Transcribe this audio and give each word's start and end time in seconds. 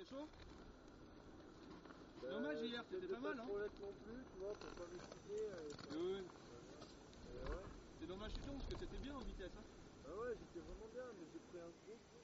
T'es 0.00 0.06
chaud 0.16 0.28
Dommage 2.22 2.62
hier, 2.62 2.82
c'était 2.90 3.06
pas 3.06 3.20
mal 3.20 3.38
hein 3.38 3.44
non 3.44 3.92
plus, 4.02 4.24
tu 4.32 4.38
vois, 4.40 4.54
pour 4.56 4.70
pas 4.80 4.88
m'expliquer. 4.94 5.44
Oui, 5.92 6.16
oui. 6.16 6.24
C'est 8.00 8.06
dommage 8.06 8.32
tombes 8.46 8.56
parce 8.56 8.80
que 8.80 8.86
c'était 8.86 9.04
bien 9.04 9.14
en 9.14 9.20
vitesse 9.20 9.52
hein 9.58 9.64
ouais, 10.08 10.32
j'étais 10.40 10.60
vraiment 10.64 10.88
bien, 10.94 11.04
mais 11.20 11.26
j'ai 11.30 11.40
pris 11.40 11.60
un 11.60 11.68
gros 11.84 12.19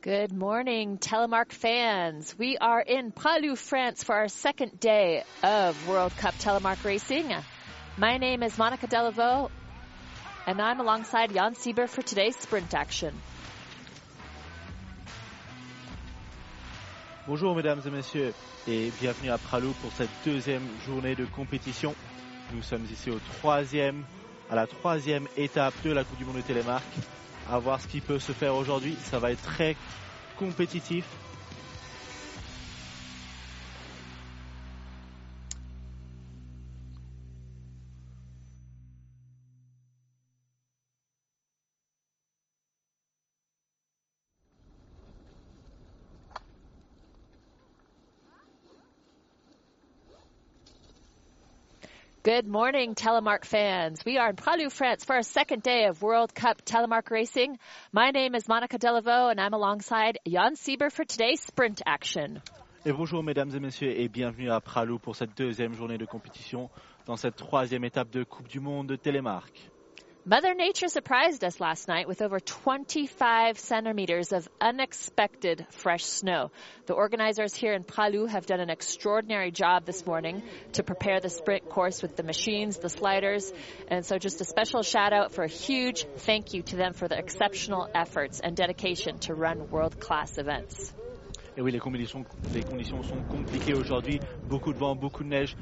Good 0.00 0.32
morning, 0.32 0.98
Telemark 0.98 1.50
fans. 1.50 2.32
We 2.38 2.56
are 2.56 2.80
in 2.80 3.10
Pralou, 3.10 3.58
France 3.58 4.04
for 4.04 4.14
our 4.14 4.28
second 4.28 4.78
day 4.78 5.24
of 5.42 5.88
World 5.88 6.16
Cup 6.18 6.34
Telemark 6.34 6.84
racing. 6.84 7.34
My 7.96 8.16
name 8.16 8.44
is 8.44 8.56
Monica 8.56 8.86
Delaveau, 8.86 9.50
and 10.46 10.62
I'm 10.62 10.78
alongside 10.78 11.34
Jan 11.34 11.56
Sieber 11.56 11.88
for 11.88 12.02
today's 12.02 12.36
sprint 12.36 12.74
action. 12.74 13.12
Bonjour 17.26 17.56
mesdames 17.56 17.82
et 17.84 17.90
messieurs 17.90 18.34
et 18.68 18.92
bienvenue 19.00 19.30
à 19.30 19.38
Pralou 19.38 19.72
pour 19.82 19.90
cette 19.90 20.10
deuxième 20.24 20.62
journée 20.86 21.16
de 21.16 21.24
compétition. 21.24 21.92
Nous 22.52 22.62
sommes 22.62 22.84
ici 22.84 23.10
au 23.10 23.18
troisième, 23.40 24.04
à 24.48 24.54
la 24.54 24.68
troisième 24.68 25.26
étape 25.36 25.74
de 25.82 25.90
la 25.90 26.04
Coupe 26.04 26.18
du 26.18 26.24
Monde 26.24 26.36
de 26.36 26.42
Télémark 26.42 26.84
à 27.50 27.58
voir 27.58 27.80
ce 27.80 27.86
qui 27.88 28.00
peut 28.00 28.18
se 28.18 28.32
faire 28.32 28.54
aujourd'hui. 28.54 28.96
Ça 29.04 29.18
va 29.18 29.32
être 29.32 29.42
très 29.42 29.76
compétitif. 30.36 31.04
Good 52.28 52.46
morning, 52.46 52.94
Telemark 52.94 53.46
fans. 53.46 54.04
We 54.04 54.18
are 54.18 54.28
in 54.28 54.36
Pralou, 54.36 54.70
France 54.70 55.02
for 55.02 55.16
our 55.16 55.22
second 55.22 55.62
day 55.62 55.86
of 55.86 56.02
World 56.02 56.34
Cup 56.34 56.62
Telemark 56.62 57.10
racing. 57.10 57.58
My 57.90 58.10
name 58.10 58.34
is 58.34 58.46
Monica 58.46 58.78
Delaveau 58.78 59.30
and 59.30 59.40
I'm 59.40 59.54
alongside 59.54 60.18
Jan 60.28 60.54
Sieber 60.54 60.92
for 60.92 61.06
today's 61.06 61.40
sprint 61.40 61.80
action. 61.86 62.42
Et 62.84 62.92
bonjour 62.92 63.22
mesdames 63.22 63.56
et 63.56 63.60
messieurs 63.60 63.98
et 63.98 64.08
bienvenue 64.08 64.50
à 64.50 64.60
Pralou 64.60 64.98
pour 64.98 65.16
cette 65.16 65.34
deuxième 65.38 65.72
journée 65.72 65.96
de 65.96 66.04
compétition 66.04 66.68
dans 67.06 67.16
cette 67.16 67.36
troisième 67.36 67.84
étape 67.84 68.10
de 68.10 68.24
Coupe 68.24 68.48
du 68.48 68.60
Monde 68.60 68.88
de 68.88 68.96
Télémark. 68.96 69.70
Mother 70.30 70.52
Nature 70.52 70.88
surprised 70.88 71.42
us 71.42 71.58
last 71.58 71.88
night 71.88 72.06
with 72.06 72.20
over 72.20 72.38
25 72.38 73.58
centimeters 73.58 74.30
of 74.30 74.46
unexpected 74.60 75.66
fresh 75.70 76.04
snow. 76.04 76.50
The 76.84 76.92
organizers 76.92 77.54
here 77.54 77.72
in 77.72 77.82
Pralou 77.82 78.28
have 78.28 78.44
done 78.44 78.60
an 78.60 78.68
extraordinary 78.68 79.50
job 79.50 79.86
this 79.86 80.04
morning 80.04 80.42
to 80.74 80.82
prepare 80.82 81.20
the 81.20 81.30
sprint 81.30 81.70
course 81.70 82.02
with 82.02 82.14
the 82.14 82.24
machines, 82.24 82.76
the 82.76 82.90
sliders, 82.90 83.50
and 83.90 84.04
so 84.04 84.18
just 84.18 84.42
a 84.42 84.44
special 84.44 84.82
shout 84.82 85.14
out 85.14 85.32
for 85.32 85.44
a 85.44 85.48
huge 85.48 86.04
thank 86.18 86.52
you 86.52 86.60
to 86.60 86.76
them 86.76 86.92
for 86.92 87.08
their 87.08 87.20
exceptional 87.20 87.88
efforts 87.94 88.40
and 88.40 88.54
dedication 88.54 89.18
to 89.20 89.32
run 89.32 89.70
world 89.70 89.98
class 89.98 90.36
events. 90.36 90.92
Et 91.56 91.62
oui, 91.62 91.72
les 91.72 91.80
conditions, 91.80 92.26
les 92.52 92.62
conditions 92.62 93.02
sont 93.02 93.22
compliquées 93.30 93.74
aujourd'hui. 93.74 94.20
Beaucoup 94.46 94.74
de 94.74 94.78
vent, 94.78 94.94
beaucoup 94.94 95.24
de 95.24 95.30
neige. 95.30 95.56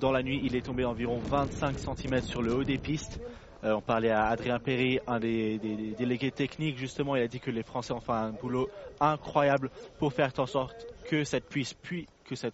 Dans 0.00 0.12
la 0.12 0.22
nuit, 0.22 0.40
il 0.42 0.56
est 0.56 0.64
tombé 0.64 0.86
environ 0.86 1.18
25 1.18 1.78
cm 1.78 2.22
sur 2.22 2.40
le 2.40 2.54
haut 2.54 2.64
des 2.64 2.78
pistes. 2.78 3.20
Euh, 3.64 3.74
on 3.74 3.80
parlait 3.80 4.10
à 4.10 4.26
Adrien 4.26 4.58
Perry, 4.60 5.00
un 5.06 5.18
des, 5.18 5.58
délégués 5.98 6.30
techniques, 6.30 6.78
justement, 6.78 7.16
il 7.16 7.22
a 7.22 7.28
dit 7.28 7.40
que 7.40 7.50
les 7.50 7.62
Français 7.64 7.92
ont 7.92 8.00
fait 8.00 8.12
un 8.12 8.30
boulot 8.30 8.68
incroyable 9.00 9.70
pour 9.98 10.12
faire 10.12 10.32
en 10.38 10.46
sorte 10.46 10.86
que 11.08 11.24
cette, 11.24 11.48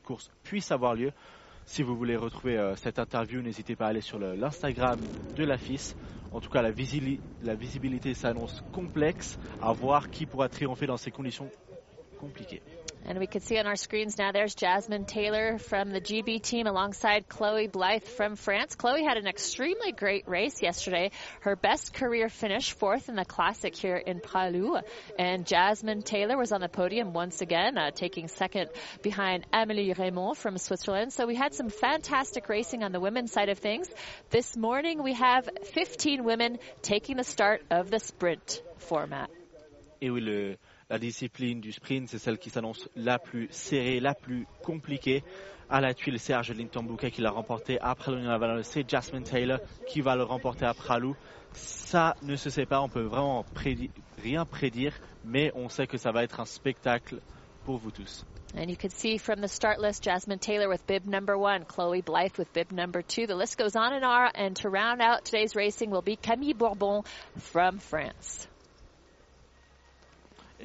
course 0.02 0.30
puisse 0.42 0.72
avoir 0.72 0.94
lieu. 0.94 1.12
Si 1.66 1.82
vous 1.82 1.96
voulez 1.96 2.16
retrouver 2.16 2.56
euh, 2.56 2.74
cette 2.76 2.98
interview, 2.98 3.42
n'hésitez 3.42 3.76
pas 3.76 3.86
à 3.86 3.88
aller 3.88 4.00
sur 4.00 4.18
l'Instagram 4.18 4.98
de 5.36 5.44
la 5.44 5.58
FIS. 5.58 5.94
En 6.32 6.40
tout 6.40 6.50
cas, 6.50 6.62
la, 6.62 6.70
la 7.42 7.54
visibilité 7.54 8.14
s'annonce 8.14 8.62
complexe, 8.72 9.38
à 9.62 9.72
voir 9.72 10.10
qui 10.10 10.26
pourra 10.26 10.48
triompher 10.48 10.86
dans 10.86 10.96
ces 10.96 11.10
conditions 11.10 11.50
compliquées. 12.18 12.62
And 13.06 13.18
we 13.18 13.26
can 13.26 13.42
see 13.42 13.58
on 13.58 13.66
our 13.66 13.76
screens 13.76 14.16
now 14.16 14.32
there's 14.32 14.54
Jasmine 14.54 15.04
Taylor 15.04 15.58
from 15.58 15.90
the 15.90 16.00
GB 16.00 16.40
team 16.42 16.66
alongside 16.66 17.28
Chloe 17.28 17.66
Blythe 17.66 18.04
from 18.04 18.34
France. 18.34 18.74
Chloe 18.76 19.04
had 19.04 19.18
an 19.18 19.26
extremely 19.26 19.92
great 19.92 20.26
race 20.26 20.62
yesterday. 20.62 21.10
Her 21.40 21.54
best 21.54 21.92
career 21.92 22.30
finish, 22.30 22.72
fourth 22.72 23.10
in 23.10 23.16
the 23.16 23.24
classic 23.24 23.76
here 23.76 23.96
in 23.96 24.20
Pralou. 24.20 24.80
And 25.18 25.46
Jasmine 25.46 26.02
Taylor 26.02 26.38
was 26.38 26.50
on 26.50 26.62
the 26.62 26.68
podium 26.68 27.12
once 27.12 27.42
again, 27.42 27.76
uh, 27.76 27.90
taking 27.90 28.28
second 28.28 28.70
behind 29.02 29.46
Amelie 29.52 29.92
Raymond 29.92 30.38
from 30.38 30.56
Switzerland. 30.56 31.12
So 31.12 31.26
we 31.26 31.34
had 31.34 31.54
some 31.54 31.68
fantastic 31.68 32.48
racing 32.48 32.82
on 32.82 32.92
the 32.92 33.00
women's 33.00 33.32
side 33.32 33.50
of 33.50 33.58
things. 33.58 33.88
This 34.30 34.56
morning 34.56 35.02
we 35.02 35.12
have 35.12 35.48
15 35.72 36.24
women 36.24 36.58
taking 36.80 37.16
the 37.18 37.24
start 37.24 37.62
of 37.70 37.90
the 37.90 38.00
sprint 38.00 38.62
format. 38.78 39.30
Et 40.00 40.10
oui, 40.10 40.20
le, 40.20 40.56
la 40.90 40.98
discipline 40.98 41.60
du 41.60 41.72
sprint, 41.72 42.08
c'est 42.08 42.18
celle 42.18 42.38
qui 42.38 42.50
s'annonce 42.50 42.88
la 42.96 43.18
plus 43.18 43.48
serrée, 43.50 44.00
la 44.00 44.14
plus 44.14 44.46
compliquée. 44.62 45.22
À 45.70 45.80
la 45.80 45.94
tuile, 45.94 46.18
Serge 46.18 46.52
Lintambuka 46.52 47.10
qui 47.10 47.22
l'a 47.22 47.30
remporté 47.30 47.78
après 47.80 48.12
le 48.12 48.62
c'est 48.62 48.88
Jasmine 48.88 49.24
Taylor 49.24 49.58
qui 49.86 50.02
va 50.02 50.14
le 50.14 50.22
remporter 50.22 50.66
à 50.66 50.74
Pralou. 50.74 51.16
Ça 51.52 52.14
ne 52.22 52.36
se 52.36 52.50
sait 52.50 52.66
pas, 52.66 52.80
on 52.80 52.88
peut 52.88 53.02
vraiment 53.02 53.44
rien 54.22 54.44
prédire, 54.44 54.92
mais 55.24 55.52
on 55.54 55.68
sait 55.68 55.86
que 55.86 55.96
ça 55.96 56.10
va 56.10 56.22
être 56.22 56.40
un 56.40 56.44
spectacle 56.44 57.20
pour 57.64 57.78
vous 57.78 57.90
tous. 57.90 58.26
And 58.56 58.70
you 58.70 58.76
can 58.76 58.90
see 58.90 59.18
from 59.18 59.40
the 59.40 59.48
start 59.48 59.80
list 59.80 60.04
Jasmine 60.04 60.38
Taylor 60.38 60.68
with 60.68 60.86
bib 60.86 61.06
number 61.06 61.36
one, 61.36 61.64
Chloe 61.64 62.02
Blythe 62.02 62.38
with 62.38 62.52
bib 62.52 62.70
number 62.70 63.02
two. 63.02 63.26
The 63.26 63.34
list 63.34 63.58
goes 63.58 63.74
on 63.74 63.92
and 63.92 64.04
on. 64.04 64.30
And 64.34 64.54
to 64.56 64.68
round 64.68 65.02
out 65.02 65.24
today's 65.24 65.56
racing 65.56 65.90
will 65.90 66.02
be 66.02 66.14
Camille 66.14 66.54
Bourbon 66.54 67.02
from 67.36 67.78
France. 67.78 68.46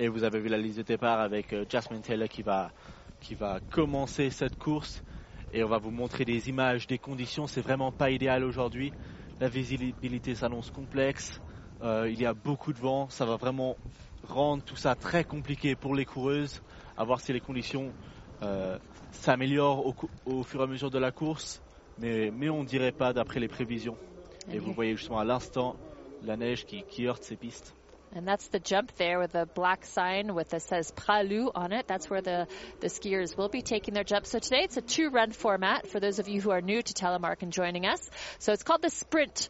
Et 0.02 0.08
vous 0.08 0.24
avez 0.24 0.40
vu 0.40 0.48
la 0.48 0.58
liste 0.58 0.78
de 0.78 0.84
départ 0.84 1.20
avec 1.20 1.52
euh, 1.52 1.66
Jasmine 1.68 2.00
Taylor 2.02 2.30
qui 2.30 2.42
va, 2.42 2.72
qui 3.20 3.36
va 3.36 3.60
commencer 3.70 4.30
cette 4.30 4.58
course. 4.58 5.04
Et 5.52 5.62
on 5.62 5.68
va 5.68 5.78
vous 5.78 5.92
montrer 5.92 6.24
des 6.24 6.48
images, 6.48 6.88
des 6.88 6.98
conditions. 6.98 7.48
C'est 7.48 7.60
vraiment 7.60 7.92
pas 7.92 8.10
idéal 8.10 8.46
aujourd'hui. 8.46 8.94
La 9.42 9.50
visibilité 9.50 10.36
s'annonce 10.36 10.72
complexe. 10.72 11.42
Euh, 11.84 12.10
il 12.10 12.18
y 12.18 12.26
a 12.26 12.34
beaucoup 12.34 12.72
de 12.72 12.80
vent. 12.80 13.10
Ça 13.10 13.26
va 13.26 13.36
vraiment 13.36 13.76
rendre 14.24 14.64
tout 14.64 14.78
ça 14.78 14.96
très 14.96 15.26
compliqué 15.26 15.76
pour 15.76 15.94
les 15.94 16.06
coureuses. 16.06 16.62
À 16.96 17.04
voir 17.04 17.20
si 17.20 17.34
les 17.34 17.42
conditions 17.42 17.92
euh, 18.42 18.78
s'améliorent 19.12 19.86
au, 19.86 19.96
au, 20.26 20.44
fur 20.44 20.62
et 20.62 20.64
à 20.64 20.68
mesure 20.68 20.92
de 20.92 21.00
la 21.00 21.12
course. 21.12 21.62
Mais, 21.98 22.32
mais 22.32 22.50
on 22.50 22.62
ne 22.64 22.68
dirait 22.68 22.94
pas 22.94 23.12
d'après 23.12 23.42
les 23.42 23.50
prévisions. 23.50 23.98
Et 24.50 24.60
vous 24.60 24.72
voyez 24.72 24.96
justement 24.96 25.20
à 25.20 25.26
l'instant 25.26 25.76
la 26.24 26.38
neige 26.38 26.66
qui, 26.66 26.84
qui 26.84 27.06
heurte 27.06 27.24
ces 27.24 27.36
pistes. 27.36 27.76
And 28.14 28.28
that's 28.28 28.48
the 28.48 28.60
jump 28.60 28.92
there 28.98 29.20
with 29.20 29.34
the 29.34 29.46
black 29.46 29.86
sign 29.86 30.34
with 30.34 30.50
that 30.50 30.64
says 30.64 30.92
Pralou 30.92 31.52
on 31.54 31.72
it. 31.72 31.88
That's 31.88 32.10
where 32.10 32.22
the, 32.22 32.48
the 32.80 32.88
skiers 32.88 33.38
will 33.38 33.50
be 33.50 33.62
taking 33.62 33.94
their 33.94 34.04
jump. 34.04 34.26
So 34.26 34.40
today 34.40 34.62
it's 34.64 34.78
a 34.78 34.82
two 34.82 35.10
run 35.10 35.32
format 35.32 35.88
for 35.88 36.00
those 36.00 36.20
of 36.20 36.28
you 36.28 36.42
who 36.42 36.52
are 36.52 36.62
new 36.62 36.82
to 36.82 36.94
Telemark 36.94 37.44
and 37.44 37.54
joining 37.54 37.86
us. 37.86 38.10
So 38.40 38.52
it's 38.52 38.64
called 38.64 38.82
the 38.82 38.90
sprint 38.90 39.50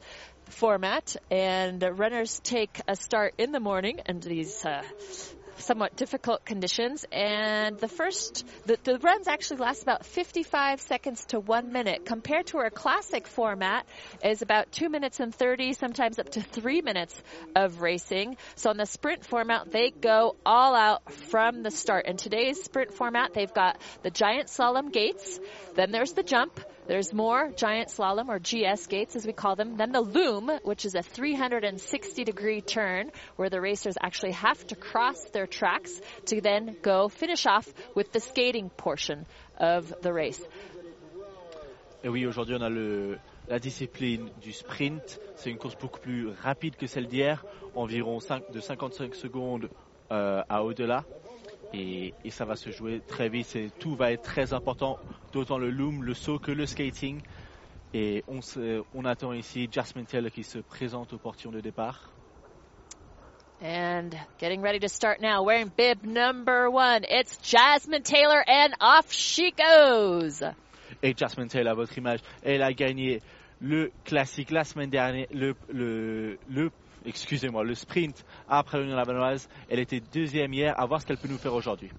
format 0.49 1.15
and 1.29 1.81
runners 1.97 2.41
take 2.43 2.81
a 2.87 2.95
start 2.95 3.35
in 3.37 3.51
the 3.51 3.59
morning 3.59 3.99
and 4.05 4.21
these 4.21 4.65
uh, 4.65 4.81
somewhat 5.59 5.95
difficult 5.95 6.45
conditions. 6.45 7.05
And 7.11 7.77
the 7.79 7.87
first, 7.87 8.45
the, 8.65 8.77
the 8.83 8.99
runs 8.99 9.27
actually 9.27 9.57
last 9.57 9.83
about 9.83 10.05
55 10.05 10.81
seconds 10.81 11.25
to 11.25 11.39
one 11.39 11.71
minute 11.71 12.05
compared 12.05 12.47
to 12.47 12.57
our 12.57 12.69
classic 12.69 13.27
format 13.27 13.85
is 14.23 14.41
about 14.41 14.71
two 14.71 14.89
minutes 14.89 15.19
and 15.19 15.33
30, 15.33 15.73
sometimes 15.73 16.19
up 16.19 16.29
to 16.29 16.41
three 16.41 16.81
minutes 16.81 17.21
of 17.55 17.81
racing. 17.81 18.37
So 18.55 18.69
on 18.69 18.77
the 18.77 18.85
sprint 18.85 19.25
format, 19.25 19.71
they 19.71 19.91
go 19.91 20.35
all 20.45 20.75
out 20.75 21.11
from 21.11 21.63
the 21.63 21.71
start. 21.71 22.05
In 22.05 22.17
today's 22.17 22.63
sprint 22.63 22.93
format, 22.93 23.33
they've 23.33 23.53
got 23.53 23.79
the 24.03 24.11
giant 24.11 24.47
slalom 24.47 24.91
gates, 24.91 25.39
then 25.75 25.91
there's 25.91 26.13
the 26.13 26.23
jump, 26.23 26.59
there's 26.89 27.13
more 27.13 27.51
giant 27.55 27.89
slalom 27.89 28.29
or 28.29 28.39
GS 28.39 28.87
gates 28.87 29.15
as 29.15 29.23
we 29.23 29.31
call 29.31 29.55
them. 29.55 29.77
Then 29.77 29.91
the 29.91 30.01
loom, 30.01 30.49
which 30.63 30.85
is 30.85 30.95
a 30.95 31.03
360 31.03 32.23
degree 32.23 32.61
turn 32.61 33.11
where 33.35 33.49
the 33.51 33.61
racers 33.61 33.95
actually 34.01 34.31
have 34.31 34.65
to 34.67 34.75
cross 34.75 35.23
their 35.25 35.45
tracks 35.45 35.91
to 36.25 36.41
then 36.41 36.75
go 36.81 37.07
finish 37.07 37.45
off 37.45 37.71
with 37.93 38.11
the 38.11 38.19
skating 38.19 38.71
portion 38.71 39.27
of 39.59 39.93
the 40.01 40.11
race. 40.11 40.41
Et 42.03 42.09
oui, 42.09 42.25
aujourd'hui 42.25 42.55
on 42.55 42.63
a 42.63 42.69
le, 42.69 43.19
la 43.47 43.59
discipline 43.59 44.31
du 44.41 44.51
sprint. 44.51 45.19
C'est 45.35 45.51
une 45.51 45.57
course 45.59 45.75
beaucoup 45.75 45.99
plus 45.99 46.29
rapide 46.41 46.75
que 46.75 46.87
celle 46.87 47.05
d'hier, 47.07 47.45
environ 47.75 48.19
5, 48.19 48.51
de 48.51 48.59
55 48.59 49.13
secondes 49.13 49.69
euh, 50.11 50.41
à 50.49 50.63
au-delà. 50.63 51.03
Et, 51.73 52.13
et 52.23 52.29
ça 52.31 52.45
va 52.45 52.55
se 52.55 52.71
jouer 52.71 53.01
très 53.07 53.29
vite. 53.29 53.57
Tout 53.79 53.95
va 53.95 54.11
être 54.11 54.23
très 54.23 54.53
important, 54.53 54.97
d'autant 55.33 55.57
le 55.57 55.69
loom, 55.69 56.03
le 56.03 56.13
saut 56.13 56.39
que 56.39 56.51
le 56.51 56.65
skating. 56.65 57.21
Et 57.93 58.23
on, 58.27 58.41
se- 58.41 58.83
on 58.93 59.05
attend 59.05 59.33
ici 59.33 59.67
Jasmine 59.71 60.05
Taylor 60.05 60.31
qui 60.31 60.43
se 60.43 60.59
présente 60.59 61.13
au 61.13 61.17
portillon 61.17 61.51
de 61.51 61.59
départ. 61.61 62.11
And 63.61 64.11
getting 64.39 64.61
ready 64.61 64.79
to 64.79 64.87
start 64.87 65.19
now, 65.21 65.43
wearing 65.43 65.69
bib 65.75 66.03
number 66.05 66.69
one. 66.71 67.03
It's 67.09 67.37
Jasmine 67.43 68.03
Taylor, 68.03 68.41
and 68.47 68.73
off 68.79 69.11
she 69.11 69.51
goes. 69.51 70.41
Et 71.03 71.13
Jasmine 71.15 71.49
Taylor, 71.49 71.71
à 71.71 71.75
votre 71.75 71.97
image, 71.97 72.19
elle 72.41 72.61
a 72.61 72.71
gagné 72.71 73.19
le 73.59 73.91
classique 74.05 74.51
la 74.51 74.63
semaine 74.63 74.89
dernière, 74.89 75.27
le, 75.33 75.55
le, 75.67 76.37
le 76.47 76.71
excusez-moi, 77.05 77.63
le 77.63 77.75
sprint 77.75 78.23
après 78.47 78.79
l'Union 78.79 78.95
Lavanoise. 78.95 79.47
Elle 79.69 79.79
était 79.79 79.99
deuxième 79.99 80.53
hier, 80.53 80.79
à 80.79 80.85
voir 80.85 81.01
ce 81.01 81.05
qu'elle 81.05 81.17
peut 81.17 81.27
nous 81.27 81.37
faire 81.37 81.53
aujourd'hui. 81.53 81.91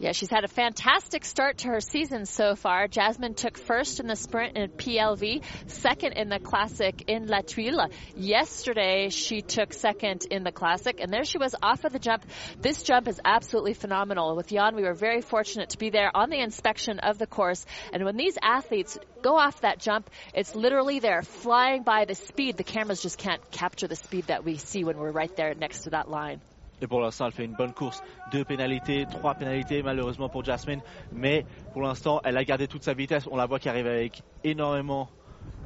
Yeah, 0.00 0.12
she's 0.12 0.30
had 0.30 0.44
a 0.44 0.48
fantastic 0.48 1.26
start 1.26 1.58
to 1.58 1.68
her 1.68 1.80
season 1.80 2.24
so 2.24 2.54
far. 2.54 2.88
Jasmine 2.88 3.34
took 3.34 3.58
first 3.58 4.00
in 4.00 4.06
the 4.06 4.16
sprint 4.16 4.56
in 4.56 4.70
PLV, 4.70 5.42
second 5.66 6.14
in 6.14 6.30
the 6.30 6.38
classic 6.38 7.04
in 7.06 7.26
La 7.26 7.42
Tuile. 7.42 7.90
Yesterday, 8.16 9.10
she 9.10 9.42
took 9.42 9.74
second 9.74 10.24
in 10.30 10.42
the 10.42 10.52
classic, 10.52 11.00
and 11.00 11.12
there 11.12 11.24
she 11.24 11.36
was 11.36 11.54
off 11.62 11.84
of 11.84 11.92
the 11.92 11.98
jump. 11.98 12.24
This 12.58 12.82
jump 12.82 13.08
is 13.08 13.20
absolutely 13.22 13.74
phenomenal. 13.74 14.34
With 14.36 14.48
Jan, 14.48 14.74
we 14.74 14.84
were 14.84 14.94
very 14.94 15.20
fortunate 15.20 15.68
to 15.70 15.78
be 15.78 15.90
there 15.90 16.10
on 16.14 16.30
the 16.30 16.40
inspection 16.40 17.00
of 17.00 17.18
the 17.18 17.26
course. 17.26 17.66
And 17.92 18.02
when 18.02 18.16
these 18.16 18.38
athletes 18.42 18.98
go 19.20 19.36
off 19.36 19.60
that 19.60 19.80
jump, 19.80 20.08
it's 20.32 20.54
literally 20.54 21.00
they're 21.00 21.20
flying 21.20 21.82
by 21.82 22.06
the 22.06 22.14
speed. 22.14 22.56
The 22.56 22.64
cameras 22.64 23.02
just 23.02 23.18
can't 23.18 23.50
capture 23.50 23.86
the 23.86 23.96
speed 23.96 24.28
that 24.28 24.46
we 24.46 24.56
see 24.56 24.82
when 24.82 24.96
we're 24.96 25.12
right 25.12 25.36
there 25.36 25.54
next 25.54 25.80
to 25.80 25.90
that 25.90 26.10
line. 26.10 26.40
Et 26.80 26.86
pour 26.86 27.00
l'instant, 27.00 27.26
elle 27.26 27.32
fait 27.32 27.44
une 27.44 27.54
bonne 27.54 27.72
course. 27.72 28.02
Deux 28.32 28.44
pénalités, 28.44 29.06
trois 29.10 29.34
pénalités 29.34 29.82
malheureusement 29.82 30.28
pour 30.28 30.44
Jasmine. 30.44 30.80
Mais 31.12 31.44
pour 31.72 31.82
l'instant, 31.82 32.20
elle 32.24 32.36
a 32.36 32.44
gardé 32.44 32.68
toute 32.68 32.82
sa 32.82 32.94
vitesse. 32.94 33.28
On 33.30 33.36
la 33.36 33.46
voit 33.46 33.58
qui 33.58 33.68
arrive 33.68 33.86
avec 33.86 34.22
énormément 34.44 35.08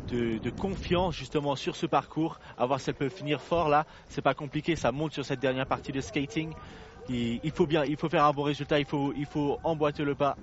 de, 0.09 0.51
confiance 0.51 1.15
justement 1.15 1.57
sur 1.57 1.77
ce 1.77 1.87
parcours. 1.87 2.39
À 2.59 2.67
voir 2.67 2.81
si 2.81 2.91
elle 2.91 2.97
peut 2.97 3.09
finir 3.09 3.41
fort 3.41 3.69
là. 3.69 3.87
C'est 4.09 4.23
pas 4.23 4.35
compliqué. 4.35 4.77
Ça 4.77 4.93
monte 4.93 5.13
sur 5.13 5.25
cette 5.25 5.41
dernière 5.41 5.67
partie 5.67 5.93
de 5.93 6.01
skating. 6.01 6.53
Il, 7.09 7.41
il 7.43 7.51
faut 7.51 7.67
bien, 7.67 7.85
il 7.85 7.97
faut 7.97 8.09
faire 8.09 8.25
un 8.25 8.33
bon 8.33 8.43
résultat. 8.43 8.79
Il 8.79 8.87
faut, 8.87 9.13
il 9.17 9.27
faut 9.27 9.59
emboîter 9.63 10.05
le 10.05 10.15
pas. 10.15 10.37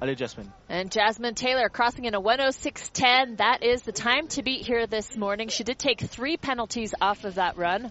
Allez 0.00 0.16
Jasmine. 0.16 0.50
And 0.68 0.90
Jasmine 0.90 1.34
Taylor 1.34 1.68
crossing 1.68 2.06
in 2.06 2.14
a 2.14 2.20
106.10. 2.20 3.36
That 3.38 3.62
is 3.62 3.82
the 3.82 3.92
time 3.92 4.28
to 4.28 4.42
beat 4.42 4.66
here 4.66 4.86
this 4.86 5.16
morning. 5.16 5.48
She 5.48 5.64
did 5.64 5.78
take 5.78 6.00
three 6.00 6.36
penalties 6.36 6.94
off 7.00 7.24
of 7.24 7.36
that 7.36 7.56
run. 7.56 7.90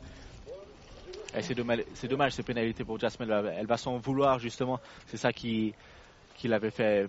Et 1.36 1.42
c'est 1.42 1.56
dommage, 1.56 1.80
dommage 2.04 2.34
ces 2.34 2.44
pénalités 2.44 2.84
pour 2.84 3.00
Jasmine. 3.00 3.30
Elle 3.58 3.66
va, 3.66 3.78
s'en 3.78 3.98
vouloir 3.98 4.40
justement. 4.40 4.80
C'est 5.08 5.18
ça 5.18 5.34
qui, 5.34 5.74
l'avait 6.44 6.72
fait 6.72 7.08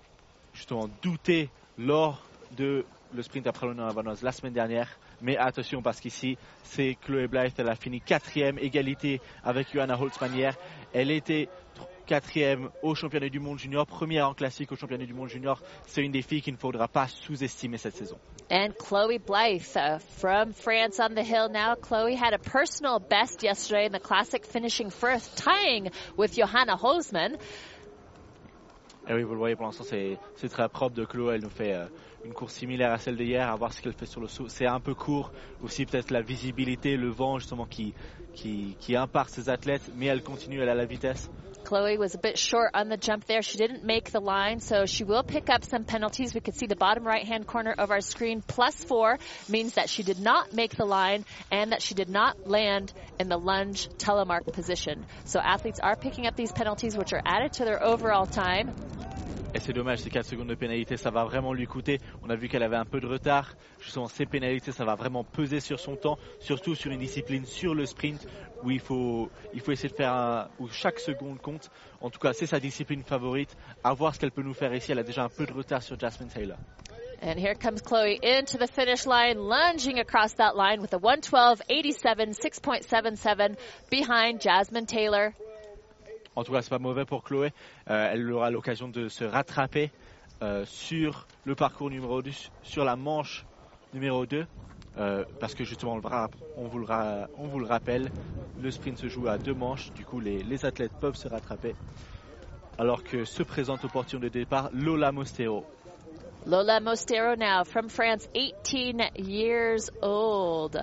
justement 0.55 0.89
douter 1.03 1.51
lors 1.79 2.23
de 2.57 2.85
le 3.13 3.23
sprint 3.23 3.47
après 3.47 3.67
l'honneur 3.67 3.89
Havanoise 3.89 4.23
la 4.23 4.33
semaine 4.33 4.53
dernière. 4.53 4.89
Mais 5.21 5.37
attention 5.37 5.83
parce 5.83 6.01
qu'ici, 6.01 6.37
c'est 6.63 6.97
Chloé 7.01 7.29
Blythe. 7.29 7.59
Elle 7.59 7.69
a 7.69 7.77
fini 7.77 8.01
quatrième, 8.01 8.59
égalité 8.59 9.21
avec 9.45 9.73
Johanna 9.73 9.99
Holtzmann 10.01 10.35
hier. 10.35 10.57
Elle 10.93 11.11
était 11.11 11.49
tr- 11.77 11.87
quatrième 12.07 12.71
au 12.83 12.95
championnat 12.95 13.29
du 13.29 13.41
monde 13.41 13.59
junior, 13.59 13.87
première 13.87 14.29
en 14.29 14.35
classique 14.35 14.73
au 14.73 14.77
championnat 14.77 15.07
du 15.07 15.15
monde 15.15 15.29
junior. 15.29 15.61
C'est 15.87 16.03
une 16.03 16.13
des 16.13 16.23
filles 16.23 16.43
qu'il 16.43 16.55
ne 16.55 16.59
faudra 16.59 16.89
pas 16.89 17.07
sous-estimer 17.09 17.79
cette 17.79 17.95
saison. 17.97 18.19
And 18.55 18.79
Chloe 18.79 19.19
Blythe 19.19 19.77
uh, 19.77 19.99
from 19.99 20.53
France 20.53 21.01
on 21.01 21.17
the 21.17 21.25
hill 21.25 21.49
now. 21.49 21.75
Chloe 21.75 22.15
had 22.15 22.35
a 22.35 22.39
personal 22.39 23.01
best 23.01 23.43
yesterday 23.43 23.87
in 23.87 23.91
the 23.91 23.99
classic, 23.99 24.47
finishing 24.47 24.91
first, 24.91 25.37
tying 25.37 25.91
with 26.17 26.37
Johanna 26.37 26.77
Hosman. 26.77 27.37
Et 29.09 29.13
oui, 29.13 29.25
vous 29.25 29.33
le 29.33 29.39
voyez 29.39 29.57
pour 29.57 29.67
l'instant, 29.67 29.83
c'est 29.83 30.49
très 30.49 30.69
propre 30.69 30.95
de 30.95 31.05
Chloé. 31.05 31.35
Elle 31.35 31.43
nous 31.43 31.51
fait 31.51 31.75
euh, 31.75 31.87
une 32.25 32.33
course 32.33 32.55
similaire 32.55 32.93
à 32.93 32.99
celle 32.99 33.17
d'hier, 33.17 33.51
à 33.51 33.57
voir 33.57 33.73
ce 33.73 33.83
qu'elle 33.83 33.93
fait 33.93 34.07
sur 34.07 34.21
le 34.21 34.29
saut. 34.29 34.47
C'est 34.47 34.67
un 34.67 34.79
peu 34.79 34.95
court, 34.95 35.33
aussi 35.61 35.85
peut-être 35.85 36.13
la 36.13 36.23
visibilité, 36.23 36.97
le 36.97 37.09
vent 37.09 37.41
justement 37.41 37.67
qui, 37.67 37.93
qui, 38.35 38.77
qui 38.79 38.95
imparte 38.95 39.31
ses 39.31 39.49
athlètes, 39.49 39.91
mais 39.97 40.07
elle 40.07 40.23
continue, 40.23 40.61
elle 40.61 40.69
a 40.69 40.77
la 40.77 40.87
vitesse. 40.87 41.29
Chloe 41.65 41.97
was 41.97 42.15
a 42.15 42.19
bit 42.19 42.39
short 42.39 42.73
on 42.75 42.89
the 42.89 42.97
jump 42.97 43.25
there. 43.25 43.41
She 43.41 43.57
didn't 43.57 43.85
make 43.85 44.11
the 44.11 44.21
line, 44.21 44.61
so 44.61 44.85
she 44.85 45.03
will 45.03 45.23
pick 45.23 45.49
up 45.49 45.65
some 45.65 45.85
penalties. 45.85 46.35
We 46.35 46.41
could 46.41 46.55
see 46.55 46.67
the 46.67 46.77
bottom 46.77 47.07
right 47.07 47.27
hand 47.27 47.47
corner 47.47 47.75
of 47.77 47.91
our 47.91 48.03
screen. 48.03 48.43
Plus 48.43 48.75
four 48.75 49.19
means 49.49 49.75
that 49.75 49.89
she 49.89 50.03
did 50.03 50.21
not 50.21 50.53
make 50.53 50.77
the 50.77 50.85
line 50.85 51.25
and 51.51 51.73
that 51.73 51.81
she 51.81 51.95
did 51.95 52.11
not 52.11 52.47
land 52.47 52.93
in 53.19 53.29
the 53.29 53.39
lunge 53.39 53.89
telemark 53.97 54.53
position. 54.53 55.07
So 55.25 55.41
athletes 55.41 55.81
are 55.81 55.97
picking 55.97 56.27
up 56.27 56.37
these 56.37 56.53
penalties, 56.53 56.97
which 56.97 57.13
are 57.13 57.23
added 57.25 57.55
to 57.55 57.65
their 57.65 57.83
overall 57.83 58.27
time. 58.27 58.75
Et 59.57 59.61
c'est 59.61 59.73
dommage, 59.73 60.01
ces 60.01 60.11
4 60.11 60.27
secondes 60.27 60.49
de 60.49 60.57
pénalité, 60.57 60.97
ça 60.97 61.11
va 61.13 61.25
vraiment 61.25 61.53
lui 61.53 61.67
coûter. 61.67 62.01
On 62.25 62.31
a 62.31 62.35
vu 62.35 62.49
qu'elle 62.49 62.65
avait 62.65 62.77
un 62.77 62.85
peu 62.85 62.99
de 62.99 63.07
retard. 63.07 63.55
Justement, 63.79 64.09
ces 64.09 64.27
pénalités, 64.27 64.73
ça 64.73 64.85
va 64.85 64.97
vraiment 64.97 65.23
peser 65.23 65.61
sur 65.61 65.79
son 65.79 65.95
temps, 65.95 66.19
surtout 66.41 66.75
sur 66.75 66.91
une 66.91 66.99
discipline, 66.99 67.45
sur 67.47 67.73
le 67.73 67.87
sprint, 67.87 68.27
où 68.65 68.71
il 68.71 68.81
faut, 68.81 69.31
il 69.53 69.61
faut 69.61 69.73
essayer 69.73 69.89
de 69.89 69.95
faire 69.95 70.13
un, 70.13 70.49
où 70.59 70.69
chaque 70.69 70.99
seconde 70.99 71.41
compte. 71.41 71.71
En 72.01 72.11
tout 72.11 72.19
cas, 72.19 72.33
c'est 72.33 72.47
sa 72.47 72.59
discipline 72.59 73.03
favorite. 73.03 73.57
À 73.83 73.93
voir 73.93 74.15
ce 74.15 74.21
qu'elle 74.21 74.33
peut 74.33 74.43
nous 74.43 74.55
faire 74.55 74.75
ici. 74.75 74.93
Elle 74.93 74.99
a 74.99 75.03
déjà 75.03 75.25
un 75.25 75.29
peu 75.29 75.47
de 75.47 75.53
retard 75.53 75.83
sur 75.83 75.99
Jasmine 75.99 76.29
Taylor. 76.29 76.57
And 77.23 77.39
here 77.39 77.55
comes 77.55 77.81
Chloe 77.81 78.19
into 78.23 78.59
the 78.59 78.67
finish 78.67 79.07
line, 79.07 79.39
lunging 79.39 79.99
across 79.99 80.35
that 80.35 80.57
line 80.57 80.83
with 80.83 80.93
a 80.93 80.99
112.87, 80.99 82.37
6.77 82.39 83.57
behind 83.89 84.43
Jasmine 84.43 84.87
Taylor. 84.87 85.33
En 86.37 86.43
tout 86.43 86.53
cas, 86.53 86.63
c'est 86.63 86.71
pas 86.71 86.79
mauvais 86.79 87.05
pour 87.05 87.23
Chloé. 87.23 87.53
Euh, 87.89 88.11
elle 88.13 88.31
aura 88.33 88.51
l'occasion 88.51 88.89
de 88.89 89.09
se 89.09 89.25
rattraper 89.25 89.91
euh, 90.43 90.65
sur 90.67 91.27
le 91.45 91.55
parcours 91.55 91.91
numéro 91.91 92.21
2, 92.21 92.31
sur 92.63 92.85
la 92.85 92.97
manche 92.97 93.47
numéro 93.95 94.27
2. 94.27 94.47
Euh, 94.99 95.25
parce 95.41 95.55
que 95.55 95.65
justement, 95.65 95.99
on, 96.57 96.69
vous 96.69 96.79
le 96.79 97.67
rappelle, 97.67 98.11
le 98.61 98.71
sprint 98.71 98.99
se 98.99 99.09
joue 99.09 99.29
à 99.29 99.39
deux 99.39 99.55
manches. 99.55 99.93
Du 99.93 100.05
coup, 100.05 100.21
les, 100.21 100.65
athlètes 100.65 100.93
peuvent 101.01 101.17
se 101.17 101.29
rattraper. 101.29 101.75
Alors 102.79 103.03
que 103.05 103.25
se 103.25 103.43
présente 103.43 103.85
au 103.85 104.19
de 104.19 104.29
départ 104.29 104.71
Lola 104.73 105.13
Mostero. 105.13 105.65
Lola 106.47 106.79
Mostero 106.79 107.39
now 107.39 107.65
from 107.65 107.89
France, 107.89 108.29
18 108.35 109.13
years 109.17 109.89
old. 110.03 110.77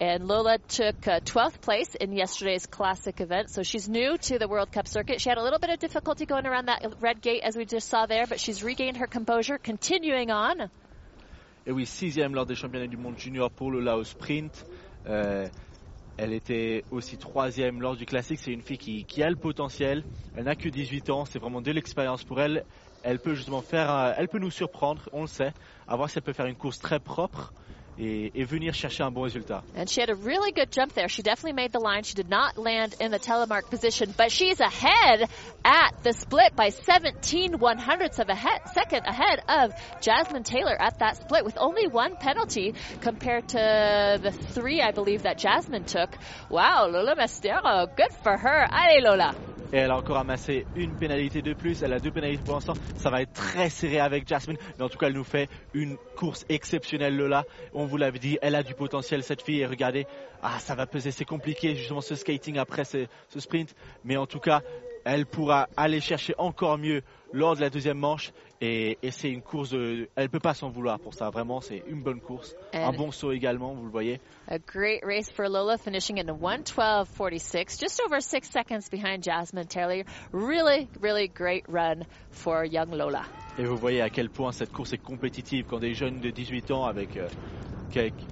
And 0.00 0.28
Lola 0.28 0.58
took 0.58 1.08
uh, 1.08 1.20
12th 1.20 1.60
place 1.60 1.96
in 1.96 2.12
yesterday's 2.12 2.66
classic 2.66 3.20
event. 3.20 3.50
So 3.50 3.64
she's 3.64 3.88
new 3.88 4.16
to 4.16 4.38
the 4.38 4.46
World 4.46 4.70
Cup 4.70 4.86
circuit. 4.86 5.20
She 5.20 5.28
had 5.28 5.38
a 5.38 5.42
little 5.42 5.58
bit 5.58 5.70
of 5.70 5.80
difficulty 5.80 6.24
going 6.24 6.46
around 6.46 6.66
that 6.66 6.84
red 7.00 7.20
gate 7.20 7.42
as 7.42 7.56
we 7.56 7.64
just 7.64 7.88
saw 7.88 8.06
there, 8.06 8.26
but 8.26 8.38
she's 8.38 8.62
regained 8.62 8.98
her 8.98 9.08
composure, 9.08 9.58
continuing 9.58 10.30
on. 10.30 10.70
Et 11.68 11.70
oui, 11.70 11.84
sixième 11.84 12.34
lors 12.34 12.46
des 12.46 12.54
championnats 12.54 12.86
du 12.86 12.96
monde 12.96 13.18
junior 13.18 13.50
pour 13.50 13.70
Lola 13.70 13.98
au 13.98 14.02
sprint. 14.02 14.64
Euh, 15.06 15.46
elle 16.16 16.32
était 16.32 16.86
aussi 16.90 17.18
troisième 17.18 17.82
lors 17.82 17.94
du 17.94 18.06
classique. 18.06 18.38
C'est 18.42 18.54
une 18.54 18.62
fille 18.62 18.78
qui, 18.78 19.22
a 19.22 19.28
le 19.28 19.36
potentiel. 19.36 20.02
Elle 20.34 20.44
n'a 20.44 20.56
que 20.56 20.70
18 20.70 21.10
ans. 21.10 21.26
C'est 21.26 21.38
vraiment 21.38 21.60
de 21.60 21.70
l'expérience 21.70 22.24
pour 22.24 22.40
elle. 22.40 22.64
Elle 23.02 23.20
peut 23.20 23.34
justement 23.34 23.60
faire, 23.60 24.14
elle 24.16 24.28
peut 24.28 24.38
nous 24.38 24.50
surprendre, 24.50 25.10
on 25.12 25.20
le 25.20 25.26
sait. 25.26 25.52
À 25.86 25.96
voir 25.96 26.08
si 26.08 26.16
elle 26.16 26.24
peut 26.24 26.32
faire 26.32 26.46
une 26.46 26.56
course 26.56 26.78
très 26.78 27.00
propre 27.00 27.52
et, 27.98 28.32
et 28.34 28.44
venir 28.44 28.74
chercher 28.74 29.04
un 29.04 29.10
bon 29.10 29.22
résultat. 29.22 29.62
And 29.74 29.88
she 29.88 30.00
had 30.00 30.10
a 30.10 30.14
really 30.14 30.52
good 30.52 30.70
jump 30.70 30.94
there. 30.94 31.08
She 31.08 31.22
definitely 31.22 31.54
made 31.54 31.72
the 31.72 31.80
line. 31.80 32.02
She 32.02 32.14
did 32.14 32.28
not 32.28 32.58
land 32.58 32.94
in 33.00 33.10
the 33.10 33.18
telemark 33.18 33.70
position, 33.70 34.14
but 34.16 34.30
she's 34.30 34.60
ahead 34.60 35.28
at 35.64 36.02
the 36.02 36.12
split 36.12 36.54
by 36.54 36.70
17 36.70 37.58
one 37.58 37.78
hundredths 37.78 38.18
of 38.18 38.28
a 38.28 38.36
second 38.74 39.06
ahead 39.06 39.40
of 39.48 39.72
Jasmine 40.00 40.44
Taylor 40.44 40.76
at 40.80 40.98
that 41.00 41.16
split 41.16 41.44
with 41.44 41.56
only 41.58 41.86
one 41.86 42.16
penalty 42.16 42.74
compared 43.00 43.48
to 43.48 44.18
the 44.22 44.30
three, 44.30 44.80
I 44.80 44.92
believe, 44.92 45.22
that 45.22 45.38
Jasmine 45.38 45.84
took. 45.84 46.10
Wow, 46.50 46.88
Lola 46.88 47.16
Mestero, 47.16 47.94
good 47.96 48.12
for 48.22 48.36
her. 48.36 48.68
Allez, 48.70 49.02
Lola. 49.02 49.57
Et 49.72 49.76
elle 49.76 49.90
a 49.90 49.96
encore 49.96 50.16
amassé 50.16 50.66
une 50.76 50.94
pénalité 50.94 51.42
de 51.42 51.52
plus. 51.52 51.82
Elle 51.82 51.92
a 51.92 52.00
deux 52.00 52.10
pénalités 52.10 52.42
pour 52.42 52.54
l'instant. 52.54 52.74
Ça 52.96 53.10
va 53.10 53.22
être 53.22 53.32
très 53.32 53.68
serré 53.68 54.00
avec 54.00 54.26
Jasmine. 54.26 54.56
Mais 54.78 54.84
en 54.84 54.88
tout 54.88 54.98
cas, 54.98 55.08
elle 55.08 55.14
nous 55.14 55.24
fait 55.24 55.48
une 55.74 55.96
course 56.16 56.46
exceptionnelle, 56.48 57.16
Lola. 57.16 57.44
On 57.74 57.84
vous 57.84 57.96
l'avait 57.96 58.18
dit, 58.18 58.38
elle 58.40 58.54
a 58.54 58.62
du 58.62 58.74
potentiel, 58.74 59.22
cette 59.22 59.42
fille. 59.42 59.60
Et 59.60 59.66
regardez, 59.66 60.06
ah, 60.42 60.58
ça 60.58 60.74
va 60.74 60.86
peser. 60.86 61.10
C'est 61.10 61.24
compliqué, 61.26 61.74
justement, 61.74 62.00
ce 62.00 62.14
skating 62.14 62.56
après 62.56 62.84
ce, 62.84 63.06
ce 63.28 63.40
sprint. 63.40 63.74
Mais 64.04 64.16
en 64.16 64.26
tout 64.26 64.40
cas, 64.40 64.62
elle 65.04 65.26
pourra 65.26 65.68
aller 65.76 66.00
chercher 66.00 66.34
encore 66.38 66.78
mieux 66.78 67.02
lors 67.32 67.56
de 67.56 67.60
la 67.60 67.70
deuxième 67.70 67.98
manche. 67.98 68.32
Et, 68.60 68.98
et 69.02 69.10
c'est 69.10 69.30
une 69.30 69.42
course 69.42 69.70
de... 69.70 70.08
Elle 70.16 70.28
peut 70.28 70.40
pas 70.40 70.54
s'en 70.54 70.68
vouloir 70.68 70.98
pour 70.98 71.14
ça. 71.14 71.30
Vraiment, 71.30 71.60
c'est 71.60 71.82
une 71.86 72.02
bonne 72.02 72.20
course. 72.20 72.56
Un 72.72 72.92
bon 72.92 73.12
saut 73.12 73.32
également, 73.32 73.74
vous 73.74 73.84
le 73.84 73.90
voyez. 73.90 74.20
a 74.48 74.58
great 74.58 75.04
race 75.04 75.30
for 75.30 75.48
Lola, 75.48 75.76
finishing 75.76 76.18
in 76.18 76.28
a 76.28 76.34
112.46, 76.34 77.78
just 77.78 78.00
over 78.04 78.20
six 78.20 78.48
seconds 78.50 78.88
behind 78.90 79.22
Jasmine 79.22 79.66
Taylor. 79.66 80.04
Really, 80.32 80.88
really 81.00 81.28
great 81.28 81.64
run 81.68 82.04
for 82.30 82.64
young 82.64 82.92
Lola. 82.92 83.22
Et 83.58 83.64
vous 83.64 83.76
voyez 83.76 84.00
à 84.00 84.10
quel 84.10 84.30
point 84.30 84.52
cette 84.52 84.72
course 84.72 84.92
est 84.92 84.98
compétitive 85.02 85.66
quand 85.68 85.78
des 85.78 85.94
jeunes 85.94 86.20
de 86.20 86.30
18 86.30 86.70
ans 86.70 86.84
avec 86.84 87.16
euh, 87.16 87.28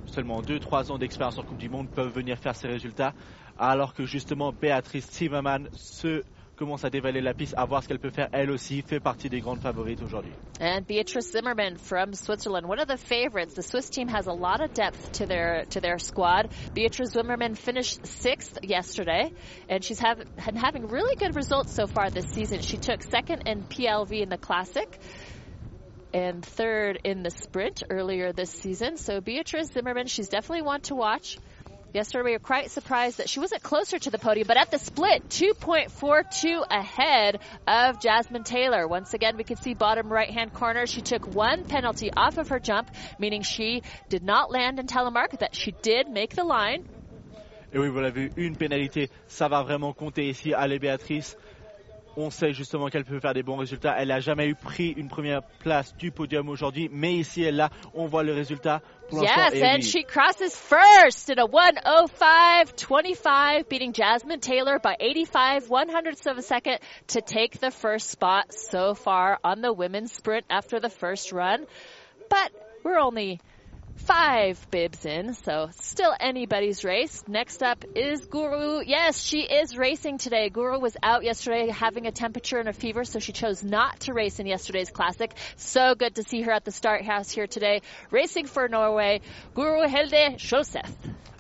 seulement 0.06 0.40
2-3 0.40 0.92
ans 0.92 0.98
d'expérience 0.98 1.38
en 1.38 1.42
Coupe 1.42 1.58
du 1.58 1.68
Monde 1.68 1.88
peuvent 1.88 2.12
venir 2.12 2.38
faire 2.38 2.54
ces 2.54 2.68
résultats, 2.68 3.12
alors 3.58 3.94
que 3.94 4.04
justement 4.04 4.52
Béatrice 4.52 5.10
Zimmermann 5.10 5.68
se 5.72 6.22
commence 6.56 6.84
à 6.84 6.90
dévaler 6.90 7.20
la 7.20 7.34
piste, 7.34 7.54
à 7.56 7.64
voir 7.64 7.82
ce 7.82 7.88
qu'elle 7.88 7.98
peut 7.98 8.10
faire. 8.10 8.28
Elle 8.32 8.50
aussi 8.50 8.82
fait 8.82 9.00
partie 9.00 9.28
des 9.28 9.40
grandes 9.40 9.60
favorites 9.60 10.02
aujourd'hui. 10.02 10.32
And 10.60 10.86
Beatrice 10.86 11.30
Zimmerman 11.30 11.76
from 11.76 12.14
Switzerland, 12.14 12.66
one 12.66 12.80
of 12.80 12.88
the 12.88 12.96
favorites. 12.96 13.54
The 13.54 13.62
Swiss 13.62 13.90
team 13.90 14.08
has 14.08 14.26
a 14.26 14.32
lot 14.32 14.60
of 14.60 14.72
depth 14.72 15.12
to 15.12 15.26
their 15.26 15.64
to 15.70 15.80
their 15.80 15.98
squad. 15.98 16.50
Beatrice 16.74 17.10
Zimmerman 17.10 17.54
finished 17.54 18.06
sixth 18.06 18.58
yesterday, 18.62 19.30
and 19.68 19.84
she's 19.84 20.00
have, 20.00 20.22
having 20.36 20.88
really 20.88 21.14
good 21.16 21.36
results 21.36 21.74
so 21.74 21.86
far 21.86 22.10
this 22.10 22.26
season. 22.32 22.60
She 22.60 22.78
took 22.78 23.02
second 23.02 23.42
in 23.46 23.64
PLV 23.64 24.22
in 24.22 24.28
the 24.28 24.38
Classic 24.38 24.98
and 26.14 26.42
third 26.44 26.98
in 27.04 27.22
the 27.22 27.30
sprint 27.30 27.82
earlier 27.90 28.32
this 28.32 28.50
season. 28.50 28.96
So 28.96 29.20
Beatrice 29.20 29.68
Zimmerman, 29.68 30.06
she's 30.06 30.28
definitely 30.28 30.62
one 30.62 30.80
to 30.82 30.94
watch. 30.94 31.36
Yesterday 31.96 32.24
we 32.24 32.32
were 32.32 32.38
quite 32.40 32.70
surprised 32.70 33.16
that 33.16 33.30
she 33.30 33.40
wasn't 33.40 33.62
closer 33.62 33.98
to 33.98 34.10
the 34.10 34.18
podium, 34.18 34.46
but 34.46 34.58
at 34.58 34.70
the 34.70 34.78
split, 34.78 35.30
2.42 35.30 36.62
ahead 36.70 37.40
of 37.66 38.00
Jasmine 38.02 38.44
Taylor. 38.44 38.86
Once 38.86 39.14
again, 39.14 39.38
we 39.38 39.44
can 39.44 39.56
see 39.56 39.72
bottom 39.72 40.12
right 40.12 40.28
hand 40.28 40.52
corner. 40.52 40.86
She 40.86 41.00
took 41.00 41.26
one 41.34 41.64
penalty 41.64 42.10
off 42.14 42.36
of 42.36 42.50
her 42.50 42.58
jump, 42.60 42.90
meaning 43.18 43.40
she 43.40 43.82
did 44.10 44.22
not 44.22 44.50
land 44.50 44.78
in 44.78 44.86
telemark, 44.86 45.38
that 45.38 45.54
she 45.54 45.72
did 45.80 46.10
make 46.10 46.34
the 46.34 46.44
line. 46.44 46.84
Et 47.72 47.78
oui, 47.78 47.88
vous 47.88 48.00
l'avez 48.00 48.28
vu, 48.28 48.32
une 48.36 48.56
pénalité, 48.56 49.08
ça 49.26 49.48
va 49.48 49.62
vraiment 49.62 49.94
compter 49.94 50.28
ici. 50.28 50.52
Allez 50.52 50.78
Béatrice, 50.78 51.34
on 52.16 52.30
sait 52.30 52.52
justement 52.52 52.88
qu'elle 52.88 53.04
peut 53.04 53.20
faire 53.20 53.34
des 53.34 53.42
bons 53.42 53.56
résultats. 53.56 53.94
Elle 53.98 54.08
n'a 54.08 54.20
jamais 54.20 54.46
eu 54.46 54.54
pris 54.54 54.90
une 54.92 55.08
première 55.08 55.42
place 55.60 55.94
du 55.96 56.10
podium 56.10 56.48
aujourd'hui, 56.48 56.88
mais 56.90 57.14
ici 57.14 57.42
elle 57.42 57.56
l'a. 57.56 57.70
On 57.94 58.06
voit 58.06 58.22
le 58.22 58.32
résultat. 58.32 58.80
Pour 59.08 59.22
Yes, 59.22 59.54
and 59.62 59.76
oui. 59.76 59.82
she 59.82 60.02
crosses 60.04 60.56
first 60.56 61.30
in 61.30 61.38
a 61.38 61.46
105.25, 61.46 63.68
beating 63.68 63.92
Jasmine 63.92 64.40
Taylor 64.40 64.80
by 64.80 64.96
85 64.98 65.70
one 65.70 65.88
hundredths 65.88 66.26
of 66.26 66.38
a 66.38 66.42
second 66.42 66.78
to 67.08 67.20
take 67.20 67.60
the 67.60 67.70
first 67.70 68.10
spot 68.10 68.52
so 68.52 68.94
far 68.94 69.38
on 69.44 69.60
the 69.60 69.72
women's 69.72 70.12
sprint 70.12 70.44
after 70.50 70.80
the 70.80 70.90
first 70.90 71.30
run. 71.32 71.66
But 72.28 72.50
we're 72.82 72.98
only 72.98 73.40
five 73.96 74.70
bibs 74.70 75.04
in, 75.04 75.34
so 75.34 75.68
still 75.80 76.14
anybody's 76.18 76.84
race. 76.84 77.24
Next 77.26 77.62
up 77.62 77.84
is 77.94 78.24
Guru. 78.26 78.82
Yes, 78.84 79.22
she 79.22 79.40
is 79.40 79.76
racing 79.76 80.18
today. 80.18 80.48
Guru 80.48 80.78
was 80.78 80.96
out 81.02 81.24
yesterday 81.24 81.68
having 81.68 82.06
a 82.06 82.12
temperature 82.12 82.58
and 82.58 82.68
a 82.68 82.72
fever, 82.72 83.04
so 83.04 83.18
she 83.18 83.32
chose 83.32 83.62
not 83.62 84.00
to 84.00 84.12
race 84.12 84.38
in 84.38 84.46
yesterday's 84.46 84.90
classic. 84.90 85.32
So 85.56 85.94
good 85.94 86.14
to 86.16 86.22
see 86.22 86.42
her 86.42 86.52
at 86.52 86.64
the 86.64 86.72
start 86.72 87.04
house 87.04 87.30
here 87.30 87.46
today, 87.46 87.82
racing 88.10 88.46
for 88.46 88.68
Norway. 88.68 89.20
Guru 89.54 89.88
Hilde 89.88 90.38
Joseph. 90.38 90.90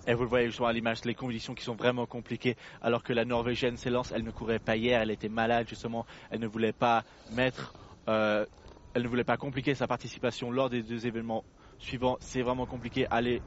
Et 0.08 0.14
vous 0.14 0.22
le 0.22 0.28
voyez 0.28 0.46
justement 0.46 0.68
à 0.68 0.72
l'image, 0.72 1.04
les 1.04 1.14
conditions 1.14 1.54
qui 1.54 1.64
sont 1.64 1.74
vraiment 1.74 2.06
compliquées, 2.06 2.56
alors 2.80 3.02
que 3.02 3.12
la 3.12 3.24
Norvégienne 3.24 3.76
s'élance, 3.76 4.12
elle 4.12 4.22
ne 4.22 4.30
courait 4.30 4.60
pas 4.60 4.76
hier, 4.76 5.02
elle 5.02 5.10
était 5.10 5.28
malade 5.28 5.66
justement, 5.68 6.06
elle 6.30 6.38
ne 6.38 6.46
voulait 6.46 6.72
pas 6.72 7.02
mettre, 7.32 7.74
euh, 8.08 8.46
elle 8.94 9.02
ne 9.02 9.08
voulait 9.08 9.24
pas 9.24 9.36
compliquer 9.36 9.74
sa 9.74 9.88
participation 9.88 10.52
lors 10.52 10.70
des 10.70 10.82
deux 10.82 11.08
événements 11.08 11.42
suivants. 11.78 12.18
C'est 12.20 12.42
vraiment 12.42 12.66
compliqué. 12.66 13.06
Allez. 13.10 13.40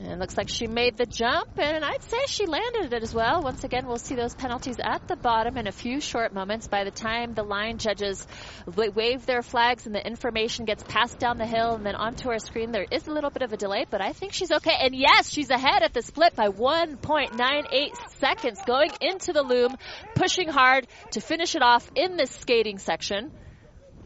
And 0.00 0.10
it 0.10 0.18
looks 0.18 0.36
like 0.36 0.48
she 0.48 0.66
made 0.66 0.96
the 0.96 1.06
jump, 1.06 1.56
and 1.56 1.84
I'd 1.84 2.02
say 2.02 2.18
she 2.26 2.46
landed 2.46 2.92
it 2.92 3.02
as 3.04 3.14
well. 3.14 3.42
Once 3.42 3.62
again, 3.62 3.86
we'll 3.86 3.96
see 3.96 4.16
those 4.16 4.34
penalties 4.34 4.76
at 4.82 5.06
the 5.06 5.14
bottom 5.14 5.56
in 5.56 5.68
a 5.68 5.72
few 5.72 6.00
short 6.00 6.34
moments. 6.34 6.66
By 6.66 6.82
the 6.82 6.90
time 6.90 7.34
the 7.34 7.44
line 7.44 7.78
judges 7.78 8.26
wave 8.66 9.24
their 9.24 9.40
flags 9.40 9.86
and 9.86 9.94
the 9.94 10.04
information 10.04 10.64
gets 10.64 10.82
passed 10.82 11.20
down 11.20 11.38
the 11.38 11.46
hill 11.46 11.76
and 11.76 11.86
then 11.86 11.94
onto 11.94 12.28
our 12.28 12.40
screen, 12.40 12.72
there 12.72 12.86
is 12.90 13.06
a 13.06 13.12
little 13.12 13.30
bit 13.30 13.42
of 13.42 13.52
a 13.52 13.56
delay, 13.56 13.86
but 13.88 14.00
I 14.00 14.12
think 14.12 14.32
she's 14.32 14.50
okay. 14.50 14.76
And 14.80 14.96
yes, 14.96 15.30
she's 15.30 15.50
ahead 15.50 15.84
at 15.84 15.94
the 15.94 16.02
split 16.02 16.34
by 16.34 16.48
1.98 16.48 17.90
seconds 18.18 18.60
going 18.66 18.90
into 19.00 19.32
the 19.32 19.42
loom, 19.42 19.76
pushing 20.16 20.48
hard 20.48 20.88
to 21.12 21.20
finish 21.20 21.54
it 21.54 21.62
off 21.62 21.88
in 21.94 22.16
this 22.16 22.32
skating 22.32 22.78
section. 22.78 23.30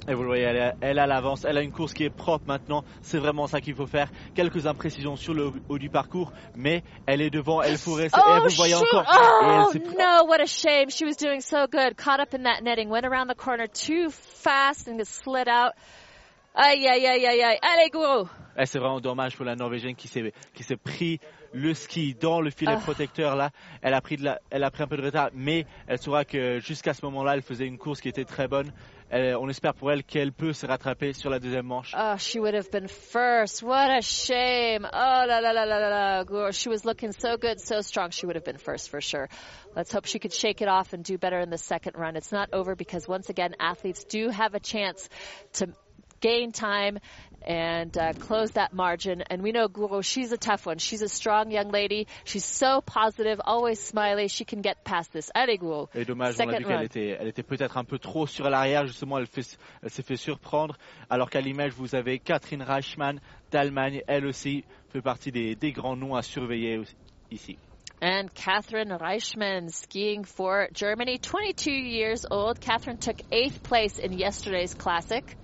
Et 0.06 0.14
vous 0.14 0.22
le 0.22 0.28
voyez, 0.28 0.44
elle, 0.44 0.56
est- 0.56 0.74
elle 0.80 0.98
a 0.98 1.06
l'avance, 1.06 1.44
elle 1.44 1.58
a 1.58 1.62
une 1.62 1.72
course 1.72 1.92
qui 1.92 2.04
est 2.04 2.10
propre 2.10 2.44
maintenant. 2.46 2.82
C'est 3.02 3.18
vraiment 3.18 3.46
ça 3.46 3.60
qu'il 3.60 3.74
faut 3.74 3.86
faire. 3.86 4.08
Quelques 4.34 4.66
imprécisions 4.66 5.16
sur 5.16 5.34
le 5.34 5.52
haut 5.68 5.78
du 5.78 5.90
parcours, 5.90 6.32
mais 6.56 6.82
elle 7.06 7.20
est 7.20 7.28
devant, 7.30 7.60
elle 7.60 7.76
faut 7.76 7.92
rester. 7.94 8.18
et 8.18 8.22
Oh, 8.26 8.38
vous 8.40 8.44
le 8.48 8.54
voyez 8.54 8.74
shoot. 8.74 8.86
encore. 8.94 9.04
Oh, 9.42 9.70
no, 9.98 10.26
what 10.28 10.40
a 10.40 10.46
shame. 10.46 10.88
She 10.90 11.02
was 11.02 11.16
doing 11.18 11.40
so 11.40 11.66
good. 11.66 11.94
Caught 11.96 12.20
up 12.20 12.32
in 12.34 12.44
that 12.44 12.62
netting, 12.62 12.88
went 12.88 13.04
around 13.04 13.28
the 13.28 13.36
corner 13.36 13.66
too 13.68 14.08
fast 14.10 14.88
and 14.88 14.98
slid 15.04 15.48
out. 15.48 15.72
Aïe, 16.54 16.88
aïe, 16.88 17.06
aïe, 17.06 17.26
aïe, 17.26 17.42
aïe. 17.42 17.58
Allez, 17.62 17.90
go. 17.90 18.26
Eh, 18.56 18.66
c'est 18.66 18.78
vraiment 18.80 19.00
dommage 19.00 19.36
pour 19.36 19.44
la 19.44 19.54
Norvégienne 19.54 19.94
qui 19.94 20.08
s'est 20.08 20.32
qui 20.54 20.64
s'est 20.64 20.76
pris 20.76 21.20
le 21.52 21.72
ski 21.74 22.14
dans 22.20 22.40
le 22.40 22.50
filet 22.50 22.72
Ah. 22.76 22.80
protecteur 22.80 23.36
là. 23.36 23.50
Elle 23.82 23.94
a 23.94 24.00
pris 24.00 24.16
de 24.16 24.24
la, 24.24 24.40
elle 24.50 24.64
a 24.64 24.70
pris 24.70 24.82
un 24.82 24.88
peu 24.88 24.96
de 24.96 25.02
retard, 25.04 25.30
mais 25.32 25.66
elle 25.86 25.98
saura 25.98 26.24
que 26.24 26.58
jusqu'à 26.58 26.94
ce 26.94 27.04
moment-là, 27.04 27.34
elle 27.34 27.42
faisait 27.42 27.66
une 27.66 27.78
course 27.78 28.00
qui 28.00 28.08
était 28.08 28.24
très 28.24 28.48
bonne. 28.48 28.72
Elle- 29.10 29.36
on 29.36 29.48
espère 29.48 29.74
pour 29.74 29.90
elle 29.90 30.04
qu'elle 30.04 30.32
peut 30.32 30.52
se 30.52 30.66
rattraper 30.66 31.12
sur 31.12 31.30
la 31.30 31.38
deuxième 31.38 31.66
manche. 31.66 31.94
Oh, 31.96 32.16
she 32.18 32.36
would 32.36 32.54
have 32.54 32.70
been 32.70 32.88
first. 32.88 33.62
What 33.62 33.90
a 33.90 34.02
shame. 34.02 34.84
Oh, 34.84 35.24
la, 35.26 35.40
la, 35.40 35.52
la, 35.52 35.64
la, 35.64 35.78
la, 35.78 36.22
la. 36.22 36.50
She 36.50 36.68
was 36.68 36.84
looking 36.84 37.12
so 37.12 37.36
good, 37.36 37.58
so 37.60 37.80
strong. 37.80 38.10
She 38.10 38.26
would 38.26 38.36
have 38.36 38.44
been 38.44 38.58
first 38.58 38.90
for 38.90 39.00
sure. 39.00 39.28
Let's 39.74 39.92
hope 39.92 40.04
she 40.04 40.18
could 40.18 40.32
shake 40.32 40.60
it 40.60 40.68
off 40.68 40.92
and 40.92 41.02
do 41.02 41.16
better 41.16 41.40
in 41.40 41.50
the 41.50 41.58
second 41.58 41.96
run. 41.96 42.16
It's 42.16 42.32
not 42.32 42.50
over 42.52 42.74
because 42.74 43.08
once 43.08 43.30
again, 43.30 43.54
athletes 43.60 44.04
do 44.04 44.28
have 44.28 44.54
a 44.54 44.60
chance 44.60 45.08
to 45.54 45.68
gain 46.20 46.52
time 46.52 46.98
and 47.46 47.96
uh, 47.96 48.12
close 48.14 48.50
that 48.52 48.72
margin. 48.72 49.22
And 49.30 49.42
we 49.42 49.52
know 49.52 49.68
Guru, 49.68 50.02
she's 50.02 50.32
a 50.32 50.36
tough 50.36 50.66
one. 50.66 50.78
She's 50.78 51.02
a 51.02 51.08
strong 51.08 51.50
young 51.50 51.70
lady. 51.70 52.06
She's 52.24 52.44
so 52.44 52.80
positive, 52.80 53.40
always 53.44 53.80
smiley. 53.80 54.28
She 54.28 54.44
can 54.44 54.60
get 54.60 54.84
past 54.84 55.12
this. 55.12 55.30
Allez, 55.34 55.58
Guru. 55.58 55.86
Et 55.94 56.04
dommage, 56.04 56.34
on 56.38 56.48
a 56.48 56.52
Second 56.52 56.58
vu 56.58 56.64
qu'elle 56.64 56.82
était, 56.84 57.16
elle 57.20 57.28
était 57.28 57.42
peut-être 57.42 57.76
un 57.76 57.84
peu 57.84 57.98
trop 57.98 58.26
sur 58.26 58.48
l'arrière, 58.48 58.86
justement, 58.86 59.18
elle, 59.18 59.26
fait- 59.26 59.56
elle 59.82 59.90
s'est 59.90 60.02
fait 60.02 60.16
surprendre. 60.16 60.76
Alors 61.10 61.30
qu'à 61.30 61.40
l'image, 61.40 61.72
vous 61.72 61.94
avez 61.94 62.18
Catherine 62.18 62.62
Reichmann 62.62 63.20
d'Allemagne, 63.50 64.02
elle 64.06 64.26
aussi 64.26 64.64
fait 64.92 65.02
partie 65.02 65.32
des, 65.32 65.54
des 65.54 65.72
grands 65.72 65.96
noms 65.96 66.14
à 66.14 66.22
surveiller 66.22 66.82
ici. 67.30 67.58
And 68.00 68.32
Catherine 68.32 68.90
Reichmann 68.90 69.70
skiing 69.70 70.22
for 70.24 70.68
Germany, 70.72 71.18
22 71.18 71.72
years 71.72 72.24
old. 72.30 72.60
Catherine 72.60 72.98
took 72.98 73.20
eighth 73.32 73.62
place 73.64 73.98
in 73.98 74.12
yesterday's 74.12 74.74
classic. 74.74 75.36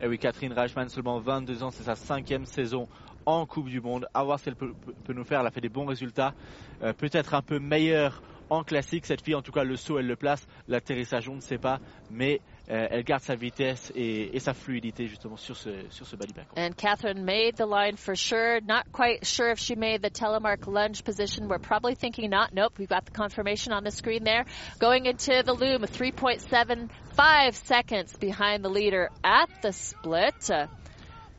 Et 0.00 0.06
oui, 0.08 0.18
Catherine 0.18 0.52
Reichmann, 0.52 0.88
seulement 0.88 1.18
22 1.18 1.62
ans, 1.62 1.70
c'est 1.70 1.84
sa 1.84 1.94
cinquième 1.94 2.46
saison 2.46 2.88
en 3.26 3.46
Coupe 3.46 3.68
du 3.68 3.80
Monde. 3.80 4.06
À 4.12 4.24
voir 4.24 4.38
ce 4.38 4.46
qu'elle 4.46 4.56
peut, 4.56 4.74
nous 5.08 5.24
faire. 5.24 5.40
Elle 5.40 5.46
a 5.46 5.50
fait 5.50 5.60
des 5.60 5.68
bons 5.68 5.86
résultats. 5.86 6.34
Euh, 6.82 6.92
Peut-être 6.92 7.34
un 7.34 7.42
peu 7.42 7.58
meilleure 7.58 8.22
en 8.50 8.64
classique. 8.64 9.06
Cette 9.06 9.22
fille, 9.22 9.34
en 9.34 9.42
tout 9.42 9.52
cas, 9.52 9.64
le 9.64 9.76
saut, 9.76 9.98
elle 9.98 10.06
le 10.06 10.16
place. 10.16 10.46
L'atterrissage, 10.68 11.28
on 11.28 11.36
ne 11.36 11.40
sait 11.40 11.58
pas. 11.58 11.80
Mais 12.10 12.40
euh, 12.70 12.86
elle 12.90 13.04
garde 13.04 13.22
sa 13.22 13.34
vitesse 13.34 13.92
et, 13.94 14.34
et 14.34 14.40
sa 14.40 14.54
fluidité, 14.54 15.06
justement, 15.06 15.36
sur 15.36 15.56
ce, 15.56 15.70
sur 15.90 16.06
ce 16.06 16.16
parcours. 16.16 16.56
And 16.56 16.74
Catherine 16.76 17.24
made 17.24 17.56
the 17.56 17.66
line 17.66 17.96
for 17.96 18.14
sure. 18.16 18.60
Not 18.62 18.90
quite 18.92 19.26
sure 19.26 19.50
if 19.50 19.58
she 19.58 19.74
made 19.74 20.02
the 20.02 20.10
telemark 20.10 20.66
lunge 20.66 21.04
position. 21.04 21.48
We're 21.48 21.58
probably 21.58 21.94
thinking 21.94 22.30
not. 22.30 22.54
Nope, 22.54 22.78
we've 22.78 22.88
got 22.88 23.04
the 23.04 23.12
confirmation 23.12 23.72
on 23.72 23.84
the 23.84 23.90
screen 23.90 24.24
there. 24.24 24.46
Going 24.78 25.04
into 25.06 25.42
the 25.42 25.52
loom, 25.52 25.82
3.75 25.82 27.54
seconds 27.66 28.16
behind 28.16 28.64
the 28.64 28.70
leader 28.70 29.10
at 29.22 29.48
the 29.62 29.72
split. 29.72 30.50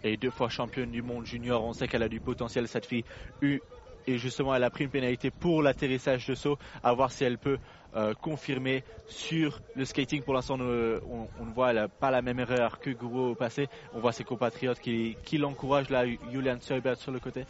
Et 0.03 0.17
deux 0.17 0.29
fois 0.29 0.49
championne 0.49 0.91
du 0.91 1.01
monde 1.01 1.25
junior. 1.25 1.63
On 1.63 1.73
sait 1.73 1.87
qu'elle 1.87 2.03
a 2.03 2.09
du 2.09 2.19
potentiel, 2.19 2.67
cette 2.67 2.85
fille. 2.85 3.03
Et 3.41 4.17
justement, 4.19 4.53
elle 4.53 4.63
a 4.63 4.69
pris 4.69 4.83
une 4.83 4.91
pénalité 4.91 5.31
pour 5.31 5.63
l'atterrissage 5.63 6.27
de 6.27 6.35
saut, 6.35 6.59
à 6.83 6.93
voir 6.93 7.11
si 7.11 7.23
elle 7.23 7.39
peut 7.39 7.57
euh, 7.95 8.13
confirmer 8.13 8.83
sur 9.07 9.59
le 9.75 9.85
skating. 9.85 10.21
Pour 10.23 10.33
l'instant, 10.33 10.55
on, 10.59 11.27
on- 11.39 11.45
ne 11.45 11.53
voit 11.53 11.71
elle 11.71 11.87
pas 11.99 12.11
la 12.11 12.21
même 12.21 12.39
erreur 12.39 12.79
que 12.79 12.89
Gouro 12.89 13.29
au 13.31 13.35
passé. 13.35 13.67
On 13.93 13.99
voit 13.99 14.11
ses 14.11 14.23
compatriotes 14.23 14.79
qui, 14.79 15.15
qui 15.23 15.37
l'encouragent, 15.37 15.89
là, 15.89 16.05
Julian 16.31 16.57
Seubert 16.59 16.97
sur 16.97 17.11
le 17.11 17.19
côté. 17.19 17.45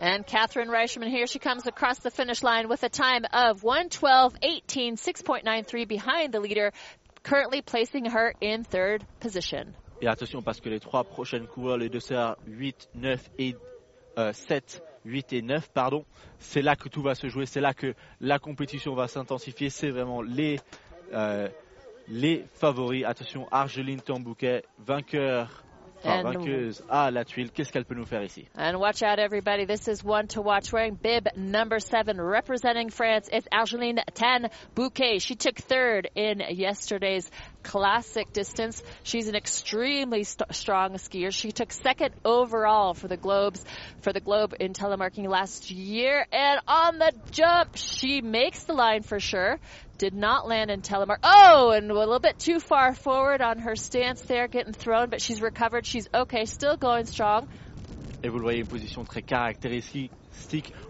And 0.00 0.24
Catherine 0.26 0.68
Reichman 0.68 1.08
here, 1.08 1.26
she 1.26 1.38
comes 1.38 1.66
across 1.66 1.98
the 2.00 2.10
finish 2.10 2.42
line 2.42 2.68
with 2.68 2.82
a 2.82 2.88
time 2.88 3.24
of 3.32 3.62
112.18, 3.62 4.98
6.93 4.98 5.86
behind 5.86 6.32
the 6.32 6.40
leader, 6.40 6.72
currently 7.22 7.62
placing 7.62 8.06
her 8.06 8.32
in 8.40 8.64
third 8.64 9.04
position. 9.20 9.74
Et 10.00 10.08
attention, 10.08 10.42
parce 10.42 10.60
que 10.60 10.68
les 10.68 10.80
trois 10.80 11.04
prochaines 11.04 11.46
coureurs, 11.46 11.78
les 11.78 11.88
deux 11.88 12.00
sœurs 12.00 12.36
8, 12.46 12.88
9 12.96 13.30
et 13.38 13.54
euh, 14.18 14.32
7, 14.32 14.82
8 15.04 15.32
et 15.32 15.42
9, 15.42 15.68
pardon, 15.72 16.04
c'est 16.38 16.62
là 16.62 16.76
que 16.76 16.88
tout 16.88 17.02
va 17.02 17.14
se 17.14 17.28
jouer, 17.28 17.46
c'est 17.46 17.60
là 17.60 17.74
que 17.74 17.94
la 18.20 18.38
compétition 18.38 18.94
va 18.94 19.08
s'intensifier, 19.08 19.70
c'est 19.70 19.90
vraiment 19.90 20.22
les, 20.22 20.60
euh, 21.12 21.48
les 22.08 22.44
favoris. 22.54 23.04
Attention, 23.04 23.46
Argeline 23.50 24.00
Tambouquet, 24.00 24.64
vainqueur, 24.78 25.64
And- 26.04 26.22
vainqueuse 26.24 26.82
à 26.88 27.12
la 27.12 27.24
tuile, 27.24 27.52
qu'est-ce 27.52 27.72
qu'elle 27.72 27.84
peut 27.84 27.94
nous 27.94 28.04
faire 28.04 28.24
ici? 28.24 28.48
And 28.56 28.74
watch 28.80 29.02
out, 29.04 29.20
everybody. 29.20 29.66
This 29.66 29.86
is 29.86 30.04
one 30.04 30.26
to 30.28 30.42
watch. 30.42 30.72
Wearing 30.72 30.96
bib 31.00 31.28
number 31.36 31.78
seven, 31.78 32.20
representing 32.20 32.90
France, 32.90 33.28
it's 33.32 33.46
Angeline 33.52 34.00
Tan 34.14 34.48
Bouquet. 34.74 35.20
She 35.20 35.36
took 35.36 35.56
third 35.58 36.08
in 36.16 36.40
yesterday's 36.50 37.30
classic 37.62 38.32
distance. 38.32 38.82
She's 39.02 39.28
an 39.28 39.34
extremely 39.34 40.24
st- 40.24 40.54
strong 40.54 40.94
skier. 40.94 41.32
She 41.32 41.52
took 41.52 41.72
second 41.72 42.14
overall 42.24 42.94
for 42.94 43.08
the 43.08 43.16
Globes 43.16 43.64
for 44.00 44.12
the 44.12 44.20
Globe 44.20 44.54
in 44.60 44.72
telemarking 44.72 45.28
last 45.28 45.70
year, 45.70 46.26
and 46.32 46.60
on 46.66 46.98
the 46.98 47.12
jump, 47.30 47.76
she 47.76 48.20
makes 48.20 48.64
the 48.64 48.72
line 48.72 49.02
for 49.02 49.20
sure. 49.20 49.58
Did 49.98 50.14
not 50.14 50.48
land 50.48 50.70
in 50.70 50.82
telemark. 50.82 51.18
Oh, 51.22 51.70
and 51.70 51.90
a 51.90 51.94
little 51.94 52.18
bit 52.18 52.38
too 52.38 52.58
far 52.58 52.94
forward 52.94 53.40
on 53.40 53.60
her 53.60 53.76
stance 53.76 54.20
there, 54.22 54.48
getting 54.48 54.72
thrown, 54.72 55.10
but 55.10 55.20
she's 55.20 55.40
recovered. 55.40 55.86
She's 55.86 56.08
okay, 56.12 56.44
still 56.44 56.76
going 56.76 57.06
strong. 57.06 57.46
Voyez, 58.24 58.60
une 58.60 58.66
position 58.66 59.04
très 59.04 59.22
caractéristique. 59.22 60.10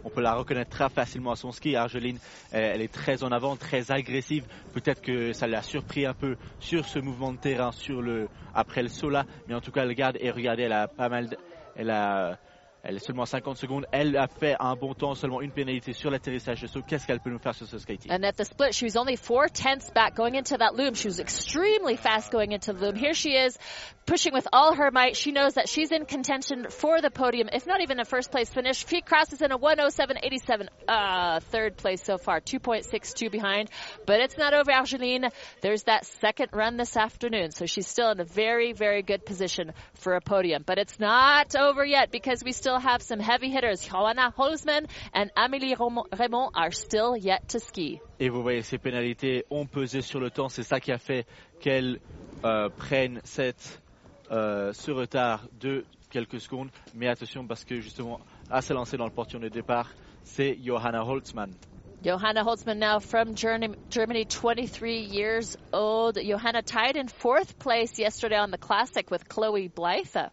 On 0.05 0.11
peut 0.11 0.21
la 0.21 0.35
reconnaître 0.35 0.71
très 0.71 0.89
facilement 0.89 1.33
à 1.33 1.37
son 1.37 1.53
ski. 1.53 1.77
Argeline, 1.77 2.19
elle, 2.51 2.81
est 2.81 2.93
très 2.93 3.23
en 3.23 3.31
avant, 3.33 3.57
très 3.57 3.91
agressive. 3.91 4.47
Peut-être 4.73 5.01
que 5.01 5.33
ça 5.33 5.47
l'a 5.47 5.63
surpris 5.63 6.07
un 6.07 6.15
peu 6.15 6.37
sur 6.59 6.85
ce 6.87 6.99
mouvement 6.99 7.33
de 7.33 7.39
terrain, 7.39 7.73
sur 7.73 8.03
le 8.03 8.29
après 8.55 8.83
le 8.83 8.89
saut 8.89 9.11
là. 9.11 9.25
Mais 9.49 9.55
en 9.55 9.61
tout 9.61 9.71
cas, 9.73 9.85
elle 9.85 9.95
garde 9.95 10.17
et 10.21 10.31
regardez, 10.31 10.65
elle 10.65 10.73
a 10.73 10.89
pas 10.89 11.09
mal, 11.09 11.37
elle 11.77 11.91
a 11.91 12.39
Elle 12.85 12.99
seulement 12.99 13.27
50 13.27 13.57
secondes. 13.59 13.87
Elle 13.93 14.17
a 14.17 14.27
fait 14.27 14.57
un 14.59 14.75
bon 14.75 14.93
temps, 14.93 15.15
seulement 15.15 15.41
une 15.41 15.53
pénalité 15.53 15.93
sur 15.93 16.11
l'atterrissage 16.11 16.63
de 16.63 16.67
saut. 16.67 16.83
Qu'est-ce 16.83 17.07
qu'elle 17.07 17.21
peut 17.21 17.31
nous 17.31 17.39
faire 17.39 17.55
sur 17.55 17.67
ce 17.67 17.79
skating 17.79 18.11
And 18.11 18.25
at 18.25 18.33
the 18.33 18.45
split, 18.45 18.75
she 18.75 18.83
was 18.83 18.97
only 18.97 19.15
four 19.15 19.49
tenths 19.49 19.91
back 19.91 20.17
going 20.17 20.35
into 20.35 20.57
that 20.57 20.75
loom. 20.75 20.95
She 20.95 21.07
was 21.07 21.21
extremely 21.21 21.97
fast 21.97 22.33
going 22.33 22.51
into 22.51 22.73
the 22.73 22.81
loom. 22.81 22.97
Here 22.97 23.15
she 23.15 23.37
is, 23.37 23.57
pushing 24.05 24.33
with 24.33 24.49
all 24.53 24.75
her 24.75 24.91
might. 24.91 25.17
She 25.17 25.31
knows 25.31 25.55
that 25.55 25.69
she's 25.69 25.93
in 25.93 26.07
contention 26.07 26.67
for 26.71 27.01
the 27.01 27.11
podium, 27.11 27.49
if 27.53 27.69
not 27.69 27.83
even 27.83 28.01
a 28.01 28.05
first 28.05 28.33
place 28.33 28.51
finish. 28.51 28.85
Feet 28.85 29.07
crosses 29.07 29.41
in 29.41 29.53
a 29.53 29.59
107.87, 29.59 30.67
uh, 30.89 31.39
third 31.39 31.77
place 31.77 32.03
so 32.03 32.19
far, 32.19 32.41
2.62 32.41 33.31
behind. 33.31 33.71
But 34.07 34.21
it's 34.21 34.37
not 34.37 34.55
over, 34.55 34.73
Argeline. 34.73 35.31
There's 35.61 35.85
that 35.85 36.05
second 36.21 36.49
run 36.53 36.77
this 36.79 36.97
afternoon, 36.97 37.53
so 37.53 37.67
she's 37.67 37.87
still 37.87 38.11
in 38.11 38.19
a 38.19 38.25
very, 38.25 38.73
very 38.73 39.03
good 39.03 39.25
position 39.25 39.73
for 39.95 40.15
a 40.15 40.21
podium. 40.21 40.65
But 40.67 40.79
it's 40.79 40.99
not 40.99 41.55
over 41.55 41.85
yet 41.85 42.11
because 42.11 42.43
we 42.45 42.51
still 42.51 42.72
have 42.79 43.03
some 43.03 43.21
heavy 43.21 43.51
hitters. 43.51 43.81
Joanna 43.83 44.33
Holzman 44.37 44.87
and 45.13 45.31
Amélie 45.37 45.77
Raymond 46.19 46.51
are 46.55 46.71
still 46.71 47.17
yet 47.17 47.49
to 47.51 47.59
ski. 47.61 48.01
Et 48.21 48.29
vous 48.29 48.43
voyez, 48.43 48.63
ces 48.63 48.79
pénalités 48.79 49.45
ont 49.51 49.67
pesé 49.67 50.01
sur 50.01 50.21
le 50.21 50.31
temps. 50.31 50.49
C'est 50.49 50.63
ça 50.63 50.81
qui 50.81 50.93
a 50.93 50.99
fait 50.99 51.27
qu'elles 51.61 52.01
euh, 52.45 52.69
prennent 52.69 53.21
cette, 53.25 53.83
euh, 54.31 54.73
ce 54.73 54.91
retard 54.91 55.47
de 55.61 55.85
quelques 56.11 56.41
secondes. 56.41 56.71
Mais 56.95 57.09
attention, 57.09 57.47
parce 57.47 57.65
que 57.65 57.81
justement, 57.81 58.21
à 58.51 58.63
se 58.63 58.73
lancer 58.73 58.97
dans 58.97 59.07
le 59.07 59.13
portillon 59.13 59.41
de 59.41 59.49
départ, 59.49 59.91
c'est 60.25 60.59
Johanna 60.63 61.05
Holzmann. 61.05 61.53
Johanna 62.03 62.43
Holzmann 62.43 62.79
now 62.79 62.99
from 62.99 63.37
Germany, 63.37 64.25
23 64.25 64.99
years 65.03 65.57
old. 65.73 66.19
Johanna 66.21 66.63
tied 66.63 66.97
in 66.97 67.07
fourth 67.07 67.61
place 67.61 67.97
yesterday 67.97 68.37
on 68.37 68.51
the 68.51 68.59
Classic 68.59 69.09
with 69.09 69.29
Chloe 69.29 69.69
Blythe. 69.69 70.31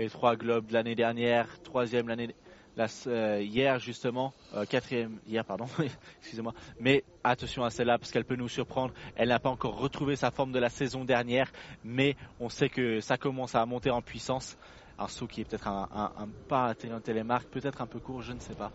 Et 0.00 0.08
trois 0.08 0.34
globes 0.34 0.70
l'année 0.70 0.94
dernière, 0.94 1.60
troisième 1.62 2.08
l'année 2.08 2.34
la, 2.74 2.86
euh, 3.06 3.42
hier 3.42 3.78
justement, 3.78 4.32
euh, 4.54 4.64
quatrième 4.64 5.20
hier 5.26 5.44
pardon, 5.44 5.66
excusez-moi. 6.22 6.54
Mais 6.78 7.04
attention 7.22 7.64
à 7.64 7.70
celle-là 7.70 7.98
parce 7.98 8.10
qu'elle 8.10 8.24
peut 8.24 8.36
nous 8.36 8.48
surprendre. 8.48 8.94
Elle 9.14 9.28
n'a 9.28 9.38
pas 9.38 9.50
encore 9.50 9.78
retrouvé 9.78 10.16
sa 10.16 10.30
forme 10.30 10.52
de 10.52 10.58
la 10.58 10.70
saison 10.70 11.04
dernière, 11.04 11.52
mais 11.84 12.16
on 12.38 12.48
sait 12.48 12.70
que 12.70 13.00
ça 13.00 13.18
commence 13.18 13.54
à 13.54 13.66
monter 13.66 13.90
en 13.90 14.00
puissance. 14.00 14.56
Un 14.96 15.06
saut 15.06 15.26
qui 15.26 15.42
est 15.42 15.44
peut-être 15.44 15.68
un, 15.68 15.86
un, 15.90 16.12
un 16.16 16.28
pas 16.48 16.68
à 16.68 16.74
télémarque, 16.74 17.50
peut-être 17.50 17.82
un 17.82 17.86
peu 17.86 18.00
court, 18.00 18.22
je 18.22 18.32
ne 18.32 18.40
sais 18.40 18.54
pas. 18.54 18.72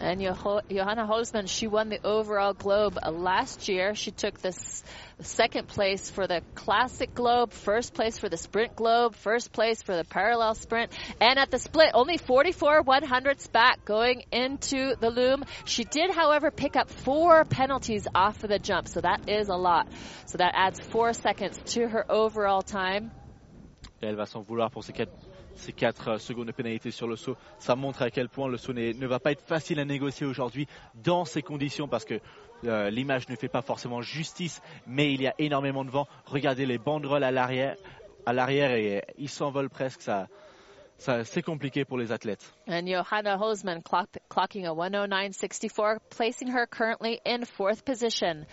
And 0.00 0.20
Johanna 0.20 1.06
Holzmann, 1.06 1.48
she 1.48 1.66
won 1.66 1.88
the 1.88 1.98
overall 2.04 2.52
Globe 2.54 2.98
last 3.10 3.68
year. 3.68 3.94
She 3.96 4.12
took 4.12 4.38
the 4.40 4.52
second 5.20 5.66
place 5.66 6.08
for 6.08 6.28
the 6.28 6.42
Classic 6.54 7.12
Globe, 7.12 7.52
first 7.52 7.94
place 7.94 8.16
for 8.16 8.28
the 8.28 8.36
Sprint 8.36 8.76
Globe, 8.76 9.16
first 9.16 9.52
place 9.52 9.82
for 9.82 9.96
the 9.96 10.04
Parallel 10.04 10.54
Sprint, 10.54 10.92
and 11.20 11.38
at 11.38 11.50
the 11.50 11.58
split, 11.58 11.90
only 11.94 12.16
44 12.16 12.84
100ths 12.84 13.50
back 13.50 13.84
going 13.84 14.22
into 14.30 14.94
the 15.00 15.10
loom. 15.10 15.44
She 15.64 15.82
did, 15.82 16.12
however, 16.12 16.52
pick 16.52 16.76
up 16.76 16.90
four 16.90 17.44
penalties 17.44 18.06
off 18.14 18.44
of 18.44 18.50
the 18.50 18.60
jump, 18.60 18.86
so 18.86 19.00
that 19.00 19.28
is 19.28 19.48
a 19.48 19.56
lot. 19.56 19.88
So 20.26 20.38
that 20.38 20.52
adds 20.54 20.78
four 20.78 21.12
seconds 21.12 21.58
to 21.72 21.88
her 21.88 22.04
overall 22.10 22.62
time. 22.62 23.10
Elle 24.00 24.14
va 24.14 24.26
s'en 24.26 24.44
vouloir 24.44 24.70
pour 24.70 24.84
quatre 24.84 25.10
ces 25.58 25.72
4 25.72 26.18
secondes 26.18 26.46
de 26.46 26.52
pénalité 26.52 26.90
sur 26.90 27.06
le 27.06 27.16
saut. 27.16 27.36
Ça 27.58 27.76
montre 27.76 28.02
à 28.02 28.10
quel 28.10 28.28
point 28.28 28.48
le 28.48 28.56
saut 28.56 28.72
ne 28.72 29.06
va 29.06 29.18
pas 29.18 29.32
être 29.32 29.42
facile 29.42 29.80
à 29.80 29.84
négocier 29.84 30.26
aujourd'hui 30.26 30.66
dans 30.94 31.24
ces 31.24 31.42
conditions 31.42 31.88
parce 31.88 32.04
que 32.04 32.20
euh, 32.64 32.90
l'image 32.90 33.28
ne 33.28 33.36
fait 33.36 33.48
pas 33.48 33.62
forcément 33.62 34.02
justice, 34.02 34.60
mais 34.86 35.12
il 35.12 35.22
y 35.22 35.26
a 35.26 35.34
énormément 35.38 35.84
de 35.84 35.90
vent. 35.90 36.08
Regardez 36.26 36.66
les 36.66 36.78
banderoles 36.78 37.24
à 37.24 37.30
l'arrière, 37.30 37.76
et 38.26 39.02
ils 39.16 39.28
s'envolent 39.28 39.70
presque. 39.70 40.02
Ça, 40.02 40.26
c'est 41.24 41.42
compliqué 41.42 41.84
pour 41.84 41.96
les 41.96 42.10
athlètes. 42.10 42.52
And 42.66 42.86
Johanna 42.86 43.38
Hosman 43.38 43.82
clock, 43.82 44.08
clocking 44.28 44.66
a 44.66 44.74
109.64, 44.74 45.98
placing 46.10 46.48
her 46.48 46.66
currently 46.66 47.20
in 47.24 47.44
fourth 47.44 47.84
position. 47.84 48.46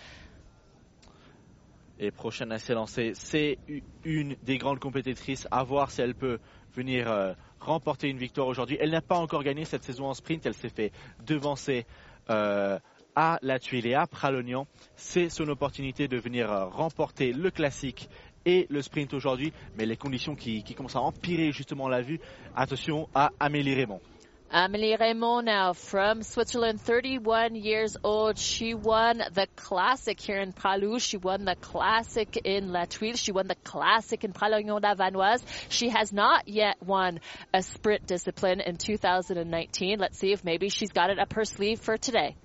Et 1.98 2.10
prochaine 2.10 2.52
à 2.52 2.58
s'élancer, 2.58 3.12
c'est 3.14 3.58
une 4.04 4.36
des 4.42 4.58
grandes 4.58 4.80
compétitrices. 4.80 5.48
À 5.50 5.64
voir 5.64 5.90
si 5.90 6.02
elle 6.02 6.14
peut 6.14 6.38
venir 6.74 7.10
euh, 7.10 7.32
remporter 7.58 8.08
une 8.08 8.18
victoire 8.18 8.46
aujourd'hui. 8.48 8.76
Elle 8.80 8.90
n'a 8.90 9.00
pas 9.00 9.16
encore 9.16 9.42
gagné 9.42 9.64
cette 9.64 9.82
saison 9.82 10.06
en 10.06 10.14
sprint. 10.14 10.44
Elle 10.44 10.54
s'est 10.54 10.68
fait 10.68 10.92
devancer 11.24 11.86
euh, 12.28 12.78
à 13.14 13.38
la 13.40 13.58
tuile 13.58 13.86
et 13.86 13.94
à 13.94 14.06
Pralognan. 14.06 14.66
C'est 14.94 15.30
son 15.30 15.48
opportunité 15.48 16.06
de 16.06 16.18
venir 16.18 16.52
euh, 16.52 16.66
remporter 16.66 17.32
le 17.32 17.50
classique 17.50 18.10
et 18.44 18.66
le 18.68 18.82
sprint 18.82 19.14
aujourd'hui. 19.14 19.54
Mais 19.78 19.86
les 19.86 19.96
conditions 19.96 20.36
qui, 20.36 20.62
qui 20.64 20.74
commencent 20.74 20.96
à 20.96 21.00
empirer 21.00 21.50
justement 21.50 21.88
la 21.88 22.02
vue. 22.02 22.20
Attention 22.54 23.08
à 23.14 23.30
Amélie 23.40 23.74
Raymond. 23.74 24.02
Amelie 24.48 24.96
Raymond 24.96 25.46
now 25.46 25.72
from 25.72 26.22
Switzerland, 26.22 26.80
31 26.80 27.56
years 27.56 27.96
old. 28.04 28.38
She 28.38 28.74
won 28.74 29.18
the 29.32 29.48
classic 29.56 30.20
here 30.20 30.38
in 30.38 30.52
Pralou. 30.52 31.00
She 31.00 31.16
won 31.16 31.44
the 31.44 31.56
classic 31.56 32.36
in 32.44 32.72
La 32.72 32.84
Tuile. 32.84 33.16
She 33.16 33.32
won 33.32 33.48
the 33.48 33.56
classic 33.56 34.22
in 34.22 34.32
Pralognan-la-Vanoise. 34.32 35.42
She 35.68 35.88
has 35.88 36.12
not 36.12 36.46
yet 36.46 36.76
won 36.80 37.18
a 37.52 37.60
sprint 37.60 38.06
discipline 38.06 38.60
in 38.60 38.76
2019. 38.76 39.98
Let's 39.98 40.16
see 40.16 40.30
if 40.32 40.44
maybe 40.44 40.68
she's 40.68 40.90
got 40.90 41.10
it 41.10 41.18
up 41.18 41.32
her 41.32 41.44
sleeve 41.44 41.80
for 41.80 41.98
today. 41.98 42.36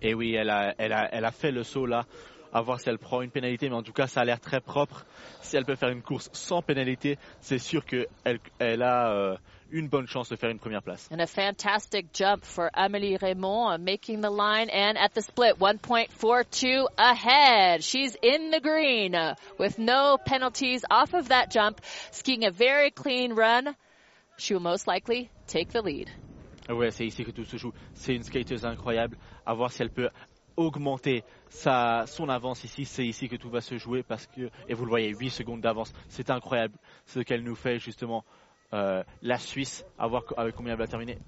Et 0.00 0.14
oui, 0.14 0.36
elle 0.36 0.50
a, 0.50 0.74
elle 0.78 0.92
a, 0.92 1.08
elle 1.12 1.24
a 1.24 1.32
fait 1.32 1.50
le 1.50 1.64
saut 1.64 1.86
là. 1.86 2.06
À 2.52 2.60
voir 2.60 2.78
si 2.78 2.88
elle 2.88 2.98
prend 2.98 3.20
une 3.20 3.32
pénalité, 3.32 3.68
mais 3.68 3.74
en 3.74 3.82
tout 3.82 3.92
cas, 3.92 4.06
ça 4.06 4.20
a 4.20 4.24
l'air 4.24 4.38
très 4.38 4.60
propre. 4.60 5.04
Si 5.40 5.56
elle 5.56 5.64
peut 5.64 5.74
faire 5.74 5.88
une 5.88 6.02
course 6.02 6.30
sans 6.32 6.62
pénalité, 6.62 7.18
c'est 7.40 7.58
sûr 7.58 7.84
qu'elle 7.84 8.06
elle 8.60 8.82
a 8.82 9.12
euh, 9.12 9.36
une 9.74 9.88
bonne 9.88 10.06
chance 10.06 10.28
de 10.28 10.36
faire 10.36 10.50
une 10.50 10.60
première 10.60 10.82
place. 10.82 11.08
And 11.10 11.20
a 11.20 11.26
fantastic 11.26 12.12
jump 12.12 12.44
for 12.44 12.70
Amélie 12.76 13.20
Raymond, 13.20 13.74
uh, 13.74 13.78
making 13.78 14.20
the 14.20 14.30
line 14.30 14.70
and 14.70 14.96
at 14.96 15.14
the 15.14 15.20
split 15.20 15.58
1.42 15.58 16.86
ahead. 16.96 17.82
She's 17.82 18.16
in 18.22 18.52
the 18.52 18.60
green 18.60 19.16
uh, 19.16 19.34
with 19.58 19.78
no 19.78 20.16
penalties 20.16 20.84
off 20.90 21.12
of 21.12 21.28
that 21.28 21.50
jump, 21.50 21.80
skiing 22.12 22.44
a 22.44 22.52
very 22.52 22.92
clean 22.92 23.34
run. 23.34 23.74
She 24.36 24.54
will 24.54 24.62
most 24.62 24.86
likely 24.86 25.30
take 25.48 25.72
the 25.72 25.82
lead. 25.82 26.08
Ouais, 26.68 26.90
c'est 26.90 27.04
ici 27.04 27.24
que 27.24 27.32
tout 27.32 27.44
se 27.44 27.56
joue. 27.58 27.72
C'est 27.94 28.14
une 28.14 28.22
skateuse 28.22 28.64
incroyable. 28.64 29.18
À 29.44 29.54
voir 29.54 29.70
si 29.72 29.82
elle 29.82 29.90
peut 29.90 30.08
augmenter 30.56 31.24
sa, 31.48 32.04
son 32.06 32.28
avance 32.28 32.62
ici. 32.64 32.84
C'est 32.84 33.04
ici 33.04 33.28
que 33.28 33.36
tout 33.36 33.50
va 33.50 33.60
se 33.60 33.76
jouer 33.76 34.02
parce 34.04 34.26
que, 34.28 34.50
et 34.68 34.74
vous 34.74 34.84
le 34.84 34.90
voyez, 34.90 35.08
8 35.14 35.30
secondes 35.30 35.60
d'avance. 35.60 35.92
C'est 36.08 36.30
incroyable 36.30 36.76
ce 37.06 37.20
qu'elle 37.20 37.42
nous 37.42 37.56
fait 37.56 37.78
justement 37.78 38.24
la 38.72 39.38
Suisse, 39.38 39.84
à 39.98 40.06
voir 40.06 40.22
avec 40.36 40.54
combien 40.56 40.72
elle 40.72 40.78
va 40.78 40.86
terminer. 40.86 41.18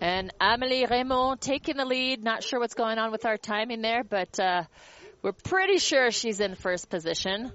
And 0.00 0.30
Amelie 0.40 0.86
Raymond 0.86 1.40
taking 1.40 1.76
the 1.76 1.84
lead. 1.84 2.22
Not 2.22 2.42
sure 2.44 2.60
what's 2.60 2.74
going 2.74 2.98
on 2.98 3.10
with 3.10 3.24
our 3.24 3.36
timing 3.36 3.82
there, 3.82 4.04
but 4.04 4.38
uh, 4.38 4.62
we're 5.22 5.32
pretty 5.32 5.78
sure 5.78 6.10
she's 6.12 6.40
in 6.40 6.54
first 6.54 6.88
position. 6.88 7.50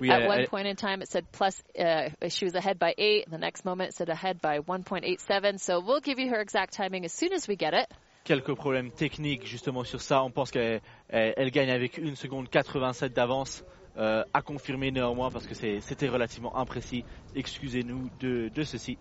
Oui, 0.00 0.10
At 0.10 0.22
elle- 0.22 0.28
one 0.28 0.40
elle- 0.40 0.46
point 0.46 0.66
in 0.68 0.76
time, 0.76 1.02
it 1.02 1.08
said 1.10 1.30
plus. 1.32 1.62
Uh, 1.78 2.08
she 2.28 2.46
was 2.46 2.54
ahead 2.54 2.78
by 2.78 2.94
eight. 2.96 3.30
The 3.30 3.36
next 3.38 3.64
moment, 3.66 3.90
it 3.90 3.94
said 3.96 4.08
ahead 4.08 4.40
by 4.40 4.60
1.87. 4.60 5.60
So 5.60 5.80
we'll 5.80 6.00
give 6.00 6.18
you 6.18 6.30
her 6.30 6.40
exact 6.40 6.72
timing 6.72 7.04
as 7.04 7.12
soon 7.12 7.32
as 7.34 7.46
we 7.46 7.56
get 7.56 7.74
it. 7.74 7.86
quelques 8.24 8.54
problèmes 8.56 8.90
techniques 8.92 9.44
justement 9.46 9.84
sur 9.84 10.00
ça. 10.00 10.22
On 10.24 10.30
pense 10.30 10.50
qu'elle 10.50 10.80
elle- 11.08 11.34
elle 11.36 11.50
gagne 11.50 11.70
avec 11.70 11.98
1 11.98 12.14
seconde 12.16 12.48
87 12.48 13.12
d'avance. 13.12 13.62
Euh, 13.98 14.24
à 14.32 14.40
confirmer 14.40 14.90
néanmoins 14.90 15.30
parce 15.30 15.46
que 15.46 15.54
c'était 15.54 16.08
relativement 16.08 16.56
imprécis. 16.56 17.04
Excusez-nous 17.34 18.08
de, 18.20 18.48
de 18.48 18.62
ceci. 18.62 18.96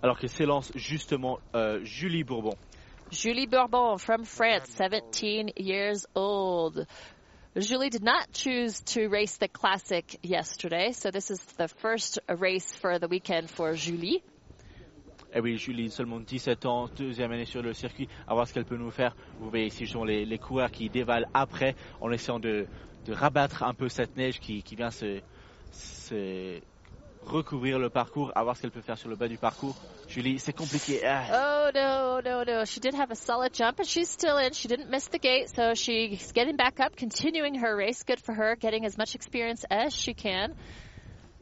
Alors 0.00 0.16
que 0.16 0.28
s'élance 0.28 0.70
justement 0.76 1.40
euh, 1.56 1.80
Julie 1.82 2.22
Bourbon. 2.22 2.54
Julie 3.10 3.48
Bourbon 3.48 3.98
from 3.98 4.24
France, 4.24 4.68
17 4.76 5.54
years 5.58 6.06
old. 6.14 6.86
Julie 7.56 7.90
did 7.90 8.04
not 8.04 8.32
choose 8.32 8.80
to 8.84 9.08
race 9.08 9.38
the 9.38 9.48
classic 9.48 10.18
yesterday, 10.22 10.92
so 10.92 11.10
this 11.10 11.30
is 11.30 11.40
the 11.58 11.68
first 11.68 12.20
race 12.28 12.72
for 12.72 12.98
the 12.98 13.08
weekend 13.08 13.50
for 13.50 13.74
Julie. 13.74 14.22
Eh 15.34 15.40
oui, 15.40 15.58
Julie, 15.58 15.90
seulement 15.90 16.20
17 16.20 16.66
ans, 16.66 16.88
deuxième 16.96 17.32
année 17.32 17.44
sur 17.44 17.62
le 17.62 17.72
circuit, 17.72 18.08
à 18.28 18.34
voir 18.34 18.46
ce 18.46 18.54
qu'elle 18.54 18.64
peut 18.64 18.76
nous 18.76 18.90
faire. 18.90 19.16
Vous 19.40 19.50
voyez 19.50 19.66
ici, 19.66 19.86
sont 19.86 20.04
les, 20.04 20.24
les 20.24 20.38
coureurs 20.38 20.70
qui 20.70 20.88
dévalent 20.88 21.28
après, 21.34 21.74
en 22.00 22.10
essayant 22.10 22.38
de, 22.38 22.66
de 23.04 23.12
rabattre 23.12 23.62
un 23.62 23.74
peu 23.74 23.88
cette 23.88 24.16
neige 24.16 24.38
qui, 24.40 24.62
qui 24.62 24.76
vient 24.76 24.90
se, 24.90 25.20
se 25.72 26.60
recouvrir 27.26 27.78
le 27.78 27.88
parcours, 27.90 28.32
à 28.34 28.42
voir 28.42 28.56
ce 28.56 28.62
qu'elle 28.62 28.70
peut 28.70 28.80
faire 28.80 28.98
sur 28.98 29.08
le 29.08 29.16
bas 29.16 29.28
du 29.28 29.38
parcours. 29.38 29.76
Julie, 30.08 30.38
c'est 30.38 30.52
compliqué. 30.52 31.00
Ah. 31.06 31.24
Oh 31.32 31.70
no, 31.74 32.20
no, 32.20 32.44
no. 32.44 32.64
She 32.64 32.80
did 32.80 32.94
have 32.94 33.10
a 33.10 33.14
solid 33.14 33.54
jump, 33.54 33.78
and 33.78 33.86
she's 33.86 34.10
still 34.10 34.36
in. 34.38 34.52
She 34.52 34.68
didn't 34.68 34.90
miss 34.90 35.08
the 35.08 35.18
gate, 35.20 35.48
so 35.48 35.74
she's 35.74 36.32
getting 36.32 36.56
back 36.56 36.80
up, 36.80 36.96
continuing 36.96 37.54
her 37.60 37.76
race. 37.76 38.02
Good 38.04 38.20
for 38.20 38.34
her, 38.34 38.56
getting 38.56 38.84
as 38.84 38.98
much 38.98 39.14
experience 39.14 39.64
as 39.70 39.94
she 39.94 40.14
can. 40.14 40.54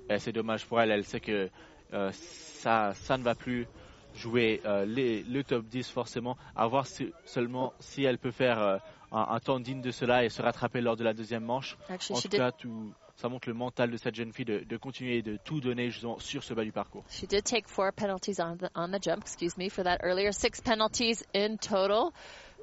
Eh, 0.08 0.18
c'est 0.18 0.32
dommage 0.32 0.66
pour 0.66 0.80
elle. 0.80 0.90
Elle 0.90 1.04
sait 1.04 1.20
que 1.20 1.48
euh, 1.92 2.10
ça, 2.12 2.92
ça 2.94 3.16
ne 3.16 3.22
va 3.22 3.34
plus 3.34 3.66
jouer 4.14 4.60
euh, 4.66 4.84
les, 4.84 5.22
le 5.22 5.42
top 5.44 5.64
10 5.66 5.88
forcément. 5.90 6.36
À 6.54 6.66
voir 6.66 6.86
si- 6.86 7.12
seulement 7.24 7.72
si 7.80 8.04
elle 8.04 8.18
peut 8.18 8.32
faire 8.32 8.58
euh, 8.60 8.78
un, 9.12 9.26
un 9.30 9.40
temps 9.40 9.60
digne 9.60 9.80
de 9.80 9.90
cela 9.90 10.24
et 10.24 10.28
se 10.28 10.42
rattraper 10.42 10.80
lors 10.80 10.96
de 10.96 11.04
la 11.04 11.14
deuxième 11.14 11.44
manche. 11.44 11.76
Actually, 11.88 12.18
En 12.18 12.22
tout 12.22 12.28
did. 12.28 12.36
cas, 12.38 12.52
tout, 12.52 12.92
ça 13.16 13.28
montre 13.28 13.48
le 13.48 13.54
mental 13.54 13.90
de 13.90 13.96
cette 13.96 14.14
jeune 14.14 14.32
fille 14.32 14.44
de, 14.44 14.60
de 14.60 14.76
continuer 14.76 15.18
et 15.18 15.22
de 15.22 15.36
tout 15.44 15.60
donner 15.60 15.90
justement 15.90 16.18
sur 16.18 16.42
ce 16.44 16.54
bas 16.54 16.64
du 16.64 16.72
parcours. 16.72 17.04
She 17.10 17.26
did 17.26 17.44
take 17.44 17.68
four 17.68 17.92
penalties 17.92 18.40
on 18.40 18.56
the 18.56 18.70
on 18.74 18.88
the 18.90 19.02
jump. 19.02 19.22
Excuse 19.22 19.56
me 19.58 19.68
for 19.68 19.84
that 19.84 19.98
earlier. 20.02 20.32
Six 20.32 20.60
penalties 20.60 21.24
in 21.34 21.56
total 21.58 22.12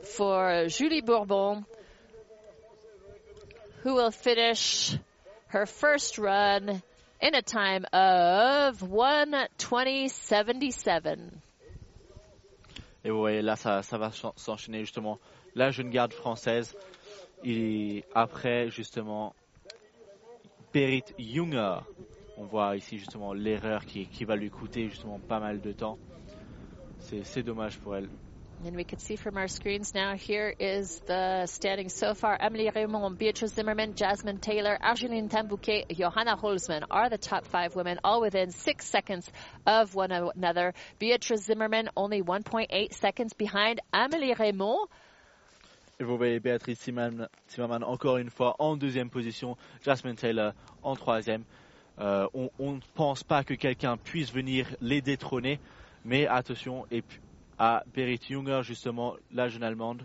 for 0.04 0.68
Julie 0.68 1.02
Bourbon, 1.02 1.64
who 3.84 3.96
will 3.96 4.12
finish 4.12 4.98
her 5.50 5.66
first 5.66 6.18
run 6.18 6.82
in 7.22 7.34
a 7.36 7.42
time 7.42 7.86
of 7.94 8.82
120.77. 8.82 11.20
Et 13.04 13.10
vous 13.10 13.18
voyez, 13.20 13.42
là, 13.42 13.56
ça, 13.56 13.82
ça 13.84 13.98
va 13.98 14.12
s'en- 14.12 14.34
s'enchaîner 14.36 14.80
justement. 14.82 15.18
La 15.58 15.72
jeune 15.72 15.89
garde 15.89 16.13
française. 16.13 16.78
Et 17.43 18.04
après, 18.13 18.70
justement, 18.70 19.34
Berit 20.72 21.04
Junger. 21.17 21.80
On 22.38 22.46
voit 22.46 22.78
ici 22.78 23.00
justement 23.00 23.34
l'erreur 23.34 23.84
qui, 23.84 24.06
qui 24.06 24.24
va 24.24 24.36
lui 24.36 24.52
coûter 24.52 24.88
justement 24.88 25.17
pas 25.17 25.39
mal 25.39 25.60
de 25.60 25.72
temps. 25.72 25.98
C'est 27.00 27.41
dommage 27.41 27.80
pour 27.80 27.96
elle. 27.96 28.08
And 28.65 28.76
we 28.76 28.84
can 28.84 29.00
see 29.00 29.15
from 29.15 29.38
our 29.38 29.48
screens 29.48 29.93
now 29.93 30.15
here 30.15 30.54
is 30.60 31.00
the 31.06 31.46
standing 31.46 31.89
so 31.89 32.13
far. 32.13 32.38
Emily 32.39 32.70
Raymond, 32.74 33.17
Beatrice 33.17 33.54
Zimmerman, 33.54 33.93
Jasmine 33.96 34.39
Taylor, 34.39 34.78
Argeline 34.82 35.30
Tambouquet, 35.30 35.86
Johanna 35.91 36.36
Holzman 36.36 36.84
are 36.89 37.10
the 37.10 37.20
top 37.20 37.46
five 37.46 37.76
women, 37.76 38.00
all 38.04 38.20
within 38.20 38.52
six 38.52 38.88
seconds 38.88 39.30
of 39.65 39.93
one 39.93 40.12
another. 40.12 40.74
Beatrice 40.98 41.43
Zimmerman 41.43 41.89
only 41.96 42.22
1.8 42.24 42.93
seconds 42.93 43.34
behind 43.34 43.80
Amélie 43.93 44.38
Raymond. 44.38 44.88
Et 46.00 46.04
vous 46.04 46.16
voyez 46.16 46.40
Béatrice 46.40 46.84
Zimmerman, 46.84 47.28
Zimmerman 47.50 47.84
encore 47.84 48.18
une 48.18 48.30
fois 48.30 48.56
en 48.60 48.78
deuxième 48.78 49.10
position, 49.10 49.58
Jasmine 49.84 50.16
Taylor 50.16 50.54
en 50.84 50.96
troisième. 50.96 51.44
Euh, 52.00 52.28
on 52.34 52.74
ne 52.74 52.80
pense 52.94 53.24
pas 53.24 53.44
que 53.44 53.56
quelqu'un 53.56 53.98
puisse 53.98 54.32
venir 54.32 54.68
les 54.80 55.02
détrôner, 55.02 55.60
mais 56.06 56.28
attention 56.28 56.86
à 57.58 57.84
Berit 57.96 58.20
Junger 58.30 58.62
justement, 58.62 59.16
la 59.32 59.48
jeune 59.48 59.64
allemande. 59.64 60.04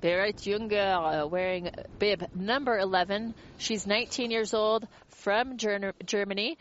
Berit 0.00 0.36
Junger 0.42 0.96
uh, 0.96 1.26
wearing 1.26 1.70
bib 1.98 2.24
number 2.34 2.78
11. 2.78 3.34
She's 3.58 3.86
19 3.86 4.30
years 4.30 4.54
old 4.54 4.86
from 5.08 5.58
Ger- 5.58 5.92
Germany. 6.04 6.56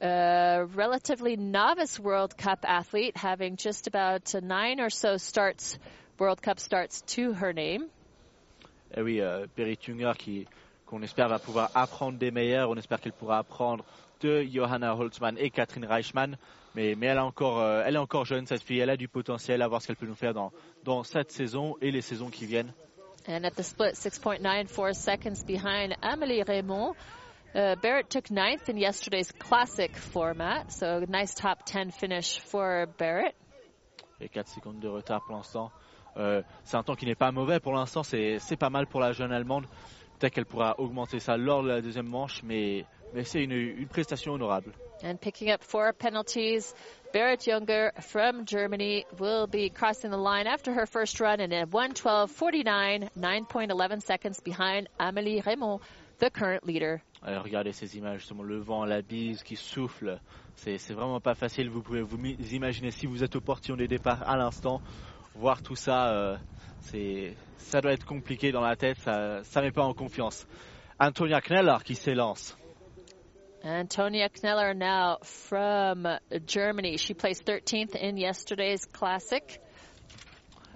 Uh, 0.00 0.66
relatively 0.74 1.36
novice 1.36 1.98
World 1.98 2.36
Cup 2.36 2.64
athlete, 2.66 3.16
having 3.16 3.56
just 3.56 3.86
about 3.86 4.34
uh, 4.34 4.40
nine 4.40 4.80
or 4.80 4.90
so 4.90 5.16
starts, 5.16 5.78
World 6.18 6.40
Cup 6.40 6.58
starts 6.58 7.02
to 7.14 7.32
her 7.32 7.52
name. 7.52 7.88
Et 8.96 9.02
oui, 9.02 9.20
euh, 9.20 9.46
Berit 9.56 9.78
Junger 9.80 10.12
qui 10.16 10.46
qu'on 10.86 11.02
espère 11.02 11.28
va 11.28 11.38
pouvoir 11.38 11.70
apprendre 11.74 12.18
des 12.18 12.30
meilleurs. 12.30 12.70
On 12.70 12.76
espère 12.76 13.00
qu'elle 13.00 13.12
pourra 13.12 13.38
apprendre 13.38 13.84
de 14.20 14.42
Johanna 14.42 14.94
Holzmann 14.94 15.36
et 15.38 15.50
Catherine 15.50 15.86
Reichmann. 15.86 16.36
Mais, 16.74 16.94
mais 16.96 17.06
elle, 17.06 17.18
a 17.18 17.24
encore, 17.24 17.60
euh, 17.60 17.82
elle 17.84 17.94
est 17.94 17.98
encore 17.98 18.24
jeune, 18.24 18.46
cette 18.46 18.62
fille. 18.62 18.80
Elle 18.80 18.90
a 18.90 18.96
du 18.96 19.08
potentiel 19.08 19.62
à 19.62 19.68
voir 19.68 19.80
ce 19.80 19.88
qu'elle 19.88 19.96
peut 19.96 20.06
nous 20.06 20.14
faire 20.14 20.34
dans, 20.34 20.52
dans 20.84 21.02
cette 21.02 21.30
saison 21.30 21.76
et 21.80 21.90
les 21.90 22.02
saisons 22.02 22.30
qui 22.30 22.46
viennent. 22.46 22.72
And 23.26 23.44
at 23.44 23.52
the 23.56 23.62
split, 23.62 23.94
6.94 23.94 24.94
seconds 24.94 25.44
behind 25.44 25.96
Amélie 26.02 26.42
Raymond. 26.42 26.94
Uh, 27.54 27.76
Barrett 27.80 28.10
took 28.10 28.30
ninth 28.30 28.68
in 28.68 28.76
yesterday's 28.76 29.30
classic 29.32 29.96
format, 29.96 30.72
so 30.72 30.98
a 30.98 31.06
nice 31.06 31.34
top 31.34 31.64
10 31.64 31.92
finish 31.92 32.40
for 32.40 32.86
Barrett. 32.98 33.34
Et 34.20 34.28
4 34.28 34.48
secondes 34.48 34.80
de 34.80 34.88
retard 34.88 35.22
pour 35.24 35.36
l'instant. 35.36 35.70
Euh, 36.16 36.42
c'est 36.64 36.76
un 36.76 36.82
temps 36.82 36.94
qui 36.94 37.06
n'est 37.06 37.14
pas 37.14 37.32
mauvais 37.32 37.60
pour 37.60 37.72
l'instant. 37.72 38.02
C'est 38.02 38.56
pas 38.58 38.70
mal 38.70 38.86
pour 38.86 39.00
la 39.00 39.12
jeune 39.12 39.32
Allemande. 39.32 39.66
Peut-être 40.18 40.32
qu'elle 40.32 40.46
pourra 40.46 40.78
augmenter 40.78 41.18
ça 41.18 41.36
lors 41.36 41.62
de 41.62 41.68
la 41.68 41.80
deuxième 41.80 42.06
manche, 42.06 42.42
mais, 42.44 42.84
mais 43.12 43.24
c'est 43.24 43.42
une, 43.42 43.52
une 43.52 43.88
prestation 43.88 44.32
honorable. 44.32 44.72
And 45.02 45.20
picking 45.20 45.50
up 45.50 45.62
four 45.62 45.92
penalties, 45.92 46.72
Barrett 47.12 47.46
Younger 47.46 47.92
from 48.00 48.46
Germany 48.46 49.04
will 49.18 49.46
be 49.46 49.68
crossing 49.68 50.10
the 50.10 50.16
line 50.16 50.46
after 50.46 50.72
her 50.72 50.86
first 50.86 51.20
run 51.20 51.40
in 51.40 51.52
a 51.52 51.66
112.49, 51.66 53.10
9.11 53.18 54.02
seconds 54.02 54.40
behind 54.40 54.88
Amélie 55.00 55.44
Raymond, 55.44 55.80
the 56.20 56.30
current 56.30 56.64
leader. 56.64 57.02
Euh, 57.26 57.40
regardez 57.40 57.72
ces 57.72 57.96
images, 57.96 58.20
justement, 58.20 58.42
le 58.42 58.58
vent, 58.58 58.84
la 58.84 59.02
bise 59.02 59.42
qui 59.42 59.56
souffle. 59.56 60.18
C'est 60.56 60.92
vraiment 60.92 61.20
pas 61.20 61.34
facile. 61.34 61.70
Vous 61.70 61.82
pouvez 61.82 62.02
vous 62.02 62.18
imaginer 62.52 62.90
si 62.90 63.06
vous 63.06 63.24
êtes 63.24 63.34
au 63.34 63.40
portillon 63.40 63.76
des 63.76 63.88
départs 63.88 64.28
à 64.28 64.36
l'instant, 64.36 64.80
voir 65.34 65.62
tout 65.62 65.76
ça, 65.76 66.12
euh, 66.12 66.36
c'est 66.80 67.34
ça 67.58 67.80
doit 67.80 67.92
être 67.92 68.06
compliqué 68.06 68.52
dans 68.52 68.60
la 68.60 68.76
tête. 68.76 68.98
Ça, 68.98 69.42
ça 69.44 69.62
met 69.62 69.72
pas 69.72 69.84
en 69.84 69.94
confiance. 69.94 70.46
Antonia 71.00 71.40
Kneller 71.40 71.78
qui 71.84 71.94
s'élance. 71.94 72.56
Antonia 73.64 74.28
Kneller 74.28 74.74
now 74.74 75.16
from 75.22 76.06
Germany. 76.46 76.98
She 76.98 77.14
placed 77.14 77.46
13th 77.46 77.96
in 77.96 78.16
yesterday's 78.16 78.84
classic. 78.86 79.60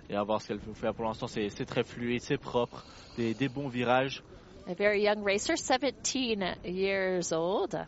Et 0.08 0.16
à 0.16 0.22
voir 0.22 0.40
ce 0.40 0.48
qu'elle 0.48 0.58
peut 0.58 0.72
faire. 0.72 0.94
Pour 0.94 1.04
l'instant, 1.04 1.26
c'est 1.26 1.50
c'est 1.50 1.66
très 1.66 1.84
fluide, 1.84 2.22
c'est 2.22 2.38
propre, 2.38 2.84
des, 3.16 3.34
des 3.34 3.48
bons 3.48 3.68
virages. 3.68 4.22
A 4.66 4.74
very 4.74 5.02
young 5.02 5.22
racer, 5.22 5.56
17 5.56 6.64
years 6.64 7.32
old. 7.32 7.86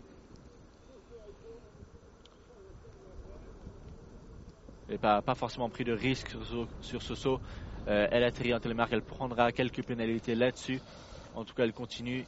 Et 4.91 4.99
pas, 4.99 5.23
pas 5.23 5.35
forcément 5.35 5.69
pris 5.69 5.85
de 5.85 5.93
risque 5.93 6.31
sur, 6.83 7.03
ce 7.03 7.15
saut. 7.15 7.41
Euh, 7.89 8.09
elle 8.11 8.25
atterrit 8.25 8.53
en 8.53 8.61
télémarque, 8.61 8.93
elle 8.93 9.03
prendra 9.03 9.53
quelques 9.53 9.85
pénalités 9.85 10.35
là-dessus. 10.35 10.81
En 11.35 11.45
tout 11.45 11.55
cas, 11.55 11.63
elle 11.65 11.73
continue. 11.73 12.25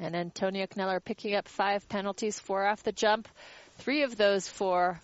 And 0.00 0.16
Antonia 0.16 0.66
Kneller 0.66 0.98
picking 0.98 1.36
up 1.36 1.46
five 1.46 1.88
penalties, 1.88 2.40
four 2.40 2.66
off 2.66 2.82
the 2.82 2.92
jump. 2.92 3.28
Three 3.78 4.02
of 4.02 4.16
those 4.16 4.48
four 4.48 5.00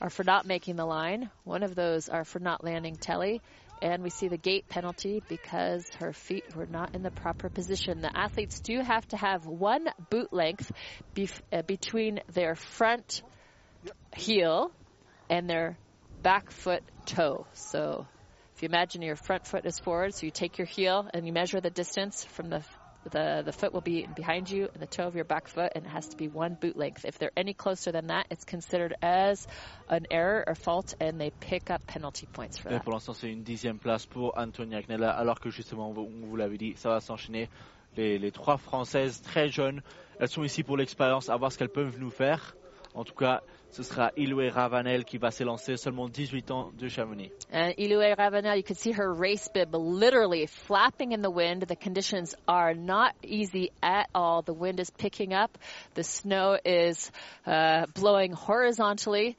are 0.00 0.10
for 0.10 0.24
not 0.24 0.44
making 0.44 0.76
the 0.76 0.84
line. 0.84 1.30
One 1.44 1.62
of 1.62 1.76
those 1.76 2.08
are 2.08 2.24
for 2.24 2.40
not 2.40 2.64
landing 2.64 2.96
telly. 2.96 3.40
And 3.82 4.02
we 4.02 4.10
see 4.10 4.28
the 4.28 4.36
gate 4.36 4.68
penalty 4.68 5.22
because 5.28 5.88
her 5.98 6.12
feet 6.12 6.44
were 6.54 6.66
not 6.66 6.94
in 6.94 7.02
the 7.02 7.10
proper 7.10 7.48
position. 7.48 8.02
The 8.02 8.14
athletes 8.14 8.60
do 8.60 8.80
have 8.80 9.06
to 9.08 9.16
have 9.16 9.46
one 9.46 9.86
boot 10.10 10.32
length 10.32 10.70
bef- 11.14 11.40
uh, 11.50 11.62
between 11.62 12.20
their 12.32 12.54
front 12.54 13.22
heel 14.14 14.70
and 15.30 15.48
their 15.48 15.78
back 16.22 16.50
foot 16.50 16.82
toe. 17.06 17.46
So 17.54 18.06
if 18.54 18.62
you 18.62 18.68
imagine 18.68 19.00
your 19.00 19.16
front 19.16 19.46
foot 19.46 19.64
is 19.64 19.78
forward, 19.78 20.14
so 20.14 20.26
you 20.26 20.30
take 20.30 20.58
your 20.58 20.66
heel 20.66 21.08
and 21.14 21.26
you 21.26 21.32
measure 21.32 21.60
the 21.60 21.70
distance 21.70 22.24
from 22.24 22.50
the 22.50 22.62
the 23.04 23.42
the 23.44 23.52
foot 23.52 23.72
will 23.72 23.80
be 23.80 24.06
behind 24.14 24.50
you 24.50 24.68
and 24.74 24.82
the 24.82 24.86
toe 24.86 25.06
of 25.06 25.14
your 25.14 25.24
back 25.24 25.48
foot 25.48 25.72
and 25.74 25.86
it 25.86 25.88
has 25.88 26.08
to 26.08 26.16
be 26.16 26.28
one 26.28 26.54
boot 26.60 26.76
length. 26.76 27.04
If 27.04 27.18
they're 27.18 27.32
any 27.36 27.54
closer 27.54 27.92
than 27.92 28.08
that, 28.08 28.26
it's 28.30 28.44
considered 28.44 28.94
as 29.02 29.46
an 29.88 30.06
error 30.10 30.44
or 30.46 30.54
fault 30.54 30.94
and 31.00 31.20
they 31.20 31.30
pick 31.30 31.70
up 31.70 31.86
penalty 31.86 32.26
points 32.26 32.58
for 32.58 32.68
Et 32.68 32.72
that. 32.72 32.84
pour 32.84 32.92
l'instant, 32.92 33.14
c'est 33.14 33.30
une 33.30 33.42
dixième 33.42 33.78
place 33.78 34.06
pour 34.06 34.36
Antonia 34.38 34.82
Kneller, 34.82 35.12
alors 35.16 35.40
que 35.40 35.50
justement, 35.50 35.90
on 35.90 35.92
vous, 35.92 36.08
vous 36.22 36.36
l'avait 36.36 36.58
dit, 36.58 36.74
ça 36.76 36.90
va 36.90 37.00
s'enchaîner. 37.00 37.48
Les, 37.96 38.18
les 38.18 38.30
trois 38.30 38.56
Françaises 38.56 39.20
très 39.20 39.48
jeunes, 39.48 39.82
elles 40.20 40.28
sont 40.28 40.44
ici 40.44 40.62
pour 40.62 40.76
l'expérience, 40.76 41.28
à 41.28 41.36
voir 41.36 41.50
ce 41.50 41.58
qu'elles 41.58 41.68
peuvent 41.70 41.98
nous 41.98 42.10
faire. 42.10 42.54
En 42.94 43.04
tout 43.04 43.14
cas, 43.14 43.42
ce 43.70 43.82
sera 43.82 44.10
Iloué 44.16 44.48
Ravanel 44.48 45.04
qui 45.04 45.18
va 45.18 45.30
s'élancer, 45.30 45.76
seulement 45.76 46.08
18 46.08 46.50
ans 46.50 46.72
de 46.76 46.88
Chamonix. 46.88 47.30
And 47.52 47.74
Iloué 47.78 48.14
Ravenel, 48.14 48.56
you 48.56 48.62
can 48.62 48.74
see 48.74 48.92
her 48.92 49.12
race 49.12 49.48
bib 49.48 49.74
literally 49.74 50.46
flapping 50.46 51.12
in 51.12 51.22
the 51.22 51.30
wind. 51.30 51.62
The 51.62 51.76
conditions 51.76 52.34
are 52.48 52.74
not 52.74 53.14
easy 53.22 53.70
at 53.82 54.08
all. 54.14 54.42
The 54.42 54.54
wind 54.54 54.80
is 54.80 54.90
picking 54.90 55.32
up. 55.32 55.56
The 55.94 56.02
snow 56.02 56.58
is 56.64 57.10
uh, 57.46 57.86
blowing 57.94 58.32
horizontally. 58.32 59.36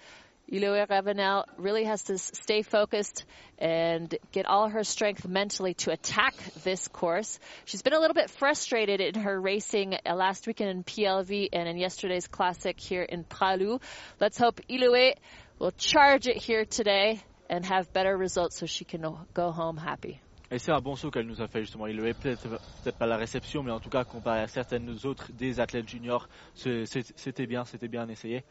Iloe 0.52 0.86
Ravenel 0.90 1.46
really 1.58 1.86
has 1.86 2.04
to 2.04 2.18
stay 2.18 2.62
focused 2.62 3.24
and 3.58 4.14
get 4.34 4.46
all 4.46 4.68
her 4.68 4.84
strength 4.84 5.26
mentally 5.26 5.76
to 5.76 5.92
attack 5.92 6.36
this 6.64 6.90
course. 6.90 7.40
She's 7.64 7.82
been 7.82 7.94
a 7.94 8.00
little 8.00 8.14
bit 8.14 8.30
frustrated 8.30 9.00
in 9.00 9.22
her 9.22 9.40
racing 9.40 9.96
uh, 10.06 10.14
last 10.14 10.48
weekend 10.48 10.70
in 10.70 10.84
PLV 10.84 11.50
and 11.54 11.70
in 11.70 11.78
yesterday's 11.78 12.28
classic 12.28 12.82
here 12.82 13.04
in 13.04 13.24
Pralou. 13.24 13.82
Let's 14.20 14.38
hope 14.38 14.60
Iloe 14.70 15.14
will 15.58 15.72
charge 15.72 16.28
it 16.28 16.36
here 16.36 16.66
today 16.66 17.22
and 17.50 17.66
have 17.66 17.94
better 17.94 18.18
results 18.18 18.58
so 18.58 18.66
she 18.66 18.84
can 18.84 19.06
go 19.34 19.52
home 19.52 19.78
happy. 19.78 20.20
Et 20.54 20.60
c'est 20.60 20.74
un 20.74 20.82
bon 20.82 20.98
saut 20.98 21.10
qu'elle 21.12 21.28
nous 21.28 21.42
a 21.42 21.48
fait 21.48 21.62
justement. 21.62 21.88
Il 21.88 21.98
est 22.06 22.14
peut-être 22.14 22.50
peut-être 22.84 22.98
pas 22.98 23.06
la 23.06 23.16
réception, 23.16 23.64
mais 23.64 23.72
en 23.72 23.80
tout 23.80 23.90
cas 23.90 24.04
comparé 24.04 24.42
à 24.42 24.48
certaines 24.48 24.98
autres 25.06 25.32
des 25.32 25.62
athlètes 25.62 25.88
juniors, 25.88 26.28
c'était 26.56 27.48
bien, 27.48 27.64
c'était 27.64 27.88
bien 27.88 28.10
essayé. 28.10 28.44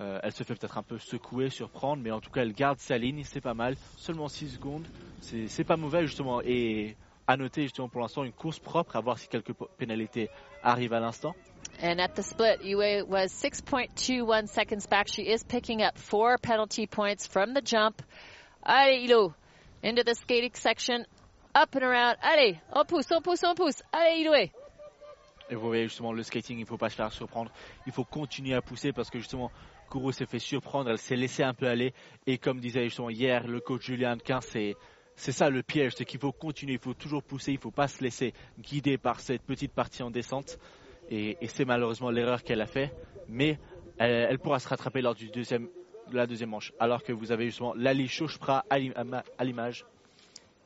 Euh, 0.00 0.18
elle 0.22 0.32
se 0.32 0.44
fait 0.44 0.54
peut-être 0.54 0.78
un 0.78 0.82
peu 0.82 0.98
secouer, 0.98 1.50
surprendre, 1.50 2.02
mais 2.02 2.10
en 2.10 2.20
tout 2.20 2.30
cas 2.30 2.40
elle 2.40 2.54
garde 2.54 2.78
sa 2.78 2.96
ligne, 2.96 3.22
c'est 3.24 3.42
pas 3.42 3.54
mal. 3.54 3.76
Seulement 3.96 4.28
6 4.28 4.54
secondes, 4.54 4.86
c'est 5.20 5.64
pas 5.64 5.76
mauvais 5.76 6.06
justement. 6.06 6.40
Et 6.42 6.96
à 7.26 7.36
noter 7.36 7.62
justement 7.62 7.88
pour 7.88 8.00
l'instant 8.00 8.24
une 8.24 8.32
course 8.32 8.58
propre, 8.58 8.96
à 8.96 9.00
voir 9.00 9.18
si 9.18 9.28
quelques 9.28 9.52
pénalités 9.76 10.30
arrivent 10.62 10.94
à 10.94 11.00
l'instant. 11.00 11.34
And 11.82 11.98
at 11.98 12.14
the 12.14 12.22
split, 12.22 12.62
Yue 12.62 13.04
was 13.06 13.28
6.21 13.28 14.46
seconds 14.48 14.86
back. 14.86 15.08
She 15.08 15.20
is 15.20 15.44
picking 15.44 15.82
up 15.82 15.96
four 15.96 16.38
penalty 16.38 16.86
points 16.86 17.26
from 17.26 17.54
the 17.54 17.62
jump. 17.62 18.02
Allez, 18.62 19.04
Ilo, 19.04 19.34
into 19.82 20.02
the 20.02 20.14
skating 20.14 20.54
section, 20.54 21.06
up 21.54 21.74
and 21.74 21.82
around. 21.82 22.16
Allez, 22.22 22.58
on 22.72 22.84
pousse, 22.84 23.10
on 23.12 23.22
pousse, 23.22 23.42
on 23.44 23.54
pousse. 23.54 23.82
Allez, 23.92 24.22
Iloé. 24.22 24.50
Et 25.50 25.54
vous 25.56 25.66
voyez 25.66 25.84
justement 25.84 26.12
le 26.12 26.22
skating, 26.22 26.58
il 26.58 26.66
faut 26.66 26.76
pas 26.76 26.90
se 26.90 26.96
faire 26.96 27.12
surprendre. 27.12 27.50
Il 27.86 27.92
faut 27.92 28.04
continuer 28.04 28.54
à 28.54 28.62
pousser 28.62 28.92
parce 28.92 29.10
que 29.10 29.18
justement, 29.18 29.50
Kourou 29.90 30.12
s'est 30.12 30.24
fait 30.24 30.38
surprendre, 30.38 30.88
elle 30.88 30.98
s'est 30.98 31.16
laissée 31.16 31.42
un 31.42 31.52
peu 31.52 31.66
aller. 31.66 31.92
Et 32.26 32.38
comme 32.38 32.60
disait 32.60 32.84
justement 32.84 33.10
hier 33.10 33.46
le 33.46 33.60
coach 33.60 33.84
Julien 33.86 34.16
Quin, 34.16 34.40
c'est 34.40 34.76
c'est 35.16 35.32
ça 35.32 35.50
le 35.50 35.62
piège, 35.62 35.92
c'est 35.96 36.06
qu'il 36.06 36.20
faut 36.20 36.32
continuer, 36.32 36.74
il 36.74 36.78
faut 36.78 36.94
toujours 36.94 37.22
pousser, 37.22 37.52
il 37.52 37.58
faut 37.58 37.70
pas 37.70 37.88
se 37.88 38.02
laisser 38.02 38.32
guider 38.58 38.96
par 38.96 39.20
cette 39.20 39.42
petite 39.42 39.74
partie 39.74 40.02
en 40.02 40.10
descente. 40.10 40.58
Et, 41.10 41.36
c'est 41.48 41.66
malheureusement 41.66 42.10
l'erreur 42.10 42.42
qu'elle 42.42 42.62
a 42.62 42.66
fait. 42.66 42.94
Mais 43.28 43.58
elle, 43.98 44.38
pourra 44.38 44.60
se 44.60 44.68
rattraper 44.68 45.02
lors 45.02 45.14
du 45.14 45.28
deuxième, 45.28 45.68
de 46.10 46.16
la 46.16 46.26
deuxième 46.26 46.50
manche. 46.50 46.72
Alors 46.78 47.02
que 47.02 47.12
vous 47.12 47.32
avez 47.32 47.46
justement 47.46 47.74
Lali 47.74 48.08
l'im- 48.70 49.22
à 49.36 49.44
l'image. 49.44 49.84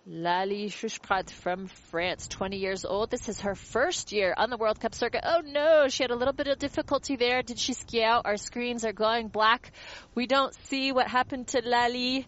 Lali 0.07 0.69
Shushprat 0.69 1.31
from 1.31 1.67
France, 1.67 2.29
20 2.29 2.59
years 2.59 2.85
old. 2.85 3.11
This 3.11 3.29
is 3.31 3.41
her 3.41 3.55
first 3.55 4.13
year 4.13 4.35
on 4.37 4.51
the 4.51 4.59
World 4.59 4.79
Cup 4.79 4.95
circuit. 4.95 5.23
Oh 5.25 5.41
no, 5.45 5.89
she 5.89 6.03
had 6.03 6.11
a 6.11 6.17
little 6.17 6.35
bit 6.35 6.47
of 6.47 6.59
difficulty 6.59 7.17
there. 7.17 7.43
Did 7.43 7.59
she 7.59 7.73
ski 7.73 8.03
out? 8.03 8.27
Our 8.27 8.37
screens 8.37 8.85
are 8.85 8.93
going 8.93 9.29
black. 9.29 9.73
We 10.15 10.27
don't 10.27 10.55
see 10.67 10.93
what 10.93 11.09
happened 11.09 11.49
to 11.49 11.63
Lali. 11.65 12.27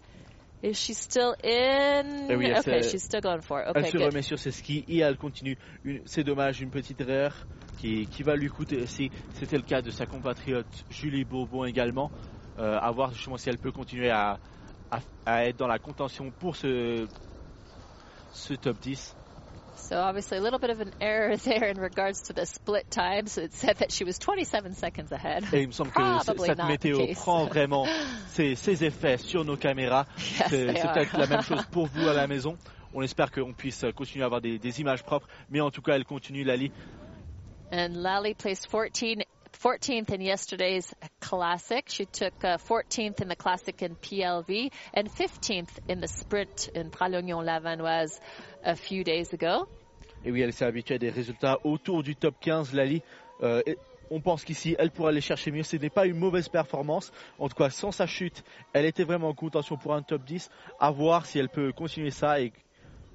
Is 0.63 0.79
she 0.79 0.95
still 0.95 1.35
in? 1.45 2.31
Eh 2.31 2.35
oui, 2.37 2.47
elle 2.47 2.59
okay, 2.61 2.83
she's 2.83 3.05
still 3.05 3.21
going 3.21 3.43
for 3.43 3.61
it. 3.61 3.67
Elle 3.75 3.83
Okay, 3.83 3.91
se 3.91 3.99
good. 3.99 4.07
remet 4.11 4.23
sur 4.23 4.39
ses 4.39 4.53
skis 4.53 4.83
et 4.89 5.01
elle 5.01 5.19
continue. 5.19 5.59
C'est 6.07 6.25
dommage, 6.25 6.63
une 6.63 6.71
petite 6.71 7.03
erreur 7.03 7.47
qui, 7.77 8.07
qui 8.09 8.23
va 8.23 8.37
lui 8.37 8.49
coûter 8.49 8.81
aussi. 8.81 9.11
C'était 9.35 9.59
le 9.59 9.63
cas 9.65 9.83
de 9.83 9.91
sa 9.91 10.07
compatriote 10.07 10.85
Julie 10.89 11.27
Bourbon 11.27 11.67
également. 11.67 12.11
Euh, 12.59 12.79
à 12.81 12.91
voir 12.91 13.13
justement 13.13 13.37
si 13.37 13.51
elle 13.51 13.59
peut 13.59 13.71
continuer 13.71 14.09
à, 14.09 14.41
à- 14.91 15.01
à 15.27 15.45
être 15.45 15.57
dans 15.59 15.67
la 15.69 15.79
contention 15.79 16.31
pour 16.33 16.57
ce, 16.57 17.07
ce 18.37 18.55
top 18.55 18.81
10. 18.81 19.15
So 19.77 20.01
obviously 20.01 20.39
a 20.39 20.41
little 20.41 20.59
bit 20.59 20.71
of 20.71 20.81
an 20.81 20.93
error 21.01 21.37
there 21.45 21.65
in 21.65 21.79
regards 21.79 22.23
to 22.23 22.33
the 22.33 22.47
split 22.47 22.91
times. 22.91 23.39
It 23.39 23.53
said 23.53 23.77
that 23.79 23.93
she 23.93 24.05
was 24.05 24.19
27 24.19 24.75
seconds 24.75 25.13
ahead. 25.13 25.45
Et 25.53 25.63
il 25.63 25.69
me 25.69 25.73
semble 25.73 25.93
que 25.93 26.03
cette 26.45 26.59
météo 26.65 27.07
prend 27.15 27.47
vraiment 27.47 27.87
ses, 28.29 28.57
ses 28.57 28.85
effets 28.85 29.19
sur 29.19 29.45
nos 29.45 29.57
caméras. 29.57 30.07
Yes, 30.19 30.51
C'est 30.51 30.67
peut-être 30.67 31.17
la 31.19 31.27
même 31.27 31.43
chose 31.49 31.65
pour 31.71 31.87
vous 31.87 32.09
à 32.09 32.15
la 32.15 32.27
maison. 32.27 32.57
On 32.95 33.03
espère 33.03 33.31
qu'on 33.31 33.53
puisse 33.53 33.85
continuer 33.95 34.23
à 34.23 34.27
avoir 34.27 34.41
des, 34.41 34.59
des 34.59 34.81
images 34.81 35.03
propres. 35.03 35.29
Mais 35.51 35.61
en 35.61 35.71
tout 35.71 35.83
cas, 35.83 35.95
elle 35.97 36.05
continue, 36.05 36.45
Lali. 36.45 36.73
And 37.71 37.97
Lally 37.97 38.35
placed 38.35 38.69
14, 38.69 39.25
14th 39.57 40.11
in 40.11 40.21
yesterday's 40.21 40.95
classic. 41.21 41.87
She 41.89 42.07
took 42.07 42.45
uh, 42.45 42.59
14th 42.59 43.21
in 43.21 43.29
the 43.29 43.37
classic 43.37 43.83
in 43.83 43.97
PLV 43.97 44.71
and 44.95 45.09
15th 45.09 45.79
in 45.89 46.01
the 46.01 46.09
sprint 46.09 46.69
in 46.75 46.91
Pralognon-Lavanoise 46.91 48.21
a 48.65 48.77
few 48.77 49.05
days 49.05 49.33
ago. 49.33 49.67
Et 50.25 50.31
oui, 50.31 50.41
elle 50.43 50.53
s'est 50.53 50.65
habituée 50.65 50.97
à 50.97 50.99
des 50.99 51.11
résultats 51.11 51.59
autour 51.65 52.03
du 52.03 52.17
top 52.17 52.35
15, 52.41 52.75
Lali. 52.75 53.03
Euh, 53.43 53.63
on 54.11 54.21
pense 54.21 54.45
qu'ici, 54.45 54.77
elle 54.79 54.91
pourra 54.91 55.11
aller 55.11 55.21
chercher 55.21 55.51
mieux. 55.51 55.63
Ce 55.63 55.77
n'est 55.77 55.91
pas 55.91 56.07
une 56.07 56.17
mauvaise 56.19 56.49
performance. 56.49 57.13
En 57.39 57.49
tout 57.49 57.57
cas, 57.57 57.71
sans 57.71 57.93
sa 57.93 58.07
chute, 58.07 58.45
elle 58.73 58.85
était 58.85 59.05
vraiment 59.05 59.29
en 59.29 59.35
contention 59.35 59.77
pour 59.77 59.95
un 59.95 60.03
top 60.03 60.25
10. 60.25 60.51
À 60.81 60.91
voir 60.91 61.27
si 61.27 61.39
elle 61.39 61.49
peut 61.49 61.73
continuer 61.73 62.11
ça 62.11 62.41
et 62.41 62.53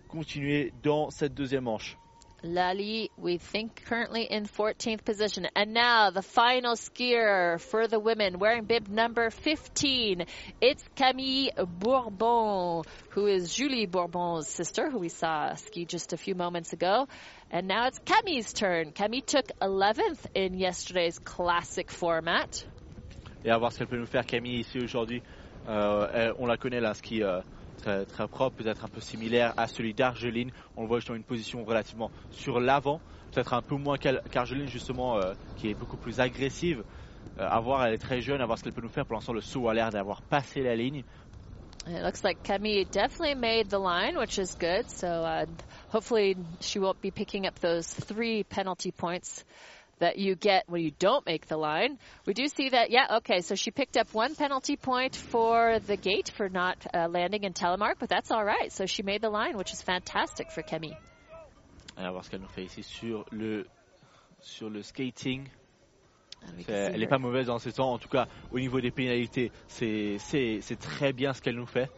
continuer 0.09 0.73
dans 0.83 1.09
cette 1.09 1.33
deuxième 1.33 1.63
manche. 1.63 1.97
Lally, 2.43 3.11
we 3.17 3.37
think 3.37 3.83
currently 3.85 4.23
in 4.23 4.45
14th 4.45 5.05
position. 5.05 5.47
And 5.55 5.73
now 5.73 6.09
the 6.09 6.23
final 6.23 6.73
skier 6.73 7.59
for 7.59 7.87
the 7.87 7.99
women 7.99 8.39
wearing 8.39 8.65
bib 8.65 8.87
number 8.87 9.29
15. 9.29 10.25
It's 10.59 10.83
Camille 10.95 11.51
Bourbon, 11.65 12.83
who 13.09 13.27
is 13.27 13.53
Julie 13.53 13.85
Bourbon's 13.85 14.47
sister, 14.47 14.89
who 14.89 14.97
we 14.97 15.09
saw 15.09 15.53
ski 15.53 15.85
just 15.85 16.13
a 16.13 16.17
few 16.17 16.33
moments 16.33 16.73
ago. 16.73 17.07
And 17.51 17.67
now 17.67 17.87
it's 17.87 17.99
Camille's 17.99 18.53
turn. 18.53 18.91
Camille 18.91 19.21
took 19.21 19.47
11th 19.61 20.25
in 20.33 20.57
yesterday's 20.57 21.19
classic 21.19 21.91
format. 21.91 22.65
Et 23.43 23.49
à 23.49 23.57
voir 23.57 23.71
ce 23.71 23.79
qu'elle 23.79 23.87
peut 23.87 23.97
nous 23.97 24.05
faire, 24.05 24.25
Camille, 24.25 24.61
ici 24.61 24.79
aujourd'hui. 24.79 25.21
Euh, 25.67 26.33
on 26.39 26.47
la 26.47 26.57
connaît, 26.57 26.79
là, 26.79 26.93
ski 26.93 27.21
euh, 27.23 27.41
très, 27.81 28.05
très 28.05 28.27
propre, 28.27 28.57
peut-être 28.57 28.85
un 28.85 28.87
peu 28.87 29.01
similaire 29.01 29.53
à 29.57 29.67
celui 29.67 29.93
d'Argeline. 29.93 30.51
On 30.77 30.83
le 30.83 30.87
voit 30.87 30.99
justement 30.99 31.17
une 31.17 31.23
position 31.23 31.63
relativement 31.65 32.11
sur 32.29 32.59
l'avant, 32.59 33.01
peut-être 33.31 33.53
un 33.53 33.61
peu 33.61 33.75
moins 33.75 33.97
qu'Argeline, 33.97 34.67
justement, 34.67 35.17
euh, 35.17 35.33
qui 35.57 35.69
est 35.69 35.73
beaucoup 35.73 35.97
plus 35.97 36.19
agressive. 36.19 36.83
Euh, 37.39 37.47
à 37.49 37.59
voir, 37.59 37.85
elle 37.85 37.93
est 37.93 37.97
très 37.97 38.21
jeune, 38.21 38.41
à 38.41 38.45
voir 38.45 38.57
ce 38.57 38.63
qu'elle 38.63 38.73
peut 38.73 38.81
nous 38.81 38.89
faire. 38.89 39.05
Pour 39.05 39.15
l'instant, 39.15 39.33
le 39.33 39.41
saut 39.41 39.67
a 39.67 39.73
l'air 39.73 39.89
d'avoir 39.89 40.21
passé 40.21 40.61
la 40.61 40.75
ligne. 40.75 41.03
It 41.87 42.03
looks 42.03 42.23
like 42.23 42.43
definitely 42.43 43.33
made 43.33 43.69
the 43.69 43.79
line, 43.79 44.15
which 44.15 44.37
is 44.37 44.55
good. 44.59 44.87
So 44.87 45.07
uh, 45.07 45.47
hopefully 45.89 46.37
she 46.59 46.77
won't 46.77 47.01
be 47.01 47.09
picking 47.09 47.47
up 47.47 47.59
those 47.59 47.87
three 47.87 48.43
penalty 48.43 48.91
points 48.91 49.43
that 50.01 50.17
you 50.17 50.35
get 50.35 50.65
when 50.67 50.81
you 50.81 50.91
don't 50.99 51.25
make 51.25 51.47
the 51.47 51.57
line. 51.57 51.97
We 52.25 52.33
do 52.33 52.47
see 52.47 52.69
that, 52.69 52.91
yeah, 52.91 53.17
okay, 53.17 53.41
so 53.41 53.55
she 53.55 53.71
picked 53.71 53.97
up 53.97 54.13
one 54.13 54.35
penalty 54.35 54.75
point 54.75 55.15
for 55.15 55.79
the 55.79 55.95
gate 55.95 56.29
for 56.35 56.49
not 56.49 56.85
uh, 56.93 57.07
landing 57.07 57.43
in 57.43 57.53
telemark, 57.53 57.95
but 57.99 58.09
that's 58.09 58.31
all 58.31 58.43
right. 58.43 58.71
So 58.71 58.85
she 58.85 59.03
made 59.03 59.21
the 59.21 59.29
line, 59.29 59.57
which 59.57 59.71
is 59.71 59.81
fantastic 59.81 60.51
for 60.51 60.63
Camille. 60.63 60.97
Et 61.97 62.03
à 62.03 62.11
voir 62.11 62.23
ce 62.23 62.31
qu'elle 62.31 62.41
nous 62.41 62.47
fait 62.47 62.63
ici 62.63 62.83
sur 62.83 63.25
le, 63.31 63.67
sur 64.39 64.69
le 64.69 64.81
skating. 64.81 65.47
Can 66.41 66.47
see 66.57 66.71
Elle 66.71 66.99
n'est 66.99 67.07
pas 67.07 67.19
mauvaise 67.19 67.47
dans 67.47 67.59
ses 67.59 67.73
temps. 67.73 67.93
En 67.93 67.99
tout 67.99 68.09
cas, 68.09 68.27
au 68.51 68.59
niveau 68.59 68.81
des 68.81 68.89
pénalités, 68.89 69.51
c'est 69.67 70.17
très 70.79 71.13
bien 71.13 71.33
ce 71.33 71.41
qu'elle 71.41 71.55
nous 71.57 71.67
fait. 71.67 71.89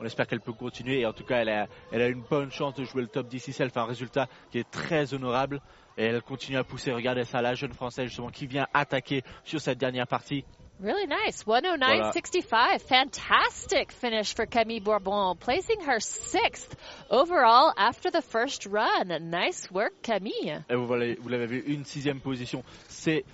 On 0.00 0.04
espère 0.04 0.28
qu'elle 0.28 0.40
peut 0.40 0.52
continuer. 0.52 1.00
Et 1.00 1.06
en 1.06 1.12
tout 1.12 1.24
cas, 1.24 1.38
elle 1.38 1.48
a, 1.48 1.66
elle 1.90 2.02
a 2.02 2.06
une 2.06 2.22
bonne 2.22 2.52
chance 2.52 2.74
de 2.74 2.84
jouer 2.84 3.02
le 3.02 3.08
top 3.08 3.26
10 3.26 3.48
ici. 3.48 3.62
Elle 3.62 3.70
fait 3.70 3.80
un 3.80 3.84
résultat 3.86 4.28
qui 4.52 4.58
est 4.58 4.70
très 4.70 5.12
honorable. 5.12 5.60
Et 5.98 6.04
elle 6.04 6.22
continue 6.22 6.56
à 6.56 6.64
pousser. 6.64 6.92
Regardez 6.92 7.24
ça, 7.24 7.42
la 7.42 7.54
jeune 7.54 7.74
française 7.74 8.06
justement 8.06 8.30
qui 8.30 8.46
vient 8.46 8.66
attaquer 8.72 9.22
sur 9.44 9.60
cette 9.60 9.78
dernière 9.78 10.06
partie. 10.06 10.44
Really 10.80 11.08
nice. 11.08 11.44
109.65. 11.44 12.78
Fantastic 12.88 13.90
finish 13.90 14.32
for 14.32 14.46
Camille 14.46 14.78
Bourbon, 14.80 15.34
placing 15.34 15.80
her 15.80 15.98
sixth 15.98 16.76
overall 17.10 17.72
after 17.76 18.12
the 18.12 18.22
first 18.22 18.64
run. 18.66 19.08
Nice 19.28 19.68
work, 19.72 19.92
Camille. 20.02 20.62
Et 20.70 20.76
vous 20.76 20.86
voyez- 20.86 21.16
vous 21.20 21.28
l'avez 21.28 21.46
vu, 21.46 21.64
une 21.66 21.84
sixième 21.84 22.20
position. 22.20 22.62
C'est 22.86 23.24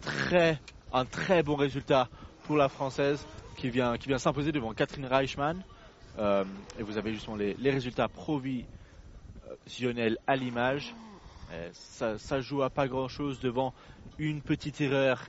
très, 0.00 0.58
un 0.90 1.04
très 1.04 1.42
bon 1.42 1.56
résultat 1.56 2.08
pour 2.44 2.56
la 2.56 2.70
française 2.70 3.26
qui 3.58 3.68
vient, 3.68 3.98
qui 3.98 4.08
vient 4.08 4.16
s'imposer 4.18 4.50
devant 4.52 4.72
Catherine 4.72 5.04
Reichmann. 5.06 5.62
Euh, 6.18 6.44
et 6.78 6.82
vous 6.82 6.96
avez 6.96 7.12
justement 7.12 7.36
les, 7.36 7.54
les 7.58 7.70
résultats 7.70 8.08
provisionnels 8.08 10.16
à 10.26 10.36
l'image. 10.36 10.94
Euh, 11.54 11.68
Ça, 11.72 12.18
ça 12.18 12.40
joue 12.40 12.62
à 12.62 12.70
pas 12.70 12.88
grand 12.88 13.08
chose 13.08 13.40
devant 13.40 13.72
une 14.18 14.42
petite 14.42 14.80
erreur 14.80 15.28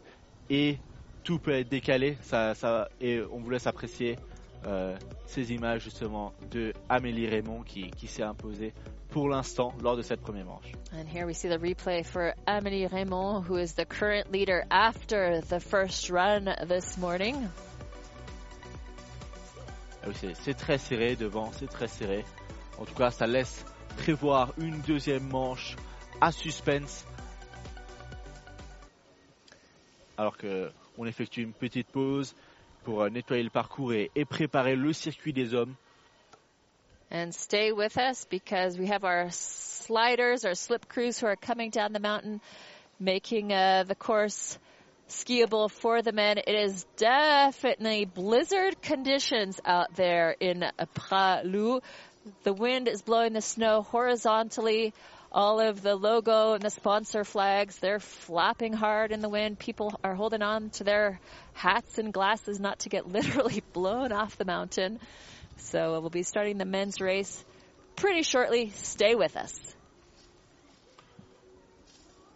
et 0.49 0.77
tout 1.23 1.39
peut 1.39 1.51
être 1.53 1.69
décalé. 1.69 2.17
Ça, 2.21 2.53
ça, 2.55 2.89
et 2.99 3.21
on 3.31 3.39
vous 3.39 3.49
laisse 3.49 3.67
apprécier 3.67 4.17
euh, 4.65 4.95
ces 5.25 5.53
images 5.53 5.83
justement 5.83 6.33
de 6.51 6.73
Amélie 6.89 7.27
Raymond 7.27 7.61
qui, 7.63 7.91
qui 7.91 8.07
s'est 8.07 8.23
imposée 8.23 8.73
pour 9.09 9.29
l'instant 9.29 9.73
lors 9.81 9.95
de 9.95 10.01
cette 10.01 10.21
première 10.21 10.45
manche. 10.45 10.71
And 10.93 11.05
here 11.07 11.25
we 11.25 11.35
see 11.35 11.47
the 11.47 11.59
replay 11.59 12.03
for 12.03 12.33
Amélie 12.47 12.87
Raymond, 12.87 13.43
who 13.47 13.57
is 13.57 13.73
the 13.75 13.85
current 13.85 14.31
leader 14.31 14.65
after 14.71 15.41
the 15.41 15.59
first 15.59 16.09
run 16.09 16.55
this 16.67 16.97
morning. 16.97 17.35
Ah 20.03 20.07
oui, 20.09 20.33
c'est 20.33 20.53
très 20.53 20.77
serré 20.77 21.15
devant, 21.15 21.51
c'est 21.53 21.69
très 21.69 21.87
serré. 21.87 22.25
En 22.77 22.85
tout 22.85 22.93
cas, 22.93 23.09
ça 23.09 23.25
laisse 23.25 23.65
prévoir 23.97 24.53
une 24.57 24.81
deuxième 24.81 25.27
manche 25.29 25.75
à 26.21 26.31
suspense. 26.31 27.05
Alors 30.17 30.37
que 30.37 30.71
on 30.97 31.05
effectue 31.05 31.41
une 31.41 31.53
petite 31.53 31.87
pause 31.87 32.35
pour 32.83 33.01
euh, 33.01 33.09
nettoyer 33.09 33.43
le 33.43 33.49
parcours 33.49 33.93
et, 33.93 34.11
et 34.15 34.25
préparer 34.25 34.75
le 34.75 34.93
circuit 34.93 35.33
des 35.33 35.53
hommes. 35.53 35.75
And 37.11 37.33
stay 37.33 37.71
with 37.71 37.97
us 37.97 38.25
because 38.25 38.77
we 38.79 38.87
have 38.87 39.03
our 39.03 39.29
sliders, 39.29 40.43
our 40.43 40.55
slip 40.55 40.87
crews 40.87 41.19
who 41.19 41.27
are 41.27 41.35
coming 41.35 41.69
down 41.69 41.93
the 41.93 41.99
mountain, 41.99 42.41
making 42.99 43.53
uh, 43.53 43.83
the 43.87 43.95
course 43.95 44.57
skiable 45.07 45.69
for 45.69 46.01
the 46.01 46.11
men. 46.11 46.37
It 46.39 46.55
is 46.55 46.85
definitely 46.97 48.05
blizzard 48.05 48.81
conditions 48.81 49.59
out 49.65 49.95
there 49.95 50.35
in 50.39 50.65
Pralou. 50.95 51.81
The 52.43 52.53
wind 52.53 52.87
is 52.87 53.03
blowing 53.03 53.33
the 53.33 53.41
snow 53.41 53.83
horizontally. 53.83 54.93
All 55.35 55.59
of 55.59 55.81
the 55.81 55.97
logo 55.97 56.53
and 56.53 56.61
the 56.61 56.69
sponsor 56.69 57.25
flags, 57.25 57.75
they're 57.79 57.99
flapping 57.99 58.71
hard 58.71 59.11
in 59.11 59.19
the 59.19 59.27
wind. 59.27 59.59
People 59.59 59.99
are 60.01 60.15
holding 60.15 60.41
on 60.41 60.69
to 60.69 60.85
their 60.85 61.19
hats 61.51 61.97
and 61.97 62.13
glasses 62.13 62.57
not 62.57 62.79
to 62.79 62.89
get 62.89 63.05
literally 63.11 63.61
blown 63.73 64.13
off 64.13 64.37
the 64.37 64.45
mountain. 64.45 64.97
So 65.57 65.99
we'll 65.99 66.09
be 66.09 66.23
starting 66.23 66.57
the 66.57 66.63
men's 66.63 67.01
race 67.01 67.43
pretty 67.97 68.23
shortly. 68.23 68.69
Stay 68.75 69.13
with 69.13 69.35
us. 69.35 69.75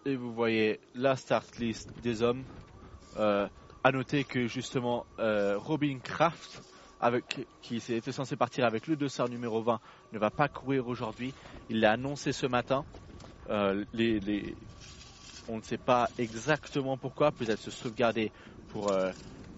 Et 0.05 0.17
vous 0.17 0.33
voyez 0.33 0.79
la 0.93 1.15
start 1.15 1.57
list 1.57 1.87
des 2.01 2.21
hommes. 2.21 2.43
Euh, 3.17 3.47
à 3.81 3.93
noter 3.93 4.25
que 4.25 4.47
justement 4.47 5.05
euh, 5.19 5.57
Robin 5.57 5.99
Kraft, 6.03 6.61
avec, 6.99 7.47
qui 7.61 7.77
était 7.77 8.11
censé 8.11 8.35
partir 8.35 8.65
avec 8.65 8.87
le 8.87 8.95
dossard 8.95 9.29
numéro 9.29 9.61
20, 9.61 9.79
ne 10.11 10.19
va 10.19 10.29
pas 10.31 10.47
courir 10.49 10.87
aujourd'hui. 10.87 11.33
Il 11.69 11.79
l'a 11.79 11.93
annoncé 11.93 12.31
ce 12.31 12.45
matin. 12.45 12.85
Euh, 13.49 13.85
on 15.47 15.57
ne 15.57 15.61
sait 15.61 15.77
pas 15.77 16.09
exactement 16.17 16.97
pourquoi, 16.97 17.31
peut-être 17.31 17.59
se 17.61 17.71
sauvegarder 17.71 18.31
pour 18.67 18.91
euh, 18.91 19.11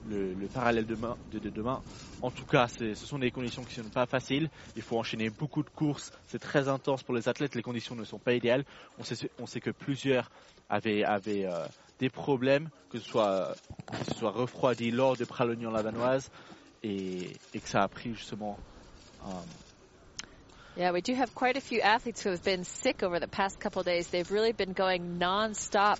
le, 0.05 0.33
le 0.33 0.47
parallèle 0.47 0.85
de, 0.85 0.95
de 1.31 1.49
demain. 1.49 1.81
En 2.21 2.29
tout 2.29 2.45
cas, 2.45 2.67
ce 2.67 2.93
sont 2.93 3.17
des 3.17 3.31
conditions 3.31 3.63
qui 3.63 3.79
ne 3.79 3.85
sont 3.85 3.89
pas 3.89 4.05
faciles. 4.05 4.49
Il 4.75 4.83
faut 4.83 4.97
enchaîner 4.97 5.29
beaucoup 5.31 5.63
de 5.63 5.69
courses. 5.69 6.11
C'est 6.27 6.39
très 6.39 6.67
intense 6.69 7.01
pour 7.03 7.15
les 7.15 7.27
athlètes. 7.27 7.55
Les 7.55 7.63
conditions 7.63 7.95
ne 7.95 8.03
sont 8.03 8.19
pas 8.19 8.33
idéales. 8.33 8.63
On 8.99 9.03
sait, 9.47 9.59
que 9.59 9.71
plusieurs 9.71 10.29
avaient, 10.69 11.03
euh, 11.05 11.65
des 11.99 12.09
problèmes, 12.09 12.69
que 12.89 12.99
ce 12.99 13.05
soit, 13.09 13.55
que 14.05 14.13
soit 14.13 14.31
refroidi 14.31 14.91
lors 14.91 15.17
de 15.17 15.25
Pralognan 15.25 15.71
lavanoise 15.71 16.29
et, 16.83 17.37
et 17.53 17.59
que 17.59 17.69
ça 17.69 17.83
a 17.83 17.87
pris 17.87 18.13
justement. 18.13 18.57
Yeah, 20.77 20.93
we 20.93 21.01
do 21.01 21.13
have 21.13 21.35
quite 21.35 21.57
a 21.57 21.61
few 21.61 21.81
athletes 21.81 22.23
who 22.23 22.29
have 22.29 22.45
been 22.45 22.63
sick 22.63 23.03
over 23.03 23.19
the 23.19 23.27
past 23.27 23.59
couple 23.59 23.83
days. 23.83 24.07
They've 24.07 24.31
really 24.31 24.53
been 24.53 24.71
going 24.71 25.17
non-stop 25.17 25.99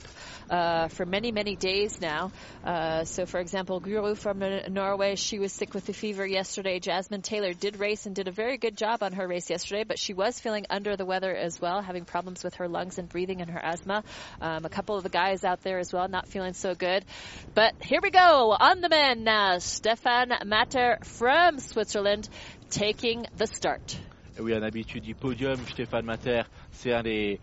uh, 0.49 0.87
for 0.87 1.05
many, 1.05 1.33
many 1.33 1.57
days 1.57 1.99
now. 1.99 2.31
Uh, 2.63 3.03
so, 3.03 3.25
for 3.25 3.41
example, 3.41 3.81
Guru 3.81 4.15
from 4.15 4.41
uh, 4.41 4.69
Norway, 4.69 5.15
she 5.15 5.39
was 5.39 5.51
sick 5.51 5.73
with 5.73 5.89
a 5.89 5.93
fever 5.93 6.25
yesterday. 6.25 6.79
Jasmine 6.79 7.21
Taylor 7.21 7.51
did 7.51 7.81
race 7.81 8.05
and 8.05 8.15
did 8.15 8.29
a 8.29 8.31
very 8.31 8.57
good 8.57 8.77
job 8.77 9.03
on 9.03 9.11
her 9.11 9.27
race 9.27 9.49
yesterday, 9.49 9.83
but 9.83 9.99
she 9.99 10.13
was 10.13 10.39
feeling 10.39 10.65
under 10.69 10.95
the 10.95 11.05
weather 11.05 11.35
as 11.35 11.59
well, 11.59 11.81
having 11.81 12.05
problems 12.05 12.41
with 12.41 12.55
her 12.55 12.69
lungs 12.69 12.97
and 12.97 13.09
breathing 13.09 13.41
and 13.41 13.51
her 13.51 13.59
asthma. 13.61 14.05
Um, 14.39 14.63
a 14.63 14.69
couple 14.69 14.95
of 14.95 15.03
the 15.03 15.09
guys 15.09 15.43
out 15.43 15.63
there 15.63 15.79
as 15.79 15.91
well, 15.91 16.07
not 16.07 16.29
feeling 16.29 16.53
so 16.53 16.75
good. 16.75 17.03
But 17.53 17.73
here 17.83 17.99
we 18.01 18.09
go 18.09 18.55
on 18.57 18.79
the 18.79 18.87
men 18.87 19.25
now. 19.25 19.57
Stefan 19.57 20.31
Matter 20.45 20.97
from 21.03 21.59
Switzerland 21.59 22.29
taking 22.69 23.25
the 23.35 23.47
start. 23.47 23.97
Et 24.37 24.41
oui, 24.41 24.53
un 24.53 24.63
habitué 24.63 25.01
du 25.01 25.13
podium, 25.13 25.57
Stéphane 25.67 26.05
Mater, 26.05 26.43
c'est 26.71 26.93
un 26.93 27.03
des, 27.03 27.41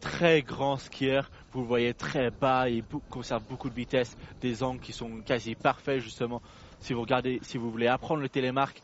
très 0.00 0.42
grands 0.42 0.76
skieurs. 0.76 1.30
Vous 1.52 1.62
le 1.62 1.66
voyez 1.66 1.94
très 1.94 2.30
bas, 2.30 2.68
il 2.68 2.84
conserve 3.08 3.44
beaucoup 3.44 3.70
de 3.70 3.74
vitesse, 3.74 4.16
des 4.40 4.62
angles 4.62 4.80
qui 4.80 4.92
sont 4.92 5.22
quasi 5.22 5.54
parfaits 5.54 6.00
justement. 6.00 6.42
Si 6.80 6.92
vous 6.92 7.00
regardez, 7.00 7.38
si 7.42 7.56
vous 7.56 7.70
voulez 7.70 7.86
apprendre 7.86 8.20
le 8.20 8.28
télémarque, 8.28 8.82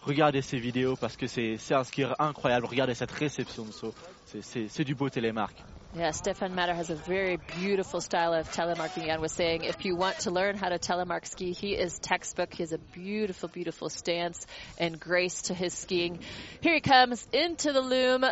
regardez 0.00 0.42
ces 0.42 0.58
vidéos 0.58 0.96
parce 0.96 1.16
que 1.16 1.26
c'est 1.26 1.58
un 1.72 1.84
skieur 1.84 2.14
incroyable. 2.20 2.66
Regardez 2.66 2.94
cette 2.94 3.12
réception 3.12 3.64
de 3.64 3.72
saut, 3.72 3.94
c'est 4.24 4.84
du 4.84 4.94
beau 4.94 5.10
télémarque. 5.10 5.64
Yeah, 5.94 6.12
Stefan 6.12 6.54
Matter 6.54 6.72
has 6.72 6.88
a 6.88 6.94
very 6.94 7.36
beautiful 7.36 8.00
style 8.00 8.32
of 8.32 8.50
telemarking. 8.50 9.04
Jan 9.04 9.20
was 9.20 9.32
saying 9.32 9.64
if 9.64 9.84
you 9.84 9.94
want 9.94 10.20
to 10.20 10.30
learn 10.30 10.56
how 10.56 10.70
to 10.70 10.78
telemark 10.78 11.26
ski, 11.26 11.52
he 11.52 11.74
is 11.74 11.98
textbook. 11.98 12.54
He 12.54 12.62
has 12.62 12.72
a 12.72 12.78
beautiful, 12.78 13.50
beautiful 13.50 13.90
stance 13.90 14.46
and 14.78 14.98
grace 14.98 15.42
to 15.42 15.54
his 15.54 15.74
skiing. 15.74 16.20
Here 16.62 16.72
he 16.72 16.80
comes 16.80 17.28
into 17.30 17.74
the 17.74 17.82
loom. 17.82 18.24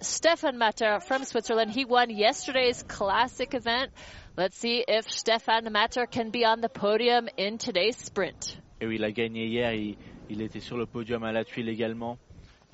Stefan 0.00 0.58
Matter 0.58 1.00
from 1.00 1.24
Switzerland. 1.24 1.70
He 1.70 1.86
won 1.86 2.10
yesterday's 2.10 2.82
classic 2.82 3.54
event. 3.54 3.90
Let's 4.36 4.58
see 4.58 4.84
if 4.86 5.10
Stefan 5.10 5.72
Matter 5.72 6.04
can 6.04 6.28
be 6.28 6.44
on 6.44 6.60
the 6.60 6.68
podium 6.68 7.30
in 7.38 7.56
today's 7.56 7.96
sprint. 7.96 8.58
Et 8.82 8.86
oui, 8.86 8.96
il 8.96 9.04
a 9.04 9.10
gagné 9.10 9.46
hier, 9.46 9.72
il, 9.72 9.96
il 10.28 10.42
était 10.42 10.60
sur 10.60 10.76
le 10.76 10.84
podium 10.84 11.22
à 11.24 11.32
la 11.32 11.44
tuile 11.44 11.70
également. 11.70 12.18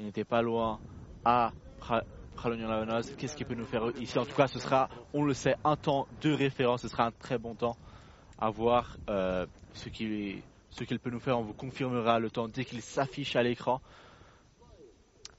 Il 0.00 0.06
n'était 0.06 0.24
pas 0.24 0.42
loin 0.42 0.80
ah, 1.24 1.52
à 1.88 2.02
Pra- 2.40 2.48
Pralognan-Lavanoise. 2.48 3.14
Qu'est-ce 3.16 3.36
qu'il 3.36 3.46
peut 3.46 3.54
nous 3.54 3.66
faire 3.66 3.82
ici? 4.00 4.18
En 4.18 4.24
tout 4.24 4.34
cas, 4.34 4.46
ce 4.46 4.58
sera, 4.58 4.88
on 5.12 5.24
le 5.24 5.34
sait, 5.34 5.56
un 5.64 5.76
temps 5.76 6.06
de 6.22 6.32
référence. 6.32 6.82
Ce 6.82 6.88
sera 6.88 7.04
un 7.06 7.10
très 7.12 7.38
bon 7.38 7.54
temps 7.54 7.76
à 8.38 8.50
voir 8.50 8.96
euh, 9.08 9.46
ce 9.74 9.88
qu'il 9.90 10.42
ce 10.70 10.84
peut 10.84 11.10
nous 11.10 11.20
faire. 11.20 11.38
On 11.38 11.42
vous 11.42 11.52
confirmera 11.52 12.18
le 12.18 12.30
temps 12.30 12.48
dès 12.48 12.64
qu'il 12.64 12.80
s'affiche 12.80 13.36
à 13.36 13.42
l'écran. 13.42 13.80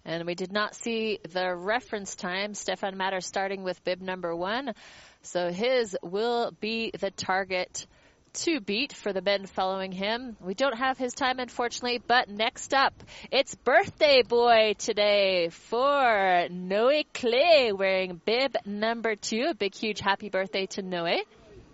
And 0.06 0.26
we 0.26 0.36
did 0.36 0.52
not 0.52 0.74
see 0.74 1.20
the 1.24 1.56
reference 1.56 2.16
time. 2.16 2.54
Stefan 2.56 2.98
Matter 2.98 3.22
starting 3.22 3.64
with 3.64 3.84
bib 3.84 4.02
number 4.02 4.36
one. 4.36 4.74
So 5.22 5.50
his 5.50 5.96
will 6.02 6.52
be 6.60 6.92
the 6.92 7.12
target 7.12 7.86
to 8.34 8.60
beat 8.62 8.94
for 8.94 9.14
the 9.14 9.22
men 9.22 9.46
following 9.46 9.92
him. 9.92 10.36
We 10.42 10.54
don't 10.54 10.76
have 10.78 10.98
his 10.98 11.14
time, 11.14 11.40
unfortunately, 11.40 12.00
but 12.06 12.30
next 12.30 12.74
up, 12.74 12.94
it's 13.32 13.56
birthday 13.56 14.24
boy 14.24 14.74
today 14.78 15.50
for 15.50 16.48
Noé 16.50 17.06
Clay 17.14 17.72
wearing 17.74 18.22
bib 18.26 18.56
number 18.66 19.16
two. 19.16 19.48
A 19.52 19.54
big, 19.54 19.76
huge 19.76 20.00
happy 20.00 20.30
birthday 20.30 20.66
to 20.68 20.82
Noé. 20.82 21.22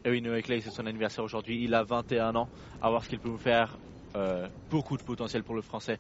Et 0.05 0.09
oui, 0.09 0.21
Noé 0.21 0.41
Clay, 0.41 0.61
c'est 0.61 0.69
son 0.71 0.85
anniversaire 0.87 1.23
aujourd'hui. 1.23 1.63
Il 1.63 1.73
a 1.73 1.83
21 1.83 2.35
ans. 2.35 2.49
À 2.81 2.89
voir 2.89 3.03
ce 3.03 3.09
qu'il 3.09 3.19
peut 3.19 3.29
nous 3.29 3.37
faire. 3.37 3.77
Euh, 4.15 4.47
beaucoup 4.69 4.97
de 4.97 5.03
potentiel 5.03 5.43
pour 5.43 5.55
le 5.55 5.61
français. 5.61 5.99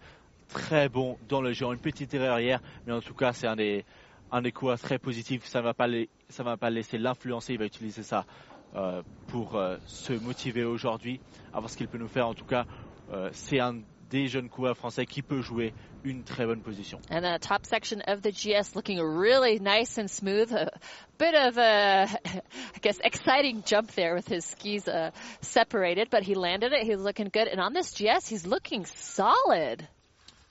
Très 0.49 0.87
bon 0.89 1.17
dans 1.27 1.41
le 1.41 1.51
jeu. 1.53 1.65
Une 1.65 1.77
petite 1.77 2.13
erreur 2.13 2.39
hier, 2.39 2.61
mais 2.85 2.93
en 2.93 3.01
tout 3.01 3.13
cas, 3.13 3.33
c'est 3.33 3.47
un 3.47 3.55
des, 3.55 3.83
un 4.31 4.41
des 4.41 4.51
coureurs 4.51 4.79
très 4.79 4.97
positifs. 4.97 5.45
Ça 5.45 5.59
ne 5.59 5.65
va 5.65 5.73
pas 5.73 5.87
les- 5.87 6.09
va 6.39 6.57
pas 6.57 6.69
laisser 6.69 6.97
l'influencer. 6.97 7.53
Il 7.53 7.59
va 7.59 7.65
utiliser 7.65 8.03
ça 8.03 8.25
euh, 8.75 9.01
pour 9.27 9.55
euh, 9.55 9.77
se 9.85 10.13
motiver 10.13 10.63
aujourd'hui. 10.63 11.19
À 11.53 11.59
voir 11.59 11.69
ce 11.69 11.77
qu'il 11.77 11.87
peut 11.87 11.97
nous 11.97 12.07
faire. 12.07 12.27
En 12.27 12.33
tout 12.33 12.45
cas, 12.45 12.65
euh, 13.11 13.29
c'est 13.33 13.59
un 13.59 13.77
des 14.09 14.27
jeunes 14.27 14.49
coureurs 14.49 14.77
français 14.77 15.05
qui 15.05 15.21
peut 15.21 15.41
jouer 15.41 15.73
une 16.03 16.23
très 16.23 16.45
bonne 16.45 16.61
position. 16.61 16.99
And 17.09 17.21
the 17.21 17.39
top 17.39 17.65
section 17.65 18.01
of 18.07 18.21
the 18.21 18.31
GS 18.31 18.75
looking 18.75 18.99
really 18.99 19.59
nice 19.59 19.97
and 19.97 20.07
smooth. 20.07 20.51
A 20.53 20.69
bit 21.17 21.35
of 21.35 21.57
a, 21.57 22.05
I 22.25 22.79
guess, 22.81 22.99
exciting 23.03 23.63
jump 23.65 23.91
there 23.91 24.15
with 24.15 24.27
his 24.27 24.45
skis 24.45 24.87
uh, 24.87 25.11
separated, 25.41 26.09
but 26.09 26.23
he 26.23 26.35
landed 26.35 26.71
it. 26.71 26.83
He's 26.83 26.99
looking 26.99 27.29
good. 27.31 27.47
And 27.47 27.59
on 27.59 27.73
this 27.73 27.93
GS, 27.93 28.27
he's 28.27 28.45
looking 28.45 28.85
solid. 28.85 29.83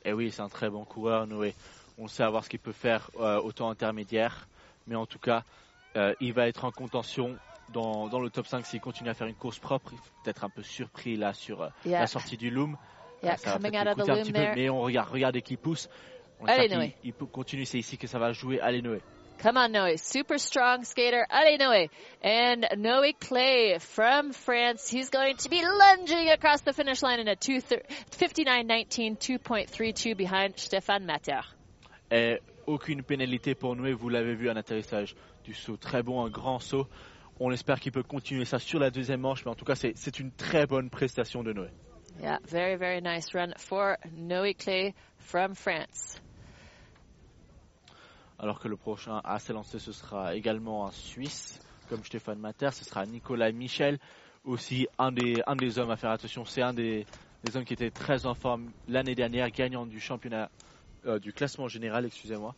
Et 0.05 0.13
oui, 0.13 0.31
c'est 0.31 0.43
un 0.43 0.49
très 0.49 0.71
bon 0.71 0.85
coureur, 0.85 1.27
Noé. 1.27 1.55
On 1.99 2.07
sait 2.09 2.23
avoir 2.23 2.45
ce 2.45 2.49
qu'il 2.49 2.61
peut 2.61 2.73
faire 2.73 3.11
euh, 3.19 3.41
au 3.41 3.53
temps 3.53 3.71
intermédiaire. 3.71 4.47
Mais 4.87 4.95
en 4.95 5.07
tout 5.07 5.19
cas, 5.19 5.43
euh, 5.97 6.15
il 6.21 6.33
va 6.33 6.47
être 6.47 6.65
en 6.65 6.71
contention 6.71 7.37
dans, 7.73 8.09
dans 8.09 8.21
le 8.21 8.31
top 8.31 8.47
5 8.47 8.65
s'il 8.67 8.81
continue 8.81 9.11
à 9.11 9.15
faire 9.15 9.27
une 9.27 9.35
course 9.35 9.59
propre. 9.59 9.91
Il 9.93 9.99
faut 9.99 10.13
peut-être 10.25 10.45
un 10.45 10.49
peu 10.51 10.63
surpris 10.63 11.17
là 11.17 11.33
sur 11.33 11.63
euh, 11.63 11.69
Yeah. 11.85 12.01
la 12.01 12.07
sortie 12.07 12.37
du 12.37 12.51
loom. 12.51 12.77
Yeah, 13.23 13.37
Ça 13.37 13.51
va 13.51 13.57
coming 13.57 13.73
peut-être 13.73 13.89
out 13.93 14.01
of 14.01 14.07
the 14.07 14.11
un 14.11 14.23
petit 14.23 14.33
peu, 14.33 14.47
mais 14.55 14.69
on 14.71 14.81
regarde, 14.81 15.11
regardez 15.11 15.43
qu'il 15.43 15.59
pousse. 15.59 15.89
On 16.41 16.47
Allez, 16.47 16.69
Noé. 16.69 16.95
il 17.03 17.13
peut 17.15 17.25
continuer, 17.27 17.65
c'est 17.65 17.79
ici 17.79 17.97
que 17.97 18.07
ça 18.07 18.19
va 18.19 18.33
jouer. 18.33 18.61
Allez 18.61 18.83
Noé. 18.83 19.01
Come 19.43 19.57
on, 19.59 19.69
Noe. 19.69 19.97
Super 19.99 20.39
strong 20.39 20.83
skater. 20.85 21.25
Allez, 21.29 21.59
Noe. 21.59 21.89
And 22.23 22.63
Noe 22.79 23.13
Clay 23.21 23.79
from 23.79 24.33
France. 24.33 24.89
He's 24.91 25.11
going 25.11 25.37
to 25.37 25.49
be 25.51 25.61
lunging 25.63 26.31
across 26.31 26.63
the 26.63 26.73
finish 26.73 27.03
line 27.03 27.21
in 27.21 27.29
a 27.29 27.37
59.19, 27.37 29.19
2.32 29.19 30.15
behind 30.17 30.59
Stefan 30.59 31.05
Matter. 31.05 31.41
Et 32.11 32.39
aucune 32.67 33.03
pénalité 33.03 33.55
pour 33.55 33.77
Noé, 33.77 33.93
vous 33.93 34.09
l'avez 34.09 34.35
vu, 34.35 34.49
un 34.51 34.57
atterrissage 34.57 35.15
du 35.45 35.55
saut 35.55 35.77
très 35.77 36.03
bon, 36.03 36.25
un 36.25 36.31
grand 36.31 36.59
saut. 36.59 36.87
On 37.39 37.51
espère 37.51 37.81
qu'il 37.81 37.93
peut 37.93 38.03
continuer 38.03 38.47
ça 38.47 38.59
sur 38.59 38.79
la 38.79 38.91
deuxième 38.91 39.21
manche, 39.21 39.45
mais 39.45 39.51
en 39.51 39.55
tout 39.55 39.65
cas, 39.67 39.75
c'est 39.75 40.19
une 40.19 40.33
très 40.33 40.67
bonne 40.67 40.89
prestation 40.89 41.43
de 41.43 41.53
Noé. 41.53 41.69
Yeah, 42.19 42.39
very, 42.49 42.77
very 42.77 43.03
nice 43.03 43.35
run 43.35 43.53
for 43.59 43.97
Noe 44.13 44.55
Clay 44.55 44.95
from 45.19 45.55
France. 45.55 46.19
Alors 48.39 48.59
que 48.59 48.69
le 48.69 48.77
prochain 48.77 49.21
à 49.23 49.39
s'élancer, 49.39 49.79
ce 49.79 49.93
sera 49.93 50.35
également 50.35 50.87
un 50.87 50.93
Suisse, 50.93 51.59
comme 51.91 52.03
Stéphane 52.05 52.39
Mater, 52.39 52.71
ce 52.73 52.85
sera 52.85 53.05
Nicolas 53.05 53.53
Michel, 53.53 53.99
aussi 54.45 54.89
un 54.99 55.13
des, 55.13 55.43
un 55.47 55.57
des 55.57 55.79
hommes 55.79 55.91
à 55.91 55.97
faire 55.97 56.11
attention. 56.11 56.47
C'est 56.47 56.63
un 56.63 56.73
des, 56.73 57.05
des 57.45 57.57
hommes 57.57 57.65
qui 57.65 57.75
était 57.75 57.91
très 57.91 58.25
en 58.25 58.35
forme 58.35 58.71
l'année 58.89 59.15
dernière, 59.15 59.51
gagnant 59.51 59.85
du 59.85 60.01
championnat, 60.01 60.51
euh, 61.05 61.19
du 61.19 61.35
classement 61.35 61.69
général, 61.69 62.07
excusez-moi. 62.07 62.55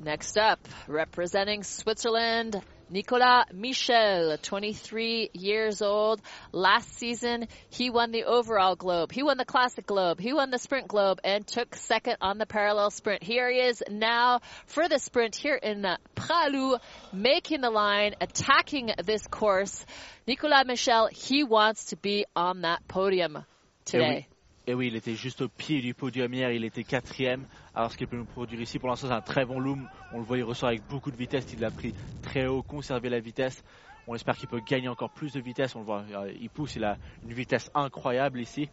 Next 0.00 0.36
up, 0.36 0.58
representing 0.88 1.62
Switzerland, 1.62 2.60
Nicolas 2.90 3.46
Michel, 3.52 4.36
23 4.38 5.30
years 5.32 5.80
old. 5.80 6.20
Last 6.52 6.98
season, 6.98 7.48
he 7.70 7.90
won 7.90 8.10
the 8.10 8.24
overall 8.24 8.76
globe. 8.76 9.12
He 9.12 9.22
won 9.22 9.38
the 9.38 9.44
classic 9.44 9.86
globe. 9.86 10.20
He 10.20 10.32
won 10.32 10.50
the 10.50 10.58
sprint 10.58 10.88
globe 10.88 11.20
and 11.24 11.46
took 11.46 11.74
second 11.74 12.16
on 12.20 12.38
the 12.38 12.46
parallel 12.46 12.90
sprint. 12.90 13.22
Here 13.22 13.50
he 13.50 13.58
is 13.58 13.82
now 13.90 14.40
for 14.66 14.88
the 14.88 14.98
sprint 14.98 15.34
here 15.34 15.56
in 15.56 15.86
Pralou, 16.14 16.78
making 17.12 17.60
the 17.62 17.70
line, 17.70 18.14
attacking 18.20 18.90
this 19.04 19.26
course. 19.26 19.84
Nicolas 20.26 20.64
Michel, 20.66 21.08
he 21.12 21.44
wants 21.44 21.86
to 21.86 21.96
be 21.96 22.26
on 22.36 22.62
that 22.62 22.86
podium 22.88 23.36
eh 23.38 23.44
today. 23.84 24.26
Et 24.66 24.74
oui, 24.74 24.86
il 24.86 24.96
était 24.96 25.14
juste 25.14 25.42
au 25.42 25.48
pied 25.48 25.82
du 25.82 25.92
podium 25.92 26.32
hier, 26.32 26.50
il 26.50 26.64
était 26.64 26.84
quatrième. 26.84 27.46
Alors 27.74 27.90
ce 27.90 27.96
qu'il 27.96 28.06
peut 28.06 28.16
nous 28.16 28.24
produire 28.24 28.60
ici, 28.60 28.78
pour 28.78 28.88
l'instant 28.88 29.08
c'est 29.08 29.14
un 29.14 29.20
très 29.20 29.44
bon 29.44 29.58
loom. 29.58 29.88
On 30.12 30.18
le 30.18 30.24
voit, 30.24 30.38
il 30.38 30.44
ressort 30.44 30.68
avec 30.68 30.86
beaucoup 30.88 31.10
de 31.10 31.16
vitesse, 31.16 31.52
il 31.52 31.60
l'a 31.60 31.70
pris 31.70 31.94
très 32.22 32.46
haut, 32.46 32.62
conservé 32.62 33.08
la 33.08 33.18
vitesse. 33.20 33.64
On 34.06 34.14
espère 34.14 34.36
qu'il 34.36 34.48
peut 34.48 34.60
gagner 34.60 34.88
encore 34.88 35.10
plus 35.10 35.32
de 35.32 35.40
vitesse. 35.40 35.74
On 35.74 35.80
le 35.80 35.84
voit, 35.84 36.04
euh, 36.12 36.32
il 36.40 36.50
pousse, 36.50 36.76
il 36.76 36.84
a 36.84 36.96
une 37.24 37.32
vitesse 37.32 37.70
incroyable 37.74 38.40
ici. 38.40 38.68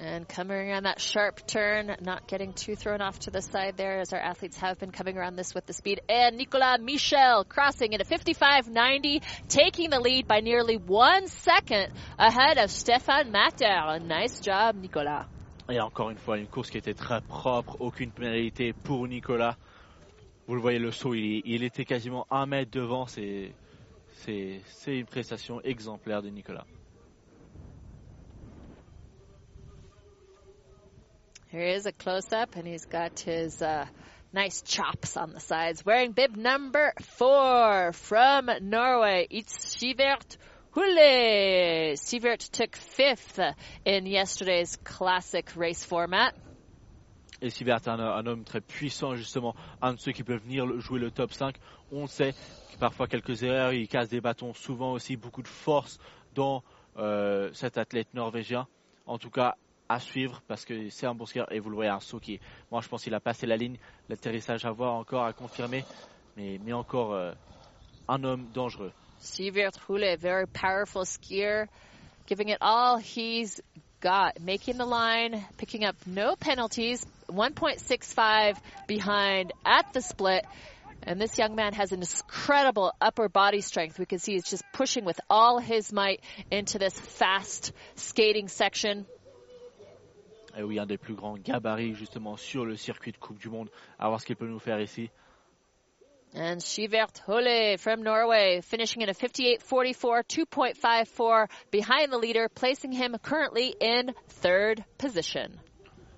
And 0.00 0.26
coming 0.26 0.56
around 0.56 0.84
that 0.84 1.00
sharp 1.00 1.46
turn, 1.46 1.94
not 2.00 2.26
getting 2.26 2.54
too 2.54 2.74
thrown 2.74 3.00
off 3.00 3.20
to 3.20 3.30
the 3.30 3.42
side 3.42 3.76
there, 3.76 4.00
as 4.00 4.12
our 4.12 4.18
athletes 4.18 4.56
have 4.56 4.78
been 4.78 4.90
coming 4.90 5.16
around 5.18 5.36
this 5.36 5.54
with 5.54 5.66
the 5.66 5.72
speed. 5.72 6.00
And 6.08 6.38
Nicolas 6.38 6.80
Michel 6.80 7.44
crossing 7.44 7.92
into 7.92 8.04
55.90, 8.04 9.22
taking 9.48 9.90
the 9.90 10.00
lead 10.00 10.26
by 10.26 10.40
nearly 10.40 10.76
one 10.76 11.28
second 11.28 11.92
ahead 12.18 12.58
of 12.58 12.70
Stéphane 12.70 13.30
Matter. 13.30 14.00
Nice 14.04 14.40
job, 14.40 14.76
Nicolas. 14.76 15.26
Et 15.72 15.80
encore 15.80 16.10
une 16.10 16.18
fois, 16.18 16.36
une 16.36 16.48
course 16.48 16.68
qui 16.70 16.76
était 16.76 16.92
très 16.92 17.22
propre, 17.22 17.78
aucune 17.80 18.10
pénalité 18.10 18.74
pour 18.74 19.08
Nicolas. 19.08 19.56
Vous 20.46 20.54
le 20.54 20.60
voyez, 20.60 20.78
le 20.78 20.92
saut, 20.92 21.14
il, 21.14 21.40
il 21.46 21.64
était 21.64 21.86
quasiment 21.86 22.26
un 22.30 22.44
mètre 22.44 22.70
devant. 22.70 23.06
C'est 23.06 23.54
une 24.86 25.06
prestation 25.06 25.62
exemplaire 25.62 26.20
de 26.20 26.28
Nicolas. 26.28 26.66
Here 31.50 31.64
is 31.64 31.86
a 31.86 31.92
close 31.92 32.30
up, 32.34 32.54
and 32.56 32.66
he's 32.66 32.84
got 32.84 33.18
his 33.20 33.62
uh, 33.62 33.86
nice 34.34 34.60
chops 34.60 35.16
on 35.16 35.32
the 35.32 35.40
sides. 35.40 35.86
Wearing 35.86 36.12
bib 36.12 36.36
number 36.36 36.92
four 37.00 37.92
from 37.94 38.50
Norway, 38.60 39.26
it's 39.30 39.56
Sivert 39.56 40.36
Hule. 40.74 41.96
Sivert 41.96 42.50
took 42.50 42.76
fifth 42.76 43.40
in 43.86 44.06
yesterday's 44.06 44.76
classic 44.84 45.50
race 45.54 45.84
format. 45.84 46.32
Et 47.42 47.50
Sivert 47.50 47.76
est 47.76 47.88
un, 47.88 48.26
homme 48.26 48.44
très 48.44 48.60
puissant, 48.60 49.14
justement, 49.14 49.54
un 49.82 49.94
de 49.94 49.98
ceux 49.98 50.12
qui 50.12 50.22
peuvent 50.22 50.42
venir 50.42 50.80
jouer 50.80 51.00
le 51.00 51.10
top 51.10 51.32
5. 51.32 51.56
On 51.90 52.06
sait 52.06 52.32
que 52.32 52.78
parfois 52.78 53.08
quelques 53.08 53.42
erreurs, 53.42 53.72
il 53.72 53.88
casse 53.88 54.08
des 54.08 54.20
bâtons, 54.20 54.54
souvent 54.54 54.92
aussi 54.92 55.16
beaucoup 55.16 55.42
de 55.42 55.48
force 55.48 55.98
dans 56.34 56.62
euh, 56.96 57.50
cet 57.52 57.78
athlète 57.78 58.14
norvégien. 58.14 58.66
En 59.06 59.18
tout 59.18 59.30
cas, 59.30 59.56
à 59.88 60.00
suivre 60.00 60.40
parce 60.48 60.64
que 60.64 60.88
c'est 60.88 61.06
un 61.06 61.14
bon 61.14 61.26
skieur 61.26 61.52
et 61.52 61.58
vous 61.58 61.68
le 61.68 61.74
voyez 61.74 61.90
un 61.90 62.00
saut 62.00 62.18
qui 62.20 62.40
moi 62.70 62.80
je 62.80 62.88
pense 62.88 63.02
qu'il 63.02 63.12
a 63.12 63.20
passé 63.20 63.46
la 63.46 63.58
ligne 63.58 63.76
l'atterrissage 64.08 64.64
à 64.64 64.70
voir 64.70 64.94
encore 64.94 65.24
à 65.24 65.34
confirmer 65.34 65.84
mais, 66.36 66.58
mais 66.64 66.72
encore 66.72 67.12
euh, 67.12 67.32
un 68.08 68.24
homme 68.24 68.48
dangereux 68.54 68.92
Sivert 69.22 69.78
Hule, 69.86 70.18
very 70.18 70.46
powerful 70.46 71.04
skier 71.04 71.68
giving 72.26 72.48
it 72.48 72.58
all 72.60 72.98
he's 72.98 73.60
got 74.00 74.40
making 74.40 74.78
the 74.78 74.86
line 74.86 75.44
picking 75.58 75.84
up 75.84 75.96
no 76.06 76.34
penalties 76.36 77.04
1.65 77.28 78.56
behind 78.86 79.52
at 79.64 79.92
the 79.92 80.00
split 80.00 80.44
and 81.04 81.20
this 81.20 81.38
young 81.38 81.54
man 81.54 81.72
has 81.72 81.92
an 81.92 82.00
incredible 82.00 82.92
upper 83.00 83.28
body 83.28 83.60
strength. 83.60 83.98
We 83.98 84.06
can 84.06 84.18
see 84.18 84.34
he's 84.34 84.44
just 84.44 84.62
pushing 84.72 85.04
with 85.04 85.20
all 85.28 85.58
his 85.58 85.92
might 85.92 86.20
into 86.50 86.78
this 86.78 86.98
fast 86.98 87.72
skating 87.96 88.48
section. 88.48 89.04
Et 90.56 90.62
oui, 90.62 90.78
un 90.78 90.86
des 90.86 90.98
plus 90.98 91.14
grands 91.14 91.38
gabarits 91.38 91.94
justement 91.94 92.36
sur 92.36 92.66
le 92.66 92.76
circuit 92.76 93.10
de 93.10 93.16
Coupe 93.16 93.38
du 93.38 93.48
Monde. 93.48 93.70
À 93.98 94.08
voir 94.08 94.20
ce 94.20 94.26
qu'il 94.26 94.36
peut 94.36 94.46
nous 94.46 94.58
faire 94.58 94.80
ici. 94.80 95.10
And 96.34 96.62
Shivert 96.62 97.18
Hole 97.26 97.76
from 97.76 98.02
Norway 98.02 98.62
finishing 98.62 99.02
in 99.02 99.10
a 99.10 99.14
58.44, 99.14 100.22
2.54 100.46 101.48
behind 101.70 102.10
the 102.10 102.18
leader, 102.18 102.48
placing 102.48 102.92
him 102.92 103.16
currently 103.22 103.74
in 103.78 104.14
third 104.28 104.82
position. 104.96 105.60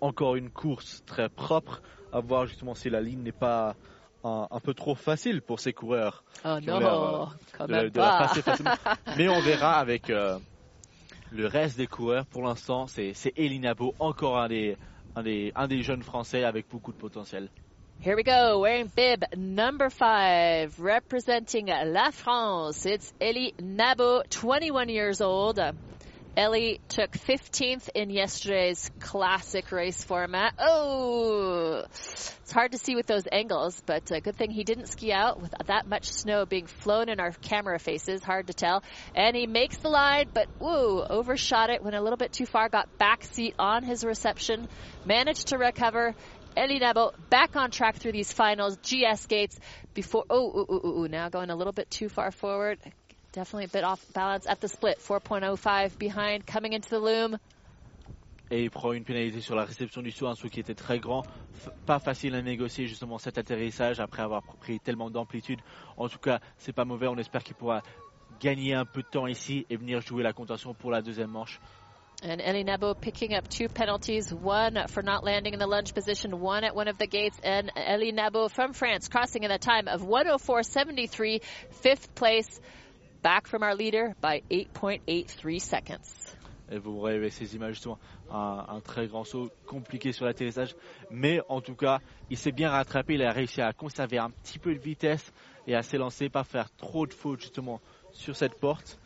Encore 0.00 0.36
une 0.36 0.50
course 0.50 1.02
très 1.06 1.28
propre. 1.28 1.82
À 2.12 2.20
voir 2.20 2.46
justement 2.46 2.74
si 2.74 2.90
la 2.90 3.00
ligne 3.00 3.22
n'est 3.24 3.32
pas 3.32 3.74
un, 4.22 4.46
un, 4.48 4.60
peu 4.60 4.72
trop 4.72 4.94
facile 4.94 5.42
pour 5.42 5.58
ces 5.58 5.72
coureurs. 5.72 6.22
Oh 6.44 6.60
non, 6.62 6.78
de, 6.78 7.66
de, 7.66 7.88
de 7.88 7.98
la 7.98 8.18
passer 8.18 8.42
facilement. 8.42 8.70
Mais 9.16 9.28
on 9.28 9.40
verra 9.40 9.80
avec 9.80 10.10
euh, 10.10 10.38
le 11.32 11.48
reste 11.48 11.76
des 11.76 11.88
coureurs, 11.88 12.24
pour 12.26 12.42
l'instant, 12.42 12.86
c'est 12.86 13.14
Elinabo, 13.36 13.94
encore 13.98 14.38
un 14.38 14.46
des, 14.46 14.76
un, 15.16 15.22
des, 15.24 15.52
un 15.56 15.66
des 15.66 15.82
jeunes 15.82 16.02
Français 16.02 16.44
avec 16.44 16.68
beaucoup 16.68 16.92
de 16.92 16.96
potentiel. 16.98 17.48
Here 18.01 18.16
we 18.16 18.22
go, 18.22 18.61
wearing 18.61 18.90
bib 18.95 19.24
number 19.36 19.88
five, 19.88 20.78
representing 20.78 21.68
La 21.68 22.11
France. 22.11 22.84
It's 22.84 23.12
Elie 23.20 23.55
Nabo, 23.59 24.28
21 24.28 24.90
years 24.90 25.20
old. 25.20 25.59
Ellie 26.36 26.80
took 26.88 27.12
15th 27.12 27.88
in 27.95 28.11
yesterday's 28.11 28.90
classic 28.99 29.70
race 29.70 30.03
format. 30.03 30.55
Oh, 30.59 31.84
it's 32.45 32.53
hard 32.53 32.72
to 32.72 32.78
see 32.78 32.97
with 32.97 33.07
those 33.07 33.22
angles, 33.30 33.80
but 33.86 34.11
a 34.11 34.20
good 34.20 34.36
thing 34.36 34.51
he 34.51 34.64
didn't 34.64 34.88
ski 34.88 35.12
out 35.12 35.40
with 35.40 35.55
that 35.66 35.86
much 35.86 36.11
snow 36.11 36.45
being 36.45 36.66
flown 36.66 37.09
in 37.09 37.20
our 37.20 37.30
camera 37.30 37.78
faces. 37.78 38.22
Hard 38.24 38.49
to 38.49 38.53
tell. 38.53 38.82
And 39.14 39.36
he 39.36 39.47
makes 39.47 39.76
the 39.76 39.88
line, 39.88 40.28
but 40.34 40.49
woo, 40.59 41.03
overshot 41.03 41.70
it, 41.70 41.84
went 41.84 41.95
a 41.95 42.03
little 42.03 42.16
bit 42.16 42.32
too 42.32 42.47
far, 42.47 42.68
got 42.68 42.88
backseat 42.99 43.55
on 43.59 43.84
his 43.84 44.05
reception, 44.05 44.68
managed 45.05 45.49
to 45.49 45.59
recover. 45.59 46.16
Elie 46.57 46.78
Nebo 46.78 47.11
back 47.30 47.57
on 47.57 47.70
track 47.70 47.96
through 47.96 48.12
these 48.12 48.32
finals. 48.32 48.76
GS 48.78 49.26
gates 49.26 49.59
before. 49.94 50.24
Oh, 50.30 50.61
ooh, 50.61 50.72
ooh, 50.72 51.00
ooh, 51.00 51.09
now 51.09 51.28
going 51.28 51.50
a 51.50 51.57
little 51.57 51.72
bit 51.72 51.90
too 51.90 52.09
far 52.09 52.30
forward. 52.30 52.78
Definitely 53.32 53.64
a 53.64 53.68
bit 53.68 53.84
off 53.84 54.05
balance 54.12 54.46
at 54.46 54.61
the 54.61 54.68
split. 54.68 54.98
4.05 55.00 55.98
behind, 55.98 56.46
coming 56.46 56.72
into 56.72 56.88
the 56.88 57.00
loom. 57.00 57.38
Et 58.50 58.62
il 58.62 58.70
prend 58.70 58.92
une 58.92 59.05
pénalité 59.05 59.40
sur 59.40 59.57
la 59.57 59.64
réception 59.64 60.02
du 60.02 60.11
saut, 60.11 60.28
un 60.28 60.34
saut 60.34 60.48
qui 60.48 60.61
était 60.61 60.74
très 60.74 61.00
grand. 61.00 61.24
Pas 61.86 61.98
facile 61.98 62.34
à 62.34 62.42
négocier 62.42 62.86
justement 62.86 63.18
cet 63.18 63.38
atterrissage 63.38 63.98
après 64.00 64.22
avoir 64.22 64.42
pris 64.61 64.78
tellement 64.78 65.11
d'amplitude. 65.11 65.61
En 65.96 66.09
tout 66.09 66.18
cas, 66.18 66.40
c'est 66.59 66.72
pas 66.72 66.84
mauvais. 66.84 67.09
On 67.09 67.16
espère 67.16 67.42
qu'il 67.42 67.57
pourra 67.57 67.82
gagner 68.40 68.74
un 68.74 68.84
peu 68.84 69.02
de 69.02 69.09
temps 69.09 69.26
ici 69.26 69.66
et 69.70 69.76
venir 69.76 70.00
jouer 70.02 70.22
la 70.22 70.32
contention 70.32 70.74
pour 70.74 70.90
la 70.90 71.02
deuxième 71.02 71.30
manche. 71.30 71.59
And 72.27 72.41
Elie 72.41 72.64
Nebo 72.64 72.95
picking 72.95 73.35
up 73.35 73.49
two 73.51 73.68
penalties, 73.68 74.33
one 74.33 74.79
for 74.89 75.03
not 75.03 75.25
landing 75.25 75.53
in 75.53 75.59
the 75.59 75.66
lunge 75.66 75.93
position, 75.93 76.41
one 76.41 76.64
at 76.64 76.75
one 76.75 76.89
of 76.89 76.97
the 76.97 77.07
gates, 77.07 77.39
and 77.45 77.70
Elie 77.77 78.12
Nebo 78.12 78.49
from 78.49 78.72
France 78.72 79.09
crossing 79.09 79.43
in 79.43 79.51
a 79.51 79.59
time 79.59 79.89
of 79.89 80.01
104.73, 80.01 81.43
fifth 81.83 82.14
place, 82.14 82.49
back 83.20 83.47
from 83.47 83.62
our 83.62 83.75
leader 83.75 84.14
by 84.22 84.41
8.83 84.51 85.61
seconds. 85.61 86.35
Et 86.72 86.79
vous 86.79 86.99
voyez 86.99 87.29
ces 87.29 87.55
images 87.57 87.75
justement, 87.75 87.99
un, 88.31 88.81
très 88.81 89.07
grand 89.07 89.25
saut 89.25 89.51
compliqué 89.66 90.12
sur 90.12 90.25
l'atterrissage, 90.25 90.75
mais 91.11 91.43
en 91.51 91.61
tout 91.61 91.75
cas, 91.75 92.01
il 92.31 92.39
s'est 92.39 92.53
bien 92.53 92.70
rattrapé, 92.70 93.14
il 93.14 93.22
a 93.22 93.33
réussi 93.33 93.61
à 93.61 93.75
conserver 93.75 94.16
un 94.16 94.31
petit 94.31 94.59
peu 94.59 94.75
de 94.75 94.81
vitesse 94.81 95.31
et 95.66 95.75
à 95.75 95.83
s'élancer, 95.83 96.31
pas 96.31 96.45
faire 96.45 96.75
trop 96.79 97.07
de 97.07 97.12
fautes 97.12 97.43
justement 97.43 97.83
sur 98.12 98.35
cette 98.35 98.55
porte. 98.55 98.99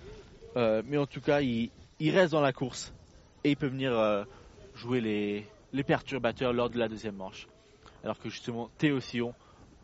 Euh, 0.57 0.83
mais 0.87 0.99
en 0.99 1.07
tout 1.07 1.21
cas, 1.21 1.41
il 1.41 1.71
reste 2.01 2.31
dans 2.31 2.41
la 2.41 2.53
course 2.53 2.93
et 3.45 3.51
il 3.51 3.57
peut 3.57 3.67
venir 3.67 3.93
euh, 3.93 4.25
jouer 4.75 5.01
les, 5.01 5.47
les, 5.73 5.83
perturbateurs 5.83 6.53
lors 6.53 6.71
de 6.71 6.79
la 6.79 6.89
deuxième 6.89 7.17
manche. 7.17 7.47
Alors 8.05 8.19
que 8.19 8.29
justement, 8.29 8.71
Théo 8.79 9.01
Sion, 9.01 9.35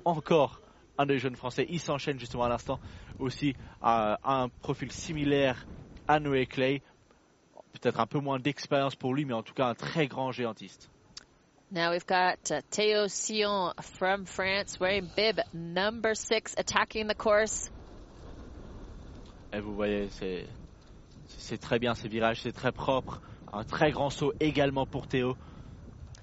encore 0.05 0.61
un 0.99 1.07
des 1.07 1.19
jeunes 1.19 1.37
Français, 1.37 1.67
il 1.69 1.81
s'enchaîne 1.81 2.19
justement 2.19 2.45
à 2.45 2.49
l'instant 2.49 2.79
aussi 3.19 3.55
à, 3.83 4.19
à, 4.23 4.43
un 4.43 4.49
profil 4.49 4.93
similaire 4.93 5.67
à 6.07 6.21
Noé 6.21 6.47
Clay. 6.47 6.83
Peut-être 7.73 7.99
un 7.99 8.07
peu 8.07 8.21
moins 8.21 8.39
d'expérience 8.39 8.95
pour 8.95 9.15
lui, 9.15 9.25
mais 9.25 9.35
en 9.35 9.43
tout 9.43 9.55
cas 9.55 9.67
un 9.67 9.75
très 9.75 10.07
grand 10.07 10.31
géantiste. 10.31 10.91
Now 11.71 11.91
we've 11.91 12.07
got 12.07 12.53
uh, 12.53 12.61
Théo 12.71 13.09
Sion 13.09 13.73
from 13.81 14.27
France 14.27 14.79
wearing 14.79 15.11
bib 15.17 15.41
number 15.53 16.15
six 16.15 16.55
attacking 16.57 17.09
the 17.09 17.17
course. 17.17 17.71
Et 19.53 19.61
vous 19.61 19.75
voyez, 19.75 20.09
c'est 21.27 21.59
très 21.59 21.79
bien 21.79 21.95
ces 21.95 22.09
virages, 22.09 22.43
c'est 22.43 22.53
très 22.53 22.73
propre. 22.73 23.21
Un 23.55 23.63
très 23.65 23.93
grand 23.93 24.11
saut 24.11 24.33
également 24.41 24.85
pour 24.85 25.07
Théo. 25.07 25.37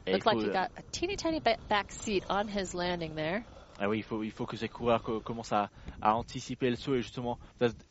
Et 0.05 0.13
Looks 0.13 0.25
like 0.25 0.39
he 0.39 0.47
got 0.47 0.69
a 0.77 0.81
teeny 0.91 1.15
tiny 1.15 1.39
back 1.39 1.91
seat 1.91 2.23
on 2.29 2.47
his 2.47 2.73
landing 2.73 3.15
there. 3.15 3.43
Ah 3.79 3.87
oui, 3.87 3.99
il 3.99 4.03
faut, 4.03 4.21
il 4.21 4.31
faut 4.31 4.45
que 4.45 4.57
ces 4.57 4.67
coureurs 4.67 5.01
commencent 5.23 5.53
à, 5.53 5.69
à 6.01 6.15
anticiper 6.15 6.69
le 6.69 6.75
saut 6.75 6.95
et 6.95 7.01
justement 7.01 7.39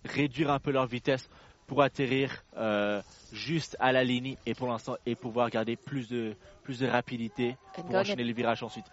réduire 0.05 0.51
un 0.51 0.59
peu 0.59 0.71
leur 0.73 0.87
vitesse 0.87 1.29
pour 1.67 1.83
atterrir 1.83 2.45
euh, 2.57 3.01
juste 3.33 3.77
à 3.81 3.93
la 3.93 4.05
ligne 4.05 4.37
et 4.45 4.55
pour 4.55 4.69
l'instant 4.69 4.97
et 5.07 5.15
pouvoir 5.15 5.51
garder 5.51 5.77
plus 5.77 6.09
de, 6.09 6.37
plus 6.63 6.79
de 6.79 6.87
rapidité 6.87 7.57
And 7.79 7.83
pour 7.85 7.95
enchaîner 7.97 8.25
les 8.25 8.33
virages 8.33 8.63
ensuite. 8.63 8.87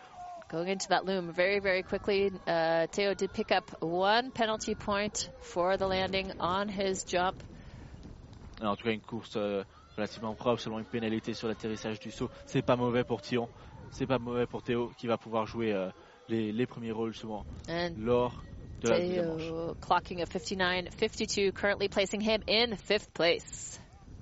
Going 0.50 0.70
into 0.70 0.88
that 0.90 1.04
loom 1.06 1.30
very, 1.32 1.60
very 1.60 1.84
quickly. 1.84 2.32
Uh, 2.48 2.88
Teo 2.88 3.14
did 3.14 3.34
pick 3.34 3.52
up 3.52 3.70
one 3.82 4.32
penalty 4.32 4.76
point 4.76 5.30
for 5.42 5.76
the 5.76 5.88
landing 5.88 6.32
on 6.40 6.70
his 6.70 7.04
jump. 7.06 7.44
En 8.62 8.76
tout 8.76 8.86
cas, 8.86 8.92
une 8.92 9.02
course 9.02 9.36
euh, 9.36 9.64
relativement 9.98 10.34
propre, 10.36 10.62
seulement 10.62 10.80
une 10.80 10.86
pénalité 10.86 11.34
sur 11.34 11.48
l'atterrissage 11.48 12.00
du 12.00 12.12
saut. 12.12 12.30
C'est 12.46 12.62
pas 12.62 12.76
mauvais 12.76 13.04
pour 13.04 13.22
Thion, 13.22 13.50
c'est 13.92 14.08
pas 14.08 14.20
mauvais 14.20 14.46
pour 14.46 14.64
Théo 14.64 14.92
qui 14.98 15.08
va 15.08 15.18
pouvoir 15.18 15.46
jouer 15.46 15.74
euh, 15.74 15.90
les, 16.30 16.52
les 16.52 16.66
premiers 16.66 16.92
rôles 16.92 17.12
justement 17.14 17.46
And 17.68 17.92
lors 17.98 18.44
de 18.82 18.90
la 18.90 19.00
deuxième 19.00 19.28
manche. 19.28 19.76
Clocking 19.82 20.22
a 20.22 20.26
59-52, 20.26 21.52
currently 21.52 21.90
placing 21.90 22.22
him 22.22 22.42
in 22.48 22.76
fifth 22.76 23.10
place. 23.14 23.82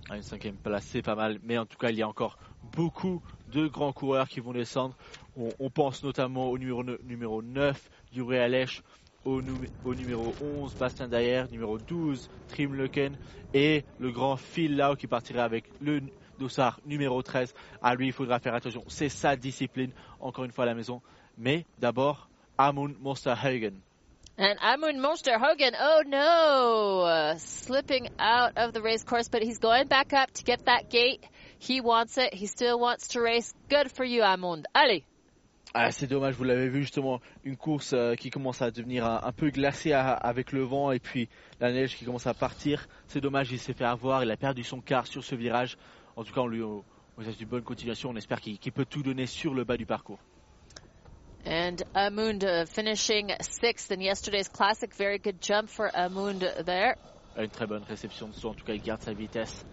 À 0.10 0.16
une 0.18 0.22
cinquième 0.24 0.56
place, 0.58 0.86
c'est 0.86 1.02
pas 1.02 1.16
mal, 1.16 1.40
mais 1.44 1.58
en 1.58 1.66
tout 1.66 1.78
cas, 1.78 1.90
il 1.90 1.98
y 1.98 2.04
a 2.04 2.08
encore 2.08 2.38
beaucoup 2.76 3.22
de 3.52 3.68
grands 3.68 3.92
coureurs 3.92 4.28
qui 4.28 4.40
vont 4.40 4.54
descendre. 4.54 4.96
On, 5.36 5.50
on 5.60 5.70
pense 5.70 6.04
notamment 6.04 6.50
au 6.50 6.58
numéro, 6.60 6.84
numéro 7.04 7.42
9, 7.42 7.90
Yuri 8.14 8.38
Alech, 8.38 8.82
au, 9.26 9.42
nu- 9.42 9.70
au 9.84 9.94
numéro 9.96 10.34
11, 10.40 10.76
Bastien 10.76 11.08
Dayer, 11.08 11.44
numéro 11.52 11.78
12, 11.78 12.30
Trim 12.48 12.76
Leken, 12.76 13.18
et 13.54 13.84
le 13.98 14.12
grand 14.12 14.38
Phil 14.38 14.76
Lau 14.78 14.96
qui 14.96 15.08
partirait 15.08 15.42
avec 15.42 15.66
le 15.82 16.02
dossard 16.40 16.80
numéro 16.86 17.22
13. 17.22 17.54
À 17.82 17.96
lui, 17.96 18.08
il 18.08 18.14
faudra 18.14 18.40
faire 18.40 18.54
attention, 18.54 18.84
c'est 18.88 19.10
sa 19.10 19.36
discipline, 19.36 19.92
encore 20.20 20.46
une 20.46 20.52
fois 20.52 20.64
à 20.64 20.68
la 20.68 20.76
maison. 20.76 21.02
Mais 21.38 21.66
d'abord, 21.80 22.30
Amund 22.58 22.96
Monsterhagen. 23.02 23.74
And 24.38 24.58
Amund 24.62 25.00
Monster 25.00 25.38
Hogan, 25.38 25.76
oh 25.80 26.04
no, 26.06 27.02
uh, 27.06 27.38
slipping 27.38 28.10
out 28.20 28.58
of 28.58 28.74
the 28.74 28.82
race 28.82 29.02
course, 29.06 29.30
but 29.30 29.42
he's 29.42 29.60
going 29.60 29.88
back 29.88 30.12
up 30.12 30.30
to 30.34 30.44
get 30.44 30.66
that 30.66 30.90
gate. 30.90 31.24
He 31.58 31.80
wants 31.80 32.18
it. 32.18 32.34
He 32.34 32.48
still 32.48 32.78
wants 32.78 33.08
to 33.10 33.22
race. 33.22 33.54
Good 33.70 33.94
for 33.94 34.04
you, 34.04 34.24
Amund. 34.24 34.66
Allez. 34.76 35.04
Ah, 35.78 35.92
c'est 35.92 36.08
dommage, 36.08 36.36
vous 36.36 36.46
l'avez 36.46 36.70
vu 36.70 36.82
justement, 36.84 37.20
une 37.44 37.58
course 37.58 37.92
euh, 37.92 38.16
qui 38.16 38.30
commence 38.30 38.62
à 38.62 38.72
devenir 38.72 39.06
un, 39.06 39.20
un 39.24 39.32
peu 39.34 39.50
glacée 39.50 39.92
à- 39.92 40.14
avec 40.14 40.54
le 40.54 40.62
vent 40.64 40.94
et 40.94 41.00
puis 41.00 41.28
la 41.60 41.74
neige 41.74 41.98
qui 41.98 42.06
commence 42.06 42.28
à 42.28 42.34
partir. 42.34 42.88
C'est 43.08 43.20
dommage, 43.20 43.52
il 43.52 43.60
s'est 43.60 43.74
fait 43.74 43.84
avoir, 43.84 44.24
il 44.24 44.32
a 44.32 44.38
perdu 44.38 44.64
son 44.64 44.80
quart 44.80 45.06
sur 45.06 45.22
ce 45.26 45.36
virage. 45.36 45.76
En 46.16 46.24
tout 46.24 46.34
cas, 46.34 46.40
on 46.40 46.48
lui 46.48 46.64
on, 46.64 46.86
on 47.18 47.20
lui 47.22 47.26
souhaite 47.26 47.42
une 47.42 47.50
bonne 47.50 47.64
continuation, 47.64 48.12
on 48.12 48.16
espère 48.16 48.40
qu'il 48.40 48.72
peut 48.72 48.86
tout 48.86 49.04
donner 49.04 49.26
sur 49.26 49.54
le 49.54 49.66
bas 49.66 49.76
du 49.76 49.86
parcours. 49.86 50.20
And 51.46 51.76
Amund 51.94 52.44
uh, 52.44 52.66
finishing 52.66 53.34
sixth 53.42 53.92
in 53.92 54.00
yesterday's 54.00 54.48
classic. 54.48 54.96
Very 54.96 55.20
good 55.20 55.42
jump 55.42 55.70
for 55.70 55.90
Amund 55.94 56.40
there. 56.66 56.96
Euh, 57.38 57.44
Une 57.44 57.50
très 57.52 57.68
bonne 57.68 57.84
réception 57.84 58.30
de 58.30 58.34
saut, 58.34 58.50
en 58.50 58.54
tout 58.54 58.64
cas, 58.66 58.74
il 58.74 58.82
garde 58.82 59.02
sa 59.04 59.14
vitesse. 59.14 59.66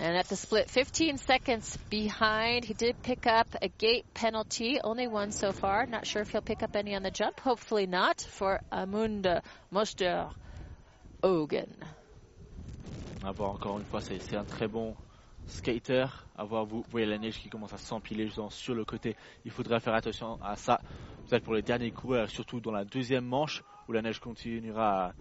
And 0.00 0.16
at 0.16 0.28
the 0.28 0.36
split, 0.36 0.70
15 0.70 1.18
seconds 1.18 1.76
behind. 1.90 2.64
He 2.64 2.72
did 2.72 3.02
pick 3.02 3.26
up 3.26 3.54
a 3.60 3.68
gate 3.68 4.06
penalty, 4.14 4.80
only 4.82 5.06
one 5.06 5.30
so 5.30 5.52
far. 5.52 5.84
Not 5.84 6.06
sure 6.06 6.22
if 6.22 6.30
he'll 6.30 6.40
pick 6.40 6.62
up 6.62 6.74
any 6.74 6.94
on 6.96 7.02
the 7.02 7.10
jump. 7.10 7.38
Hopefully 7.40 7.86
not 7.86 8.22
for 8.22 8.60
Amund 8.72 9.42
Moster 9.70 10.30
Ogen. 11.22 11.68
À 13.22 13.32
voir 13.32 13.50
encore 13.50 13.76
une 13.78 13.84
fois, 13.84 14.00
c'est 14.00 14.36
un 14.36 14.44
très 14.44 14.68
bon 14.68 14.96
skater. 15.46 16.06
À 16.34 16.44
voir, 16.44 16.64
vous 16.64 16.82
voyez 16.90 17.04
la 17.04 17.18
neige 17.18 17.38
qui 17.38 17.50
commence 17.50 17.74
à 17.74 17.78
s'empiler 17.78 18.30
sur 18.48 18.74
le 18.74 18.86
côté. 18.86 19.16
Il 19.44 19.50
faudra 19.50 19.80
faire 19.80 19.92
attention 19.92 20.38
à 20.40 20.56
ça, 20.56 20.80
peut-être 21.28 21.44
pour 21.44 21.52
les 21.52 21.62
derniers 21.62 21.92
coureurs, 21.92 22.30
surtout 22.30 22.60
dans 22.60 22.72
la 22.72 22.86
deuxième 22.86 23.26
manche 23.26 23.62
où 23.86 23.92
la 23.92 24.00
neige 24.00 24.18
continuera 24.18 25.08
à, 25.08 25.12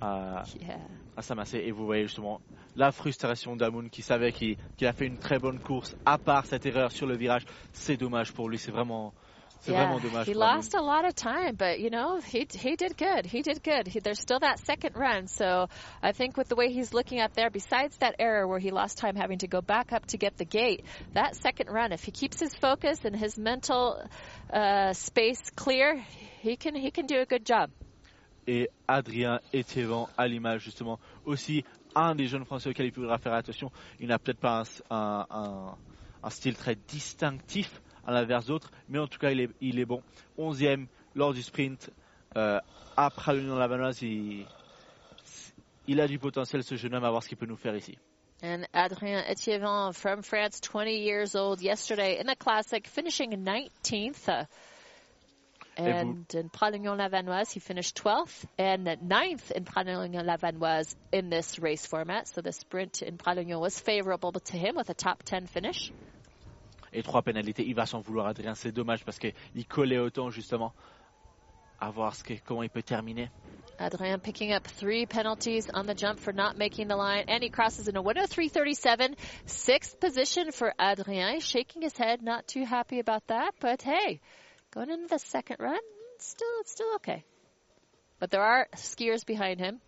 à- 0.00 0.42
Yeah. 0.60 0.78
à 1.16 1.22
s'amasser. 1.22 1.58
Et 1.58 1.70
vous 1.72 1.84
voyez 1.84 2.04
justement 2.04 2.40
la 2.76 2.92
frustration 2.92 3.56
d'Amoun 3.56 3.90
qui 3.90 4.02
savait 4.02 4.32
qu'il 4.32 4.56
qu'il 4.76 4.86
a 4.86 4.92
fait 4.92 5.06
une 5.06 5.18
très 5.18 5.38
bonne 5.38 5.60
course, 5.60 5.94
à 6.04 6.18
part 6.18 6.46
cette 6.46 6.66
erreur 6.66 6.92
sur 6.92 7.06
le 7.06 7.16
virage. 7.16 7.44
C'est 7.72 7.96
dommage 7.96 8.32
pour 8.32 8.48
lui, 8.48 8.58
c'est 8.58 8.70
vraiment, 8.70 9.12
c'est 9.60 9.72
Yeah, 9.72 9.84
vraiment 9.86 9.98
dommage. 10.00 10.26
he 10.28 10.34
lost 10.34 10.74
a 10.74 10.80
lot 10.80 11.04
of 11.04 11.14
time, 11.14 11.56
but 11.56 11.80
you 11.80 11.90
know 11.90 12.20
he 12.20 12.46
he 12.54 12.76
did 12.76 12.96
good. 12.96 13.26
He 13.26 13.42
did 13.42 13.60
good. 13.62 13.88
He, 13.88 14.00
there's 14.00 14.20
still 14.20 14.38
that 14.40 14.58
second 14.64 14.92
run, 14.96 15.26
so 15.26 15.66
I 16.02 16.12
think 16.12 16.36
with 16.38 16.48
the 16.48 16.54
way 16.56 16.72
he's 16.72 16.94
looking 16.94 17.20
up 17.20 17.32
there, 17.34 17.50
besides 17.50 17.96
that 17.98 18.14
error 18.18 18.46
where 18.46 18.60
he 18.60 18.70
lost 18.70 18.96
time 18.98 19.16
having 19.16 19.38
to 19.40 19.48
go 19.48 19.60
back 19.60 19.92
up 19.92 20.06
to 20.06 20.16
get 20.16 20.36
the 20.38 20.46
gate, 20.46 20.84
that 21.14 21.34
second 21.34 21.68
run, 21.70 21.92
if 21.92 22.04
he 22.04 22.12
keeps 22.12 22.38
his 22.40 22.54
focus 22.54 23.04
and 23.04 23.14
his 23.16 23.36
mental 23.36 24.00
uh, 24.52 24.92
space 24.94 25.42
clear, 25.56 26.00
he 26.40 26.56
can 26.56 26.74
he 26.74 26.90
can 26.90 27.06
do 27.06 27.20
a 27.20 27.26
good 27.26 27.44
job. 27.44 27.70
Et 28.46 28.70
Adrien 28.88 29.40
Étiévan 29.52 30.08
à 30.16 30.26
l'image 30.26 30.62
justement 30.62 30.98
aussi 31.24 31.64
un 31.94 32.14
des 32.14 32.26
jeunes 32.26 32.44
français 32.44 32.70
auxquels 32.70 32.86
il 32.86 32.92
faudra 32.92 33.18
faire 33.18 33.32
attention. 33.32 33.70
Il 33.98 34.08
n'a 34.08 34.18
peut-être 34.18 34.40
pas 34.40 34.64
un, 34.90 35.76
style 36.28 36.54
très 36.56 36.76
distinctif 36.76 37.80
à 38.06 38.12
l'inverse 38.12 38.46
d'autres, 38.46 38.70
mais 38.88 38.98
en 38.98 39.06
tout 39.06 39.18
cas 39.18 39.30
il 39.30 39.78
est, 39.78 39.84
bon. 39.84 40.02
11e 40.38 40.86
lors 41.14 41.32
du 41.34 41.42
sprint 41.42 41.90
euh, 42.36 42.60
après 42.96 43.34
l'Union 43.34 43.56
Lavanoise, 43.56 44.02
il, 44.02 44.46
il 45.86 46.00
a 46.00 46.06
du 46.06 46.18
potentiel 46.18 46.62
ce 46.62 46.76
jeune 46.76 46.94
homme 46.94 47.04
à 47.04 47.10
voir 47.10 47.22
ce 47.22 47.28
qu'il 47.28 47.38
peut 47.38 47.46
nous 47.46 47.56
faire 47.56 47.74
ici. 47.76 47.98
And 48.42 48.64
Adrien 48.72 49.22
Etievant 49.28 49.92
from 49.92 50.22
France, 50.22 50.60
20 50.60 50.86
years 50.88 51.34
old, 51.34 51.60
yesterday 51.60 52.18
in 52.18 52.28
a 52.30 52.36
classic, 52.36 52.86
finishing 52.86 53.32
19th. 53.32 54.46
And 55.76 56.26
in 56.34 56.50
Pralognon-Lavanoise, 56.50 57.52
he 57.52 57.60
finished 57.60 57.96
12th 58.02 58.44
and 58.58 58.86
9th 58.86 59.50
in 59.50 59.64
Pralognon-Lavanoise 59.64 60.94
in 61.12 61.30
this 61.30 61.58
race 61.58 61.86
format. 61.86 62.28
So 62.28 62.40
the 62.40 62.52
sprint 62.52 63.02
in 63.02 63.16
Pralognon 63.16 63.60
was 63.60 63.78
favorable 63.78 64.32
to 64.32 64.56
him 64.56 64.76
with 64.76 64.90
a 64.90 64.94
top 64.94 65.22
10 65.22 65.46
finish. 65.46 65.92
Et 66.92 67.02
trois 67.04 67.22
pénalités, 67.22 67.64
il 67.64 67.74
va 67.74 67.86
s'en 67.86 68.00
vouloir 68.00 68.26
Adrien, 68.26 68.54
c'est 68.56 68.72
dommage 68.72 69.04
parce 69.04 69.18
qu'il 69.18 69.66
collait 69.68 69.98
autant 69.98 70.30
justement 70.30 70.72
à 71.80 71.90
voir 71.90 72.14
ce 72.14 72.24
que, 72.24 72.34
comment 72.44 72.64
il 72.64 72.70
peut 72.70 72.82
terminer. 72.82 73.30
Adrien 73.78 74.18
picking 74.18 74.52
up 74.52 74.64
three 74.66 75.06
penalties 75.06 75.70
on 75.72 75.86
the 75.86 75.94
jump 75.94 76.20
for 76.20 76.34
not 76.34 76.58
making 76.58 76.88
the 76.88 76.96
line, 76.96 77.24
and 77.28 77.42
he 77.42 77.48
crosses 77.48 77.88
in 77.88 77.96
a 77.96 78.02
103.37, 78.02 79.14
sixth 79.46 79.98
position 79.98 80.52
for 80.52 80.74
Adrien. 80.78 81.40
Shaking 81.40 81.80
his 81.80 81.96
head, 81.96 82.22
not 82.22 82.46
too 82.46 82.66
happy 82.66 82.98
about 82.98 83.26
that, 83.28 83.54
but 83.58 83.80
hey, 83.80 84.20
going 84.72 84.90
into 84.90 85.08
the 85.08 85.18
second 85.18 85.56
run, 85.60 85.80
still 86.18 86.48
it's 86.60 86.72
still 86.72 86.94
okay. 86.96 87.24
But 88.18 88.30
there 88.30 88.42
are 88.42 88.68
skiers 88.76 89.24
behind 89.24 89.60
him. 89.60 89.80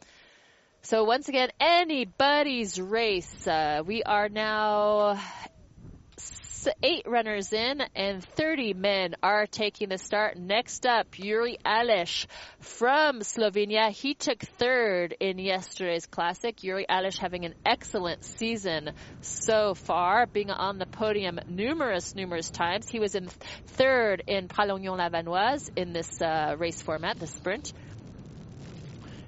So 0.83 1.05
once 1.05 1.29
again, 1.29 1.51
anybody's 1.61 2.81
race. 2.81 3.47
Uh, 3.47 3.83
we 3.87 4.03
are 4.03 4.29
now 4.29 5.21
eight 6.83 7.05
runners 7.07 7.53
in, 7.53 7.83
and 7.95 8.25
30 8.25 8.75
men 8.75 9.15
are 9.23 9.47
taking 9.47 9.89
the 9.89 9.99
start. 9.99 10.37
Next 10.37 10.87
up, 10.87 11.19
Yuri 11.19 11.59
Aleš 11.65 12.27
from 12.61 13.21
Slovenia. 13.21 13.91
He 13.91 14.15
took 14.15 14.41
third 14.41 15.15
in 15.21 15.39
yesterday's 15.39 16.07
classic. 16.07 16.63
Yuri 16.63 16.87
Aleš 16.89 17.19
having 17.19 17.45
an 17.45 17.55
excellent 17.65 18.25
season 18.25 18.91
so 19.21 19.75
far, 19.75 20.27
being 20.27 20.51
on 20.51 20.79
the 20.79 20.87
podium 20.87 21.41
numerous, 21.49 22.15
numerous 22.15 22.51
times. 22.51 22.89
He 22.89 22.99
was 22.99 23.15
in 23.15 23.29
third 23.67 24.23
in 24.27 24.49
Pralognon-Lavanoise 24.49 25.71
in 25.77 25.93
this 25.93 26.21
uh, 26.21 26.57
race 26.59 26.81
format, 26.81 27.19
the 27.19 27.27
sprint. 27.27 27.73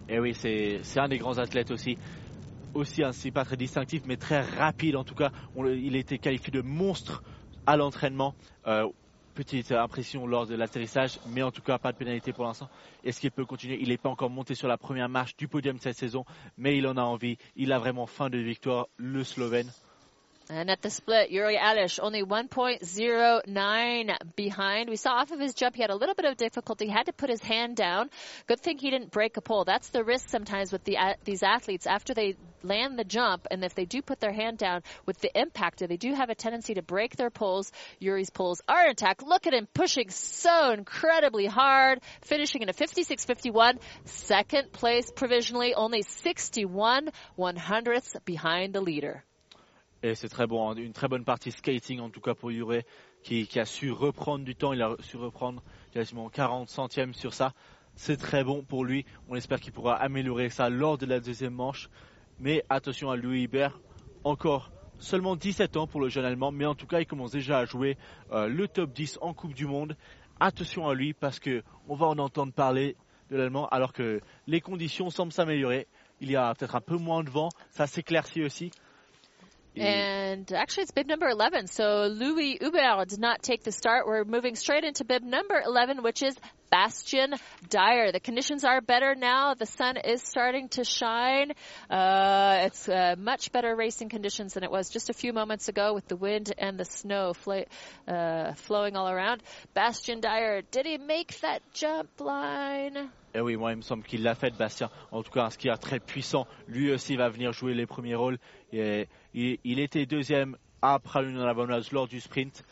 Et 0.08 0.18
oui, 0.18 0.34
c'est 0.34 1.00
un 1.00 1.08
des 1.08 1.18
grands 1.18 1.38
athlètes 1.38 1.70
aussi. 1.70 1.96
Aussi 2.74 3.04
un 3.04 3.12
style 3.12 3.32
pas 3.32 3.44
très 3.44 3.56
distinctif, 3.56 4.02
mais 4.06 4.16
très 4.16 4.40
rapide 4.40 4.96
en 4.96 5.04
tout 5.04 5.14
cas. 5.14 5.30
Il 5.56 5.96
été 5.96 6.18
qualifié 6.18 6.50
de 6.50 6.60
monstre 6.60 7.22
à 7.66 7.76
l'entraînement. 7.76 8.34
Euh, 8.66 8.88
petite 9.34 9.72
impression 9.72 10.26
lors 10.26 10.46
de 10.46 10.54
l'atterrissage, 10.54 11.18
mais 11.28 11.42
en 11.42 11.50
tout 11.50 11.62
cas 11.62 11.78
pas 11.78 11.92
de 11.92 11.98
pénalité 11.98 12.32
pour 12.32 12.44
l'instant. 12.44 12.68
Est-ce 13.02 13.20
qu'il 13.20 13.30
peut 13.30 13.44
continuer? 13.44 13.78
Il 13.80 13.88
n'est 13.88 13.98
pas 13.98 14.08
encore 14.08 14.30
monté 14.30 14.54
sur 14.54 14.68
la 14.68 14.78
première 14.78 15.08
marche 15.08 15.36
du 15.36 15.48
podium 15.48 15.78
cette 15.78 15.96
saison, 15.96 16.24
mais 16.56 16.78
il 16.78 16.86
en 16.86 16.96
a 16.96 17.02
envie. 17.02 17.36
Il 17.56 17.72
a 17.72 17.78
vraiment 17.78 18.06
faim 18.06 18.30
de 18.30 18.38
victoire, 18.38 18.86
le 18.96 19.24
Slovène. 19.24 19.70
And 20.50 20.70
at 20.70 20.82
the 20.82 20.90
split, 20.90 21.30
Yuri 21.30 21.56
Alish 21.56 21.98
only 22.02 22.22
1.09 22.22 24.16
behind. 24.36 24.90
We 24.90 24.96
saw 24.96 25.14
off 25.14 25.30
of 25.30 25.40
his 25.40 25.54
jump, 25.54 25.74
he 25.74 25.80
had 25.80 25.90
a 25.90 25.96
little 25.96 26.14
bit 26.14 26.26
of 26.26 26.36
difficulty, 26.36 26.86
had 26.86 27.06
to 27.06 27.14
put 27.14 27.30
his 27.30 27.42
hand 27.42 27.76
down. 27.76 28.10
Good 28.46 28.60
thing 28.60 28.76
he 28.76 28.90
didn't 28.90 29.10
break 29.10 29.38
a 29.38 29.40
pole. 29.40 29.64
That's 29.64 29.88
the 29.88 30.04
risk 30.04 30.28
sometimes 30.28 30.70
with 30.70 30.84
the, 30.84 30.96
a- 30.96 31.16
these 31.24 31.42
athletes 31.42 31.86
after 31.86 32.12
they 32.12 32.36
land 32.62 32.98
the 32.98 33.04
jump, 33.04 33.46
and 33.50 33.64
if 33.64 33.74
they 33.74 33.86
do 33.86 34.02
put 34.02 34.20
their 34.20 34.32
hand 34.32 34.58
down 34.58 34.82
with 35.06 35.18
the 35.20 35.30
impact, 35.38 35.78
they 35.78 35.96
do 35.96 36.12
have 36.12 36.28
a 36.28 36.34
tendency 36.34 36.74
to 36.74 36.82
break 36.82 37.16
their 37.16 37.30
poles. 37.30 37.72
Yuri's 37.98 38.28
poles 38.30 38.60
are 38.68 38.86
intact. 38.86 39.22
Look 39.22 39.46
at 39.46 39.54
him 39.54 39.66
pushing 39.72 40.10
so 40.10 40.72
incredibly 40.72 41.46
hard, 41.46 42.00
finishing 42.20 42.60
in 42.60 42.68
a 42.68 42.74
56.51, 42.74 43.78
second 44.04 44.72
place 44.72 45.10
provisionally, 45.10 45.74
only 45.74 46.02
61 46.02 47.08
one 47.36 47.56
hundredths 47.56 48.14
behind 48.26 48.74
the 48.74 48.82
leader. 48.82 49.24
Et 50.04 50.14
c'est 50.14 50.28
très 50.28 50.46
bon, 50.46 50.68
hein. 50.68 50.74
une 50.74 50.92
très 50.92 51.08
bonne 51.08 51.24
partie 51.24 51.50
skating 51.50 51.98
en 51.98 52.10
tout 52.10 52.20
cas 52.20 52.34
pour 52.34 52.52
Yure, 52.52 52.82
qui, 53.22 53.48
a 53.58 53.64
su 53.64 53.90
reprendre 53.90 54.44
du 54.44 54.54
temps, 54.54 54.74
il 54.74 54.82
a 54.82 54.94
su 55.00 55.16
reprendre 55.16 55.62
quasiment 55.92 56.28
40 56.28 56.68
centièmes 56.68 57.14
sur 57.14 57.32
ça. 57.32 57.54
C'est 57.94 58.18
très 58.18 58.44
bon 58.44 58.62
pour 58.62 58.84
lui, 58.84 59.06
on 59.30 59.34
espère 59.34 59.60
qu'il 59.60 59.72
pourra 59.72 59.96
améliorer 59.96 60.50
ça 60.50 60.68
lors 60.68 60.98
de 60.98 61.06
la 61.06 61.20
deuxième 61.20 61.54
manche. 61.54 61.88
Mais 62.38 62.62
attention 62.68 63.10
à 63.10 63.16
Louis 63.16 63.44
Hubert, 63.44 63.80
encore 64.24 64.72
seulement 64.98 65.36
17 65.36 65.78
ans 65.78 65.86
pour 65.86 66.02
le 66.02 66.10
jeune 66.10 66.26
Allemand, 66.26 66.52
mais 66.52 66.66
en 66.66 66.74
tout 66.74 66.86
cas, 66.86 67.00
il 67.00 67.06
commence 67.06 67.32
déjà 67.32 67.60
à 67.60 67.64
jouer 67.64 67.96
euh, 68.30 68.46
le 68.46 68.68
top 68.68 68.92
10 68.92 69.20
en 69.22 69.32
Coupe 69.32 69.54
du 69.54 69.64
Monde. 69.64 69.96
Attention 70.38 70.86
à 70.86 70.92
lui 70.92 71.14
parce 71.14 71.40
que 71.40 71.62
on 71.88 71.94
va 71.94 72.08
en 72.08 72.18
entendre 72.18 72.52
parler 72.52 72.94
de 73.30 73.38
l'Allemand 73.38 73.68
alors 73.68 73.94
que 73.94 74.20
les 74.48 74.60
conditions 74.60 75.08
semblent 75.08 75.32
s'améliorer. 75.32 75.86
Il 76.20 76.30
y 76.30 76.36
a 76.36 76.54
peut-être 76.54 76.74
un 76.76 76.82
peu 76.82 76.98
moins 76.98 77.24
de 77.24 77.30
vent, 77.30 77.48
ça 77.70 77.86
s'éclaircit 77.86 78.42
aussi. 78.42 78.70
And 79.76 80.52
actually, 80.52 80.84
it's 80.84 80.92
bib 80.92 81.08
number 81.08 81.28
11. 81.28 81.66
So 81.66 82.06
Louis 82.06 82.58
Hubert 82.60 83.08
did 83.08 83.18
not 83.18 83.42
take 83.42 83.64
the 83.64 83.72
start. 83.72 84.06
We're 84.06 84.24
moving 84.24 84.54
straight 84.54 84.84
into 84.84 85.04
bib 85.04 85.22
number 85.22 85.60
11, 85.64 86.02
which 86.02 86.22
is 86.22 86.36
Bastian 86.70 87.34
Dyer. 87.68 88.12
The 88.12 88.20
conditions 88.20 88.64
are 88.64 88.80
better 88.80 89.14
now. 89.14 89.54
The 89.54 89.66
sun 89.66 89.96
is 89.96 90.22
starting 90.22 90.68
to 90.70 90.84
shine. 90.84 91.52
Uh, 91.90 92.62
it's 92.62 92.88
uh, 92.88 93.16
much 93.18 93.52
better 93.52 93.74
racing 93.74 94.08
conditions 94.08 94.54
than 94.54 94.64
it 94.64 94.70
was 94.70 94.90
just 94.90 95.10
a 95.10 95.12
few 95.12 95.32
moments 95.32 95.68
ago 95.68 95.92
with 95.94 96.06
the 96.08 96.16
wind 96.16 96.52
and 96.58 96.78
the 96.78 96.84
snow 96.84 97.32
fla- 97.32 97.64
uh, 98.06 98.54
flowing 98.54 98.96
all 98.96 99.08
around. 99.08 99.42
Bastian 99.74 100.20
Dyer, 100.20 100.62
did 100.62 100.86
he 100.86 100.98
make 100.98 101.40
that 101.40 101.62
jump 101.72 102.20
line? 102.20 103.10
Eh 103.34 103.40
oui, 103.40 103.56
moi 103.56 103.72
il 103.72 103.76
me 103.76 103.82
semble 103.82 104.04
qu'il 104.04 104.22
l'a 104.22 104.34
fait, 104.34 104.56
Bastien. 104.56 104.90
En 105.10 105.22
tout 105.22 105.32
cas, 105.32 105.44
un 105.44 105.50
skieur 105.50 105.78
très 105.78 105.98
puissant. 105.98 106.46
Lui 106.68 106.92
aussi 106.92 107.16
va 107.16 107.28
venir 107.28 107.52
jouer 107.52 107.74
les 107.74 107.86
premiers 107.86 108.14
rôles. 108.14 108.38
Et, 108.72 109.08
il, 109.34 109.58
il 109.64 109.80
était 109.80 110.06
deuxième 110.06 110.56
après 110.82 111.22
l'Union 111.22 111.44
Lavanoise 111.44 111.90
lors 111.90 112.06
du 112.06 112.20
sprint. 112.20 112.64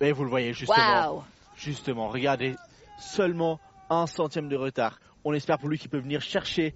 Et 0.00 0.12
vous 0.12 0.24
le 0.24 0.30
voyez 0.30 0.52
justement. 0.52 1.14
Wow. 1.14 1.24
Justement, 1.56 2.08
regardez, 2.08 2.54
seulement 2.98 3.58
un 3.88 4.06
centième 4.06 4.48
de 4.48 4.56
retard. 4.56 5.00
On 5.24 5.32
espère 5.32 5.58
pour 5.58 5.70
lui 5.70 5.78
qu'il 5.78 5.88
peut 5.88 5.98
venir 5.98 6.20
chercher 6.20 6.74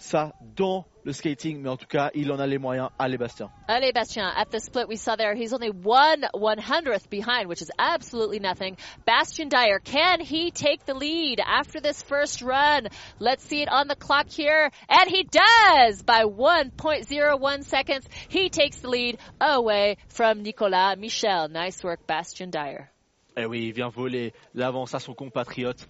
ça 0.00 0.32
dans 0.56 0.86
le 1.04 1.12
skating, 1.12 1.60
mais 1.60 1.68
en 1.68 1.76
tout 1.76 1.86
cas, 1.86 2.10
il 2.14 2.30
en 2.32 2.38
a 2.38 2.46
les 2.46 2.58
moyens. 2.58 2.90
Allez, 2.98 3.16
Bastien. 3.16 3.50
Allez, 3.68 3.92
Bastien, 3.92 4.26
at 4.36 4.50
the 4.50 4.58
split 4.60 4.88
we 4.88 4.96
saw 4.96 5.16
there, 5.16 5.34
he's 5.34 5.52
only 5.52 5.70
one 5.70 6.26
one 6.32 6.58
hundredth 6.58 7.08
behind, 7.10 7.48
which 7.48 7.62
is 7.62 7.70
absolutely 7.78 8.38
nothing. 8.38 8.76
Bastian 9.06 9.48
Dyer, 9.48 9.78
can 9.78 10.20
he 10.20 10.50
take 10.50 10.84
the 10.84 10.94
lead 10.94 11.40
after 11.40 11.80
this 11.80 12.02
first 12.02 12.42
run? 12.42 12.88
Let's 13.18 13.44
see 13.44 13.62
it 13.62 13.68
on 13.70 13.88
the 13.88 13.96
clock 13.96 14.28
here. 14.28 14.70
And 14.88 15.10
he 15.10 15.24
does 15.24 16.02
by 16.02 16.24
1.01 16.24 17.64
seconds. 17.64 18.06
He 18.28 18.48
takes 18.48 18.80
the 18.80 18.88
lead 18.88 19.18
away 19.40 19.96
from 20.08 20.42
Nicolas 20.42 20.96
Michel. 20.98 21.48
Nice 21.48 21.82
work, 21.82 22.06
Bastian 22.06 22.50
Dyer. 22.50 22.90
Eh 23.36 23.46
oui, 23.46 23.66
il 23.68 23.72
vient 23.72 23.88
voler 23.88 24.32
l'avance 24.54 24.94
à 24.94 24.98
son 25.00 25.14
compatriote. 25.14 25.86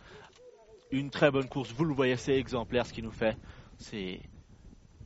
Une 0.93 1.11
très 1.11 1.31
bonne 1.31 1.49
course, 1.49 1.73
vous 1.73 1.85
le 1.85 1.95
voyez, 1.95 2.17
c'est 2.17 2.35
exemplaire 2.35 2.85
ce 2.85 2.93
qu'il 2.93 3.05
nous 3.05 3.13
fait. 3.13 3.37
C'est 3.81 4.21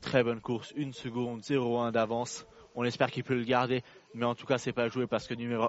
très 0.00 0.24
bonne 0.24 0.40
course, 0.40 0.72
une 0.76 0.92
seconde, 0.92 1.42
0,1 1.42 1.92
d'avance. 1.92 2.44
On 2.74 2.82
espère 2.82 3.12
qu'il 3.12 3.22
peut 3.22 3.36
le 3.36 3.44
garder, 3.44 3.82
mais 4.14 4.24
en 4.24 4.34
tout 4.34 4.46
cas, 4.46 4.58
c'est 4.58 4.72
pas 4.72 4.88
joué 4.88 5.06
parce 5.06 5.28
que 5.28 5.34
numéro, 5.34 5.68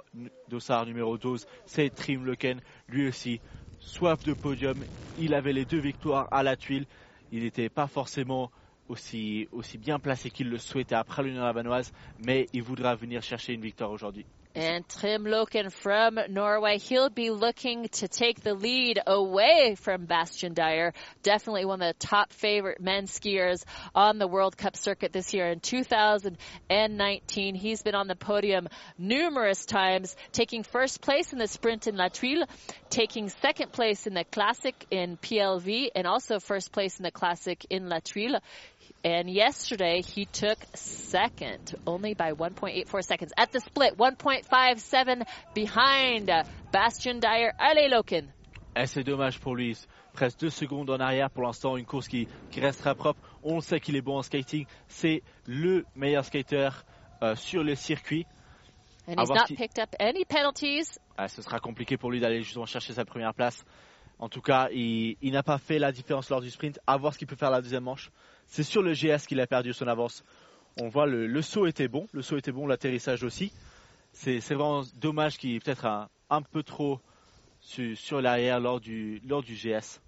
Dossard 0.50 0.88
numéro 0.88 1.16
12, 1.16 1.46
c'est 1.68 1.94
Trim 1.94 2.26
Leken, 2.26 2.60
lui 2.88 3.08
aussi, 3.08 3.42
soif 3.78 4.24
de 4.24 4.34
podium. 4.34 4.84
Il 5.18 5.36
avait 5.36 5.54
les 5.54 5.66
deux 5.66 5.80
victoires 5.80 6.28
à 6.32 6.42
la 6.42 6.58
tuile. 6.58 6.88
Il 7.32 7.44
n'était 7.44 7.70
pas 7.70 7.86
forcément 7.86 8.50
aussi, 8.90 9.48
bien 9.78 10.00
placé 10.00 10.32
qu'il 10.32 10.50
le 10.50 10.58
souhaitait 10.58 10.96
après 10.96 11.22
l'Union 11.22 11.44
Lavanoise, 11.44 11.92
mais 12.18 12.48
il 12.54 12.64
voudra 12.64 12.96
venir 12.96 13.22
chercher 13.22 13.54
une 13.54 13.62
victoire 13.62 13.92
aujourd'hui. 13.92 14.26
And 14.56 14.88
Trim 14.88 15.26
Loken 15.26 15.70
from 15.70 16.18
Norway, 16.30 16.78
he'll 16.78 17.10
be 17.10 17.30
looking 17.30 17.90
to 17.90 18.08
take 18.08 18.40
the 18.40 18.54
lead 18.54 19.02
away 19.06 19.76
from 19.78 20.06
Bastian 20.06 20.54
Dyer. 20.54 20.94
Definitely 21.24 21.66
one 21.66 21.82
of 21.82 21.94
the 21.94 22.08
top 22.08 22.32
favorite 22.32 22.80
men 22.80 23.08
skiers 23.08 23.66
on 23.94 24.18
the 24.18 24.28
World 24.28 24.56
Cup 24.56 24.78
circuit 24.78 25.12
this 25.12 25.34
year 25.34 25.48
in 25.48 25.60
2019. 25.60 27.56
He's 27.56 27.84
been 27.84 27.96
on 27.96 28.08
the 28.08 28.16
podium 28.16 28.70
numerous 28.98 29.66
times, 29.66 30.16
taking 30.32 30.64
first 30.64 31.02
place 31.02 31.34
in 31.34 31.40
the 31.40 31.48
sprint 31.48 31.88
in 31.88 31.98
La 31.98 32.08
Tuile, 32.08 32.48
taking 32.90 33.28
second 33.28 33.74
place 33.74 34.08
in 34.08 34.14
the 34.14 34.24
classic 34.24 34.86
in 34.90 35.18
PLV, 35.18 35.90
and 35.94 36.08
also 36.08 36.40
first 36.40 36.72
place 36.72 36.98
in 36.98 37.04
the 37.04 37.12
classic 37.12 37.66
in 37.70 37.90
La 37.90 38.00
Tuile. 38.00 38.40
And 39.06 39.30
yesterday 39.30 40.02
he 40.02 40.26
took 40.26 40.58
second, 40.74 41.76
only 41.86 42.16
by 42.16 42.34
1.84 42.34 43.04
seconds. 43.04 43.34
At 43.38 43.52
the 43.52 43.60
split, 43.60 44.00
1.57 44.00 45.22
behind 45.54 46.32
uh, 46.32 46.44
Bastian 46.72 47.20
Dyer. 47.20 47.54
Allez, 47.60 47.88
Loken. 47.88 48.26
Eh, 48.76 48.88
c'est 48.88 49.04
dommage 49.04 49.40
pour 49.40 49.56
lui. 49.56 49.78
Presque 50.12 50.40
deux 50.40 50.50
secondes 50.50 50.90
en 50.90 51.00
arrière 51.00 51.30
pour 51.30 51.44
l'instant. 51.44 51.78
Une 51.78 51.86
course 51.86 52.08
qui, 52.08 52.28
qui 52.50 52.60
restera 52.62 52.96
propre. 52.96 53.20
On 53.44 53.62
sait 53.62 53.80
qu'il 53.80 53.96
est 53.96 54.02
bon 54.02 54.18
en 54.18 54.24
skating. 54.24 54.66
C'est 54.88 55.22
le 55.46 55.86
meilleur 55.96 56.26
skater 56.26 56.70
euh, 57.22 57.36
sur 57.36 57.64
le 57.64 57.76
circuit. 57.76 58.26
And 59.08 59.22
he's 59.22 59.30
not 59.30 59.56
picked 59.56 59.78
up 59.78 59.94
any 60.00 60.26
penalties. 60.26 60.98
Ah, 61.16 61.28
ce 61.28 61.44
sera 61.44 61.60
compliqué 61.60 61.96
pour 61.96 62.10
lui 62.10 62.20
d'aller 62.20 62.42
justement 62.42 62.66
chercher 62.66 62.94
sa 62.94 63.06
première 63.06 63.36
place. 63.36 63.64
En 64.18 64.30
tout 64.30 64.42
cas, 64.42 64.68
il, 64.72 65.16
il 65.22 65.34
n'a 65.34 65.44
pas 65.44 65.60
fait 65.60 65.78
la 65.78 65.92
différence 65.92 66.32
lors 66.32 66.42
du 66.42 66.50
sprint. 66.50 66.80
À 66.88 66.98
voir 66.98 67.14
ce 67.14 67.20
qu'il 67.20 67.28
peut 67.28 67.36
faire 67.36 67.52
la 67.52 67.62
deuxième 67.62 67.84
manche. 67.84 68.10
C'est 68.48 68.64
sur 68.64 68.82
le 68.82 68.94
GS 68.94 69.26
qu'il 69.28 69.40
a 69.40 69.48
perdu 69.48 69.74
son 69.74 69.88
avance. 69.88 70.24
On 70.78 70.90
voit 70.90 71.06
le, 71.06 71.28
le 71.28 71.42
saut 71.42 71.68
était 71.68 71.88
bon. 71.88 72.08
Le 72.12 72.22
saut 72.22 72.38
était 72.38 72.52
bon, 72.52 72.68
l'atterrissage 72.68 73.24
aussi. 73.24 73.52
C'est 74.14 74.40
vraiment 74.54 74.84
dommage 74.96 75.38
qu'il 75.38 75.54
est 75.56 75.60
peut-être 75.60 75.86
un, 75.86 76.10
un 76.30 76.42
peu 76.42 76.64
trop 76.64 77.00
sur, 77.60 78.22
l'arrière 78.22 78.60
lors 78.60 78.80
du, 78.80 79.22
lors 79.26 79.44
du 79.44 79.56
GS. 79.56 80.00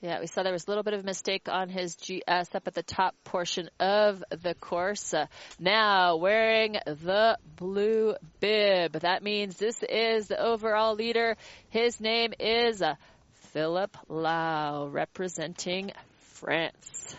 Yeah, 0.00 0.18
we 0.18 0.26
saw 0.26 0.42
there 0.42 0.52
was 0.52 0.64
a 0.66 0.70
little 0.70 0.82
bit 0.82 0.94
of 0.94 1.04
mistake 1.04 1.42
on 1.46 1.68
his 1.68 1.94
GS 1.94 2.52
up 2.56 2.66
at 2.66 2.74
the 2.74 2.82
top 2.82 3.14
portion 3.22 3.70
of 3.78 4.24
the 4.30 4.54
course. 4.54 5.14
Now 5.60 6.16
wearing 6.16 6.72
the 6.84 7.38
blue 7.56 8.16
bib. 8.40 8.94
That 8.94 9.22
means 9.22 9.58
this 9.58 9.80
is 9.88 10.26
the 10.26 10.42
overall 10.42 10.96
leader. 10.96 11.36
His 11.68 12.00
name 12.00 12.32
is 12.40 12.82
uh, 12.82 12.96
Philip 13.52 13.96
Lau, 14.08 14.88
representing 14.88 15.92
France. 16.34 17.14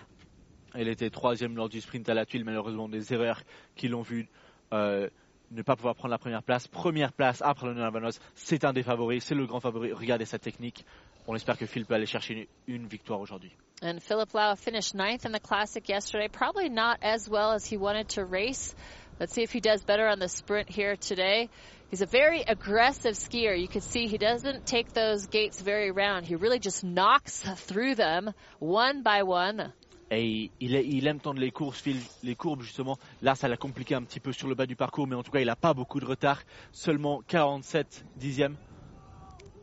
Il 0.76 0.88
était 0.88 1.10
troisième 1.10 1.56
lors 1.56 1.70
du 1.70 1.82
sprint 1.82 2.08
à 2.10 2.14
la 2.14 2.26
tuile, 2.26 2.46
malheureusement 2.46 2.90
des 2.90 3.14
erreurs 3.14 3.42
qui 3.76 3.88
l'ont 3.88 4.02
vu 4.02 4.28
euh, 4.74 5.10
ne 5.52 5.62
pas 5.62 5.76
pouvoir 5.76 5.96
prendre 5.96 6.12
la 6.12 6.18
première 6.18 6.44
place. 6.44 6.68
Première 6.68 7.14
place 7.14 7.42
après 7.42 7.68
le 7.68 7.74
Navanoz, 7.76 8.20
c'est 8.36 8.66
un 8.66 8.74
des 8.74 8.84
favoris, 8.84 9.24
c'est 9.24 9.36
le 9.36 9.46
grand 9.46 9.60
favori. 9.60 9.94
Regardez 9.94 10.26
sa 10.26 10.40
technique. 10.40 10.86
On 11.28 11.36
espère 11.36 11.58
que 11.58 11.66
Phil 11.66 11.86
peut 11.86 11.94
aller 11.94 12.06
chercher 12.06 12.50
une, 12.68 12.76
une 12.76 12.88
victoire 12.88 13.20
aujourd'hui. 13.20 13.52
And 13.82 14.02
Philip 14.02 14.34
Lau 14.34 14.56
finished 14.56 14.96
ninth 14.96 15.26
in 15.26 15.32
the 15.32 15.40
classic 15.40 15.90
yesterday. 15.90 16.28
Probably 16.28 16.70
not 16.70 17.00
as 17.02 17.30
well 17.30 17.52
as 17.52 17.66
he 17.66 17.78
wanted 17.78 18.10
to 18.10 18.24
race. 18.24 18.74
Let's 19.20 19.34
see 19.34 19.44
if 19.44 19.52
he 19.52 19.60
does 19.60 19.84
better 19.84 20.08
on 20.08 20.20
the 20.20 20.28
sprint 20.28 20.70
here 20.70 20.96
today. 20.96 21.50
He's 21.90 22.02
a 22.02 22.08
very 22.08 22.42
aggressive 22.42 23.14
skier. 23.14 23.60
You 23.60 23.68
can 23.68 23.82
see 23.82 24.08
he 24.08 24.18
doesn't 24.18 24.66
take 24.66 24.94
those 24.94 25.28
gates 25.28 25.62
very 25.62 25.92
round. 25.92 26.26
He 26.26 26.36
really 26.36 26.60
just 26.60 26.84
knocks 26.84 27.44
through 27.68 27.96
them 27.96 28.34
one 28.60 29.04
by 29.04 29.24
one. 29.24 29.72
Et 30.16 30.51
il, 30.59 30.74
il 30.76 31.07
aime 31.07 31.20
tendre 31.20 31.39
les 31.39 31.51
courses, 31.51 31.82
Phil, 31.82 31.97
les 32.24 32.36
courbes 32.36 32.61
justement. 32.61 32.97
Là, 33.22 33.36
ça 33.36 33.47
l'a 33.47 33.57
compliqué 33.57 33.95
un 33.95 34.03
petit 34.03 34.20
peu 34.20 34.32
sur 34.32 34.47
le 34.47 34.55
bas 34.55 34.66
du 34.66 34.76
parcours, 34.76 35.07
mais 35.07 35.16
en 35.16 35.24
tout 35.24 35.32
cas, 35.32 35.39
il 35.39 35.47
n'a 35.47 35.55
pas 35.55 35.74
beaucoup 35.74 35.99
de 35.99 36.05
retard. 36.05 36.41
Seulement 36.72 37.22
47 37.28 38.05
dixièmes. 38.16 38.55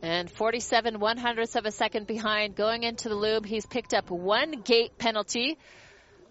And 0.03 0.31
47 0.31 0.97
one 0.99 1.19
hundredths 1.19 1.55
of 1.55 1.65
a 1.65 1.71
second 1.71 2.07
behind 2.07 2.55
going 2.55 2.83
into 2.83 3.07
the 3.07 3.15
loop. 3.15 3.45
He's 3.45 3.67
picked 3.67 3.93
up 3.93 4.09
one 4.09 4.61
gate 4.63 4.97
penalty. 4.97 5.57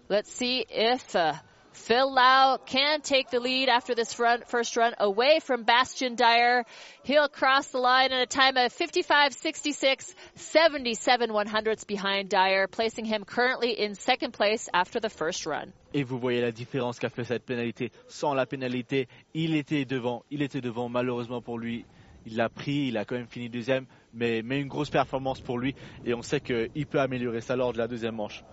Let's 0.09 0.29
see 0.29 0.65
if 0.69 1.15
uh, 1.15 1.35
Phil 1.73 2.13
Lau 2.13 2.57
can 2.57 3.01
take 3.01 3.29
the 3.29 3.39
lead 3.39 3.69
after 3.69 3.95
this 3.95 4.19
run, 4.19 4.43
first 4.47 4.75
run 4.75 4.93
away 4.99 5.39
from 5.39 5.63
Bastian 5.63 6.15
Dyer. 6.15 6.65
He'll 7.03 7.29
cross 7.29 7.67
the 7.67 7.79
line 7.79 8.11
in 8.11 8.19
a 8.19 8.25
time 8.25 8.57
of 8.57 8.73
55.66, 8.75 10.13
77 10.35 11.33
one 11.33 11.47
hundredths 11.47 11.85
behind 11.85 12.29
Dyer, 12.29 12.67
placing 12.67 13.05
him 13.05 13.23
currently 13.23 13.79
in 13.79 13.95
second 13.95 14.33
place 14.33 14.69
after 14.73 14.99
the 14.99 15.09
first 15.09 15.45
run. 15.45 15.73
Et 15.93 16.03
vous 16.03 16.19
voyez 16.19 16.41
la 16.41 16.51
différence 16.51 16.99
qu'a 16.99 17.09
fait 17.09 17.23
cette 17.23 17.45
pénalité. 17.45 17.91
Sans 18.07 18.33
la 18.33 18.45
pénalité, 18.45 19.07
il 19.33 19.55
était 19.55 19.85
devant. 19.85 20.23
Il 20.29 20.41
était 20.41 20.61
devant, 20.61 20.89
malheureusement 20.89 21.41
pour 21.41 21.57
lui. 21.57 21.85
Il 22.25 22.35
l'a 22.37 22.49
pris, 22.49 22.87
il 22.87 22.97
a 22.97 23.05
quand 23.05 23.15
même 23.15 23.27
fini 23.27 23.49
deuxième, 23.49 23.85
mais, 24.13 24.41
mais 24.43 24.61
une 24.61 24.67
grosse 24.67 24.89
performance 24.91 25.41
pour 25.41 25.57
lui. 25.57 25.73
Et 26.05 26.13
on 26.13 26.21
sait 26.21 26.39
qu'il 26.39 26.85
peut 26.85 26.99
améliorer 26.99 27.41
ça 27.41 27.55
lors 27.55 27.73
de 27.73 27.79
la 27.79 27.87
deuxième 27.87 28.15
manche. 28.15 28.43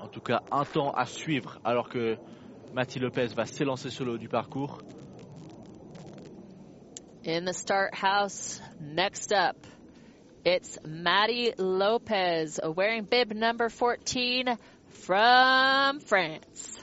En 0.00 0.08
tout 0.08 0.20
cas, 0.20 0.42
un 0.50 0.64
temps 0.64 0.92
à 0.92 1.06
suivre 1.06 1.60
alors 1.64 1.88
que 1.88 2.16
Mati 2.72 2.98
Lopez 2.98 3.28
va 3.28 3.46
s'élancer 3.46 3.90
sur 3.90 4.04
le 4.04 4.12
haut 4.12 4.18
du 4.18 4.28
parcours. 4.28 4.78
In 7.26 7.44
the 7.44 7.52
start 7.52 7.94
house, 7.94 8.60
next 8.80 9.32
up, 9.32 9.56
it's 10.44 10.78
Maddie 10.86 11.52
Lopez 11.58 12.58
wearing 12.64 13.04
bib 13.04 13.32
number 13.32 13.68
14 13.68 14.56
from 14.88 16.00
France. 16.00 16.80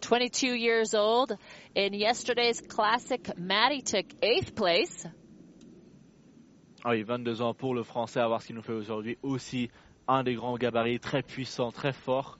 22 0.00 0.54
years 0.54 0.94
old. 0.94 1.36
In 1.74 1.92
yesterday's 1.92 2.60
classic, 2.60 3.36
Maddie 3.38 3.82
took 3.82 4.06
eighth 4.22 4.54
place. 4.54 5.06
Ah 6.84 6.90
oui, 6.90 7.02
22 7.02 7.42
ans 7.42 7.54
pour 7.54 7.74
le 7.74 7.82
français, 7.82 8.20
à 8.20 8.28
voir 8.28 8.40
ce 8.40 8.46
qu'il 8.46 8.56
nous 8.56 8.62
fait 8.62 8.72
aujourd'hui. 8.72 9.18
Aussi 9.22 9.70
un 10.08 10.22
des 10.22 10.34
grands 10.34 10.56
gabarits, 10.56 11.00
très 11.00 11.22
puissant, 11.22 11.72
très 11.72 11.92
fort. 11.92 12.38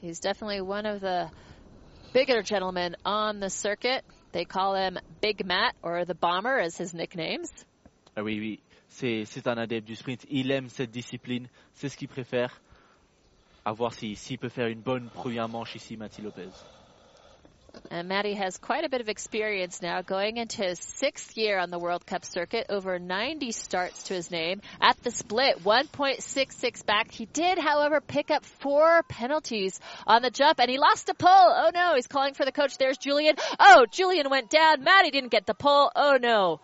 He's 0.00 0.20
definitely 0.20 0.60
one 0.60 0.86
of 0.86 1.00
the 1.00 1.28
bigger 2.12 2.42
gentlemen 2.42 2.96
on 3.04 3.40
the 3.40 3.50
circuit. 3.50 4.04
They 4.32 4.44
call 4.44 4.74
him 4.74 4.98
Big 5.20 5.44
Matt 5.44 5.74
or 5.82 6.04
the 6.04 6.14
Bomber 6.14 6.58
as 6.58 6.76
his 6.76 6.94
nicknames. 6.94 7.50
Ah 8.16 8.22
oui, 8.22 8.38
oui, 8.38 8.60
c'est 8.88 9.24
c'est 9.24 9.46
un 9.48 9.58
adepte 9.58 9.86
du 9.86 9.96
sprint. 9.96 10.24
Il 10.30 10.50
aime 10.50 10.68
cette 10.68 10.90
discipline, 10.90 11.48
c'est 11.74 11.88
ce 11.88 11.96
qu'il 11.96 12.08
préfère. 12.08 12.60
À 13.64 13.72
voir 13.72 13.92
s'il 13.92 14.16
s'il 14.16 14.38
peut 14.38 14.48
faire 14.48 14.68
une 14.68 14.80
bonne 14.80 15.08
première 15.08 15.48
manche 15.48 15.74
ici, 15.74 15.96
Matty 15.96 16.22
Lopez. 16.22 16.50
Uh, 17.74 17.78
and 17.90 18.08
Matty 18.08 18.34
has 18.34 18.58
quite 18.58 18.84
a 18.84 18.88
bit 18.88 19.00
of 19.00 19.08
experience 19.08 19.82
now 19.82 20.02
going 20.02 20.36
into 20.36 20.62
his 20.62 20.78
sixth 20.78 21.36
year 21.36 21.58
on 21.58 21.70
the 21.70 21.78
World 21.78 22.06
Cup 22.06 22.24
circuit, 22.24 22.66
over 22.68 22.98
90 22.98 23.52
starts 23.52 24.04
to 24.04 24.14
his 24.14 24.30
name. 24.30 24.60
At 24.80 25.02
the 25.02 25.10
split, 25.10 25.62
1.66 25.62 26.86
back. 26.86 27.10
He 27.10 27.26
did, 27.26 27.58
however, 27.58 28.00
pick 28.00 28.30
up 28.30 28.44
four 28.44 29.02
penalties 29.08 29.80
on 30.06 30.22
the 30.22 30.30
jump 30.30 30.60
and 30.60 30.70
he 30.70 30.78
lost 30.78 31.08
a 31.08 31.14
pull. 31.14 31.28
Oh 31.30 31.70
no, 31.74 31.94
he's 31.94 32.06
calling 32.06 32.34
for 32.34 32.44
the 32.44 32.52
coach. 32.52 32.78
There's 32.78 32.98
Julian. 32.98 33.36
Oh, 33.58 33.86
Julian 33.90 34.30
went 34.30 34.50
down. 34.50 34.84
Matty 34.84 35.10
didn't 35.10 35.30
get 35.30 35.46
the 35.46 35.54
pull. 35.54 35.90
Oh 35.94 36.18
no. 36.20 36.60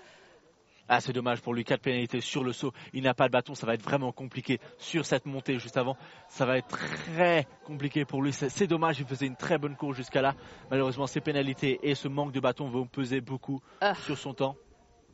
Ah, 0.88 1.00
c'est 1.00 1.12
dommage 1.12 1.40
pour 1.40 1.54
lui, 1.54 1.64
quatre 1.64 1.80
pénalités 1.82 2.20
sur 2.20 2.44
le 2.44 2.52
saut. 2.52 2.72
Il 2.92 3.02
n'a 3.04 3.14
pas 3.14 3.28
de 3.28 3.32
bâton, 3.32 3.54
ça 3.54 3.66
va 3.66 3.74
être 3.74 3.82
vraiment 3.82 4.12
compliqué 4.12 4.58
sur 4.78 5.06
cette 5.06 5.24
montée 5.24 5.58
juste 5.58 5.76
avant. 5.76 5.96
Ça 6.28 6.44
va 6.44 6.58
être 6.58 6.68
très 6.68 7.46
compliqué 7.64 8.04
pour 8.04 8.22
lui. 8.22 8.32
C'est 8.32 8.66
dommage, 8.66 9.00
il 9.00 9.06
faisait 9.06 9.26
une 9.26 9.36
très 9.36 9.58
bonne 9.58 9.76
course 9.76 9.96
jusqu'à 9.96 10.20
là. 10.20 10.34
Malheureusement, 10.70 11.06
ces 11.06 11.20
pénalités 11.20 11.78
et 11.82 11.94
ce 11.94 12.08
manque 12.08 12.32
de 12.32 12.40
bâton 12.40 12.68
vont 12.68 12.86
peser 12.86 13.20
beaucoup 13.20 13.60
Ugh. 13.82 13.96
sur 14.04 14.18
son 14.18 14.34
temps. 14.34 14.56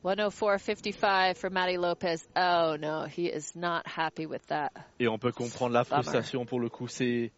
104.55 0.02 1.36
for 1.36 1.50
Matty 1.50 1.76
Lopez. 1.76 2.16
Oh 2.34 2.76
no, 2.80 3.04
he 3.04 3.26
is 3.26 3.54
not 3.54 3.82
happy 3.84 4.24
with 4.26 4.46
that. 4.46 4.70
Et 4.98 5.06
on 5.08 5.18
peut 5.18 5.32
comprendre 5.32 5.74
la 5.74 5.84
frustration 5.84 6.46
pour 6.46 6.58
le 6.58 6.70
coup. 6.70 6.88
C'est 6.88 7.32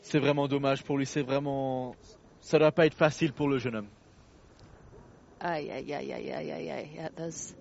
c'est 0.00 0.18
vraiment 0.18 0.48
dommage 0.48 0.82
pour 0.82 0.96
lui. 0.96 1.06
C'est 1.06 1.22
vraiment. 1.22 1.94
Ça 2.40 2.58
doit 2.58 2.72
pas 2.72 2.86
être 2.86 2.94
facile 2.96 3.32
pour 3.32 3.48
le 3.48 3.58
jeune 3.58 3.76
homme. 3.76 3.88
Ay, 5.44 5.70
ay, 5.72 5.92
ay, 5.92 6.12
ay, 6.12 6.32
ay, 6.32 6.52
ay, 6.52 6.70
ay. 6.70 6.90
Yeah, 6.94 7.08
those 7.16 7.52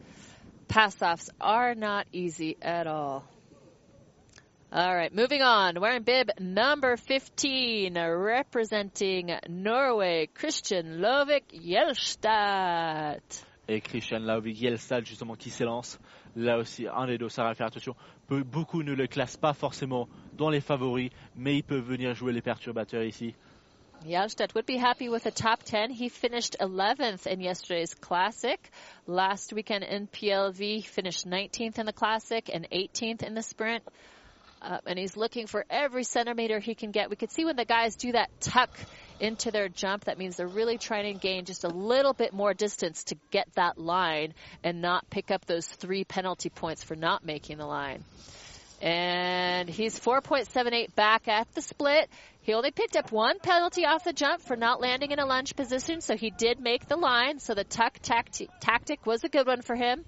pass 0.67 1.01
offs 1.01 1.31
are 1.41 1.73
not 1.73 2.05
easy 2.13 2.55
at 2.61 2.85
all. 2.85 3.23
All 4.71 4.95
right, 4.95 5.11
moving 5.13 5.41
on. 5.41 5.81
Wearing 5.81 6.03
bib 6.03 6.29
number 6.39 6.95
15, 6.95 7.97
representing 7.97 9.31
Norway, 9.49 10.29
Christian 10.31 11.01
Lovik 11.01 11.51
Jelstad. 11.53 13.21
Et 13.67 13.81
Christian 13.81 14.19
Lauvig 14.19 14.55
Jelstad, 14.55 15.03
justement, 15.05 15.35
qui 15.35 15.49
s'élance. 15.49 15.97
Là 16.35 16.59
aussi, 16.59 16.87
un 16.87 17.07
des 17.07 17.17
ça 17.29 17.43
va 17.43 17.55
faire 17.55 17.67
attention. 17.67 17.95
Beaucoup 18.29 18.83
ne 18.83 18.93
le 18.93 19.07
classent 19.07 19.37
pas 19.37 19.53
forcément 19.53 20.07
dans 20.37 20.49
les 20.49 20.61
favoris, 20.61 21.09
mais 21.35 21.57
il 21.57 21.63
peut 21.63 21.79
venir 21.79 22.13
jouer 22.13 22.31
les 22.31 22.41
perturbateurs 22.41 23.03
ici. 23.03 23.33
Jelstad 24.05 24.55
would 24.55 24.65
be 24.65 24.77
happy 24.77 25.09
with 25.09 25.27
a 25.27 25.31
top 25.31 25.61
10. 25.63 25.91
He 25.91 26.09
finished 26.09 26.55
11th 26.59 27.27
in 27.27 27.39
yesterday's 27.39 27.93
Classic. 27.93 28.59
Last 29.05 29.53
weekend 29.53 29.83
in 29.83 30.07
PLV, 30.07 30.57
he 30.57 30.81
finished 30.81 31.27
19th 31.27 31.77
in 31.77 31.85
the 31.85 31.93
Classic 31.93 32.49
and 32.51 32.67
18th 32.71 33.21
in 33.21 33.35
the 33.35 33.43
Sprint. 33.43 33.83
Uh, 34.59 34.77
and 34.85 34.97
he's 34.97 35.17
looking 35.17 35.45
for 35.45 35.65
every 35.69 36.03
centimeter 36.03 36.59
he 36.59 36.73
can 36.73 36.91
get. 36.91 37.09
We 37.09 37.15
could 37.15 37.31
see 37.31 37.45
when 37.45 37.55
the 37.55 37.65
guys 37.65 37.95
do 37.95 38.11
that 38.11 38.29
tuck 38.39 38.69
into 39.19 39.51
their 39.51 39.69
jump, 39.69 40.05
that 40.05 40.17
means 40.17 40.35
they're 40.35 40.47
really 40.47 40.77
trying 40.77 41.13
to 41.13 41.19
gain 41.19 41.45
just 41.45 41.63
a 41.63 41.69
little 41.69 42.13
bit 42.13 42.33
more 42.33 42.53
distance 42.53 43.03
to 43.05 43.15
get 43.29 43.47
that 43.53 43.77
line 43.77 44.33
and 44.63 44.81
not 44.81 45.09
pick 45.09 45.29
up 45.31 45.45
those 45.45 45.67
three 45.67 46.03
penalty 46.03 46.49
points 46.49 46.83
for 46.83 46.95
not 46.95 47.23
making 47.23 47.57
the 47.57 47.65
line. 47.65 48.03
And 48.81 49.69
he's 49.69 49.99
4.78 49.99 50.95
back 50.95 51.27
at 51.27 51.53
the 51.53 51.61
split. 51.61 52.09
He 52.41 52.53
only 52.55 52.71
picked 52.71 52.95
up 52.95 53.11
one 53.11 53.37
penalty 53.39 53.85
off 53.85 54.03
the 54.03 54.13
jump 54.13 54.41
for 54.41 54.55
not 54.55 54.81
landing 54.81 55.11
in 55.11 55.19
a 55.19 55.25
lunge 55.25 55.55
position, 55.55 56.01
so 56.01 56.17
he 56.17 56.31
did 56.31 56.59
make 56.59 56.87
the 56.87 56.95
line. 56.95 57.39
So 57.39 57.53
the 57.53 57.63
tuck 57.63 57.99
tacti- 57.99 58.49
tactic 58.59 59.05
was 59.05 59.23
a 59.23 59.29
good 59.29 59.45
one 59.45 59.61
for 59.61 59.75
him. 59.75 60.03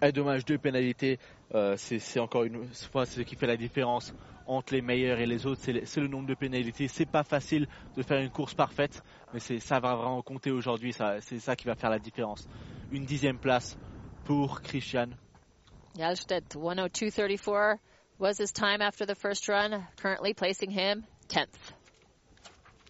Eh, 0.00 0.10
dommage, 0.10 0.44
deux 0.44 0.58
pénalités. 0.58 1.18
Euh, 1.54 1.76
c'est 1.76 2.18
encore 2.18 2.44
une 2.44 2.66
fois 2.90 3.04
ce 3.04 3.20
qui 3.20 3.36
fait 3.36 3.46
la 3.46 3.58
différence 3.58 4.14
entre 4.46 4.72
les 4.72 4.80
meilleurs 4.80 5.20
et 5.20 5.26
les 5.26 5.44
autres. 5.46 5.60
C'est 5.62 5.72
le, 5.72 6.06
le 6.06 6.08
nombre 6.08 6.26
de 6.26 6.34
pénalités. 6.34 6.88
C'est 6.88 7.06
pas 7.06 7.22
facile 7.22 7.68
de 7.94 8.02
faire 8.02 8.18
une 8.20 8.30
course 8.30 8.54
parfaite, 8.54 9.02
mais 9.34 9.38
ça 9.38 9.78
va 9.78 9.94
vraiment 9.94 10.22
compter 10.22 10.50
aujourd'hui. 10.50 10.94
C'est 11.20 11.38
ça 11.38 11.54
qui 11.54 11.66
va 11.66 11.74
faire 11.74 11.90
la 11.90 11.98
différence. 11.98 12.48
Une 12.90 13.04
dixième 13.04 13.38
place 13.38 13.76
pour 14.24 14.62
Christian. 14.62 15.08
Jalstedt 15.96 16.54
102.34 16.56 17.78
was 18.18 18.38
his 18.38 18.52
time 18.52 18.80
after 18.80 19.04
the 19.06 19.14
first 19.14 19.48
run, 19.48 19.86
currently 19.96 20.32
placing 20.34 20.70
him 20.70 21.04
10th. 21.28 21.74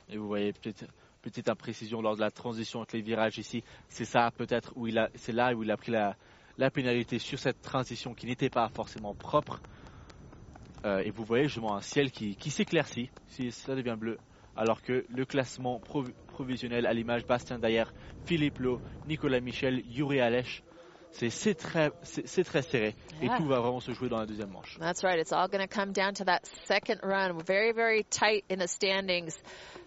Et 0.09 0.16
vous 0.18 0.26
voyez 0.28 0.53
petite, 0.53 1.48
imprécision 1.48 2.03
lors 2.03 2.16
de 2.16 2.20
la 2.20 2.30
transition 2.30 2.80
entre 2.80 2.96
les 2.96 3.03
virages 3.03 3.38
ici. 3.38 3.64
C'est 3.88 4.05
ça 4.05 4.30
peut-être 4.36 4.72
où 4.76 4.86
il 4.86 4.98
a, 4.98 5.09
c'est 5.14 5.32
là 5.32 5.55
où 5.55 5.62
il 5.62 5.70
a 5.70 5.76
pris 5.76 5.90
la, 5.92 6.16
la 6.59 6.70
pénalité 6.70 7.18
sur 7.18 7.38
cette 7.38 7.61
transition 7.62 8.14
qui 8.14 8.26
n'était 8.26 8.50
pas 8.50 8.68
forcément 8.68 9.14
propre. 9.14 9.61
Euh, 10.84 10.98
et 10.98 11.11
vous 11.11 11.24
voyez 11.24 11.44
justement 11.44 11.76
un 11.76 11.80
ciel 11.80 12.11
qui, 12.11 12.36
qui 12.36 12.50
s'éclaircit, 12.50 13.11
ça 13.50 13.74
devient 13.74 13.96
bleu. 13.98 14.18
Alors 14.57 14.82
que 14.82 15.07
le 15.09 15.24
classement 15.24 15.80
provi- 15.80 16.12
provisionnel 16.28 16.86
à 16.86 16.92
l'image 16.92 17.24
Bastien 17.26 17.59
Dayer, 17.59 17.84
Philippe 18.26 18.59
Lowe, 18.59 18.80
Nicolas 19.07 19.40
Michel, 19.40 19.82
Yuri 19.86 20.20
Alech, 20.20 20.62
c'est 21.13 21.55
très, 21.55 21.91
c'est 22.03 22.45
très 22.45 22.63
serré. 22.63 22.95
Et 23.21 23.27
Yeah. 23.27 23.37
tout 23.37 23.47
va 23.47 23.61
vraiment 23.61 23.81
se 23.81 23.93
jouer 23.93 24.09
dans 24.09 24.19
la 24.19 24.27
deuxième 24.27 24.51
manche. 24.51 24.79
That's 24.79 25.03
right. 25.05 25.19
It's 25.19 25.33
all 25.33 25.49
going 25.49 25.67
to 25.67 25.69
come 25.73 25.93
down 25.93 26.15
to 26.15 26.25
that 26.25 26.41
second 26.67 27.01
run. 27.03 27.39
Very, 27.45 27.73
very 27.73 28.05
tight 28.05 28.45
in 28.49 28.59
the 28.59 28.67
standings 28.69 29.37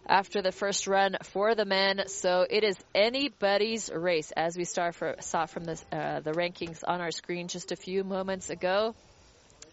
after 0.08 0.42
the 0.42 0.52
first 0.52 0.88
run 0.88 1.18
for 1.24 1.56
the 1.56 1.66
men. 1.66 2.04
So 2.08 2.46
it 2.50 2.64
is 2.64 2.78
anybody's 2.94 3.90
race, 3.92 4.32
as 4.36 4.56
we 4.56 4.66
for, 4.66 5.16
saw 5.20 5.46
from 5.48 5.66
the, 5.66 5.80
uh, 5.92 6.20
the 6.22 6.32
rankings 6.32 6.84
on 6.88 7.02
our 7.02 7.12
screen 7.12 7.48
just 7.48 7.72
a 7.72 7.76
few 7.76 8.04
moments 8.04 8.50
ago. 8.50 8.94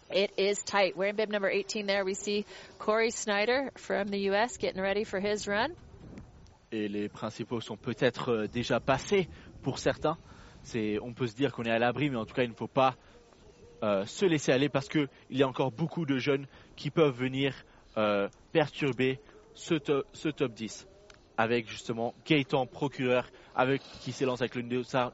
It 0.09 0.31
is 0.37 0.61
tight. 0.63 0.95
Wearing 0.97 1.15
bib 1.15 1.29
number 1.29 1.49
18 1.49 1.85
there, 1.87 2.03
we 2.03 2.13
see 2.13 2.45
Corey 2.77 3.09
Snyder 3.11 3.71
from 3.77 4.09
the 4.09 4.19
U.S. 4.31 4.57
getting 4.57 4.81
ready 4.81 5.03
for 5.05 5.19
his 5.19 5.47
run. 5.47 5.73
et 6.71 6.87
les 6.87 7.07
principaux 7.07 7.61
sont 7.61 7.77
peut-être 7.77 8.29
euh, 8.31 8.47
déjà 8.47 8.79
passés 8.79 9.27
pour 9.61 9.77
certains. 9.77 10.17
On 11.01 11.13
peut 11.13 11.27
se 11.27 11.35
dire 11.35 11.51
qu'on 11.51 11.63
est 11.63 11.71
à 11.71 11.79
l'abri, 11.79 12.09
mais 12.09 12.17
en 12.17 12.25
tout 12.25 12.33
cas, 12.33 12.43
il 12.43 12.49
ne 12.49 12.55
faut 12.55 12.67
pas 12.67 12.95
euh, 13.83 14.05
se 14.05 14.25
laisser 14.25 14.51
aller 14.51 14.69
parce 14.69 14.87
qu'il 14.87 15.07
y 15.29 15.43
a 15.43 15.47
encore 15.47 15.71
beaucoup 15.71 16.05
de 16.05 16.17
jeunes 16.17 16.47
qui 16.75 16.89
peuvent 16.89 17.15
venir 17.15 17.53
euh, 17.97 18.27
perturber 18.51 19.19
ce, 19.53 19.75
to- 19.75 20.03
ce 20.13 20.29
top 20.29 20.53
10 20.53 20.87
avec 21.37 21.67
justement 21.67 22.13
Gaëtan 22.25 22.65
Procureur 22.67 23.27
avec, 23.55 23.81
qui 24.01 24.11
s'élance 24.11 24.41
avec 24.41 24.55
le 24.55 24.61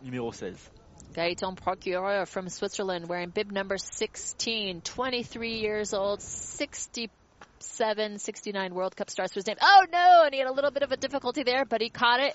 numéro 0.02 0.32
16. 0.32 0.72
Gaëtan 1.16 1.56
Procureur 1.56 2.28
from 2.28 2.48
Switzerland 2.50 3.06
wearing 3.10 3.32
bib 3.32 3.52
number 3.52 3.78
16, 3.80 4.82
23 4.84 5.48
years 5.48 5.94
old, 5.94 6.22
67, 6.22 8.20
69 8.20 8.74
World 8.74 8.96
Cup 8.96 9.10
starts 9.10 9.34
to 9.34 9.40
his 9.40 9.48
name. 9.48 9.58
Oh 9.62 9.86
no! 9.92 10.24
And 10.26 10.34
he 10.34 10.40
had 10.40 10.48
a 10.48 10.54
little 10.54 10.72
bit 10.72 10.84
of 10.84 10.92
a 10.92 10.98
difficulty 10.98 11.44
there, 11.44 11.66
but 11.66 11.82
he 11.82 11.90
caught 11.90 12.20
it. 12.20 12.34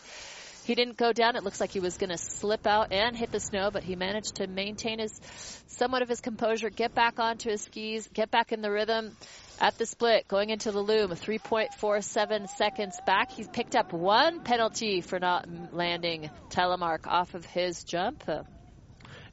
He 0.64 0.74
didn't 0.74 0.96
go 0.96 1.12
down. 1.12 1.36
It 1.36 1.44
looks 1.44 1.60
like 1.60 1.72
he 1.72 1.80
was 1.80 1.98
going 1.98 2.10
to 2.10 2.16
slip 2.16 2.66
out 2.66 2.90
and 2.90 3.14
hit 3.14 3.30
the 3.30 3.40
snow, 3.40 3.70
but 3.70 3.82
he 3.82 3.96
managed 3.96 4.36
to 4.36 4.46
maintain 4.46 4.98
his 4.98 5.20
somewhat 5.66 6.02
of 6.02 6.08
his 6.08 6.20
composure, 6.20 6.70
get 6.70 6.94
back 6.94 7.18
onto 7.18 7.50
his 7.50 7.62
skis, 7.62 8.08
get 8.14 8.30
back 8.30 8.52
in 8.52 8.62
the 8.62 8.70
rhythm. 8.70 9.16
At 9.60 9.78
the 9.78 9.86
split, 9.86 10.26
going 10.26 10.50
into 10.50 10.72
the 10.72 10.80
loom, 10.80 11.10
3.47 11.10 12.48
seconds 12.48 12.98
back. 13.06 13.30
He's 13.30 13.46
picked 13.46 13.76
up 13.76 13.92
one 13.92 14.40
penalty 14.40 15.00
for 15.00 15.20
not 15.20 15.46
landing 15.72 16.30
telemark 16.50 17.06
off 17.06 17.34
of 17.34 17.44
his 17.44 17.84
jump. 17.84 18.24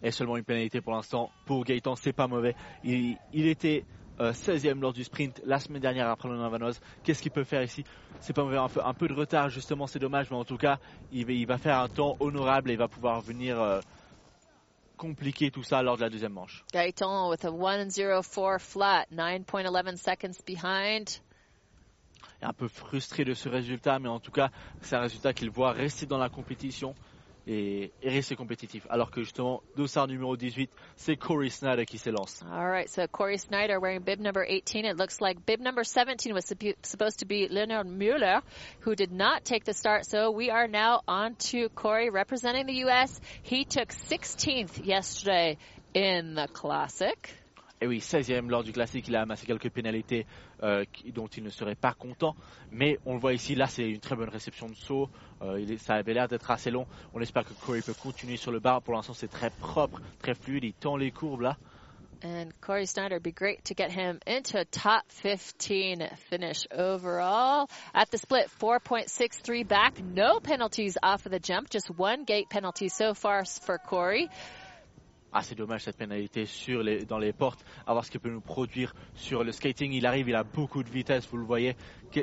Et 0.04 0.12
seulement 0.12 0.38
une 0.38 0.44
pénalité 0.44 0.82
pour 0.82 0.94
l'instant 0.94 1.32
pour 1.46 1.64
Gaëtan, 1.64 1.96
c'est 1.96 2.14
pas 2.14 2.28
mauvais. 2.28 2.56
Il, 2.84 3.18
il 3.34 3.48
était 3.48 3.84
euh, 4.22 4.32
16e 4.34 4.80
lors 4.80 4.94
du 4.94 5.04
sprint 5.04 5.42
la 5.46 5.60
semaine 5.60 5.82
dernière 5.82 6.08
après 6.10 6.30
le 6.30 6.36
Vanoise. 6.36 6.80
Qu'est-ce 7.04 7.22
qu'il 7.22 7.32
peut 7.32 7.44
faire 7.44 7.64
ici? 7.64 7.84
C'est 8.20 8.34
pas 8.34 8.44
mauvais, 8.44 8.58
un 8.58 8.70
peu, 8.70 8.80
un 8.86 8.94
peu 8.94 9.08
de 9.08 9.14
retard 9.14 9.50
justement, 9.50 9.88
c'est 9.88 10.00
dommage, 10.00 10.30
mais 10.30 10.38
en 10.38 10.46
tout 10.46 10.58
cas, 10.58 10.78
il 11.12 11.26
va, 11.26 11.32
il 11.32 11.48
va 11.48 11.58
faire 11.58 11.80
un 11.80 11.88
temps 11.90 12.16
honorable 12.20 12.70
et 12.70 12.74
il 12.74 12.80
va 12.80 12.88
pouvoir 12.88 13.20
venir 13.22 13.60
euh, 13.60 13.80
compliquer 14.96 15.50
tout 15.50 15.64
ça 15.64 15.82
lors 15.82 15.98
de 15.98 16.02
la 16.02 16.10
deuxième 16.10 16.34
manche. 16.34 16.64
Gaetan 16.72 17.30
with 17.30 17.44
a 17.46 17.50
104 17.50 18.60
flat, 18.60 19.06
9.11 19.12 19.98
seconds 19.98 20.44
behind. 20.46 21.10
Un 22.44 22.54
peu 22.54 22.68
frustré 22.68 23.26
de 23.26 23.34
ce 23.34 23.50
résultat, 23.50 23.98
mais 24.00 24.10
en 24.10 24.20
tout 24.20 24.32
cas, 24.32 24.50
c'est 24.82 24.96
un 24.96 25.02
résultat 25.02 25.34
qu'il 25.34 25.50
voit 25.50 25.72
rester 25.72 26.06
dans 26.06 26.18
la 26.20 26.30
compétition 26.30 26.94
et, 27.52 27.92
et 28.02 28.10
rester 28.10 28.36
compétitif. 28.36 28.88
Alors 28.90 29.12
que 29.12 29.22
justement, 29.22 29.62
dossard 29.76 30.08
numéro 30.08 30.38
18, 30.38 30.72
c'est 30.96 31.18
Corey 31.18 31.50
Snyder 31.50 31.86
qui 31.86 31.98
s'élance. 31.98 32.44
All 32.52 32.68
right, 32.68 32.90
so 32.90 33.08
Corey 33.08 33.38
Snyder 33.38 33.78
wearing 33.80 34.02
bib 34.02 34.20
number 34.20 34.44
18. 34.44 34.86
It 34.86 34.98
looks 34.98 35.20
like 35.20 35.46
bib 35.46 35.60
number 35.60 35.84
17 35.84 36.34
was 36.34 36.46
supposed 36.46 37.20
to 37.20 37.26
be 37.26 37.48
Leonard 37.50 37.88
Mueller, 37.88 38.42
who 38.82 38.96
did 38.96 39.12
not 39.12 39.44
take 39.44 39.66
the 39.66 39.74
start. 39.74 40.06
So 40.06 40.32
we 40.32 40.50
are 40.50 40.68
now 40.68 41.02
on 41.08 41.36
to 41.52 41.70
Corey 41.70 42.10
representing 42.10 42.66
the 42.66 42.86
U.S. 42.86 43.20
He 43.44 43.66
took 43.66 43.90
16th 43.90 44.86
yesterday 44.86 45.58
in 45.94 46.36
the 46.36 46.48
Classic. 46.48 47.30
Et 47.84 47.88
oui, 47.88 47.98
16e 47.98 48.48
lors 48.48 48.64
du 48.64 48.72
classique, 48.72 49.08
il 49.08 49.16
a 49.16 49.22
amassé 49.22 49.48
quelques 49.48 49.72
pénalités 49.72 50.28
euh, 50.62 50.86
dont 51.16 51.26
il 51.26 51.44
ne 51.44 51.50
serait 51.50 51.74
pas 51.74 51.94
content. 51.94 52.36
Mais 52.72 53.00
on 53.08 53.16
le 53.16 53.20
voit 53.20 53.34
ici, 53.34 53.56
là 53.56 53.66
c'est 53.66 53.90
une 53.90 54.00
très 54.00 54.16
bonne 54.16 54.30
réception 54.30 54.70
de 54.70 54.76
saut. 54.76 55.10
Euh, 55.42 55.78
ça 55.80 55.96
avait 55.96 56.14
l'air 56.14 56.28
d'être 56.28 56.52
assez 56.52 56.70
long. 56.70 56.86
On 57.16 57.22
espère 57.22 57.44
que 57.44 57.54
Corey 57.66 57.82
peut 57.82 57.96
continuer 57.96 58.38
sur 58.38 58.52
le 58.52 58.60
bar. 58.60 58.84
Pour 58.84 58.94
l'instant 58.94 59.14
c'est 59.14 59.30
très 59.32 59.50
propre, 59.50 60.00
très 60.20 60.36
fluide. 60.36 60.64
Il 60.64 60.74
tend 60.74 60.96
les 60.96 61.10
courbes 61.10 61.42
là. 61.42 61.58
And 62.24 62.54
Corey 62.62 62.86
Snyder, 62.86 63.16
it'd 63.16 63.24
be 63.24 63.32
great 63.32 63.66
to 63.66 63.74
get 63.74 63.90
him 63.90 64.20
into 64.28 64.64
top 64.66 65.06
15 65.10 66.08
finish 66.30 66.68
overall. 66.70 67.68
At 67.96 68.12
the 68.12 68.20
split, 68.20 68.48
4.63 68.60 69.68
back, 69.68 70.00
no 70.04 70.40
penalties 70.40 71.00
off 71.02 71.26
of 71.26 71.32
the 71.32 71.40
jump, 71.40 71.72
just 71.72 71.90
one 71.90 72.26
gate 72.26 72.48
penalty 72.48 72.90
so 72.90 73.16
far 73.16 73.44
for 73.44 73.80
Corey. 73.80 74.30
Ah 75.34 75.42
c'est 75.42 75.56
dommage 75.56 75.84
cette 75.84 75.98
pénalité 75.98 76.46
sur 76.46 76.84
les, 76.84 77.06
dans 77.06 77.18
les 77.18 77.32
portes. 77.34 77.64
À 77.88 77.94
voir 77.94 78.04
ce 78.06 78.12
qu'il 78.12 78.20
peut 78.20 78.30
nous 78.30 78.42
produire 78.42 78.94
sur 79.16 79.44
le 79.44 79.52
skating. 79.52 79.92
Il 79.94 80.06
arrive, 80.06 80.28
il 80.30 80.36
a 80.36 80.44
beaucoup 80.44 80.84
de 80.84 80.90
vitesse, 80.90 81.28
vous 81.30 81.38
le 81.38 81.46
voyez. 81.46 81.76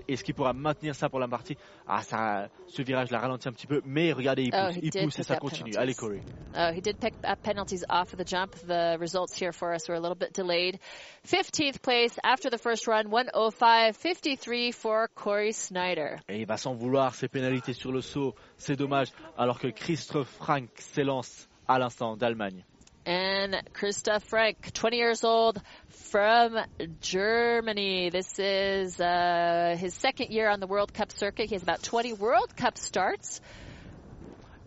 Est-ce 0.06 0.22
qu'il 0.22 0.34
pourra 0.34 0.52
maintenir 0.52 0.94
ça 0.94 1.08
pour 1.08 1.18
la 1.18 1.26
partie? 1.28 1.56
Ah 1.86 2.02
ça, 2.02 2.48
ce 2.66 2.82
virage 2.82 3.10
l'a 3.10 3.18
ralenti 3.20 3.48
un 3.48 3.52
petit 3.52 3.66
peu. 3.66 3.80
Mais 3.86 4.12
regardez, 4.12 4.42
il 4.42 4.50
Oh, 4.54 4.66
pousse, 4.66 4.76
he 4.76 4.80
il 4.82 4.90
did 4.90 5.02
pousse 5.04 5.18
et 5.18 5.22
ça 5.22 5.36
continue. 5.36 5.70
penalties. 5.72 5.78
Allez 5.78 5.94
Corey. 5.94 6.20
Oh, 6.54 6.70
he 6.74 6.80
did 6.82 6.98
pick 7.00 7.14
up 7.24 7.40
penalties 7.42 7.84
off 7.88 8.12
of 8.12 8.18
the 8.18 8.26
jump. 8.28 8.54
The 8.66 8.98
results 9.00 9.34
here 9.40 9.52
for 9.52 9.72
us 9.74 9.88
were 9.88 9.96
a 9.96 10.00
little 10.00 10.16
bit 10.16 10.34
delayed. 10.34 10.78
15th 11.26 11.80
place 11.80 12.18
after 12.22 12.50
the 12.50 12.58
first 12.58 12.86
run, 12.86 13.06
105.53 13.08 14.72
for 14.74 15.08
Corey 15.14 15.52
Snyder. 15.52 16.16
Et 16.28 16.40
il 16.40 16.46
va 16.46 16.56
s'en 16.56 16.74
vouloir, 16.74 17.14
ces 17.14 17.28
pénalités 17.28 17.72
sur 17.72 17.92
le 17.92 18.00
saut, 18.00 18.34
c'est 18.56 18.76
dommage, 18.76 19.08
alors 19.36 19.58
que 19.58 19.68
Christophe 19.68 20.28
Frank 20.28 20.68
s'élance 20.76 21.48
à 21.66 21.78
l'instant 21.78 22.16
d'Allemagne. 22.16 22.64
And 23.08 23.62
Christoph 23.72 24.22
Frank, 24.24 24.70
20 24.74 24.96
years 24.98 25.24
old 25.24 25.58
from 25.88 26.58
Germany. 27.00 28.10
This 28.10 28.38
is 28.38 29.00
uh, 29.00 29.76
his 29.78 29.94
second 29.94 30.30
year 30.30 30.50
on 30.50 30.60
the 30.60 30.66
World 30.66 30.92
Cup 30.92 31.10
circuit. 31.12 31.48
He 31.48 31.54
has 31.54 31.62
about 31.62 31.82
20 31.82 32.12
World 32.18 32.54
Cup 32.54 32.76
starts. 32.76 33.40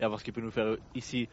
Et 0.00 0.02
à 0.04 0.08
voir 0.08 0.18
ce 0.18 0.24
qu'il 0.24 0.32
peut 0.32 0.40
nous 0.40 0.50
faire 0.50 0.76
ici. 0.96 1.28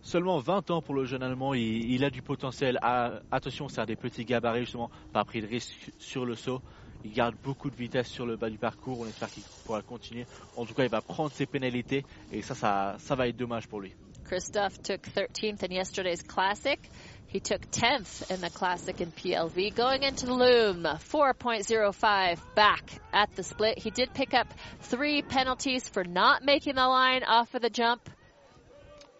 Seulement 0.00 0.38
20 0.38 0.70
ans 0.70 0.80
pour 0.80 0.94
le 0.94 1.04
jeune 1.04 1.22
Allemand, 1.22 1.52
il, 1.52 1.90
il 1.92 2.02
a 2.02 2.08
du 2.08 2.22
potentiel. 2.22 2.78
Ah, 2.80 3.20
attention, 3.30 3.68
c'est 3.68 3.82
un 3.82 3.84
des 3.84 3.96
petits 3.96 4.24
gabarits 4.24 4.60
justement, 4.60 4.90
pas 5.12 5.24
pris 5.24 5.42
de 5.42 5.46
risque 5.46 5.90
sur 5.98 6.24
le 6.24 6.34
saut. 6.34 6.62
Il 7.04 7.12
garde 7.12 7.34
beaucoup 7.44 7.68
de 7.68 7.76
vitesse 7.76 8.08
sur 8.08 8.24
le 8.24 8.36
bas 8.36 8.48
du 8.48 8.56
parcours, 8.56 9.00
on 9.00 9.06
espère 9.06 9.28
qu'il 9.28 9.42
pourra 9.66 9.82
continuer. 9.82 10.24
En 10.56 10.64
tout 10.64 10.72
cas, 10.72 10.84
il 10.84 10.90
va 10.90 11.02
prendre 11.02 11.30
ses 11.30 11.44
pénalités 11.44 12.06
et 12.32 12.40
ça, 12.40 12.54
ça, 12.54 12.96
ça 12.98 13.14
va 13.14 13.28
être 13.28 13.36
dommage 13.36 13.68
pour 13.68 13.82
lui. 13.82 13.92
Christoph 14.34 14.82
took 14.82 15.00
13th 15.00 15.62
in 15.62 15.70
yesterday's 15.70 16.20
classic. 16.20 16.80
He 17.28 17.38
took 17.38 17.70
10th 17.70 18.32
in 18.32 18.40
the 18.40 18.50
classic 18.50 19.00
in 19.00 19.12
PLV. 19.12 19.76
Going 19.76 20.02
into 20.02 20.26
the 20.26 20.34
loom, 20.34 20.82
4.05 20.82 22.38
back 22.56 22.90
at 23.12 23.32
the 23.36 23.44
split. 23.44 23.78
He 23.78 23.90
did 23.90 24.12
pick 24.12 24.34
up 24.34 24.52
three 24.80 25.22
penalties 25.22 25.88
for 25.88 26.02
not 26.02 26.42
making 26.42 26.74
the 26.74 26.88
line 26.88 27.22
off 27.22 27.54
of 27.54 27.62
the 27.62 27.70
jump. 27.70 28.10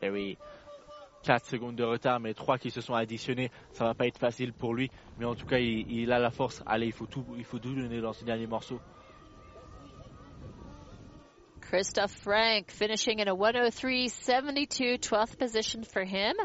Et 0.02 0.10
oui, 0.10 0.36
4 1.22 1.46
secondes 1.46 1.76
de 1.76 1.84
retard, 1.84 2.18
mais 2.18 2.34
3 2.34 2.58
qui 2.58 2.72
se 2.72 2.80
sont 2.80 2.94
additionnés. 2.94 3.52
Ça 3.70 3.84
va 3.84 3.94
pas 3.94 4.08
être 4.08 4.18
facile 4.18 4.52
pour 4.52 4.74
lui, 4.74 4.90
mais 5.20 5.26
en 5.26 5.36
tout 5.36 5.46
cas, 5.46 5.58
il, 5.58 5.88
il 5.92 6.10
a 6.10 6.18
la 6.18 6.32
force. 6.32 6.60
Allez, 6.66 6.86
il 6.86 6.92
faut 6.92 7.06
tout, 7.06 7.24
il 7.38 7.44
faut 7.44 7.60
tout 7.60 7.72
donner 7.72 8.00
dans 8.00 8.12
ce 8.12 8.24
dernier 8.24 8.48
morceau. 8.48 8.80
Christoph 11.74 12.12
Frank 12.12 12.70
finishing 12.70 13.18
in 13.18 13.26
a 13.26 13.34
103.72, 13.34 15.00
12th 15.00 15.36
position 15.36 15.82
for 15.82 16.04
him. 16.04 16.36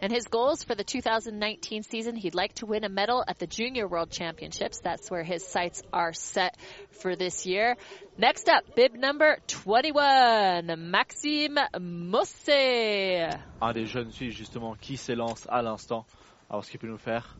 And 0.00 0.12
his 0.12 0.28
goals 0.28 0.62
for 0.62 0.76
the 0.76 0.84
2019 0.84 1.82
season, 1.82 2.14
he'd 2.14 2.36
like 2.36 2.54
to 2.54 2.66
win 2.66 2.84
a 2.84 2.88
medal 2.88 3.24
at 3.26 3.40
the 3.40 3.48
Junior 3.48 3.88
World 3.88 4.08
Championships. 4.12 4.78
That's 4.84 5.10
where 5.10 5.24
his 5.24 5.44
sights 5.44 5.82
are 5.92 6.12
set 6.12 6.56
for 7.00 7.16
this 7.16 7.44
year. 7.44 7.76
Next 8.18 8.48
up, 8.48 8.76
bib 8.76 8.94
number 8.94 9.38
21, 9.48 10.76
Maxime 10.78 11.58
Mosse. 11.80 12.48
Un 12.48 13.72
des 13.74 13.86
jeunes 13.86 14.12
Suisses, 14.12 14.36
justement, 14.36 14.76
qui 14.76 14.96
s'élance 14.96 15.44
à 15.50 15.60
l'instant. 15.60 16.06
Alors, 16.48 16.64
ce 16.64 16.70
qu'il 16.70 16.78
peut 16.78 16.86
nous 16.86 16.98
faire. 16.98 17.36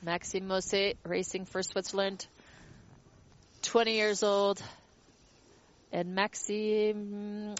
Maxime 0.00 0.46
Mosse 0.46 0.94
racing 1.04 1.44
for 1.44 1.64
Switzerland, 1.64 2.24
20 3.62 3.88
years 3.88 4.22
old. 4.22 4.62
And 5.94 6.16
Maxime, 6.16 7.54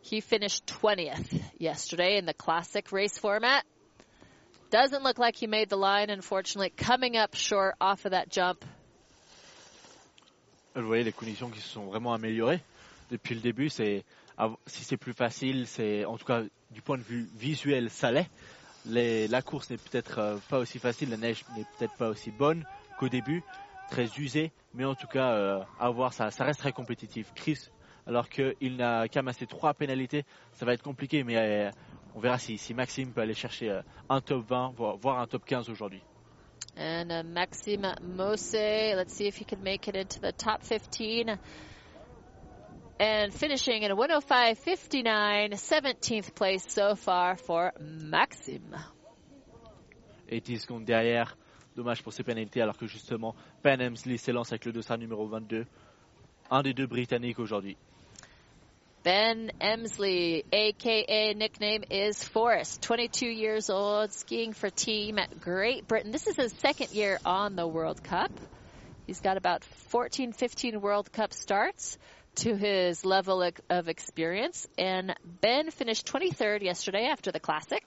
he 0.00 0.20
finished 0.20 0.64
20th 0.80 1.42
yesterday 1.58 2.16
in 2.16 2.24
the 2.24 2.32
classic 2.32 2.92
race 2.92 3.18
format. 3.18 3.64
Doesn't 4.70 5.02
look 5.02 5.18
like 5.18 5.34
he 5.34 5.48
made 5.48 5.68
the 5.68 5.76
line, 5.76 6.08
unfortunately. 6.08 6.70
Coming 6.70 7.16
up 7.16 7.34
short 7.34 7.74
off 7.80 8.04
of 8.04 8.12
that 8.12 8.28
jump. 8.30 8.64
Vous 10.76 10.86
voyez 10.86 11.02
les 11.02 11.10
conditions 11.10 11.50
qui 11.50 11.60
se 11.60 11.68
sont 11.68 11.86
vraiment 11.86 12.14
améliorées 12.14 12.60
depuis 13.10 13.34
le 13.34 13.40
début. 13.40 13.68
C'est 13.70 14.04
si 14.68 14.84
c'est 14.84 14.96
plus 14.96 15.12
facile, 15.14 15.66
c'est 15.66 16.04
en 16.04 16.16
tout 16.16 16.26
cas 16.26 16.42
du 16.70 16.80
point 16.80 16.96
de 16.96 17.02
vue 17.02 17.28
visuel, 17.34 17.90
ça 17.90 18.12
l'est. 18.12 18.30
Les- 18.86 19.26
la 19.26 19.42
course 19.42 19.68
n'est 19.70 19.78
peut-être 19.78 20.18
euh, 20.20 20.36
pas 20.48 20.60
aussi 20.60 20.78
facile, 20.78 21.10
la 21.10 21.16
neige 21.16 21.44
n'est 21.56 21.64
peut-être 21.76 21.96
pas 21.96 22.08
aussi 22.08 22.30
bonne 22.30 22.64
qu'au 23.00 23.08
début, 23.08 23.42
très 23.90 24.06
usée, 24.18 24.52
mais 24.74 24.84
en 24.84 24.94
tout 24.94 25.06
cas 25.06 25.32
euh, 25.32 25.60
à 25.78 25.90
voir 25.90 26.12
ça, 26.12 26.30
ça 26.30 26.44
reste 26.44 26.60
très 26.60 26.72
compétitif. 26.72 27.32
Chris, 27.34 27.68
alors 28.06 28.28
qu'il 28.28 28.76
n'a 28.76 29.08
qu'amassé 29.08 29.46
trois 29.46 29.74
pénalités, 29.74 30.24
ça 30.52 30.64
va 30.64 30.74
être 30.74 30.82
compliqué, 30.82 31.24
mais 31.24 31.36
euh, 31.36 31.70
on 32.14 32.20
verra 32.20 32.38
si, 32.38 32.58
si 32.58 32.74
Maxime 32.74 33.12
peut 33.12 33.20
aller 33.20 33.34
chercher 33.34 33.70
euh, 33.70 33.82
un 34.08 34.20
top 34.20 34.46
20, 34.46 34.74
voire, 34.76 35.20
un 35.20 35.26
top 35.26 35.44
15 35.44 35.68
aujourd'hui. 35.68 36.02
And 36.76 37.10
uh, 37.10 37.24
Maxime 37.24 37.94
Mosse, 38.02 38.52
let's 38.54 39.12
see 39.12 39.26
if 39.26 39.36
he 39.36 39.44
can 39.44 39.62
make 39.62 39.88
it 39.88 39.96
into 39.96 40.20
the 40.20 40.32
top 40.32 40.62
15. 40.62 41.38
And 43.00 43.32
finishing 43.32 43.82
in 43.82 43.90
a 43.90 43.96
105.59, 43.96 45.54
17th 45.54 46.34
place 46.34 46.64
so 46.68 46.94
far 46.94 47.36
for 47.36 47.72
Maxime. 47.80 48.76
et 50.28 50.40
10 50.40 50.58
secondes 50.58 50.84
derrière. 50.84 51.36
Dommage 51.78 52.02
pour 52.02 52.12
ces 52.12 52.24
pénalités 52.24 52.60
alors 52.60 52.76
que 52.76 52.88
justement 52.88 53.36
Ben 53.62 53.80
Hemsley 53.80 54.16
s'élance 54.16 54.50
avec 54.50 54.64
le 54.64 54.72
dossard 54.72 54.98
numéro 54.98 55.28
22. 55.28 55.64
Un 56.50 56.62
des 56.62 56.74
deux 56.74 56.88
Britanniques 56.88 57.38
aujourd'hui. 57.38 57.76
Ben 59.04 59.52
Emsley, 59.60 60.44
aka 60.52 61.34
nickname 61.34 61.84
is 61.88 62.14
Forrest, 62.24 62.82
22 62.82 63.26
years 63.26 63.70
old, 63.70 64.10
skiing 64.10 64.52
for 64.54 64.70
Team 64.70 65.20
Great 65.40 65.86
Britain. 65.86 66.10
This 66.10 66.26
is 66.26 66.34
his 66.36 66.52
second 66.58 66.90
year 66.92 67.20
on 67.24 67.54
the 67.54 67.64
World 67.64 68.02
Cup. 68.02 68.32
He's 69.06 69.20
got 69.20 69.36
about 69.36 69.62
14, 69.62 70.32
15 70.32 70.80
World 70.80 71.12
Cup 71.12 71.32
starts 71.32 71.96
to 72.42 72.56
his 72.56 73.04
level 73.04 73.40
of- 73.40 73.60
of 73.70 73.88
experience. 73.88 74.66
And 74.76 75.14
Ben 75.40 75.70
finished 75.70 76.06
23rd 76.08 76.62
yesterday 76.62 77.06
after 77.06 77.30
the 77.30 77.38
Classic. 77.40 77.84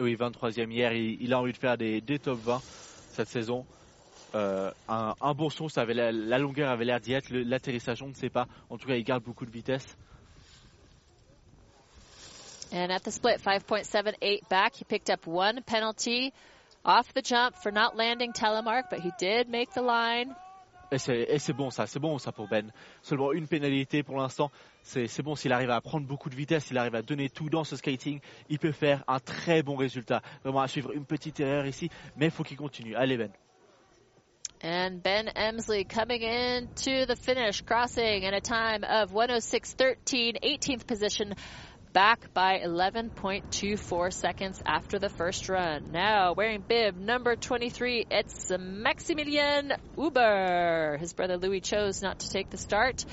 Oui, 0.00 0.16
23e 0.16 0.72
hier, 0.72 0.92
il, 0.94 1.20
il 1.22 1.34
a 1.34 1.38
envie 1.38 1.52
de 1.52 1.58
faire 1.58 1.76
des, 1.76 2.00
des 2.00 2.18
top 2.18 2.38
20 2.38 2.62
cette 3.14 3.28
saison. 3.28 3.64
Euh, 4.34 4.70
un, 4.88 5.14
un 5.20 5.34
la, 5.94 6.10
la 6.12 6.38
longueur 6.38 6.68
avait 6.70 6.84
l'air 6.84 7.00
d'y 7.00 7.12
être, 7.12 7.30
l'atterrissage 7.30 8.02
on 8.02 8.08
ne 8.08 8.14
sait 8.14 8.30
pas. 8.30 8.46
En 8.68 8.78
tout 8.78 8.88
cas, 8.88 8.96
il 8.96 9.04
garde 9.04 9.22
beaucoup 9.22 9.46
de 9.46 9.50
vitesse. 9.50 9.96
And 12.72 12.90
at 12.90 13.04
the 13.04 13.12
split, 13.12 13.40
5.78 13.40 14.48
back, 14.48 14.74
he 14.74 14.84
picked 14.84 15.08
up 15.08 15.28
one 15.28 15.62
penalty 15.62 16.32
off 16.84 17.14
the 17.14 17.22
jump 17.22 17.54
for 17.62 17.70
not 17.70 17.96
landing 17.96 18.32
telemark, 18.32 18.90
but 18.90 18.98
he 18.98 19.12
did 19.16 19.48
make 19.48 19.72
the 19.74 19.82
line. 19.82 20.34
Et 20.94 21.38
c'est 21.38 21.52
bon 21.52 21.70
ça, 21.70 21.86
c'est 21.86 21.98
bon 21.98 22.18
ça 22.18 22.32
pour 22.32 22.48
Ben. 22.48 22.70
Seulement 23.02 23.32
une 23.32 23.48
pénalité 23.48 24.02
pour 24.02 24.16
l'instant. 24.16 24.50
C'est 24.82 25.22
bon 25.22 25.34
s'il 25.34 25.52
arrive 25.52 25.70
à 25.70 25.80
prendre 25.80 26.06
beaucoup 26.06 26.30
de 26.30 26.36
vitesse, 26.36 26.66
s'il 26.66 26.78
arrive 26.78 26.94
à 26.94 27.02
donner 27.02 27.28
tout 27.28 27.50
dans 27.50 27.64
ce 27.64 27.76
skating, 27.76 28.20
il 28.48 28.58
peut 28.58 28.72
faire 28.72 29.02
un 29.08 29.18
très 29.18 29.62
bon 29.62 29.76
résultat. 29.76 30.22
Vraiment 30.42 30.60
à 30.60 30.68
suivre 30.68 30.92
une 30.92 31.04
petite 31.04 31.40
erreur 31.40 31.66
ici, 31.66 31.90
mais 32.16 32.26
il 32.26 32.30
faut 32.30 32.42
qu'il 32.42 32.56
continue. 32.56 32.94
Allez 32.94 33.16
Ben. 33.16 33.30
And 34.62 35.02
Ben 35.02 35.28
Emsley 35.36 35.84
coming 35.84 36.22
into 36.22 37.04
the 37.04 37.16
finish, 37.16 37.60
crossing 37.60 38.24
in 38.24 38.32
a 38.32 38.40
time 38.40 38.82
of 38.82 39.12
106.13, 39.12 40.40
18th 40.42 40.86
position, 40.86 41.34
back 41.94 42.34
by 42.34 42.58
11.24 42.58 44.12
seconds 44.12 44.60
after 44.66 44.98
the 44.98 45.08
first 45.08 45.48
run. 45.48 45.92
Now 45.92 46.32
wearing 46.32 46.60
bib 46.60 46.98
number 46.98 47.36
23, 47.36 48.06
it's 48.10 48.50
Maximilian 48.50 49.72
Uber. 49.96 50.96
His 50.98 51.12
brother 51.12 51.36
Louis 51.36 51.60
chose 51.60 52.02
not 52.02 52.18
to 52.18 52.28
take 52.28 52.50
the 52.50 52.56
start, 52.56 53.04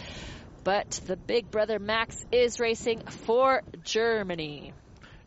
but 0.64 0.90
the 1.06 1.16
big 1.16 1.52
brother 1.52 1.78
Max 1.78 2.26
is 2.32 2.60
racing 2.60 3.02
for 3.06 3.62
Germany. 3.84 4.74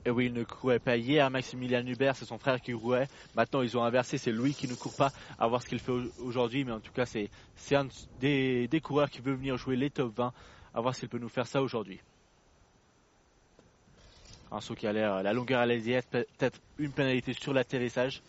Et 0.04 0.10
oui, 0.10 0.26
il 0.26 0.34
ne 0.34 0.42
courait 0.42 0.80
pas 0.80 0.96
hier, 0.96 1.30
Maximilian 1.30 1.86
Hubert, 1.86 2.16
c'est 2.16 2.26
son 2.26 2.38
frère 2.38 2.60
qui 2.60 2.72
courait. 2.72 3.08
Maintenant, 3.36 3.62
ils 3.62 3.78
ont 3.78 3.84
inversé, 3.84 4.18
c'est 4.18 4.32
lui 4.32 4.52
qui 4.52 4.68
ne 4.68 4.74
court 4.74 4.94
pas. 4.94 5.12
À 5.38 5.46
voir 5.46 5.62
ce 5.62 5.68
qu'il 5.68 5.78
fait 5.78 5.92
aujourd'hui, 6.18 6.64
mais 6.64 6.72
en 6.72 6.80
tout 6.80 6.92
cas, 6.92 7.06
c'est 7.06 7.30
c'est 7.54 7.76
un 7.76 7.86
des, 8.20 8.66
des 8.66 8.80
coureurs 8.80 9.08
qui 9.08 9.22
veut 9.22 9.32
venir 9.32 9.56
jouer 9.56 9.76
les 9.76 9.90
top 9.90 10.12
20. 10.16 10.32
À 10.74 10.80
voir 10.80 10.94
s'il 10.94 11.08
peut 11.08 11.18
nous 11.18 11.28
faire 11.28 11.46
ça 11.46 11.62
aujourd'hui. 11.62 12.00
Un 14.54 14.60
saut 14.60 14.74
qui 14.74 14.86
a 14.86 14.92
l'air, 14.92 15.22
la 15.22 15.32
longueur 15.32 15.60
à 15.60 15.66
l'aise 15.66 15.82
diète, 15.82 16.06
peut-être 16.10 16.60
une 16.78 16.92
pénalité 16.92 17.32
sur 17.32 17.52
l'atterrissage. 17.52 18.22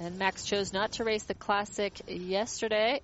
And 0.00 0.16
Max 0.16 0.44
chose 0.44 0.72
not 0.72 0.92
to 0.92 1.04
race 1.04 1.24
the 1.24 1.34
classic 1.34 2.02
yesterday. 2.06 3.00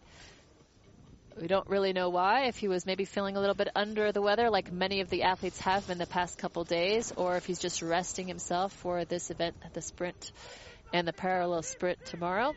We 1.40 1.48
don't 1.48 1.68
really 1.68 1.92
know 1.92 2.08
why, 2.10 2.46
if 2.46 2.56
he 2.56 2.68
was 2.68 2.86
maybe 2.86 3.04
feeling 3.04 3.36
a 3.36 3.40
little 3.40 3.56
bit 3.56 3.68
under 3.74 4.12
the 4.12 4.22
weather, 4.22 4.48
like 4.50 4.70
many 4.70 5.00
of 5.00 5.10
the 5.10 5.24
athletes 5.24 5.58
have 5.60 5.90
in 5.90 5.98
the 5.98 6.06
past 6.06 6.38
couple 6.38 6.62
days, 6.62 7.12
or 7.16 7.36
if 7.36 7.46
he's 7.46 7.58
just 7.58 7.82
resting 7.82 8.28
himself 8.28 8.72
for 8.72 9.04
this 9.04 9.30
event, 9.30 9.56
the 9.72 9.82
sprint 9.82 10.30
and 10.92 11.08
the 11.08 11.12
parallel 11.12 11.62
sprint 11.62 11.98
tomorrow. 12.04 12.52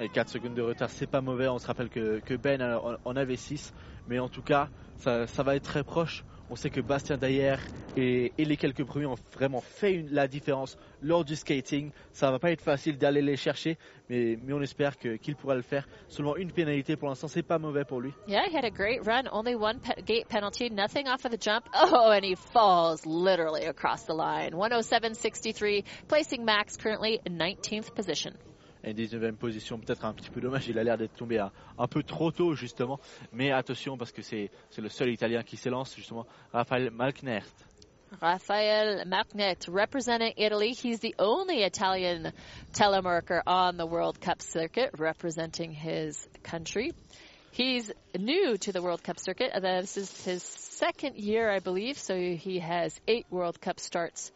Et 0.00 0.08
4 0.08 0.28
secondes 0.28 0.54
de 0.54 0.62
retard, 0.62 0.90
c'est 0.90 1.06
pas 1.06 1.20
mauvais. 1.20 1.46
On 1.48 1.58
se 1.58 1.66
rappelle 1.66 1.88
que, 1.88 2.20
que 2.20 2.34
Ben 2.34 2.60
en, 2.60 2.96
en 3.04 3.16
avait 3.16 3.36
6. 3.36 3.72
Mais 4.08 4.18
en 4.18 4.28
tout 4.28 4.42
cas, 4.42 4.68
ça, 4.96 5.28
ça 5.28 5.42
va 5.44 5.54
être 5.54 5.64
très 5.64 5.84
proche. 5.84 6.24
On 6.50 6.56
sait 6.56 6.70
que 6.70 6.80
Bastien 6.80 7.18
Dayer 7.18 7.56
et, 7.96 8.32
les 8.38 8.56
quelques 8.56 8.84
premiers 8.84 9.06
ont 9.06 9.16
vraiment 9.32 9.60
fait 9.60 10.04
la 10.10 10.28
différence 10.28 10.76
lors 11.02 11.24
du 11.24 11.36
skating. 11.36 11.90
Ça 12.12 12.30
va 12.30 12.38
pas 12.38 12.50
être 12.50 12.62
facile 12.62 12.96
d'aller 12.96 13.22
les 13.22 13.36
chercher, 13.36 13.76
mais, 14.08 14.38
on 14.50 14.62
espère 14.62 14.96
qu'il 14.96 15.36
pourra 15.36 15.54
le 15.54 15.62
faire. 15.62 15.86
Seulement 16.08 16.36
une 16.36 16.52
pénalité 16.52 16.96
pour 16.96 17.08
l'instant, 17.08 17.28
c'est 17.28 17.42
pas 17.42 17.58
mauvais 17.58 17.84
pour 17.84 18.00
lui. 18.00 18.12
Yeah, 18.26 18.46
he 18.48 18.56
had 18.56 18.64
a 18.64 18.70
great 18.70 19.04
run. 19.04 19.24
Only 19.30 19.54
one 19.54 19.80
pe- 19.80 20.00
gate 20.02 20.28
penalty, 20.28 20.70
nothing 20.70 21.06
off 21.08 21.24
of 21.24 21.32
the 21.32 21.40
jump. 21.40 21.68
Oh, 21.90 22.10
and 22.10 22.24
he 22.24 22.34
falls 22.34 23.04
literally 23.06 23.64
across 23.64 24.04
the 24.04 24.12
line. 24.14 24.52
107.63, 24.52 25.84
placing 26.06 26.44
Max 26.44 26.76
currently 26.76 27.20
in 27.24 27.38
19th 27.38 27.94
position. 27.94 28.36
Et 28.88 28.94
19e 28.94 29.36
position, 29.36 29.78
peut-être 29.78 30.06
un 30.06 30.14
petit 30.14 30.30
peu 30.30 30.40
dommage. 30.40 30.66
Il 30.66 30.78
a 30.78 30.82
l'air 30.82 30.96
d'être 30.96 31.14
tombé 31.14 31.38
un, 31.38 31.86
peu 31.88 32.02
trop 32.02 32.30
tôt, 32.32 32.54
justement. 32.54 32.98
Mais 33.32 33.52
attention, 33.52 33.98
parce 33.98 34.12
que 34.12 34.22
c'est 34.22 34.50
le 34.78 34.88
seul 34.88 35.10
Italien 35.10 35.42
qui 35.42 35.58
s'élance, 35.58 35.94
justement. 35.94 36.26
Raphaël 36.54 36.90
Malknert. 36.90 37.44
Rafael 38.22 39.04
Macnet 39.06 39.68
representing 39.68 40.32
Italy. 40.38 40.72
He's 40.72 41.00
the 41.00 41.14
only 41.18 41.64
Italian 41.64 42.32
telemarker 42.72 43.42
on 43.46 43.76
the 43.76 43.84
World 43.84 44.18
Cup 44.22 44.40
circuit 44.40 44.90
representing 44.96 45.72
his 45.72 46.26
country. 46.42 46.92
He's 47.50 47.92
new 48.18 48.56
to 48.56 48.72
the 48.72 48.80
World 48.80 49.02
Cup 49.02 49.20
circuit. 49.20 49.52
This 49.60 49.98
is 49.98 50.24
his 50.24 50.42
second 50.42 51.16
year, 51.16 51.50
I 51.50 51.58
believe, 51.58 51.98
so 51.98 52.16
he 52.16 52.60
has 52.60 52.98
eight 53.06 53.26
World 53.28 53.60
Cup 53.60 53.78
starts 53.78 54.32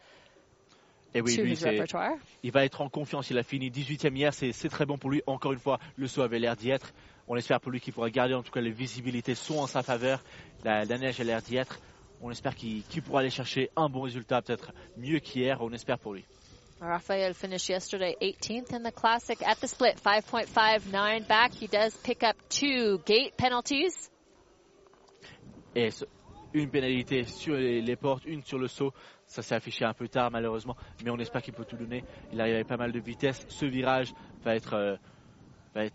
Et 1.15 1.21
oui, 1.21 1.35
lui, 1.37 1.51
his 1.53 1.57
c'est 1.57 1.69
repertoire. 1.69 2.13
il 2.41 2.51
va 2.51 2.65
être 2.65 2.81
en 2.81 2.89
confiance. 2.89 3.29
Il 3.29 3.37
a 3.37 3.43
fini 3.43 3.69
18e 3.69 4.15
hier, 4.15 4.33
c'est 4.33 4.51
c'est 4.51 4.69
très 4.69 4.85
bon 4.85 4.97
pour 4.97 5.09
lui. 5.11 5.21
Encore 5.27 5.53
une 5.53 5.59
fois, 5.59 5.79
le 5.95 6.07
saut 6.07 6.21
avait 6.21 6.39
l'air 6.39 6.55
d'y 6.55 6.69
être. 6.71 6.91
On 7.27 7.35
espère 7.35 7.59
pour 7.61 7.71
lui 7.71 7.79
qu'il 7.79 7.93
pourra 7.93 8.09
garder, 8.09 8.33
en 8.33 8.43
tout 8.43 8.51
cas, 8.51 8.61
les 8.61 8.71
visibilités 8.71 9.35
sont 9.35 9.59
en 9.59 9.67
sa 9.67 9.83
faveur. 9.83 10.23
La, 10.63 10.85
la 10.85 10.97
neige 10.97 11.21
a 11.21 11.23
l'air 11.23 11.41
d'y 11.41 11.57
être. 11.57 11.79
On 12.21 12.31
espère 12.31 12.55
qu'il 12.55 12.83
qu'il 12.83 13.01
pourra 13.03 13.19
aller 13.19 13.29
chercher 13.29 13.69
un 13.75 13.89
bon 13.89 14.01
résultat, 14.01 14.41
peut-être 14.41 14.71
mieux 14.97 15.19
qu'hier. 15.19 15.61
On 15.61 15.71
espère 15.71 15.99
pour 15.99 16.13
lui. 16.13 16.25
Rafael 16.81 17.33
finished 17.33 17.69
yesterday 17.69 18.17
18th 18.21 18.73
in 18.73 18.83
the 18.83 18.93
classic 18.93 19.41
at 19.43 19.55
the 19.61 19.67
split, 19.67 19.95
5.59 20.03 21.27
back. 21.27 21.53
He 21.53 21.67
does 21.67 21.95
pick 22.03 22.23
up 22.23 22.35
two 22.49 22.97
gate 23.05 23.33
penalties. 23.37 24.09
Et 25.75 25.91
ce- 25.91 26.05
une 26.53 26.69
pénalité 26.69 27.23
sur 27.25 27.55
les, 27.55 27.95
portes, 27.95 28.25
une 28.25 28.43
sur 28.43 28.57
le 28.57 28.67
saut. 28.67 28.93
Ça 29.25 29.41
s'est 29.41 29.55
affiché 29.55 29.85
un 29.85 29.93
peu 29.93 30.07
tard, 30.07 30.31
malheureusement. 30.31 30.75
Mais 31.03 31.09
on 31.09 31.17
espère 31.17 31.41
qu'il 31.41 31.53
peut 31.53 31.65
tout 31.65 31.77
donner. 31.77 32.03
Il 32.31 32.39
arrive 32.39 32.55
avec 32.55 32.67
pas 32.67 32.77
mal 32.77 32.91
de 32.91 32.99
vitesse. 32.99 33.45
Ce 33.49 33.65
virage 33.65 34.13
va 34.43 34.55
être, 34.55 34.73
euh, 34.73 35.89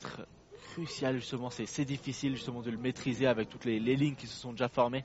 crucial, 0.74 1.16
justement. 1.16 1.50
C'est 1.50 1.84
difficile, 1.84 2.34
justement, 2.34 2.62
de 2.62 2.70
le 2.70 2.78
maîtriser 2.78 3.26
avec 3.26 3.48
toutes 3.48 3.64
les 3.64 3.78
lignes 3.78 4.16
qui 4.16 4.26
se 4.26 4.36
sont 4.36 4.52
déjà 4.52 4.68
formées. 4.68 5.04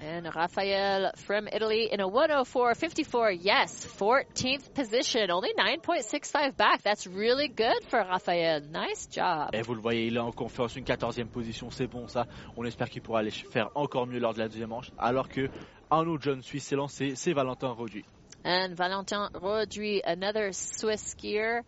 And 0.00 0.26
Rafael 0.34 1.12
from 1.16 1.48
Italy 1.48 1.88
in 1.90 2.00
a 2.00 2.08
104.54. 2.08 3.38
Yes, 3.40 3.86
14th 3.98 4.74
position. 4.74 5.30
Only 5.30 5.54
9.65 5.54 6.56
back. 6.56 6.82
That's 6.82 7.06
really 7.06 7.48
good 7.48 7.82
for 7.88 8.00
Rafael. 8.00 8.60
Nice 8.60 9.06
job. 9.10 9.50
Et 9.54 9.62
vous 9.62 9.74
le 9.74 9.80
voyez, 9.80 10.06
il 10.06 10.16
est 10.16 10.20
en 10.20 10.32
confiance, 10.32 10.76
une 10.76 10.84
14e 10.84 11.28
position, 11.28 11.70
c'est 11.70 11.86
bon 11.86 12.08
ça. 12.08 12.26
On 12.56 12.64
espère 12.64 12.90
qu'il 12.90 13.00
pourra 13.00 13.20
aller 13.20 13.30
faire 13.30 13.70
encore 13.74 14.06
mieux 14.06 14.18
lors 14.18 14.34
de 14.34 14.38
la 14.38 14.48
deuxième 14.48 14.68
manche. 14.68 14.90
Alors 14.98 15.28
que 15.28 15.48
un 15.90 16.06
autre 16.06 16.24
jeune 16.24 16.42
Suisse 16.42 16.64
s'est 16.64 16.76
lancé, 16.76 17.14
c'est 17.14 17.32
Valentin 17.32 17.68
Roduit. 17.68 18.04
And 18.44 18.74
Valentin 18.74 19.30
Rodri, 19.34 20.02
another 20.04 20.52
Swiss 20.52 21.14
skier, 21.16 21.62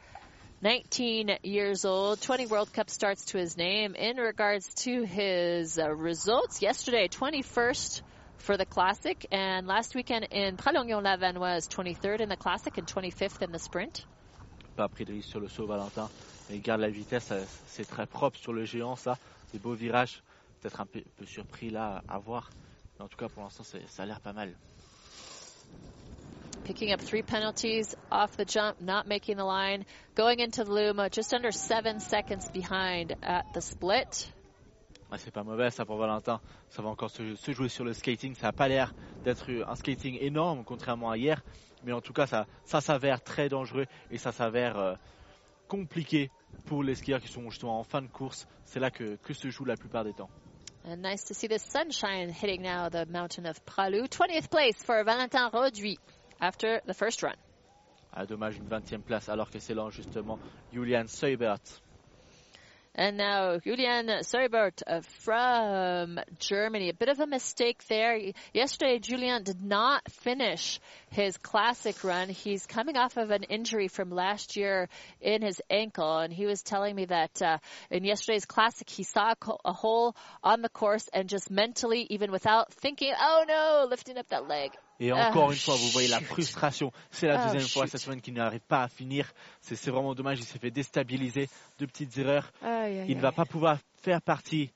19 0.62 1.38
years 1.42 1.84
old, 1.84 2.20
20 2.20 2.46
World 2.46 2.72
Cup 2.72 2.90
starts 2.90 3.24
to 3.26 3.38
his 3.38 3.56
name. 3.56 3.94
In 3.94 4.16
regards 4.18 4.68
to 4.84 5.02
his 5.04 5.78
uh, 5.78 5.90
results, 5.90 6.60
yesterday 6.60 7.08
21st 7.08 8.02
for 8.38 8.56
the 8.56 8.64
Classic, 8.64 9.26
and 9.30 9.66
last 9.66 9.94
weekend 9.94 10.28
in 10.30 10.56
Pralognon-Lavanoise 10.56 11.68
23rd 11.68 12.20
in 12.20 12.28
the 12.28 12.36
Classic 12.36 12.76
and 12.78 12.86
25th 12.86 13.42
in 13.42 13.52
the 13.52 13.58
Sprint. 13.58 14.04
Pas 14.76 14.88
pris 14.88 15.04
de 15.04 15.12
risque 15.12 15.28
sur 15.28 15.40
le 15.40 15.48
saut, 15.48 15.66
Valentin. 15.66 16.08
Mais 16.48 16.56
il 16.56 16.62
garde 16.62 16.80
la 16.80 16.88
vitesse, 16.88 17.30
euh, 17.32 17.44
c'est 17.66 17.84
très 17.84 18.06
propre 18.06 18.38
sur 18.38 18.52
le 18.52 18.64
géant, 18.64 18.96
ça. 18.96 19.18
Des 19.52 19.58
beaux 19.58 19.74
virages. 19.74 20.22
Peut-être 20.60 20.80
un 20.80 20.86
peu, 20.86 21.02
peu 21.16 21.26
surpris 21.26 21.70
là 21.70 22.02
à 22.08 22.18
voir. 22.18 22.50
Mais 22.98 23.04
en 23.04 23.08
tout 23.08 23.16
cas, 23.16 23.28
pour 23.28 23.42
l'instant, 23.42 23.64
ça 23.64 24.02
a 24.02 24.06
l'air 24.06 24.20
pas 24.20 24.32
mal. 24.32 24.54
Picking 26.64 26.92
up 26.92 27.00
three 27.00 27.22
penalties 27.22 27.94
off 28.10 28.36
the 28.36 28.44
jump, 28.44 28.80
not 28.80 29.06
making 29.06 29.36
the 29.36 29.44
line. 29.44 29.84
Going 30.14 30.40
into 30.40 30.64
the 30.64 30.70
Luma, 30.70 31.04
uh, 31.04 31.08
just 31.08 31.32
under 31.32 31.50
seven 31.50 32.00
seconds 32.00 32.50
behind 32.50 33.14
at 33.22 33.54
the 33.54 33.60
split. 33.60 34.30
Ouais, 35.10 35.18
c'est 35.18 35.30
pas 35.30 35.42
mauvais 35.42 35.70
ça 35.70 35.84
pour 35.84 35.96
Valentin. 35.96 36.40
Ça 36.68 36.82
va 36.82 36.90
encore 36.90 37.10
se, 37.10 37.34
se 37.34 37.52
jouer 37.52 37.68
sur 37.68 37.84
le 37.84 37.94
skating. 37.94 38.34
Ça 38.34 38.48
n'a 38.48 38.52
pas 38.52 38.68
l'air 38.68 38.94
d'être 39.24 39.50
un 39.66 39.74
skating 39.74 40.18
énorme, 40.20 40.64
contrairement 40.64 41.10
à 41.10 41.16
hier. 41.16 41.42
Mais 41.84 41.92
en 41.92 42.00
tout 42.00 42.12
cas, 42.12 42.26
ça, 42.26 42.46
ça 42.64 42.80
s'avère 42.80 43.22
très 43.22 43.48
dangereux 43.48 43.86
et 44.10 44.18
ça 44.18 44.32
s'avère 44.32 44.78
euh, 44.78 44.94
compliqué 45.68 46.30
pour 46.66 46.82
les 46.82 46.94
skieurs 46.94 47.20
qui 47.20 47.28
sont 47.28 47.48
justement 47.50 47.78
en 47.78 47.84
fin 47.84 48.02
de 48.02 48.08
course. 48.08 48.46
C'est 48.64 48.80
là 48.80 48.90
que, 48.90 49.16
que 49.16 49.32
se 49.32 49.48
joue 49.48 49.64
la 49.64 49.76
plupart 49.76 50.04
des 50.04 50.12
temps. 50.12 50.30
And 50.84 51.02
nice 51.02 51.24
to 51.24 51.34
see 51.34 51.48
the 51.48 51.58
sunshine 51.58 52.30
hitting 52.30 52.62
now 52.62 52.88
the 52.88 53.06
mountain 53.10 53.46
of 53.46 53.64
Pralou. 53.64 54.08
20th 54.08 54.48
place 54.48 54.82
for 54.82 55.04
Valentin 55.04 55.50
Rodri 55.50 55.98
after 56.40 56.80
the 56.86 56.94
first 56.94 57.22
run. 57.22 57.36
Ah, 58.12 58.26
dommage, 58.26 58.56
une 58.56 58.68
20e 58.68 59.02
place 59.02 59.28
alors 59.28 59.50
que 59.50 59.58
c'est 59.58 59.74
là 59.74 59.88
justement 59.90 60.38
Julian 60.72 61.06
Seubert. 61.06 61.58
And 62.98 63.16
now 63.16 63.58
Julian 63.58 64.08
Seibert 64.08 64.82
uh, 64.84 65.02
from 65.20 66.18
Germany. 66.40 66.88
A 66.88 66.94
bit 66.94 67.08
of 67.08 67.20
a 67.20 67.28
mistake 67.28 67.86
there. 67.86 68.18
Yesterday, 68.52 68.98
Julian 68.98 69.44
did 69.44 69.62
not 69.62 70.10
finish 70.10 70.80
his 71.10 71.36
classic 71.36 72.02
run. 72.02 72.28
He's 72.28 72.66
coming 72.66 72.96
off 72.96 73.16
of 73.16 73.30
an 73.30 73.44
injury 73.44 73.86
from 73.86 74.10
last 74.10 74.56
year 74.56 74.88
in 75.20 75.42
his 75.42 75.62
ankle, 75.70 76.18
and 76.18 76.32
he 76.32 76.44
was 76.44 76.60
telling 76.62 76.96
me 76.96 77.04
that 77.04 77.40
uh, 77.40 77.58
in 77.88 78.02
yesterday's 78.02 78.46
classic, 78.46 78.90
he 78.90 79.04
saw 79.04 79.32
a, 79.64 79.72
hole 79.72 80.16
on 80.42 80.60
the 80.60 80.68
course 80.68 81.08
and 81.12 81.28
just 81.28 81.52
mentally, 81.52 82.04
even 82.10 82.32
without 82.32 82.72
thinking, 82.72 83.12
oh 83.16 83.44
no, 83.46 83.86
lifting 83.88 84.18
up 84.18 84.28
that 84.30 84.48
leg. 84.48 84.72
Et 85.00 85.12
Ah, 85.12 85.28
encore 85.28 85.52
une 85.52 85.58
fois, 85.58 85.76
vous 85.76 85.88
voyez 85.90 86.08
la 86.08 86.20
frustration. 86.20 86.92
C'est 87.10 87.28
la 87.28 87.40
Ah, 87.40 87.44
deuxième 87.52 87.68
fois 87.68 87.86
cette 87.86 88.00
semaine 88.00 88.20
qu'il 88.20 88.34
n'arrive 88.34 88.60
pas 88.66 88.82
à 88.82 88.88
finir. 88.88 89.32
C'est 89.60 89.90
vraiment 89.90 90.14
dommage. 90.14 90.38
Il 90.40 90.44
s'est 90.44 90.58
fait 90.58 90.70
déstabiliser. 90.72 91.48
Deux 91.78 91.86
petites 91.86 92.16
erreurs. 92.18 92.50
Il 93.08 93.16
ne 93.16 93.22
va 93.22 93.32
pas 93.32 93.44
pouvoir 93.44 93.78
faire 94.02 94.20
partie 94.20 94.70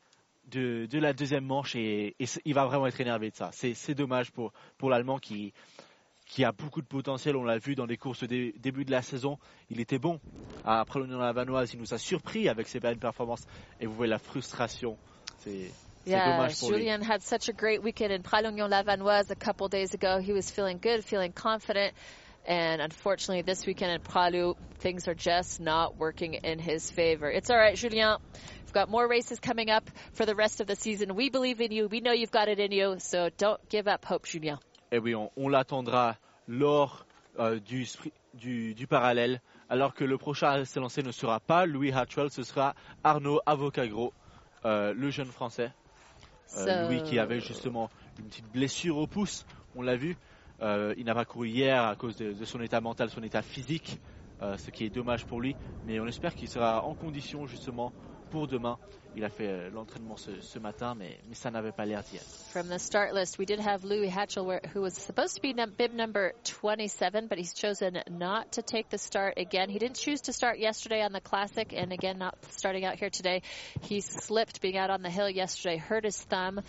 de, 0.51 0.87
de 0.87 0.99
la 0.99 1.13
deuxième 1.13 1.45
manche 1.45 1.75
et, 1.77 2.15
il 2.45 2.55
va 2.55 2.67
vraiment 2.67 2.87
être 2.87 3.01
énervé 3.01 3.31
de 3.31 3.37
ça. 3.37 3.51
C'est 3.53 3.95
dommage 3.95 4.31
pour, 4.31 4.53
pour 4.79 4.91
l'Allemand 4.91 5.19
qui, 5.19 5.53
qui 6.27 6.45
a 6.45 6.53
beaucoup 6.53 6.83
de 6.83 6.87
potentiel. 6.87 7.37
On 7.37 7.45
l'a 7.45 7.59
vu 7.59 7.75
dans 7.75 7.87
les 7.87 7.97
courses 7.97 8.23
dé- 8.25 8.55
début 8.59 8.85
de 8.85 8.91
la 8.93 9.03
saison. 9.03 9.39
Il 9.71 9.81
était 9.81 9.99
bon. 9.99 10.21
Après 10.65 11.01
l'Union 11.01 11.19
Lavanoise, 11.19 11.73
il 11.73 11.81
nous 11.81 11.93
a 11.95 11.99
surpris 11.99 12.49
avec 12.49 12.69
ses 12.69 12.79
belles 12.79 12.99
performances. 12.99 13.45
Et 13.81 13.87
vous 13.87 13.95
voyez 13.95 14.11
la 14.11 14.19
frustration. 14.21 14.97
C'est 15.39 15.73
Yeah, 16.05 16.49
pour 16.59 16.71
lui. 16.71 16.79
Julian 16.79 17.03
had 17.03 17.23
such 17.23 17.49
a 17.49 17.53
great 17.53 17.83
weekend 17.83 18.13
in 18.13 18.23
Pralognon-Lavanoise 18.23 19.31
a 19.31 19.37
couple 19.37 19.69
days 19.69 19.95
ago. 19.95 20.19
He 20.19 20.33
was 20.33 20.51
feeling 20.51 20.79
good, 20.79 21.05
feeling 21.05 21.33
confident. 21.33 21.95
And 22.45 22.83
unfortunately, 22.83 23.43
this 23.43 23.67
weekend 23.67 23.93
in 23.93 24.01
Pralou, 24.01 24.57
things 24.81 25.07
are 25.07 25.15
just 25.15 25.61
not 25.61 25.97
working 25.97 26.35
in 26.35 26.59
his 26.59 26.91
favor. 26.91 27.31
It's 27.31 27.51
all 27.51 27.57
right, 27.57 27.77
Julien. 27.77 28.17
We've 28.67 28.73
got 28.73 28.89
more 28.89 29.07
races 29.07 29.39
coming 29.39 29.71
up 29.71 29.89
for 30.15 30.27
the 30.27 30.35
rest 30.35 30.61
of 30.61 30.67
the 30.67 30.75
season. 30.75 31.15
We 31.15 31.31
believe 31.31 31.61
in 31.61 31.71
you. 31.71 31.87
We 31.87 32.01
know 32.01 32.11
you've 32.13 32.33
got 32.33 32.49
it 32.49 32.59
in 32.59 32.73
you. 32.73 32.97
So 32.99 33.31
don't 33.39 33.61
give 33.69 33.87
up 33.87 34.05
hope, 34.05 34.27
Julien. 34.27 34.59
Et 34.91 34.99
oui, 34.99 35.15
on, 35.15 35.31
on 35.37 35.49
l'attendra 35.49 36.17
lors 36.49 37.07
euh, 37.39 37.61
du, 37.61 37.87
du, 38.35 38.75
du 38.75 38.87
parallèle, 38.89 39.41
alors 39.71 39.95
que 39.95 40.05
le 40.05 40.19
prochain 40.19 40.49
à 40.49 40.65
s'élancer 40.65 41.03
ne 41.03 41.13
sera 41.13 41.39
pas 41.39 41.65
Louis 41.65 41.93
Hatchwell, 41.93 42.31
ce 42.31 42.43
sera 42.43 42.75
Arnaud 43.05 43.41
Avocagro, 43.47 44.13
euh, 44.65 44.93
le 44.93 45.11
jeune 45.11 45.31
français. 45.31 45.71
Euh, 46.57 46.89
Louis 46.89 47.03
qui 47.03 47.19
avait 47.19 47.41
justement 47.41 47.91
une 48.19 48.27
petite 48.27 48.51
blessure 48.53 48.99
au 48.99 49.07
pouce, 49.07 49.45
on 49.75 49.83
l'a 49.83 49.97
vu. 49.97 50.17
Euh, 50.61 50.95
il 50.97 51.05
n'a 51.07 51.15
pas 51.15 51.25
couru 51.25 51.49
hier 51.49 51.83
à 51.83 51.97
cause 51.97 52.17
de, 52.17 52.33
de 52.33 52.45
son 52.45 52.61
état 52.61 52.81
mental, 52.81 53.11
son 53.11 53.23
état 53.23 53.43
physique, 53.43 53.99
euh, 54.43 54.57
ce 54.57 54.71
qui 54.71 54.85
est 54.85 54.91
dommage 54.91 55.25
pour 55.27 55.41
lui. 55.41 55.57
Mais 55.85 55.99
on 55.99 56.07
espère 56.07 56.35
qu'il 56.35 56.49
sera 56.49 56.85
en 56.85 56.95
condition 56.95 57.47
justement 57.47 57.93
pour 58.33 58.49
demain. 58.49 58.79
Il 59.15 59.25
a 59.25 59.29
fait 59.29 59.47
euh, 59.47 59.71
l'entraînement 59.71 60.17
ce, 60.17 60.31
ce 60.41 60.59
matin, 60.59 60.95
mais, 60.99 61.19
mais 61.29 61.35
ça 61.35 61.51
n'avait 61.51 61.71
pas 61.71 61.85
l'air 61.85 62.03
d'y 62.03 62.17
être. 62.17 62.51
From 62.51 62.69
the 62.69 62.79
start 62.79 63.13
list, 63.13 63.39
we 63.39 63.45
did 63.45 63.61
have 63.61 63.85
Louis 63.85 64.09
Hatchell, 64.09 64.59
who 64.73 64.81
was 64.81 64.95
supposed 64.95 65.37
to 65.37 65.43
be 65.43 65.53
bib 65.53 65.93
number 65.93 66.33
27, 66.45 67.27
but 67.29 67.37
he's 67.37 67.53
chosen 67.53 68.01
not 68.11 68.53
to 68.53 68.63
take 68.63 68.89
the 68.89 68.97
start 68.97 69.35
again. 69.37 69.69
He 69.69 69.79
didn't 69.79 69.97
choose 69.97 70.23
to 70.23 70.33
start 70.33 70.59
yesterday 70.59 71.03
on 71.03 71.13
the 71.13 71.21
Classic, 71.21 71.75
and 71.77 71.93
again, 71.93 72.19
not 72.19 72.35
starting 72.53 72.87
out 72.87 72.99
here 72.99 73.11
today. 73.11 73.43
He 73.83 74.01
slipped 74.01 74.63
being 74.63 74.79
out 74.79 74.89
on 74.89 75.03
the 75.03 75.11
hill 75.11 75.29
yesterday, 75.29 75.77
hurt 75.77 76.05
his 76.05 76.17
thumb. 76.17 76.63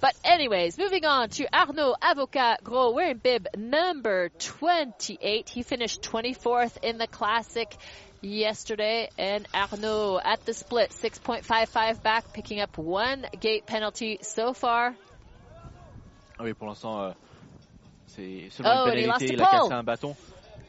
But 0.00 0.14
anyways, 0.24 0.78
moving 0.78 1.04
on 1.04 1.28
to 1.30 1.46
Arnaud 1.54 1.94
Avocat 2.00 2.64
Gros 2.64 2.94
wearing 2.94 3.18
bib 3.18 3.48
number 3.54 4.30
28. 4.30 5.48
He 5.50 5.62
finished 5.62 6.00
24th 6.02 6.78
in 6.82 6.96
the 6.96 7.06
Classic 7.06 7.76
yesterday. 8.22 9.08
And 9.18 9.46
Arnaud 9.54 10.20
at 10.24 10.44
the 10.44 10.52
split, 10.52 10.90
6.55 10.90 12.02
back, 12.02 12.32
picking 12.32 12.60
up 12.60 12.76
one 12.78 13.26
gate 13.40 13.66
penalty 13.66 14.18
so 14.22 14.52
far. 14.52 14.94
Ah 16.38 16.42
oui, 16.44 16.54
pour 16.54 16.68
l'instant, 16.68 17.00
euh, 17.02 17.12
c'est 18.06 18.48
seulement 18.50 18.84
Oh, 18.84 18.86
une 18.86 18.92
pénalité. 18.92 19.34
Il 19.34 19.42
a 19.42 19.46
cassé 19.46 19.72
un 19.72 19.82
bâton. 19.82 20.16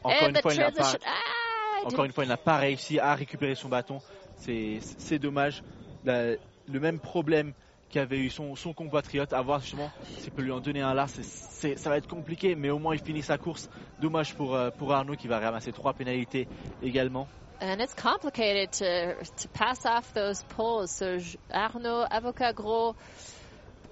Encore 0.04 0.28
une 0.28 0.36
fois, 0.36 0.52
il 0.54 0.60
n'a 0.60 0.70
pas. 0.70 0.92
Ah, 1.06 1.86
encore 1.86 2.04
une 2.04 2.12
fois, 2.12 2.24
il 2.24 2.28
n'a 2.28 2.36
pas 2.36 2.58
réussi 2.58 2.98
à 2.98 3.14
récupérer 3.14 3.54
son 3.54 3.68
bâton. 3.68 4.00
C'est 4.36 4.78
c'est 4.98 5.18
dommage. 5.18 5.62
La- 6.04 6.34
le 6.68 6.80
même 6.80 6.98
problème 7.00 7.54
qu'avait 7.92 8.18
eu 8.18 8.30
son, 8.30 8.56
son 8.56 8.72
compatriote, 8.72 9.32
à 9.32 9.40
voir 9.42 9.60
justement 9.60 9.90
s'il 10.18 10.32
peut 10.32 10.42
lui 10.42 10.50
en 10.50 10.60
donner 10.60 10.80
un 10.80 10.94
là, 10.94 11.06
c'est- 11.06 11.22
c'est- 11.22 11.76
ça 11.76 11.90
va 11.90 11.98
être 11.98 12.08
compliqué, 12.08 12.56
mais 12.56 12.70
au 12.70 12.78
moins 12.78 12.94
il 12.94 13.00
finit 13.00 13.22
sa 13.22 13.38
course. 13.38 13.68
Dommage 14.00 14.34
pour, 14.34 14.54
euh, 14.54 14.70
pour 14.70 14.92
Arnaud 14.92 15.14
qui 15.14 15.28
va 15.28 15.38
ramasser 15.38 15.70
trois 15.72 15.92
pénalités 15.92 16.48
également. 16.82 17.28
And 17.60 17.78
it's 17.78 17.94
complicated 17.94 18.70
to 18.72 19.24
to 19.36 19.48
pass 19.52 19.84
off 19.86 20.12
those 20.14 20.42
poles. 20.48 20.88
So 20.88 21.18
Arnaud 21.52 22.06
Avocat 22.10 22.54
Gros 22.54 22.96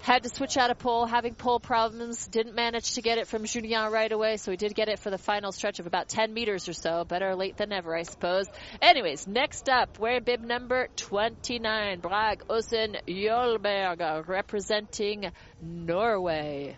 had 0.01 0.23
to 0.23 0.29
switch 0.29 0.57
out 0.57 0.71
a 0.71 0.75
pole, 0.75 1.05
having 1.05 1.35
pole 1.35 1.59
problems. 1.59 2.27
Didn't 2.27 2.55
manage 2.55 2.95
to 2.95 3.01
get 3.01 3.17
it 3.17 3.27
from 3.27 3.45
Julien 3.45 3.91
right 3.91 4.11
away, 4.11 4.37
so 4.37 4.51
he 4.51 4.57
did 4.57 4.73
get 4.73 4.89
it 4.89 4.99
for 4.99 5.09
the 5.09 5.17
final 5.17 5.51
stretch 5.51 5.79
of 5.79 5.87
about 5.87 6.09
10 6.09 6.33
meters 6.33 6.67
or 6.67 6.73
so. 6.73 7.03
Better 7.05 7.35
late 7.35 7.57
than 7.57 7.69
never, 7.69 7.95
I 7.95 8.03
suppose. 8.03 8.47
Anyways, 8.81 9.27
next 9.27 9.69
up, 9.69 9.99
wearing 9.99 10.23
bib 10.23 10.41
number 10.41 10.87
29, 10.95 11.99
Brag 11.99 12.43
Osen 12.49 12.95
Jolberg, 13.07 14.27
representing 14.27 15.31
Norway. 15.61 16.77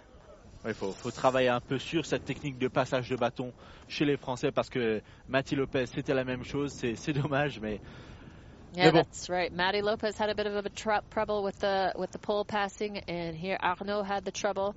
Il 0.66 0.74
faut, 0.74 0.92
faut 0.92 1.12
travailler 1.12 1.50
un 1.50 1.60
peu 1.60 1.78
sur 1.78 2.06
cette 2.06 2.24
technique 2.24 2.58
de 2.58 2.70
passage 2.70 3.10
de 3.10 3.18
bâton 3.18 3.52
chez 3.90 4.06
les 4.06 4.16
Français 4.16 4.50
parce 4.52 4.70
que 4.70 5.02
Mathieu 5.28 5.58
Lopez 5.58 5.88
c'était 5.88 6.14
la 6.14 6.24
même 6.24 6.46
chose. 6.46 6.72
C'est 6.72 7.14
dommage, 7.14 7.60
mais 7.60 7.82
Yeah, 8.76 8.92
bon. 8.92 8.98
that's 8.98 9.30
right. 9.30 9.52
Matty 9.54 9.82
Lopez 9.82 10.18
had 10.18 10.30
a 10.30 10.36
bit 10.36 10.48
of 10.48 10.66
a 10.66 10.70
tr- 10.70 11.04
trouble 11.12 11.44
with 11.44 11.60
the 11.60 11.94
with 11.96 12.12
the 12.12 12.20
pole 12.20 12.44
passing, 12.46 12.98
and 13.08 13.36
here 13.36 13.58
Arnaud 13.62 14.04
had 14.04 14.26
the 14.26 14.32
trouble. 14.32 14.76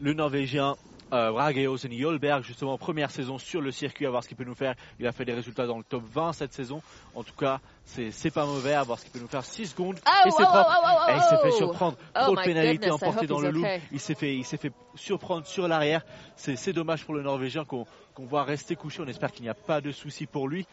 le 0.00 0.12
Norvégien 0.12 0.76
euh, 1.12 1.30
Brageos 1.30 1.86
Jolberg, 1.90 2.42
justement, 2.42 2.76
première 2.78 3.10
saison 3.10 3.38
sur 3.38 3.60
le 3.60 3.70
circuit, 3.70 4.06
à 4.06 4.10
voir 4.10 4.22
ce 4.22 4.28
qu'il 4.28 4.36
peut 4.36 4.44
nous 4.44 4.54
faire. 4.54 4.74
Il 4.98 5.06
a 5.06 5.12
fait 5.12 5.24
des 5.24 5.34
résultats 5.34 5.66
dans 5.66 5.78
le 5.78 5.84
top 5.84 6.02
20 6.12 6.32
cette 6.32 6.52
saison. 6.52 6.82
En 7.14 7.22
tout 7.22 7.34
cas, 7.34 7.60
c'est 7.84 8.10
c'est 8.10 8.30
pas 8.30 8.46
mauvais, 8.46 8.74
à 8.74 8.82
voir 8.82 8.98
ce 8.98 9.04
qu'il 9.04 9.12
peut 9.12 9.20
nous 9.20 9.28
faire. 9.28 9.44
6 9.44 9.66
secondes, 9.66 10.00
Oh, 10.06 10.10
et 10.26 10.30
c'est 10.30 10.42
oh, 10.42 10.46
propre. 10.46 10.70
oh, 10.70 10.86
oh, 10.86 10.98
oh, 11.06 11.10
Et 11.10 11.16
il 11.16 11.22
s'est 11.22 11.36
fait 11.36 11.52
oh. 11.52 11.56
surprendre. 11.56 11.96
Oh 12.16 12.20
Trop 12.22 12.36
de 12.36 12.42
pénalités 12.42 12.90
emportées 12.90 13.26
dans 13.26 13.40
le 13.40 13.50
loup. 13.50 13.60
okay. 13.60 13.80
Il 13.92 14.00
s'est 14.00 14.14
fait, 14.14 14.34
il 14.34 14.44
s'est 14.44 14.56
fait 14.56 14.72
surprendre 14.94 15.46
sur 15.46 15.68
l'arrière. 15.68 16.02
C'est 16.36 16.56
c'est 16.56 16.72
dommage 16.72 17.04
pour 17.04 17.14
le 17.14 17.22
Norvégien 17.22 17.64
qu'on 17.64 17.86
qu'on 18.14 18.24
voit 18.26 18.44
rester 18.44 18.74
couché. 18.74 19.00
On 19.02 19.06
espère 19.06 19.30
qu'il 19.30 19.42
n'y 19.42 19.50
a 19.50 19.54
pas 19.54 19.80
de 19.80 19.92
souci 19.92 20.26
pour 20.26 20.48
lui. 20.48 20.66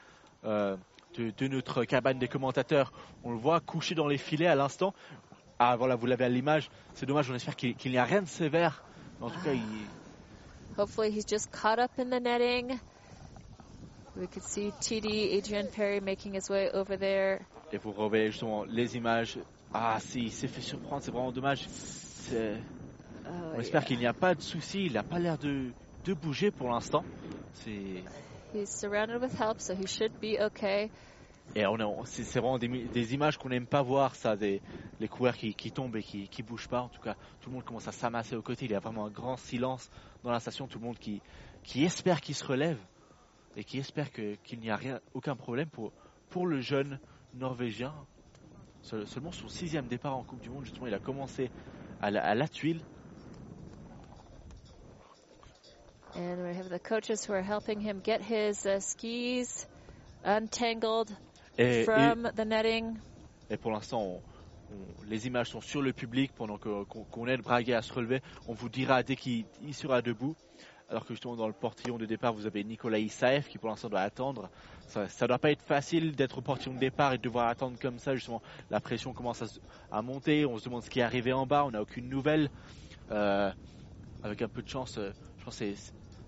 Euh, 0.44 0.76
de, 1.18 1.32
de 1.38 1.48
notre 1.48 1.84
cabane 1.84 2.20
des 2.20 2.28
commentateurs, 2.28 2.92
on 3.24 3.32
le 3.32 3.38
voit 3.38 3.60
couché 3.60 3.96
dans 3.96 4.08
les 4.08 4.18
filets 4.18 4.48
à 4.48 4.56
l'instant. 4.56 4.94
Ah 5.60 5.76
voilà, 5.76 5.96
vous 5.96 6.08
l'avez 6.08 6.26
à 6.26 6.30
l'image. 6.30 6.70
C'est 6.96 7.06
dommage. 7.06 7.30
On 7.30 7.36
espère 7.36 7.56
qu'il 7.56 7.92
n'y 7.92 7.98
a 7.98 8.04
rien 8.04 8.22
de 8.22 8.28
sévère. 8.28 8.84
En 9.20 9.30
tout 9.30 9.40
cas, 9.42 9.54
il, 9.54 9.62
Hopefully, 10.78 11.12
he's 11.12 11.26
just 11.26 11.52
caught 11.52 11.80
up 11.80 11.92
in 12.00 12.06
the 12.06 12.20
netting. 12.20 12.80
We 14.16 14.28
could 14.28 14.44
see 14.44 14.72
TD 14.82 15.36
Adrian 15.38 15.68
Perry 15.68 16.00
making 16.00 16.34
his 16.34 16.50
way 16.50 16.70
over 16.74 16.98
there. 16.98 17.42
Et 17.72 17.78
vous 17.78 17.92
revoyez 17.92 18.32
justement 18.32 18.64
les 18.66 18.96
images. 18.98 19.38
Ah, 19.74 19.98
si, 20.00 20.24
il 20.24 20.32
s'est 20.32 20.48
fait 20.48 20.62
surprendre, 20.62 21.02
c'est 21.04 21.12
vraiment 21.12 21.32
dommage. 21.32 21.68
Oh, 22.34 23.30
On 23.56 23.60
espère 23.60 23.82
yeah. 23.82 23.88
qu'il 23.88 24.00
n'y 24.00 24.06
a 24.06 24.14
pas 24.14 24.34
de 24.36 24.42
souci. 24.42 24.86
Il 24.86 24.94
n'a 24.94 25.04
pas 25.04 25.20
l'air 25.20 25.38
de, 25.38 25.72
de 26.06 26.14
bouger 26.14 26.52
pour 26.52 26.70
l'instant. 26.70 27.04
C'est 27.54 28.04
He's 28.54 28.70
surrounded 28.70 29.22
with 29.22 29.34
help, 29.40 29.62
so 29.62 29.74
he 29.74 29.88
should 29.88 30.14
be 30.20 30.38
okay. 30.40 30.90
et 31.56 31.66
on 31.66 31.80
a- 31.80 32.06
c'est 32.06 32.40
vraiment 32.40 32.58
des, 32.58 33.14
images 33.14 33.38
qu'on 33.38 33.50
n'aime 33.50 33.68
pas 33.68 33.82
voir, 33.82 34.16
ça, 34.16 34.36
des 34.36 34.62
les 35.00 35.08
coureurs 35.08 35.36
qui, 35.36 35.72
tombent 35.72 35.96
et 35.96 36.04
qui, 36.04 36.30
qui 36.30 36.44
bougent 36.44 36.68
pas. 36.68 36.82
En 36.82 36.90
tout 36.90 37.02
cas, 37.02 37.16
tout 37.40 37.50
le 37.50 37.56
monde 37.56 37.64
commence 37.64 37.88
à 37.88 37.92
s'amasser 37.92 38.36
aux 38.36 38.44
côtés. 38.44 38.66
Il 38.66 38.72
y 38.72 38.76
a 38.76 38.80
vraiment 38.80 39.06
un 39.06 39.10
grand 39.10 39.36
silence 39.36 39.90
dans 40.24 40.30
la 40.32 40.40
station. 40.40 40.68
Tout 40.68 40.78
le 40.80 40.86
monde 40.86 41.00
qui, 41.00 41.24
espère 41.76 42.22
qu'il 42.22 42.36
se 42.36 42.46
relève 42.46 42.78
et 43.56 43.64
qui 43.64 43.80
espère 43.80 44.12
qu'il 44.12 44.60
n'y 44.60 44.70
a 44.70 44.80
aucun 45.16 45.36
problème 45.36 45.70
pour, 45.70 45.92
le 46.46 46.62
jeune 46.62 47.00
Norvégien. 47.34 47.94
Se- 48.84 49.06
Seulement 49.06 49.32
son 49.32 49.48
sixième 49.50 49.88
départ 49.88 50.16
en 50.16 50.24
Coupe 50.24 50.40
du 50.42 50.52
Monde, 50.52 50.66
justement, 50.66 50.88
il 50.88 50.94
a 50.94 51.00
commencé 51.00 51.52
à 52.00 52.12
la 52.12 52.48
tuile. 52.48 52.86
And 56.16 56.44
we 56.44 56.56
have 56.58 56.70
the 56.70 56.80
coaches 56.80 57.26
who 57.28 57.34
are 57.34 57.44
helping 57.44 57.80
him 57.80 58.02
get 58.04 58.22
his 58.22 58.66
uh, 58.66 58.80
skis 58.80 59.68
untangled 60.24 61.10
Et, 61.58 61.82
et- 61.82 61.86
from 61.86 62.32
the 62.36 62.46
netting. 62.46 62.98
Et 63.50 63.58
pour 63.58 63.72
l'instant, 63.72 64.02
on- 64.02 64.22
on- 64.74 65.04
les 65.10 65.28
images 65.28 65.50
sont 65.50 65.62
sur 65.62 65.82
le 65.82 65.94
public 65.94 66.32
pendant 66.36 66.58
qu'on 66.58 67.28
aide 67.28 67.42
Braga 67.42 67.78
à 67.78 67.82
se 67.82 67.94
relever. 67.94 68.22
On 68.48 68.54
vous 68.54 68.70
dira 68.70 69.04
dès 69.04 69.16
qu'il 69.16 69.46
il 69.66 69.74
sera 69.74 70.02
debout. 70.02 70.36
Alors 70.90 71.06
que 71.06 71.14
justement 71.14 71.38
dans 71.38 71.48
le 71.48 71.54
portillon 71.54 71.98
de 71.98 72.06
départ, 72.06 72.34
vous 72.34 72.46
avez 72.46 72.66
Nicolas 72.66 73.00
Issaev 73.00 73.48
qui 73.48 73.58
pour 73.58 73.70
l'instant 73.70 73.88
doit 73.90 74.02
attendre. 74.02 74.50
Ça 74.88 75.04
ne 75.22 75.28
doit 75.28 75.40
pas 75.40 75.52
être 75.52 75.62
facile 75.64 76.14
d'être 76.18 76.40
au 76.40 76.42
portillon 76.42 76.74
de 76.74 76.80
départ 76.80 77.14
et 77.14 77.18
de 77.18 77.24
devoir 77.24 77.48
attendre 77.48 77.78
comme 77.80 77.98
ça. 77.98 78.14
Justement, 78.16 78.42
la 78.70 78.82
pression 78.82 79.14
commence 79.14 79.42
à 79.90 80.02
monter. 80.02 80.46
On 80.46 80.58
se 80.58 80.66
demande 80.66 80.84
ce 80.84 80.90
qui 80.90 81.00
est 81.00 81.04
arrivé 81.04 81.32
en 81.32 81.46
bas. 81.46 81.64
On 81.64 81.72
n'a 81.72 81.82
aucune 81.82 82.10
nouvelle. 82.10 82.50
Euh, 83.10 83.50
avec 84.22 84.42
un 84.42 84.50
peu 84.50 84.62
de 84.62 84.68
chance, 84.68 84.98
euh, 84.98 85.12
je 85.38 85.46
pense 85.46 85.58
que 85.60 85.74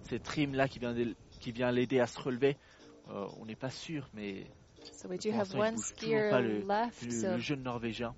c'est- 0.03 0.09
c'est 0.09 0.19
Trim 0.23 0.53
là 0.53 0.67
qui 0.67 0.79
vient 0.79 0.93
d'aider- 0.93 1.15
qui 1.39 1.51
vient 1.51 1.71
l'aider 1.71 1.99
à 1.99 2.07
se 2.07 2.19
relever. 2.19 2.57
Euh, 3.09 3.27
on 3.39 3.45
n'est 3.45 3.55
pas 3.55 3.69
sûr, 3.69 4.07
mais 4.13 4.45
So 4.91 5.07
we 5.09 5.17
do 5.17 5.31
have 5.31 5.53
one 5.55 5.77
skier 5.77 6.29
pas 6.29 6.41
le, 6.41 6.59
left. 6.61 7.03
le- 7.03 7.11
So 7.11 7.27
le 7.31 7.39
jeune 7.39 7.63
Norvégien. 7.63 8.13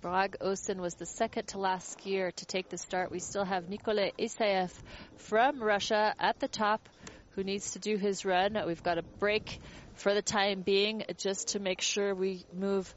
Brag 0.00 0.36
Osen 0.40 0.80
was 0.80 0.94
the 0.94 1.06
second 1.06 1.46
to 1.48 1.58
last 1.58 1.98
skier 1.98 2.32
to 2.32 2.44
take 2.46 2.68
the 2.68 2.76
start. 2.78 3.10
We 3.10 3.18
still 3.20 3.44
have 3.44 3.68
Nikolai 3.68 4.12
Isaev 4.18 4.70
from 5.16 5.60
Russia 5.62 6.14
at 6.18 6.38
the 6.38 6.48
top 6.48 6.88
who 7.34 7.42
needs 7.42 7.72
to 7.72 7.78
do 7.80 7.96
his 7.96 8.24
run. 8.24 8.54
We've 8.66 8.82
got 8.82 8.98
a 8.98 9.02
break 9.18 9.58
for 9.94 10.14
the 10.14 10.22
time 10.22 10.62
being 10.62 11.02
just 11.16 11.48
to 11.48 11.58
make 11.60 11.80
sure 11.80 12.14
we 12.14 12.44
move 12.52 12.94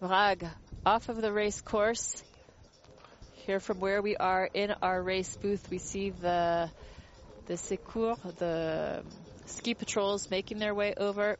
Brag 0.00 0.46
off 0.84 1.08
of 1.08 1.22
the 1.22 1.32
race 1.32 1.60
course. 1.62 2.22
Here 3.46 3.60
from 3.60 3.78
where 3.80 4.02
we 4.02 4.16
are 4.16 4.48
in 4.52 4.70
our 4.82 5.02
race 5.02 5.36
booth, 5.36 5.70
we 5.70 5.78
see 5.78 6.10
the 6.10 6.70
the 7.46 7.56
secours, 7.56 8.18
the 8.38 9.02
ski 9.46 9.74
patrols 9.74 10.30
making 10.30 10.58
their 10.58 10.74
way 10.74 10.94
over. 10.96 11.36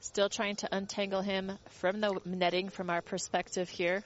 Still 0.00 0.28
trying 0.28 0.56
to 0.56 0.68
untangle 0.74 1.22
him 1.22 1.52
from 1.70 2.00
the 2.00 2.20
netting 2.24 2.68
from 2.68 2.90
our 2.90 3.02
perspective 3.02 3.68
here. 3.68 4.02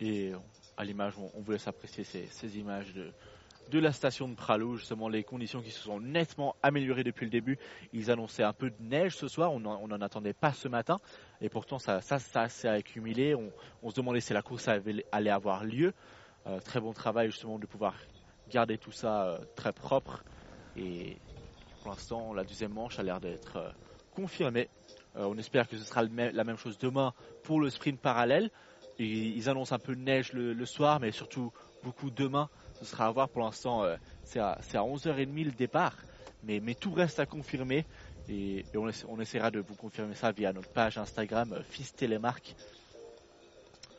Et 0.00 0.32
à 0.76 0.84
l'image, 0.84 1.14
on, 1.18 1.40
vous 1.40 1.52
laisse 1.52 1.68
apprécier 1.68 2.04
ces, 2.04 2.58
images 2.58 2.92
de, 2.94 3.78
la 3.78 3.92
station 3.92 4.28
de 4.28 4.34
Pralou, 4.34 4.76
justement 4.76 5.08
les 5.08 5.22
conditions 5.22 5.60
qui 5.60 5.70
se 5.70 5.80
sont 5.80 6.00
nettement 6.00 6.56
améliorées 6.62 7.04
depuis 7.04 7.24
le 7.24 7.30
début. 7.30 7.58
Ils 7.92 8.10
annonçaient 8.10 8.42
un 8.42 8.52
peu 8.52 8.70
de 8.70 8.76
neige 8.80 9.14
ce 9.14 9.28
soir, 9.28 9.52
on 9.52 9.60
n'en 9.60 10.00
attendait 10.00 10.32
pas 10.32 10.52
ce 10.52 10.68
matin, 10.68 10.98
et 11.40 11.48
pourtant 11.48 11.78
ça, 11.78 12.00
s'est 12.00 12.68
accumulé. 12.68 13.34
On, 13.82 13.90
se 13.90 13.94
demandait 13.94 14.20
si 14.20 14.32
la 14.32 14.42
course 14.42 14.68
allait 14.68 15.30
avoir 15.30 15.64
lieu. 15.64 15.92
Euh, 16.46 16.58
très 16.58 16.80
bon 16.80 16.92
travail 16.92 17.30
justement 17.30 17.58
de 17.58 17.66
pouvoir 17.66 17.94
garder 18.48 18.78
tout 18.78 18.92
ça 18.92 19.24
euh, 19.24 19.38
très 19.54 19.72
propre. 19.72 20.24
Et 20.76 21.16
pour 21.80 21.90
l'instant, 21.90 22.32
la 22.32 22.44
deuxième 22.44 22.72
manche 22.72 22.98
a 22.98 23.02
l'air 23.02 23.20
d'être 23.20 23.56
euh, 23.56 23.70
confirmée. 24.10 24.68
Euh, 25.16 25.24
on 25.24 25.36
espère 25.38 25.68
que 25.68 25.76
ce 25.76 25.84
sera 25.84 26.02
la 26.02 26.44
même 26.44 26.56
chose 26.56 26.78
demain 26.78 27.12
pour 27.42 27.60
le 27.60 27.70
sprint 27.70 28.00
parallèle. 28.00 28.50
Ils 28.98 29.48
annoncent 29.48 29.74
un 29.74 29.78
peu 29.78 29.96
de 29.96 30.00
neige 30.00 30.32
le, 30.32 30.66
soir, 30.66 31.00
mais 31.00 31.10
surtout 31.10 31.50
beaucoup 31.82 32.10
demain. 32.10 32.48
Ce 32.78 32.84
sera 32.84 33.06
à 33.06 33.10
voir 33.10 33.28
pour 33.28 33.42
l'instant. 33.42 33.84
c'est 34.22 34.38
à, 34.38 34.58
c'est 34.62 34.76
à 34.76 34.82
11h30 34.82 35.44
le 35.44 35.50
départ. 35.52 35.96
Mais, 36.42 36.60
tout 36.74 36.92
reste 36.92 37.18
à 37.20 37.26
confirmer. 37.26 37.86
Et, 38.28 38.64
on, 38.74 38.88
essa- 38.88 39.06
on 39.08 39.20
essaiera 39.20 39.50
de 39.50 39.60
vous 39.60 39.74
confirmer 39.74 40.14
ça 40.14 40.32
via 40.32 40.52
notre 40.52 40.70
page 40.70 40.98
Instagram, 40.98 41.52
euh, 41.52 41.62
Fils 41.62 41.94
Télémarque. 41.94 42.54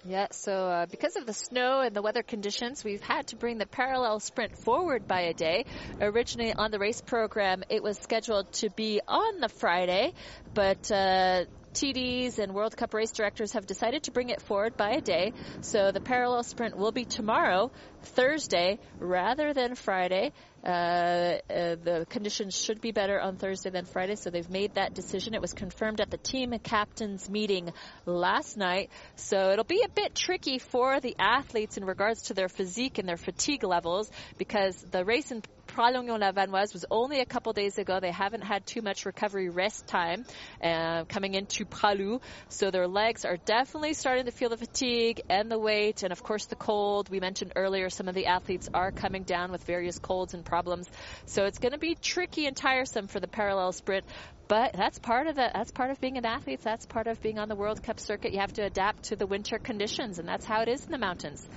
Yeah, 0.06 0.28
so 0.32 0.52
uh, 0.52 0.86
because 0.86 1.16
of 1.16 1.26
the 1.26 1.34
snow 1.34 1.80
and 1.80 1.96
the 1.96 2.02
weather 2.02 2.24
conditions, 2.24 2.84
we've 2.84 3.02
had 3.02 3.28
to 3.28 3.38
bring 3.38 3.58
the 3.58 3.66
parallel 3.66 4.20
sprint 4.20 4.58
forward 4.58 5.08
by 5.08 5.22
a 5.22 5.34
day. 5.34 5.66
Originally 6.02 6.54
on 6.54 6.72
the 6.72 6.80
race 6.80 7.00
program, 7.00 7.64
it 7.70 7.82
was 7.82 7.98
scheduled 8.00 8.52
to 8.54 8.70
be 8.70 9.00
on 9.08 9.40
the 9.40 9.48
Friday, 9.48 10.14
but 10.54 10.92
uh, 10.92 11.46
TDs 11.74 12.38
and 12.38 12.54
World 12.54 12.76
Cup 12.76 12.94
race 12.94 13.12
directors 13.12 13.54
have 13.54 13.66
decided 13.66 14.04
to 14.04 14.12
bring 14.12 14.28
it 14.28 14.42
forward 14.42 14.76
by 14.76 14.92
a 14.92 15.02
day. 15.02 15.32
So 15.62 15.94
the 15.94 16.02
parallel 16.02 16.44
sprint 16.44 16.76
will 16.76 16.92
be 16.92 17.06
tomorrow, 17.06 17.72
Thursday, 18.02 18.80
rather 19.00 19.54
than 19.54 19.76
Friday. 19.76 20.34
Uh, 20.64 21.40
uh, 21.50 21.76
the 21.76 22.06
conditions 22.10 22.56
should 22.56 22.80
be 22.80 22.92
better 22.92 23.20
on 23.20 23.36
Thursday 23.36 23.70
than 23.70 23.84
Friday, 23.84 24.16
so 24.16 24.30
they've 24.30 24.50
made 24.50 24.76
that 24.76 24.94
decision. 24.94 25.34
It 25.34 25.42
was 25.42 25.52
confirmed 25.52 26.00
at 26.00 26.10
the 26.10 26.18
team 26.18 26.54
captains 26.64 27.30
meeting 27.30 27.74
last 28.06 28.56
night, 28.56 28.90
so 29.16 29.52
it'll 29.52 29.66
be 29.66 29.84
a 29.86 29.90
bit 29.90 30.16
tricky 30.16 30.60
for 30.60 31.02
the 31.02 31.16
athletes 31.20 31.76
in 31.76 31.84
regards 31.84 32.24
to 32.24 32.34
their 32.34 32.48
physique 32.48 32.98
and 32.98 33.10
their 33.10 33.18
fatigue 33.18 33.64
levels 33.64 34.10
because 34.38 34.76
the 34.92 35.04
race 35.04 35.32
in 35.32 35.42
Pralognan-la-Vanoise 35.68 36.74
was 36.74 36.86
only 36.92 37.20
a 37.20 37.26
couple 37.26 37.54
days 37.54 37.78
ago. 37.78 38.00
They 38.00 38.12
haven't 38.12 38.44
had 38.44 38.66
too 38.66 38.82
much 38.82 39.06
recovery 39.06 39.50
rest 39.50 39.88
time 39.88 40.26
uh, 40.62 41.06
coming 41.06 41.34
into 41.34 41.66
Pralou, 41.66 42.22
so 42.50 42.70
their 42.70 42.88
legs 42.88 43.26
are 43.26 43.38
definitely 43.38 43.94
starting 43.94 44.26
to 44.26 44.32
feel 44.32 44.50
the 44.50 44.58
fatigue 44.58 45.22
and 45.30 45.50
the 45.50 45.60
weight, 45.60 46.04
and 46.04 46.12
of 46.12 46.22
course 46.22 46.46
the 46.46 46.56
cold. 46.56 47.10
We 47.10 47.20
mentioned 47.20 47.54
earlier 47.56 47.90
some 47.90 48.08
of 48.08 48.16
the 48.16 48.28
athletes 48.28 48.70
are 48.74 48.92
coming 48.92 49.24
down 49.24 49.52
with 49.52 49.64
various 49.64 49.98
colds 49.98 50.34
and 50.34 50.46
problems, 50.46 50.88
so 51.26 51.46
it's 51.46 51.60
going 51.60 51.74
to 51.74 51.80
be 51.80 51.96
tricky 51.96 52.46
and 52.46 52.56
tiresome 52.56 53.08
for 53.08 53.20
the 53.20 53.28
parallel 53.28 53.72
sprint. 53.72 54.06
But 54.48 54.74
that's 54.74 55.00
part 55.00 55.28
of 55.28 55.36
the 55.36 55.50
that's 55.54 55.72
part 55.72 55.90
of 55.90 56.00
being 56.02 56.18
an 56.18 56.26
athlete. 56.26 56.60
That's 56.62 56.86
part 56.86 57.08
of 57.08 57.22
being 57.22 57.40
on 57.40 57.48
the 57.48 57.56
World 57.56 57.82
Cup 57.82 58.00
circuit. 58.00 58.34
You 58.34 58.40
have 58.42 58.54
to 58.54 58.64
adapt 58.64 59.06
to 59.06 59.16
the 59.16 59.26
winter 59.26 59.58
conditions, 59.58 60.20
and 60.20 60.28
that's 60.28 60.46
how 60.46 60.62
it 60.62 60.68
is 60.68 60.86
in 60.86 60.92
the 60.92 60.98
mountains. 60.98 61.48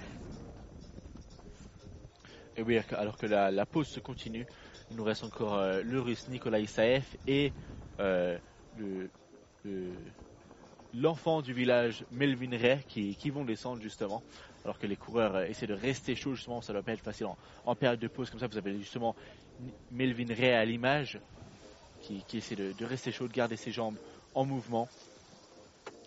Et 2.57 2.63
oui, 2.63 2.79
alors 2.93 3.19
que 3.19 3.27
la, 3.27 3.67
pause 3.67 3.89
se 3.89 4.01
continue, 4.01 4.47
il 4.91 4.97
nous 4.97 5.05
reste 5.05 5.25
encore 5.25 5.55
euh, 5.55 5.83
le 5.83 6.01
russe 6.01 6.27
Nikolai 6.29 6.63
Isaev 6.63 7.05
et 7.27 7.53
euh, 8.01 8.39
le- 8.77 9.11
le- 9.65 10.13
l'enfant 10.95 11.43
du 11.43 11.53
village 11.53 12.07
Melvin 12.11 12.57
Ray 12.57 12.83
qui, 12.85 13.31
vont 13.31 13.45
descendre 13.45 13.83
justement. 13.83 14.23
Alors 14.65 14.79
que 14.79 14.87
les 14.87 14.97
coureurs 14.97 15.37
euh, 15.37 15.45
essaient 15.45 15.67
de 15.67 15.75
rester 15.75 16.15
chauds, 16.17 16.35
justement, 16.35 16.63
ça 16.63 16.73
doit 16.73 16.83
pas 16.83 16.93
être 16.93 17.03
facile 17.03 17.27
en, 17.65 17.77
période 17.77 18.01
de 18.01 18.09
pause 18.09 18.31
comme 18.31 18.41
ça. 18.41 18.47
Vous 18.47 18.57
avez 18.57 18.79
justement 18.79 19.15
Melvin 19.91 20.33
Ray 20.35 20.53
à 20.53 20.65
l'image 20.65 21.21
qui, 22.01 22.25
essaie 22.35 22.57
de, 22.57 22.85
rester 22.85 23.13
chaud, 23.13 23.29
de 23.29 23.33
garder 23.33 23.57
ses 23.57 23.73
jambes 23.73 23.99
en 24.35 24.45
mouvement. 24.45 24.89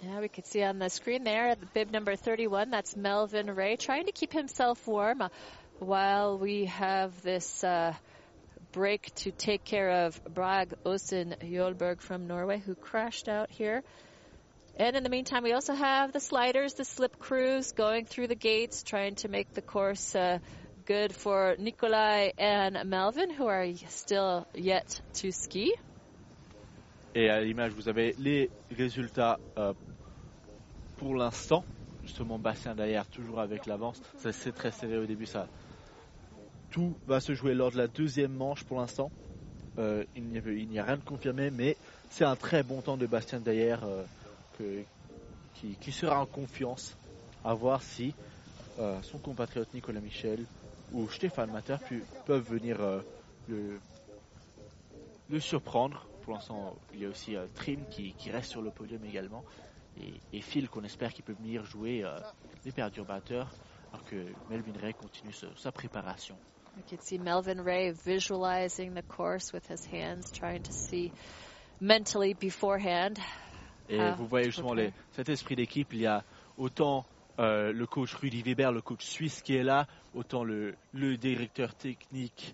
Yeah, 0.01 0.21
we 0.21 0.29
can 0.29 0.45
see 0.45 0.63
on 0.63 0.79
the 0.79 0.87
screen 0.89 1.25
there, 1.25 1.53
the 1.55 1.65
bib 1.73 1.91
number 1.91 2.15
31, 2.15 2.69
that's 2.71 2.95
Melvin 2.95 3.53
Ray, 3.53 3.75
trying 3.75 4.05
to 4.05 4.13
keep 4.13 4.31
himself 4.31 4.87
warm 4.87 5.21
while 5.79 6.37
we 6.37 6.65
have 6.65 7.21
this 7.21 7.63
uh, 7.63 7.93
break 8.71 9.13
to 9.15 9.31
take 9.31 9.63
care 9.63 10.05
of 10.05 10.21
Brag 10.23 10.73
Osen 10.85 11.35
Jolberg 11.41 12.01
from 12.01 12.27
Norway, 12.27 12.59
who 12.59 12.75
crashed 12.75 13.27
out 13.27 13.49
here. 13.49 13.83
And 14.77 14.95
in 14.95 15.03
the 15.03 15.09
meantime, 15.09 15.43
we 15.43 15.53
also 15.53 15.73
have 15.73 16.13
the 16.13 16.19
sliders, 16.19 16.73
the 16.75 16.85
slip 16.85 17.19
crews 17.19 17.73
going 17.73 18.05
through 18.05 18.27
the 18.27 18.35
gates, 18.35 18.83
trying 18.83 19.15
to 19.15 19.27
make 19.27 19.53
the 19.53 19.61
course 19.61 20.15
uh, 20.15 20.39
good 20.85 21.13
for 21.13 21.55
Nikolai 21.59 22.31
and 22.37 22.89
Melvin, 22.89 23.29
who 23.29 23.47
are 23.47 23.67
still 23.87 24.47
yet 24.53 25.01
to 25.15 25.31
ski. 25.31 25.73
Et 27.15 27.27
à 27.27 27.41
l'image, 27.41 27.71
vous 27.73 27.89
avez 27.89 28.15
les 28.19 28.49
résultats 28.71 29.39
euh, 29.57 29.73
pour 30.97 31.15
l'instant. 31.15 31.65
Justement, 32.03 32.39
Bastien 32.39 32.75
derrière, 32.75 33.05
toujours 33.07 33.39
avec 33.39 33.65
l'avance. 33.65 34.01
C'est 34.31 34.53
très 34.53 34.71
serré 34.71 34.97
au 34.97 35.05
début. 35.05 35.25
Ça, 35.25 35.47
tout 36.69 36.95
va 37.07 37.19
se 37.19 37.33
jouer 37.33 37.53
lors 37.53 37.71
de 37.71 37.77
la 37.77 37.87
deuxième 37.87 38.33
manche 38.33 38.63
pour 38.63 38.77
l'instant. 38.77 39.11
Euh, 39.77 40.03
il 40.15 40.23
n'y 40.25 40.79
a, 40.79 40.83
rien 40.83 40.97
de 40.97 41.03
confirmé, 41.03 41.51
mais 41.51 41.77
c'est 42.09 42.25
un 42.25 42.35
très 42.35 42.63
bon 42.63 42.81
temps 42.81 42.97
de 42.97 43.07
Bastien 43.07 43.39
derrière 43.39 43.83
euh, 43.83 44.03
que- 44.53 44.85
qui, 45.53 45.91
sera 45.91 46.21
en 46.21 46.25
confiance. 46.25 46.95
À 47.43 47.53
voir 47.53 47.81
si 47.81 48.13
euh, 48.79 49.01
son 49.01 49.17
compatriote 49.19 49.73
Nicolas 49.73 50.01
Michel 50.01 50.45
ou 50.91 51.09
Stéphane 51.09 51.51
Mater 51.51 51.77
pu- 51.87 52.03
peuvent 52.25 52.47
venir 52.49 52.81
euh, 52.81 53.01
le, 53.47 53.79
surprendre. 55.39 56.05
Pour 56.21 56.33
l'instant, 56.33 56.75
il 56.93 56.99
y 56.99 57.05
a 57.05 57.09
aussi 57.09 57.35
Trim 57.55 57.85
qui, 57.89 58.13
reste 58.29 58.51
sur 58.51 58.61
le 58.61 58.71
podium 58.71 59.03
également. 59.05 59.45
Et, 59.97 60.21
et 60.33 60.41
Phil 60.41 60.69
qu'on 60.69 60.83
espère 60.83 61.13
qu'il 61.13 61.23
peut 61.23 61.33
venir 61.33 61.63
jouer 61.65 62.03
les 62.65 62.71
perturbateurs 62.71 63.55
alors 63.91 64.03
que 64.05 64.35
Melvin 64.47 64.79
Ray 64.79 64.93
continue 64.93 65.33
sa 65.33 65.71
préparation. 65.71 66.37
You 66.75 66.83
can 66.87 66.99
see 66.99 67.17
Melvin 67.17 67.61
Ray 67.63 67.91
visualizing 67.91 68.93
the 68.93 69.01
course 69.01 69.51
with 69.53 69.67
his 69.69 69.85
hands, 69.91 70.31
trying 70.31 70.61
to 70.61 70.71
see 70.71 71.11
mentally 71.79 72.33
beforehand. 72.33 73.17
Et 73.89 73.99
Ah, 73.99 74.15
vous 74.17 74.27
voyez 74.27 74.45
justement 74.45 74.73
les- 74.75 74.93
cet 75.11 75.29
esprit 75.29 75.55
d'équipe, 75.55 75.93
il 75.93 76.01
y 76.01 76.05
a 76.05 76.23
autant 76.57 77.05
euh, 77.39 77.71
le 77.71 77.87
coach 77.87 78.13
Rudy 78.15 78.43
Weber, 78.43 78.71
le 78.71 78.81
coach 78.81 79.03
suisse 79.05 79.41
qui 79.41 79.55
est 79.55 79.63
là, 79.63 79.87
autant 80.13 80.43
le, 80.43 80.75
le 80.91 81.17
directeur 81.17 81.73
technique 81.73 82.53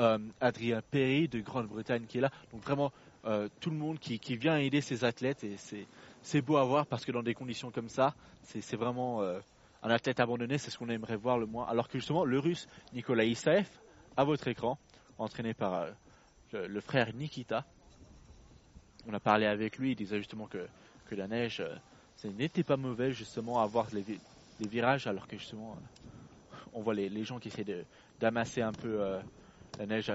euh, 0.00 0.18
Adrien 0.40 0.80
Perry 0.90 1.28
de 1.28 1.40
Grande-Bretagne 1.40 2.06
qui 2.06 2.18
est 2.18 2.22
là. 2.22 2.30
Donc 2.50 2.62
vraiment 2.62 2.92
euh, 3.26 3.48
tout 3.60 3.70
le 3.70 3.76
monde 3.76 3.98
qui, 3.98 4.18
qui 4.18 4.36
vient 4.36 4.56
aider 4.56 4.80
ses 4.80 5.04
athlètes 5.04 5.44
et 5.44 5.56
c'est, 6.22 6.42
beau 6.42 6.56
à 6.56 6.64
voir 6.64 6.86
parce 6.86 7.04
que 7.04 7.12
dans 7.12 7.22
des 7.22 7.34
conditions 7.34 7.70
comme 7.70 7.88
ça, 7.90 8.14
c'est, 8.42 8.76
vraiment 8.76 9.22
un 9.82 9.90
athlète 9.90 10.20
abandonné, 10.20 10.58
c'est 10.58 10.70
ce 10.70 10.78
qu'on 10.78 10.88
aimerait 10.88 11.16
voir 11.16 11.38
le 11.38 11.46
moins. 11.46 11.66
Alors 11.66 11.88
que 11.88 11.98
justement 11.98 12.24
le 12.24 12.38
russe 12.38 12.66
Nikolai 12.92 13.30
Isaev, 13.30 13.68
à 14.16 14.24
votre 14.24 14.46
écran, 14.48 14.78
entraîné 15.18 15.54
par 15.54 15.74
euh, 15.74 16.68
le, 16.68 16.80
frère 16.80 17.12
Nikita, 17.14 17.64
on 19.06 19.14
a 19.14 19.20
parlé 19.20 19.46
avec 19.46 19.78
lui, 19.78 19.92
il 19.92 19.96
disait 19.96 20.18
justement 20.18 20.46
que, 20.46 20.68
que 21.06 21.14
la 21.14 21.26
neige, 21.26 21.60
euh, 21.60 21.74
ce 22.16 22.28
n'était 22.28 22.62
pas 22.62 22.76
mauvais 22.76 23.12
justement 23.12 23.60
à 23.60 23.66
voir 23.66 23.88
les, 23.92 24.02
vi- 24.02 24.20
les 24.60 24.68
virages, 24.68 25.06
alors 25.06 25.26
que 25.26 25.36
justement, 25.36 25.72
euh, 25.72 26.56
on 26.72 26.82
voit 26.82 26.94
les, 26.94 27.08
les 27.08 27.24
gens 27.24 27.40
qui 27.40 27.48
essaient 27.48 27.86
d'amasser 28.20 28.62
un 28.62 28.72
peu 28.72 29.20
la 29.78 29.86
neige 29.86 30.12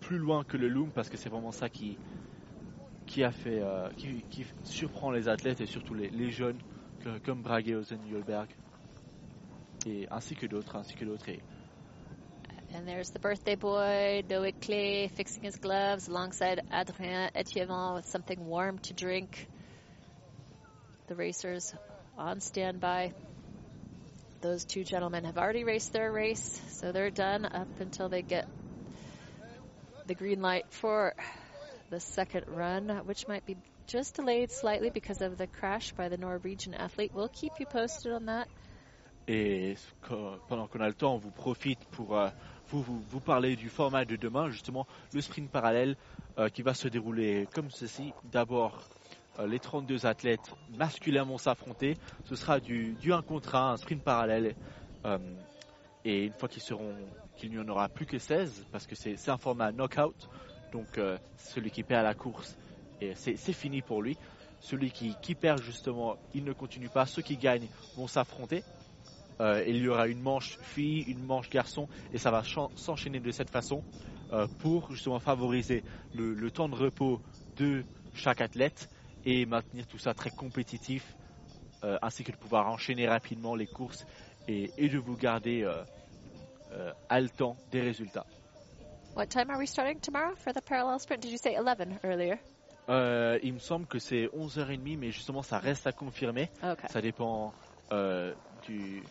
plus 0.00 0.18
loin 0.18 0.42
que 0.44 0.56
le 0.56 0.68
loom, 0.68 0.90
parce 0.90 1.08
que 1.08 1.16
c'est 1.16 1.28
vraiment 1.28 1.52
ça 1.52 1.68
qui, 1.68 1.98
qui 3.06 3.22
a 3.22 3.30
fait, 3.30 3.62
qui, 3.96 4.24
qui 4.30 4.46
surprend 4.64 5.10
les 5.10 5.28
athlètes 5.28 5.60
et 5.60 5.66
surtout 5.66 5.94
les, 5.94 6.30
jeunes, 6.30 6.58
comme 7.22 7.42
Brage 7.42 7.68
Ozen 7.68 8.00
Jolberg, 8.10 8.48
et 9.86 10.06
ainsi 10.10 10.34
que 10.34 10.46
d'autres, 10.46 10.74
ainsi 10.76 10.94
que 10.94 11.04
d'autres. 11.04 11.40
And 12.74 12.88
there's 12.88 13.10
the 13.10 13.20
birthday 13.20 13.54
boy, 13.54 14.24
Noé 14.28 14.52
Clay, 14.60 15.08
fixing 15.08 15.44
his 15.44 15.56
gloves 15.56 16.08
alongside 16.08 16.60
Adrien 16.72 17.30
Etievant 17.34 17.94
with 17.94 18.06
something 18.06 18.44
warm 18.46 18.78
to 18.80 18.94
drink. 18.94 19.48
The 21.06 21.14
racers 21.14 21.72
on 22.18 22.40
standby. 22.40 23.12
Those 24.40 24.64
two 24.64 24.84
gentlemen 24.84 25.24
have 25.24 25.38
already 25.38 25.64
raced 25.64 25.92
their 25.92 26.10
race, 26.10 26.60
so 26.72 26.90
they're 26.90 27.10
done 27.10 27.44
up 27.44 27.68
until 27.78 28.08
they 28.08 28.22
get 28.22 28.46
the 30.06 30.14
green 30.14 30.42
light 30.42 30.66
for 30.70 31.14
the 31.90 32.00
second 32.00 32.44
run, 32.48 32.88
which 33.04 33.28
might 33.28 33.46
be 33.46 33.56
just 33.86 34.16
delayed 34.16 34.50
slightly 34.50 34.90
because 34.90 35.20
of 35.20 35.38
the 35.38 35.46
crash 35.46 35.92
by 35.92 36.08
the 36.08 36.16
Norwegian 36.16 36.74
athlete. 36.74 37.12
We'll 37.14 37.28
keep 37.28 37.52
you 37.60 37.66
posted 37.66 38.12
on 38.12 38.26
that. 38.26 38.48
Et 39.26 39.74
pendant 40.48 40.66
qu'on 40.66 40.80
a 40.80 40.88
le 40.88 40.94
temps, 40.94 41.14
on 41.14 41.18
vous 41.18 41.30
profite 41.30 41.82
pour 41.86 42.18
euh, 42.18 42.28
vous, 42.70 43.20
parler 43.20 43.56
du 43.56 43.70
format 43.70 44.04
de 44.04 44.16
demain, 44.16 44.50
justement 44.50 44.86
le 45.14 45.20
sprint 45.22 45.50
parallèle 45.50 45.96
euh, 46.38 46.48
qui 46.50 46.62
va 46.62 46.74
se 46.74 46.88
dérouler 46.88 47.48
comme 47.54 47.70
ceci. 47.70 48.12
D'abord, 48.30 48.82
euh, 49.38 49.46
les 49.46 49.58
32 49.58 50.04
athlètes 50.04 50.52
masculins 50.76 51.24
vont 51.24 51.38
s'affronter. 51.38 51.96
Ce 52.24 52.36
sera 52.36 52.60
du, 52.60 52.92
du 53.00 53.14
1 53.14 53.22
contre 53.22 53.54
1, 53.54 53.72
un 53.72 53.76
sprint 53.78 54.02
parallèle. 54.02 54.54
Et 56.06 56.24
une 56.24 56.32
fois 56.32 56.48
qu'il 56.48 57.50
n'y 57.50 57.58
en 57.58 57.68
aura 57.68 57.88
plus 57.88 58.06
que 58.06 58.18
16, 58.18 58.66
parce 58.72 58.86
que 58.86 58.94
c'est 58.94 59.28
un 59.28 59.36
format 59.36 59.70
knockout, 59.70 60.28
donc 60.72 60.98
celui 61.36 61.70
qui 61.70 61.82
perd 61.82 62.04
la 62.04 62.14
course, 62.14 62.56
c'est 63.14 63.52
fini 63.52 63.82
pour 63.82 64.02
lui. 64.02 64.16
Celui 64.60 64.90
qui 64.90 65.34
perd 65.34 65.62
justement, 65.62 66.16
il 66.34 66.44
ne 66.44 66.54
continue 66.54 66.88
pas. 66.88 67.04
Ceux 67.04 67.20
qui 67.20 67.36
gagnent 67.36 67.68
vont 67.96 68.06
s'affronter. 68.06 68.64
Euh, 69.40 69.64
il 69.66 69.76
y 69.78 69.88
aura 69.88 70.06
une 70.06 70.20
manche 70.20 70.58
fille, 70.60 71.02
une 71.02 71.24
manche 71.24 71.50
garçon, 71.50 71.88
et 72.12 72.18
ça 72.18 72.30
va 72.30 72.42
s'enchaîner 72.76 73.20
de 73.20 73.30
cette 73.30 73.50
façon 73.50 73.82
euh, 74.32 74.46
pour 74.58 74.90
justement 74.92 75.18
favoriser 75.18 75.82
le, 76.14 76.34
le 76.34 76.50
temps 76.50 76.68
de 76.68 76.76
repos 76.76 77.20
de 77.56 77.84
chaque 78.14 78.40
athlète 78.40 78.88
et 79.24 79.44
maintenir 79.46 79.86
tout 79.86 79.98
ça 79.98 80.14
très 80.14 80.30
compétitif, 80.30 81.16
euh, 81.82 81.98
ainsi 82.02 82.22
que 82.22 82.30
de 82.30 82.36
pouvoir 82.36 82.68
enchaîner 82.68 83.08
rapidement 83.08 83.56
les 83.56 83.66
courses 83.66 84.06
et, 84.46 84.70
et 84.78 84.88
de 84.88 84.98
vous 84.98 85.16
garder 85.16 85.68
haletant 87.08 87.56
des 87.70 87.80
résultats. 87.80 88.26
What 89.16 89.26
time 89.26 89.48
are 89.50 89.58
we 89.58 89.68
starting 89.68 90.00
tomorrow 90.00 90.34
for 90.36 90.52
the 90.52 90.60
parallel 90.60 90.98
sprint? 90.98 91.22
Did 91.22 91.30
you 91.30 91.38
say 91.38 91.56
11 91.56 91.98
earlier? 92.02 92.38
Il 93.42 93.52
me 93.54 93.58
semble 93.60 93.86
que 93.86 93.98
c'est 93.98 94.26
11h30, 94.26 94.98
mais 94.98 95.10
justement 95.12 95.42
ça 95.42 95.58
reste 95.58 95.86
à 95.86 95.92
confirmer. 95.92 96.50
Okay. 96.62 96.88
Ça 96.88 97.00
dépend 97.00 97.52
du, 98.66 99.02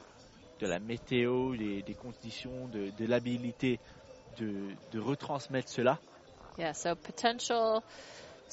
de 0.59 0.67
la 0.67 0.79
météo, 0.79 1.55
des, 1.55 1.95
conditions, 1.95 2.67
de, 2.67 2.89
de 2.97 3.05
l'habilité 3.05 3.79
de, 4.37 4.75
de 4.91 4.99
retransmettre 4.99 5.69
cela. 5.69 5.99
Yeah, 6.57 6.73
so 6.73 6.95
potential 6.95 7.83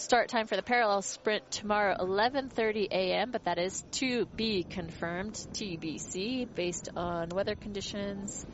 Start 0.00 0.30
time 0.30 0.46
for 0.46 0.56
the 0.56 0.62
parallel 0.62 1.02
sprint 1.02 1.50
tomorrow, 1.50 1.94
11:30 2.00 2.86
a.m. 2.90 3.30
But 3.30 3.44
that 3.44 3.58
is 3.58 3.84
to 3.98 4.24
be 4.34 4.64
confirmed, 4.64 5.34
TBC, 5.52 6.48
based 6.54 6.88
on 6.96 7.28
weather 7.28 7.54
conditions 7.54 8.46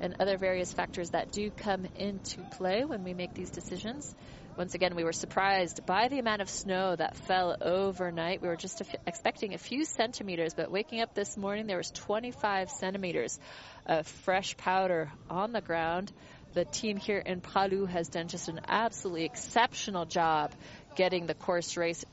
and 0.00 0.16
other 0.18 0.36
various 0.36 0.72
factors 0.72 1.10
that 1.10 1.30
do 1.30 1.52
come 1.52 1.86
into 1.94 2.42
play 2.50 2.84
when 2.84 3.04
we 3.04 3.14
make 3.14 3.32
these 3.34 3.50
decisions. 3.50 4.12
Once 4.58 4.74
again, 4.74 4.96
we 4.96 5.04
were 5.04 5.12
surprised 5.12 5.86
by 5.86 6.08
the 6.08 6.18
amount 6.18 6.42
of 6.42 6.50
snow 6.50 6.96
that 6.96 7.16
fell 7.16 7.56
overnight. 7.60 8.42
We 8.42 8.48
were 8.48 8.56
just 8.56 8.82
expecting 9.06 9.54
a 9.54 9.58
few 9.58 9.84
centimeters, 9.84 10.52
but 10.52 10.68
waking 10.68 11.00
up 11.00 11.14
this 11.14 11.36
morning, 11.36 11.68
there 11.68 11.76
was 11.76 11.92
25 11.92 12.68
centimeters 12.68 13.38
of 13.86 14.04
fresh 14.04 14.56
powder 14.56 15.12
on 15.30 15.52
the 15.52 15.60
ground. 15.60 16.10
The 16.54 16.64
team 16.64 16.96
here 16.96 17.18
in 17.18 17.40
Pralou 17.40 17.88
has 17.88 18.08
done 18.08 18.26
just 18.26 18.48
an 18.48 18.58
absolutely 18.66 19.26
exceptional 19.26 20.06
job 20.06 20.52
getting 20.96 21.26
the 21.26 21.34
course 21.34 21.76
race 21.76 22.04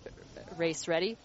race 0.56 0.88
ready 0.88 1.18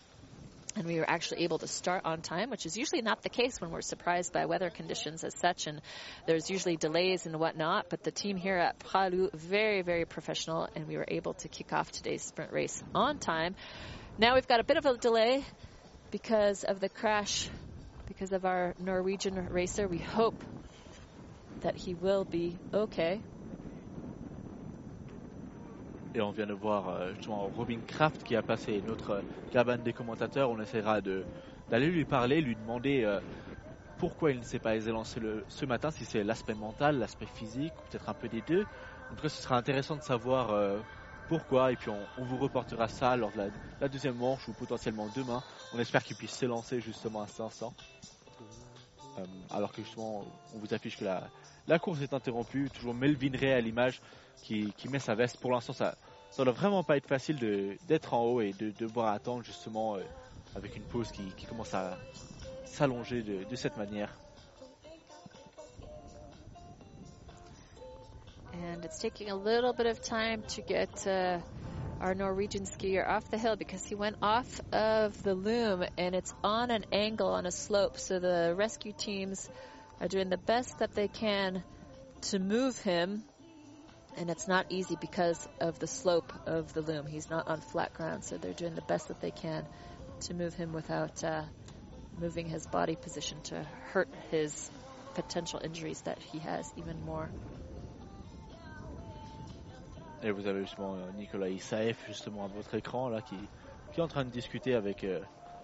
and 0.76 0.86
we 0.86 0.98
were 0.98 1.08
actually 1.08 1.44
able 1.44 1.58
to 1.58 1.66
start 1.66 2.02
on 2.04 2.22
time, 2.22 2.50
which 2.50 2.66
is 2.66 2.76
usually 2.76 3.02
not 3.02 3.22
the 3.22 3.28
case 3.28 3.60
when 3.60 3.70
we're 3.70 3.80
surprised 3.80 4.32
by 4.32 4.46
weather 4.46 4.70
conditions 4.70 5.24
as 5.24 5.34
such, 5.36 5.66
and 5.66 5.80
there's 6.26 6.50
usually 6.50 6.76
delays 6.76 7.26
and 7.26 7.38
whatnot. 7.38 7.86
But 7.90 8.02
the 8.02 8.10
team 8.10 8.36
here 8.36 8.56
at 8.56 8.78
Pralou, 8.78 9.32
very, 9.34 9.82
very 9.82 10.04
professional, 10.04 10.68
and 10.74 10.86
we 10.86 10.96
were 10.96 11.06
able 11.08 11.34
to 11.34 11.48
kick 11.48 11.72
off 11.72 11.90
today's 11.90 12.22
sprint 12.22 12.52
race 12.52 12.82
on 12.94 13.18
time. 13.18 13.56
Now 14.18 14.34
we've 14.34 14.48
got 14.48 14.60
a 14.60 14.64
bit 14.64 14.76
of 14.76 14.86
a 14.86 14.96
delay 14.96 15.44
because 16.10 16.64
of 16.64 16.80
the 16.80 16.88
crash, 16.88 17.48
because 18.06 18.32
of 18.32 18.44
our 18.44 18.74
Norwegian 18.78 19.48
racer. 19.50 19.88
We 19.88 19.98
hope 19.98 20.42
that 21.62 21.76
he 21.76 21.94
will 21.94 22.24
be 22.24 22.56
okay. 22.72 23.20
Et 26.14 26.20
on 26.20 26.30
vient 26.30 26.46
de 26.46 26.52
voir 26.52 26.88
euh, 26.88 27.12
justement 27.14 27.48
Robin 27.48 27.80
Kraft 27.86 28.24
qui 28.24 28.34
a 28.34 28.42
passé 28.42 28.82
notre 28.86 29.22
cabane 29.52 29.82
des 29.82 29.92
commentateurs. 29.92 30.50
On 30.50 30.60
essaiera 30.60 31.00
d'aller 31.00 31.86
lui 31.86 32.04
parler, 32.04 32.40
lui 32.40 32.56
demander 32.56 33.04
euh, 33.04 33.20
pourquoi 33.98 34.32
il 34.32 34.38
ne 34.38 34.44
s'est 34.44 34.58
pas 34.58 34.74
élancé 34.74 35.20
le, 35.20 35.44
ce 35.48 35.64
matin, 35.66 35.90
si 35.90 36.04
c'est 36.04 36.24
l'aspect 36.24 36.54
mental, 36.54 36.98
l'aspect 36.98 37.26
physique, 37.26 37.72
ou 37.78 37.90
peut-être 37.90 38.08
un 38.08 38.14
peu 38.14 38.28
des 38.28 38.42
deux. 38.42 38.64
En 39.12 39.14
tout 39.14 39.22
cas, 39.22 39.28
ce 39.28 39.42
sera 39.42 39.56
intéressant 39.56 39.96
de 39.96 40.02
savoir 40.02 40.50
euh, 40.50 40.80
pourquoi, 41.28 41.70
et 41.70 41.76
puis 41.76 41.90
on, 41.90 42.24
vous 42.24 42.38
reportera 42.38 42.88
ça 42.88 43.16
lors 43.16 43.30
de 43.30 43.50
la, 43.80 43.88
deuxième 43.88 44.16
manche, 44.16 44.48
ou 44.48 44.52
potentiellement 44.52 45.08
demain. 45.14 45.42
On 45.74 45.78
espère 45.78 46.02
qu'il 46.02 46.16
puisse 46.16 46.32
s'élancer 46.32 46.80
justement 46.80 47.22
à 47.22 47.28
500. 47.28 47.72
alors 49.50 49.70
que 49.70 49.82
justement, 49.82 50.24
on 50.54 50.58
vous 50.58 50.74
affiche 50.74 50.98
que 50.98 51.04
la, 51.04 51.22
la 51.68 51.78
course 51.78 52.00
est 52.00 52.14
interrompue. 52.14 52.68
Toujours 52.70 52.94
Melvin 52.94 53.36
Ray 53.38 53.52
à 53.52 53.60
l'image 53.60 54.00
qui, 54.42 54.88
met 54.90 54.98
sa 54.98 55.14
veste. 55.14 55.38
Pour 55.38 55.50
l'instant, 55.50 55.72
ça 55.72 55.96
ne 56.38 56.44
doit 56.44 56.52
vraiment 56.52 56.82
pas 56.82 56.96
être 56.96 57.06
facile 57.06 57.78
d'être 57.86 58.14
en 58.14 58.24
haut 58.24 58.40
et 58.40 58.52
de 58.52 58.70
devoir 58.70 59.12
attendre 59.12 59.44
justement 59.44 59.96
euh, 59.96 60.02
avec 60.56 60.76
une 60.76 60.82
pause 60.82 61.10
qui, 61.10 61.44
commence 61.46 61.74
à 61.74 61.98
s'allonger 62.64 63.22
de, 63.22 63.56
cette 63.56 63.76
manière. 63.76 64.10
And 68.52 68.84
it's 68.84 68.98
taking 68.98 69.30
a 69.30 69.34
little 69.34 69.72
bit 69.72 69.86
of 69.86 70.00
time 70.00 70.42
to 70.54 70.62
get 70.62 71.06
uh, 71.06 71.38
our 72.00 72.14
Norwegian 72.14 72.66
skier 72.66 73.06
off 73.06 73.30
the 73.30 73.38
hill 73.38 73.56
because 73.56 73.84
he 73.84 73.94
went 73.94 74.16
off 74.20 74.60
of 74.72 75.22
the 75.22 75.34
loom 75.34 75.84
and 75.96 76.14
it's 76.14 76.34
on 76.42 76.70
an 76.70 76.84
angle 76.92 77.28
on 77.28 77.46
a 77.46 77.50
slope. 77.50 77.98
So 77.98 78.18
the 78.18 78.54
rescue 78.56 78.92
teams 78.92 79.48
are 80.00 80.08
doing 80.08 80.30
the 80.30 80.36
best 80.36 80.78
that 80.78 80.94
they 80.94 81.08
can 81.08 81.62
to 82.22 82.38
move 82.38 82.78
him 82.78 83.22
and 84.16 84.30
it's 84.30 84.48
not 84.48 84.66
easy 84.68 84.96
because 85.00 85.48
of 85.60 85.78
the 85.78 85.86
slope 85.86 86.32
of 86.46 86.72
the 86.72 86.82
loom. 86.82 87.06
He's 87.06 87.30
not 87.30 87.48
on 87.48 87.60
flat 87.60 87.92
ground, 87.94 88.24
so 88.24 88.36
they're 88.38 88.52
doing 88.52 88.74
the 88.74 88.82
best 88.82 89.08
that 89.08 89.20
they 89.20 89.30
can 89.30 89.66
to 90.20 90.34
move 90.34 90.54
him 90.54 90.72
without 90.72 91.22
uh, 91.24 91.42
moving 92.18 92.46
his 92.46 92.66
body 92.66 92.96
position 92.96 93.40
to 93.44 93.66
hurt 93.92 94.08
his 94.30 94.70
potential 95.14 95.60
injuries 95.62 96.00
that 96.02 96.18
he 96.18 96.38
has 96.38 96.72
even 96.76 97.00
more. 97.04 97.30
Et 100.22 100.30
vous 100.32 100.46
avez 100.46 100.60
justement 100.60 100.94
euh, 100.96 101.10
Nicolas 101.16 101.48
Issaef 101.48 101.96
justement 102.06 102.44
à 102.44 102.48
votre 102.48 102.74
écran 102.74 103.08
là 103.08 103.22
qui, 103.22 103.36
qui 103.92 104.00
est 104.00 104.02
en 104.02 104.08
train 104.08 104.24
de 104.24 104.30
discuter 104.30 104.74
avec 104.74 105.02
euh, 105.04 105.20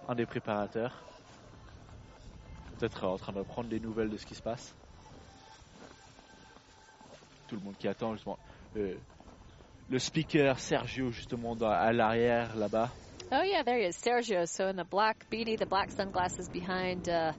un 0.07 0.15
des 0.15 0.25
préparateurs. 0.25 1.03
Peut-être 2.79 3.05
en 3.05 3.17
train 3.17 3.33
de 3.33 3.43
prendre 3.43 3.69
des 3.69 3.79
nouvelles 3.79 4.09
de 4.09 4.17
ce 4.17 4.25
qui 4.25 4.33
se 4.33 4.41
passe. 4.41 4.73
Tout 7.47 7.55
le 7.55 7.61
monde 7.61 7.77
qui 7.77 7.87
attend 7.87 8.13
justement 8.13 8.37
euh, 8.75 8.95
le 9.89 9.99
speaker 9.99 10.59
Sergio 10.59 11.11
justement 11.11 11.55
dans, 11.55 11.69
à 11.69 11.91
l'arrière 11.93 12.55
là-bas. 12.55 12.89
Oh 13.31 13.41
yeah, 13.43 13.63
there 13.63 13.77
he 13.77 13.85
is, 13.85 13.95
Sergio. 13.97 14.47
So 14.47 14.67
in 14.67 14.77
the 14.77 14.85
black 14.85 15.25
beanie, 15.29 15.57
the 15.57 15.65
black 15.65 15.91
sunglasses 15.91 16.47
behind 16.47 17.09
uh, 17.09 17.33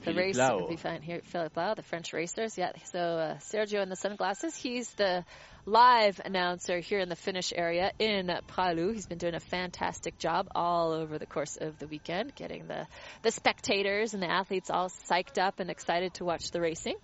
the 0.00 0.12
Philippe 0.12 0.18
race 0.18 0.36
Lau. 0.36 0.68
behind 0.68 1.02
here, 1.02 1.20
Philip 1.24 1.56
Lau, 1.56 1.74
the 1.74 1.82
French 1.82 2.12
racers. 2.12 2.56
Yeah, 2.56 2.70
so 2.84 2.98
uh, 3.00 3.34
Sergio 3.38 3.82
in 3.82 3.88
the 3.88 3.96
sunglasses. 3.96 4.54
He's 4.54 4.88
the 4.92 5.24
live 5.66 6.20
announcer 6.24 6.78
here 6.78 7.00
in 7.00 7.08
the 7.08 7.16
finish 7.16 7.52
area 7.54 7.90
in 7.98 8.30
Pralou. 8.48 8.94
He's 8.94 9.06
been 9.06 9.18
doing 9.18 9.34
a 9.34 9.40
fantastic 9.40 10.18
job 10.18 10.48
all 10.54 10.92
over 10.92 11.18
the 11.18 11.26
course 11.26 11.56
of 11.60 11.78
the 11.78 11.88
weekend, 11.88 12.34
getting 12.36 12.68
the 12.68 12.86
the 13.22 13.32
spectators 13.32 14.14
and 14.14 14.22
the 14.22 14.30
athletes 14.30 14.70
all 14.70 14.88
psyched 14.88 15.38
up 15.38 15.58
and 15.58 15.68
excited 15.68 16.14
to 16.14 16.24
watch 16.24 16.52
the 16.52 16.60
racing. 16.60 16.96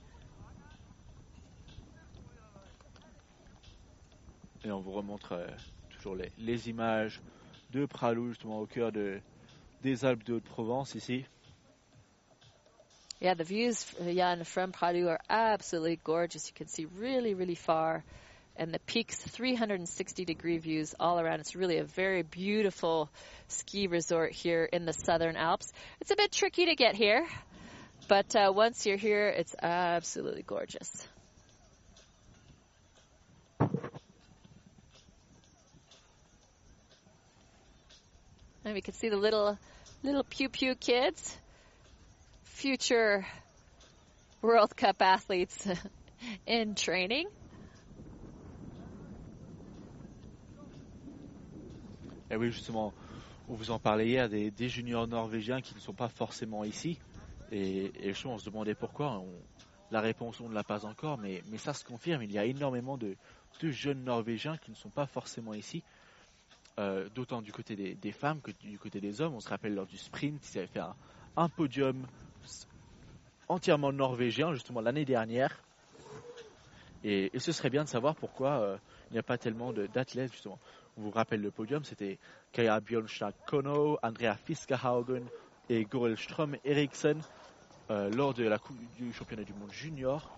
Et 4.65 4.71
on 4.71 4.81
vous 4.81 4.93
remontre 4.93 5.33
euh, 5.33 5.47
toujours 5.91 6.17
les, 6.17 6.33
les, 6.39 6.69
images 6.71 7.21
de 7.71 7.85
Pralou, 7.85 8.29
justement 8.29 8.61
au 8.61 8.67
cœur 8.67 8.93
de, 8.93 9.21
des 9.83 10.05
Alpes 10.05 10.25
de 10.25 10.35
Haute-Provence 10.35 10.95
ici. 10.95 11.27
Yeah, 13.21 13.35
the 13.35 13.45
views, 13.45 13.87
Jan, 14.03 14.45
from 14.45 14.73
Pralou 14.73 15.09
are 15.09 15.21
absolutely 15.29 15.99
gorgeous. 16.03 16.49
You 16.49 16.55
can 16.55 16.69
see 16.69 16.87
really, 16.97 17.35
really 17.35 17.55
far. 17.55 18.05
And 18.57 18.73
the 18.73 18.79
peaks, 18.81 19.19
360 19.19 20.25
degree 20.25 20.59
views 20.59 20.95
all 21.01 21.19
around. 21.19 21.41
It's 21.41 21.57
really 21.57 21.79
a 21.79 21.85
very 21.85 22.23
beautiful 22.23 23.11
ski 23.49 23.87
resort 23.87 24.33
here 24.33 24.65
in 24.65 24.85
the 24.85 24.93
Southern 24.93 25.37
Alps. 25.37 25.73
It's 26.01 26.11
a 26.11 26.17
bit 26.17 26.33
tricky 26.33 26.67
to 26.67 26.75
get 26.77 26.95
here, 26.95 27.27
but 28.09 28.35
uh, 28.37 28.53
once 28.55 28.87
you're 28.87 28.97
here, 28.97 29.29
it's 29.29 29.55
absolutely 29.61 30.43
gorgeous. 30.43 31.09
And 38.65 38.73
we 38.73 38.81
can 38.81 38.95
see 38.95 39.11
the 39.11 39.17
little, 39.17 39.59
little 40.03 40.25
pew 40.25 40.49
pew 40.49 40.75
kids, 40.75 41.37
future 42.45 43.27
World 44.41 44.75
Cup 44.75 45.03
athletes 45.03 45.69
in 46.47 46.75
training. 46.75 47.27
Et 52.31 52.37
oui, 52.37 52.51
justement, 52.51 52.95
on 53.49 53.55
vous 53.55 53.71
en 53.71 53.79
parlait 53.79 54.09
hier 54.09 54.31
des, 54.31 54.69
juniors 54.69 55.07
norvégiens 55.07 55.61
qui 55.61 55.75
ne 55.75 55.81
sont 55.81 55.93
pas 55.93 56.09
forcément 56.09 56.65
ici. 56.65 56.99
Et, 57.53 57.93
et 58.03 58.09
justement, 58.09 58.35
on 58.35 58.39
se 58.39 58.47
demandait 58.47 58.75
pourquoi. 58.75 59.23
La 59.91 60.01
réponse, 60.01 60.41
on 60.41 60.49
ne 60.49 60.55
l'a 60.55 60.65
pas 60.65 60.87
encore, 60.87 61.19
mais, 61.19 61.43
mais 61.51 61.59
ça 61.59 61.75
se 61.75 61.85
confirme. 61.85 62.23
Il 62.23 62.33
y 62.33 62.39
a 62.39 62.47
énormément 62.47 62.97
de 62.97 63.17
jeunes 63.63 64.05
norvégiens 64.05 64.57
qui 64.57 64.71
ne 64.71 64.77
sont 64.77 64.91
pas 64.91 65.07
forcément 65.07 65.53
ici. 65.53 65.83
Euh, 66.81 67.09
d'autant 67.15 67.41
du 67.41 67.53
côté 67.53 67.77
des, 67.77 68.11
femmes 68.13 68.41
que 68.41 68.51
du 68.51 68.81
côté 68.81 69.01
des 69.01 69.21
hommes. 69.21 69.35
On 69.35 69.41
se 69.41 69.49
rappelle 69.49 69.77
lors 69.77 69.87
du 69.87 69.97
sprint, 69.97 70.43
ils 70.53 70.59
avaient 70.59 70.67
fait 70.67 70.83
un, 71.37 71.49
podium 71.49 72.05
entièrement 73.49 73.93
norvégien 73.93 74.53
justement 74.53 74.81
l'année 74.81 75.05
dernière. 75.05 75.63
Et, 77.05 77.31
ce 77.39 77.53
serait 77.53 77.71
bien 77.71 77.85
de 77.85 77.89
savoir 77.89 78.17
pourquoi 78.17 78.59
euh, 78.59 78.77
il 79.11 79.13
n'y 79.13 79.21
a 79.21 79.23
pas 79.23 79.39
tellement 79.39 79.73
d'athlètes 79.73 80.33
justement. 80.33 80.59
On 80.97 81.03
vous 81.03 81.13
rappelle 81.13 81.43
le 81.43 81.53
podium, 81.53 81.85
c'était 81.85 82.19
Kaya 82.51 82.81
Björnstad 82.81 83.35
Kono, 83.47 83.99
Andrea 84.03 84.35
Fiskahaugen 84.35 85.27
et 85.69 85.85
Gorel 85.85 86.17
Ström 86.17 86.57
Eriksen 86.65 87.21
euh, 87.91 88.11
lors 88.11 88.35
de 88.35 88.43
la 88.43 88.59
coupe 88.59 88.79
du 88.97 89.13
championnat 89.13 89.45
du 89.45 89.53
monde 89.53 89.71
junior. 89.71 90.29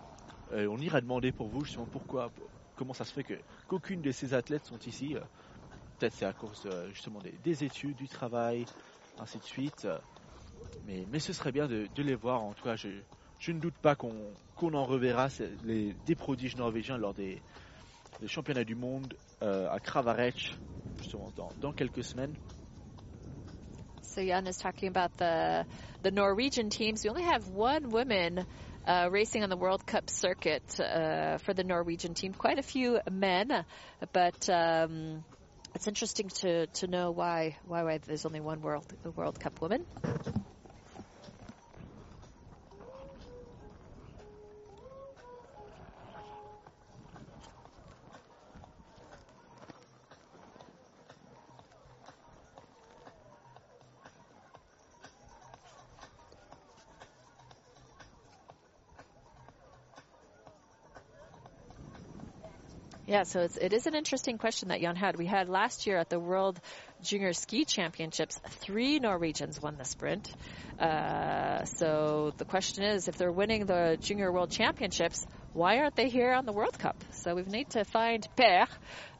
on 0.52 0.76
ira 0.76 1.00
demander 1.00 1.32
pour 1.32 1.48
vous 1.48 1.64
justement 1.64 1.86
pourquoi, 1.86 2.30
comment 2.76 2.92
ça 2.92 3.06
se 3.06 3.14
fait 3.14 3.24
que 3.24 3.34
qu'aucune 3.68 4.02
de 4.02 4.10
ces 4.10 4.34
athlètes 4.34 4.66
sont 4.66 4.80
ici. 4.80 5.16
Peut-être 5.98 6.14
c'est 6.14 6.26
à 6.26 6.32
cause 6.32 6.62
euh, 6.66 6.88
justement 6.90 7.20
des, 7.20 7.64
études, 7.64 7.96
du 7.96 8.08
travail, 8.08 8.66
ainsi 9.18 9.38
de 9.38 9.44
suite. 9.44 9.86
Mais, 10.84 11.06
mais 11.10 11.18
ce 11.18 11.32
serait 11.32 11.52
bien 11.52 11.66
de, 11.66 11.88
les 11.96 12.14
voir. 12.14 12.42
En 12.42 12.52
tout 12.52 12.64
cas, 12.64 12.76
je, 12.76 12.88
je 13.38 13.52
ne 13.52 13.60
doute 13.60 13.76
pas 13.80 13.94
qu'on 13.96 14.34
en 14.74 14.84
reverra 14.84 15.28
les, 15.64 15.94
des 16.04 16.14
prodiges 16.14 16.56
norvégiens 16.56 16.98
lors 16.98 17.14
des, 17.14 17.42
championnats 18.26 18.64
du 18.64 18.74
monde 18.74 19.14
euh, 19.42 19.70
à 19.70 19.78
Kravarech, 19.80 20.54
justement 20.98 21.30
dans, 21.36 21.52
dans 21.60 21.72
quelques 21.72 22.04
semaines. 22.04 22.34
So 24.02 24.22
Jan 24.22 24.46
is 24.46 24.56
talking 24.56 24.88
about 24.88 25.10
the 25.18 25.66
the 26.02 26.10
Norwegian 26.10 26.70
teams. 26.70 27.04
We 27.04 27.10
only 27.10 27.24
have 27.24 27.48
one 27.48 27.90
woman 27.90 28.46
uh, 28.86 29.08
racing 29.10 29.42
on 29.42 29.50
the 29.50 29.56
World 29.58 29.84
Cup 29.84 30.08
circuit 30.08 30.80
uh, 30.80 31.36
for 31.38 31.52
the 31.52 31.64
Norwegian 31.64 32.14
team. 32.14 32.32
Quite 32.32 32.58
a 32.58 32.62
few 32.62 32.98
men, 33.10 33.64
but 34.12 34.48
um, 34.48 35.24
it's 35.76 35.86
interesting 35.86 36.28
to, 36.28 36.66
to 36.68 36.86
know 36.86 37.10
why, 37.10 37.58
why 37.66 37.82
why 37.82 37.98
there's 37.98 38.24
only 38.24 38.40
one 38.40 38.62
World 38.62 38.86
World 39.14 39.38
Cup 39.38 39.60
woman. 39.60 39.84
Yeah, 63.16 63.22
so 63.22 63.40
it's, 63.40 63.56
it 63.56 63.72
is 63.72 63.86
an 63.86 63.94
interesting 63.94 64.36
question 64.36 64.68
that 64.68 64.82
Jan 64.82 64.94
had. 64.94 65.16
We 65.16 65.24
had 65.24 65.48
last 65.48 65.86
year 65.86 65.96
at 65.96 66.10
the 66.10 66.20
World 66.20 66.60
Junior 67.02 67.32
Ski 67.32 67.64
Championships, 67.64 68.38
three 68.60 68.98
Norwegians 68.98 69.58
won 69.58 69.78
the 69.78 69.86
sprint. 69.86 70.30
Uh, 70.78 71.64
so 71.64 72.34
the 72.36 72.44
question 72.44 72.84
is, 72.84 73.08
if 73.08 73.16
they're 73.16 73.32
winning 73.32 73.64
the 73.64 73.96
Junior 74.02 74.30
World 74.30 74.50
Championships, 74.50 75.24
why 75.54 75.78
aren't 75.78 75.96
they 75.96 76.10
here 76.10 76.34
on 76.34 76.44
the 76.44 76.52
World 76.52 76.78
Cup? 76.78 77.02
So 77.12 77.34
we 77.34 77.42
need 77.44 77.70
to 77.70 77.84
find 77.84 78.28
Per, 78.36 78.66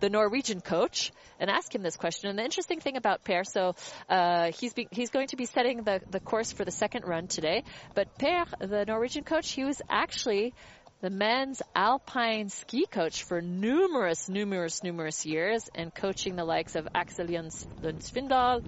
the 0.01 0.11
Norwegian 0.11 0.61
coach, 0.61 1.11
and 1.41 1.49
ask 1.49 1.75
him 1.75 1.83
this 1.83 1.97
question. 1.97 2.29
And 2.29 2.39
the 2.39 2.45
interesting 2.45 2.81
thing 2.81 2.99
about 2.99 3.25
Per, 3.25 3.45
so 3.45 3.75
uh, 4.11 4.53
he's 4.53 4.75
be, 4.75 4.89
he's 4.91 5.09
going 5.09 5.29
to 5.29 5.37
be 5.37 5.47
setting 5.47 5.85
the 5.85 6.03
the 6.11 6.21
course 6.21 6.53
for 6.53 6.67
the 6.67 6.71
second 6.71 7.07
run 7.07 7.29
today. 7.29 7.65
But 7.95 8.19
Per, 8.19 8.45
the 8.61 8.85
Norwegian 8.85 9.25
coach, 9.25 9.53
he 9.53 9.65
was 9.65 9.81
actually 9.89 10.53
the 11.01 11.11
men's 11.11 11.61
alpine 11.75 12.49
ski 12.49 12.87
coach 12.87 13.23
for 13.25 13.43
numerous, 13.43 14.29
numerous, 14.29 14.83
numerous 14.83 15.27
years 15.27 15.69
and 15.75 15.95
coaching 15.95 16.37
the 16.37 16.45
likes 16.45 16.75
of 16.75 16.89
Axel 16.95 17.27
Svindal 17.27 18.65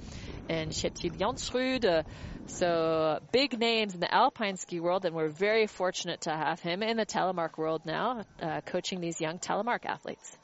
and 0.48 0.70
Kjetil 0.70 1.16
Jansrud. 1.16 2.04
So 2.46 3.20
big 3.32 3.58
names 3.58 3.94
in 3.94 4.00
the 4.00 4.12
alpine 4.12 4.56
ski 4.56 4.80
world, 4.80 5.04
and 5.04 5.14
we're 5.14 5.28
very 5.28 5.66
fortunate 5.66 6.22
to 6.22 6.30
have 6.30 6.60
him 6.60 6.82
in 6.82 6.96
the 6.96 7.06
telemark 7.06 7.58
world 7.58 7.82
now, 7.84 8.24
uh, 8.40 8.60
coaching 8.62 9.00
these 9.00 9.20
young 9.20 9.38
telemark 9.38 9.84
athletes. 9.84 10.36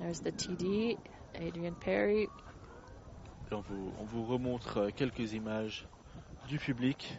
There's 0.00 0.20
the 0.20 0.32
TD, 0.32 0.98
Adrian 1.34 1.74
Perry. 1.74 2.28
on 3.50 3.62
vous, 3.62 3.92
on 3.98 4.04
vous 4.04 4.24
remontre 4.24 4.78
euh, 4.78 4.90
quelques 4.94 5.32
images 5.32 5.86
du 6.48 6.58
public 6.58 7.16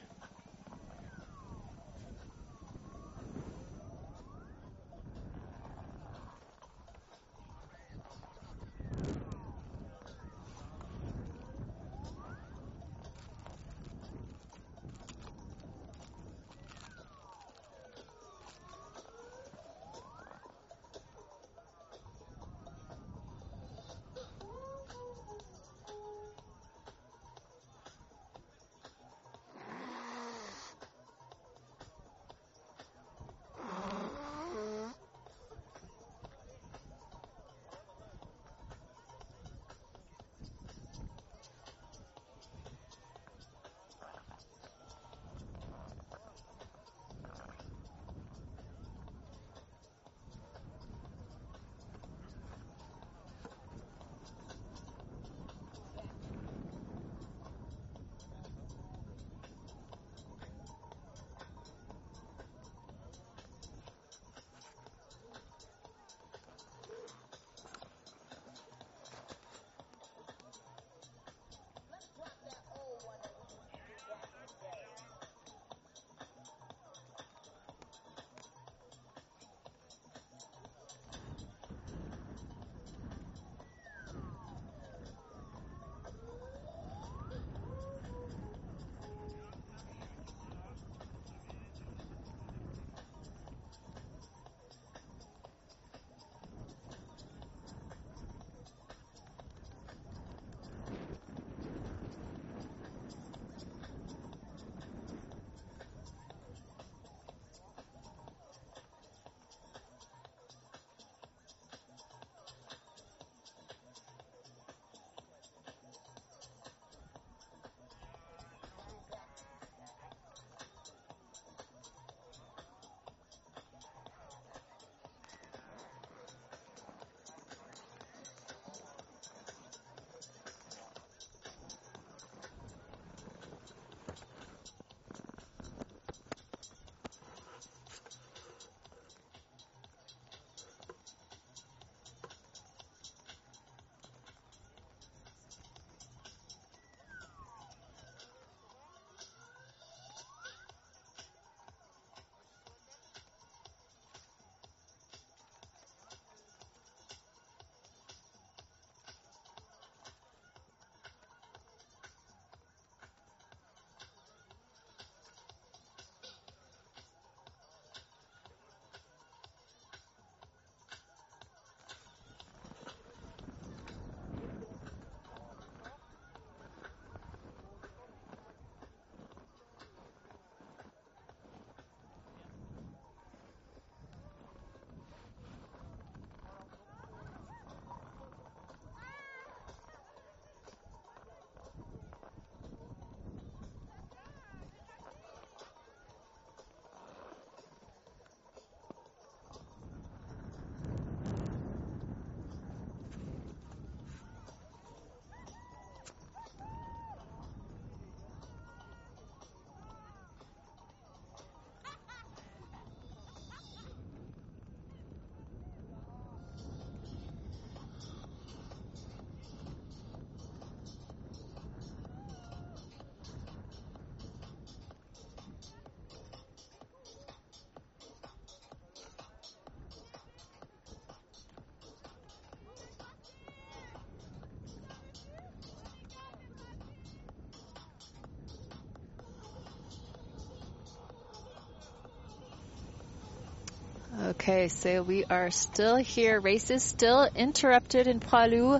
Okay, 244.29 244.67
so 244.67 245.01
we 245.01 245.25
are 245.25 245.49
still 245.49 245.95
here. 245.95 246.39
Race 246.39 246.69
is 246.69 246.83
still 246.83 247.27
interrupted 247.35 248.05
in 248.05 248.19
Poilu. 248.19 248.79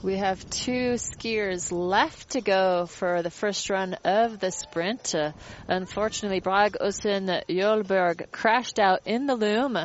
We 0.00 0.18
have 0.18 0.48
two 0.48 0.94
skiers 0.94 1.72
left 1.72 2.30
to 2.30 2.40
go 2.40 2.86
for 2.86 3.22
the 3.22 3.32
first 3.32 3.68
run 3.68 3.94
of 4.04 4.38
the 4.38 4.52
sprint. 4.52 5.12
Uh, 5.12 5.32
unfortunately, 5.66 6.38
Brag 6.38 6.76
Osen 6.80 7.42
Jolberg 7.48 8.30
crashed 8.30 8.78
out 8.78 9.00
in 9.06 9.26
the 9.26 9.34
loom. 9.34 9.76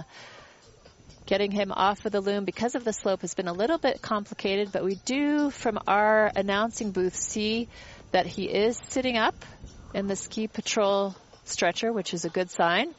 Getting 1.26 1.50
him 1.50 1.72
off 1.72 2.06
of 2.06 2.12
the 2.12 2.22
loom 2.22 2.46
because 2.46 2.76
of 2.76 2.84
the 2.84 2.94
slope 2.94 3.22
has 3.22 3.34
been 3.34 3.48
a 3.48 3.54
little 3.54 3.80
bit 3.80 4.04
complicated, 4.04 4.70
but 4.72 4.84
we 4.84 5.00
do, 5.04 5.50
from 5.50 5.80
our 5.88 6.32
announcing 6.36 6.92
booth, 6.92 7.16
see 7.16 7.70
that 8.12 8.28
he 8.28 8.44
is 8.44 8.80
sitting 8.90 9.18
up 9.18 9.34
in 9.96 10.06
the 10.06 10.16
ski 10.16 10.48
patrol 10.48 11.16
stretcher, 11.44 11.92
which 11.92 12.14
is 12.14 12.24
a 12.24 12.30
good 12.30 12.52
sign. 12.52 12.94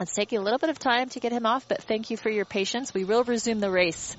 It's 0.00 0.12
taking 0.12 0.38
a 0.40 0.42
little 0.42 0.58
bit 0.58 0.70
of 0.70 0.78
time 0.78 1.08
to 1.10 1.20
get 1.20 1.30
him 1.30 1.46
off, 1.46 1.68
but 1.68 1.82
thank 1.82 2.10
you 2.10 2.16
for 2.16 2.28
your 2.28 2.44
patience. 2.44 2.92
We 2.92 3.04
will 3.04 3.22
resume 3.22 3.60
the 3.60 3.70
race 3.70 4.16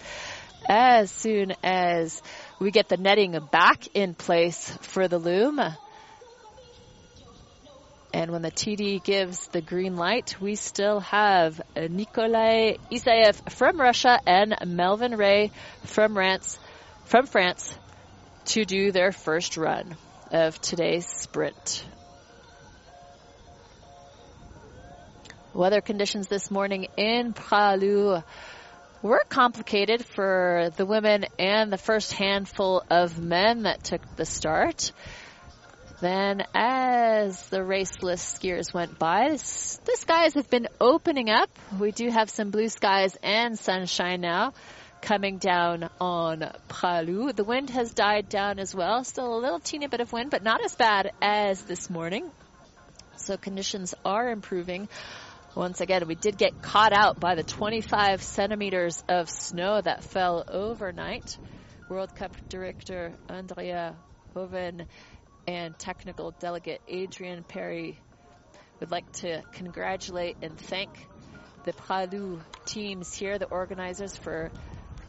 as 0.70 1.12
soon 1.12 1.54
as 1.64 2.22
we 2.60 2.72
get 2.72 2.88
the 2.88 2.98
netting 2.98 3.38
back 3.52 3.88
in 3.94 4.14
place 4.14 4.70
for 4.82 5.08
the 5.08 5.18
loom. 5.18 5.60
And 8.14 8.32
when 8.32 8.42
the 8.42 8.52
TD 8.52 9.04
gives 9.04 9.48
the 9.48 9.60
green 9.60 9.98
light, 9.98 10.38
we 10.40 10.56
still 10.56 11.02
have 11.02 11.62
Nikolai 11.76 12.78
Isaev 12.90 13.52
from 13.52 13.80
Russia 13.80 14.18
and 14.26 14.56
Melvin 14.66 15.18
Ray 15.18 15.52
from 15.84 16.14
France, 16.14 16.58
from 17.04 17.26
France 17.26 17.78
to 18.46 18.64
do 18.64 18.94
their 18.94 19.12
first 19.12 19.58
run 19.58 19.98
of 20.32 20.60
today's 20.62 21.06
sprint. 21.06 21.84
Weather 25.56 25.80
conditions 25.80 26.28
this 26.28 26.52
morning 26.52 26.88
in 26.98 27.32
Pralu 27.32 28.22
were 29.02 29.24
complicated 29.30 30.04
for 30.04 30.70
the 30.76 30.86
women 30.86 31.28
and 31.40 31.72
the 31.72 31.78
first 31.78 32.12
handful 32.12 32.84
of 32.90 33.18
men 33.22 33.64
that 33.64 33.82
took 33.82 34.02
the 34.18 34.26
start. 34.26 34.92
Then, 36.02 36.44
as 36.54 37.48
the 37.48 37.60
raceless 37.60 38.38
skiers 38.38 38.74
went 38.74 39.00
by, 39.00 39.30
this, 39.30 39.80
the 39.86 39.96
skies 39.96 40.34
have 40.34 40.50
been 40.50 40.68
opening 40.82 41.30
up. 41.30 41.50
We 41.80 41.94
do 41.94 42.10
have 42.10 42.30
some 42.30 42.52
blue 42.52 42.68
skies 42.68 43.16
and 43.24 43.58
sunshine 43.58 44.20
now 44.20 44.52
coming 45.00 45.38
down 45.38 45.90
on 46.02 46.52
Pralu. 46.68 47.34
The 47.34 47.46
wind 47.46 47.70
has 47.70 47.94
died 47.94 48.28
down 48.28 48.60
as 48.60 48.76
well. 48.76 49.06
Still 49.06 49.38
a 49.38 49.40
little 49.40 49.60
teeny 49.62 49.88
bit 49.88 50.02
of 50.02 50.12
wind, 50.12 50.32
but 50.32 50.44
not 50.44 50.62
as 50.66 50.76
bad 50.76 51.14
as 51.22 51.62
this 51.62 51.90
morning. 51.90 52.30
So 53.16 53.38
conditions 53.38 53.96
are 54.04 54.30
improving. 54.30 54.90
Once 55.56 55.80
again, 55.80 56.06
we 56.06 56.16
did 56.16 56.38
get 56.38 56.62
caught 56.62 56.92
out 56.92 57.18
by 57.22 57.34
the 57.34 57.44
25 57.44 58.22
centimeters 58.22 59.02
of 59.08 59.30
snow 59.30 59.80
that 59.80 60.04
fell 60.04 60.44
overnight. 60.50 61.38
World 61.88 62.14
Cup 62.14 62.36
director 62.50 63.14
Andrea 63.30 63.96
Hoven 64.34 64.86
and 65.48 65.80
technical 65.80 66.32
delegate 66.42 66.82
Adrian 66.90 67.42
Perry 67.44 67.98
would 68.82 68.92
like 68.92 69.10
to 69.14 69.42
congratulate 69.54 70.36
and 70.42 70.58
thank 70.58 70.90
the 71.64 71.72
Pralu 71.72 72.42
teams 72.66 73.16
here, 73.16 73.40
the 73.40 73.46
organizers, 73.46 74.14
for 74.18 74.52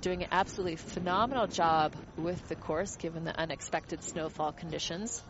doing 0.01 0.23
an 0.23 0.28
absolutely 0.31 0.77
phenomenal 0.77 1.48
job 1.48 1.93
with 2.16 2.48
the 2.48 2.55
course 2.55 2.94
given 2.94 3.24
the 3.24 3.36
unexpected 3.36 4.05
snowfall 4.05 4.52
conditions 4.52 5.20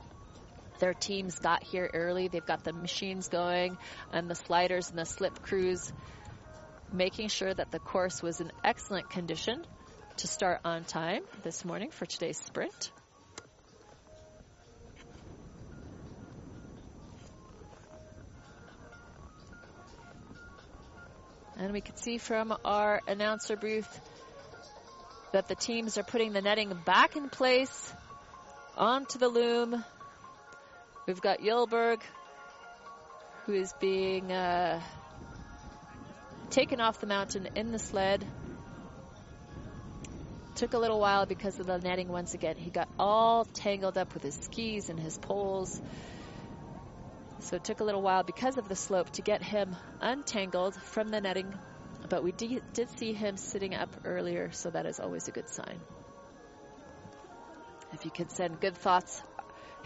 their 0.78 0.94
teams 0.94 1.38
got 1.38 1.62
here 1.62 1.90
early. 1.92 2.28
They've 2.28 2.44
got 2.44 2.64
the 2.64 2.72
machines 2.72 3.28
going 3.28 3.78
and 4.12 4.28
the 4.28 4.34
sliders 4.34 4.90
and 4.90 4.98
the 4.98 5.04
slip 5.04 5.42
crews, 5.42 5.92
making 6.92 7.28
sure 7.28 7.52
that 7.52 7.70
the 7.70 7.78
course 7.78 8.22
was 8.22 8.40
in 8.40 8.50
excellent 8.64 9.10
condition 9.10 9.64
to 10.18 10.26
start 10.26 10.60
on 10.64 10.84
time 10.84 11.22
this 11.42 11.64
morning 11.64 11.90
for 11.90 12.06
today's 12.06 12.38
sprint. 12.38 12.90
And 21.58 21.72
we 21.72 21.80
can 21.80 21.96
see 21.96 22.18
from 22.18 22.54
our 22.64 23.00
announcer 23.06 23.56
booth 23.56 24.00
that 25.32 25.48
the 25.48 25.54
teams 25.54 25.98
are 25.98 26.02
putting 26.02 26.32
the 26.32 26.42
netting 26.42 26.72
back 26.84 27.16
in 27.16 27.28
place 27.28 27.92
onto 28.76 29.18
the 29.18 29.28
loom 29.28 29.84
We've 31.06 31.20
got 31.20 31.38
Yelberg, 31.38 32.00
who 33.44 33.52
is 33.52 33.72
being 33.78 34.32
uh, 34.32 34.80
taken 36.50 36.80
off 36.80 36.98
the 36.98 37.06
mountain 37.06 37.48
in 37.54 37.70
the 37.70 37.78
sled. 37.78 38.26
Took 40.56 40.74
a 40.74 40.78
little 40.78 40.98
while 40.98 41.24
because 41.24 41.60
of 41.60 41.66
the 41.66 41.78
netting 41.78 42.08
once 42.08 42.34
again. 42.34 42.56
He 42.56 42.70
got 42.70 42.88
all 42.98 43.44
tangled 43.44 43.96
up 43.96 44.14
with 44.14 44.24
his 44.24 44.34
skis 44.34 44.88
and 44.88 44.98
his 44.98 45.16
poles. 45.16 45.80
So 47.38 47.54
it 47.54 47.62
took 47.62 47.78
a 47.78 47.84
little 47.84 48.02
while 48.02 48.24
because 48.24 48.58
of 48.58 48.68
the 48.68 48.74
slope 48.74 49.10
to 49.10 49.22
get 49.22 49.44
him 49.44 49.76
untangled 50.00 50.74
from 50.74 51.10
the 51.10 51.20
netting. 51.20 51.54
But 52.08 52.24
we 52.24 52.32
did, 52.32 52.64
did 52.72 52.90
see 52.98 53.12
him 53.12 53.36
sitting 53.36 53.76
up 53.76 53.94
earlier, 54.04 54.50
so 54.50 54.70
that 54.70 54.86
is 54.86 54.98
always 54.98 55.28
a 55.28 55.30
good 55.30 55.48
sign. 55.48 55.78
If 57.92 58.04
you 58.04 58.10
could 58.10 58.32
send 58.32 58.60
good 58.60 58.76
thoughts 58.76 59.22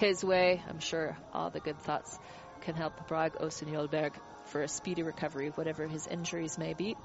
his 0.01 0.24
way. 0.24 0.62
I'm 0.66 0.81
sure 0.81 1.16
all 1.32 1.51
the 1.51 1.60
good 1.60 1.78
thoughts 1.78 2.18
can 2.62 2.74
help 2.74 3.06
Brag 3.06 3.35
Osenjolberg 3.35 4.12
for 4.47 4.62
a 4.62 4.68
speedy 4.68 5.02
recovery, 5.02 5.51
whatever 5.55 5.86
his 5.86 6.06
injuries 6.06 6.59
may 6.59 6.72
be. 6.72 6.97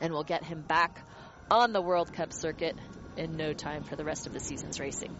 And 0.00 0.12
we'll 0.12 0.24
get 0.24 0.44
him 0.44 0.62
back 0.62 1.02
on 1.50 1.72
the 1.72 1.80
World 1.80 2.12
Cup 2.12 2.32
circuit 2.34 2.78
in 3.16 3.36
no 3.36 3.54
time 3.54 3.82
for 3.82 3.96
the 3.96 4.04
rest 4.04 4.26
of 4.26 4.34
the 4.34 4.40
season's 4.40 4.78
racing. 4.78 5.16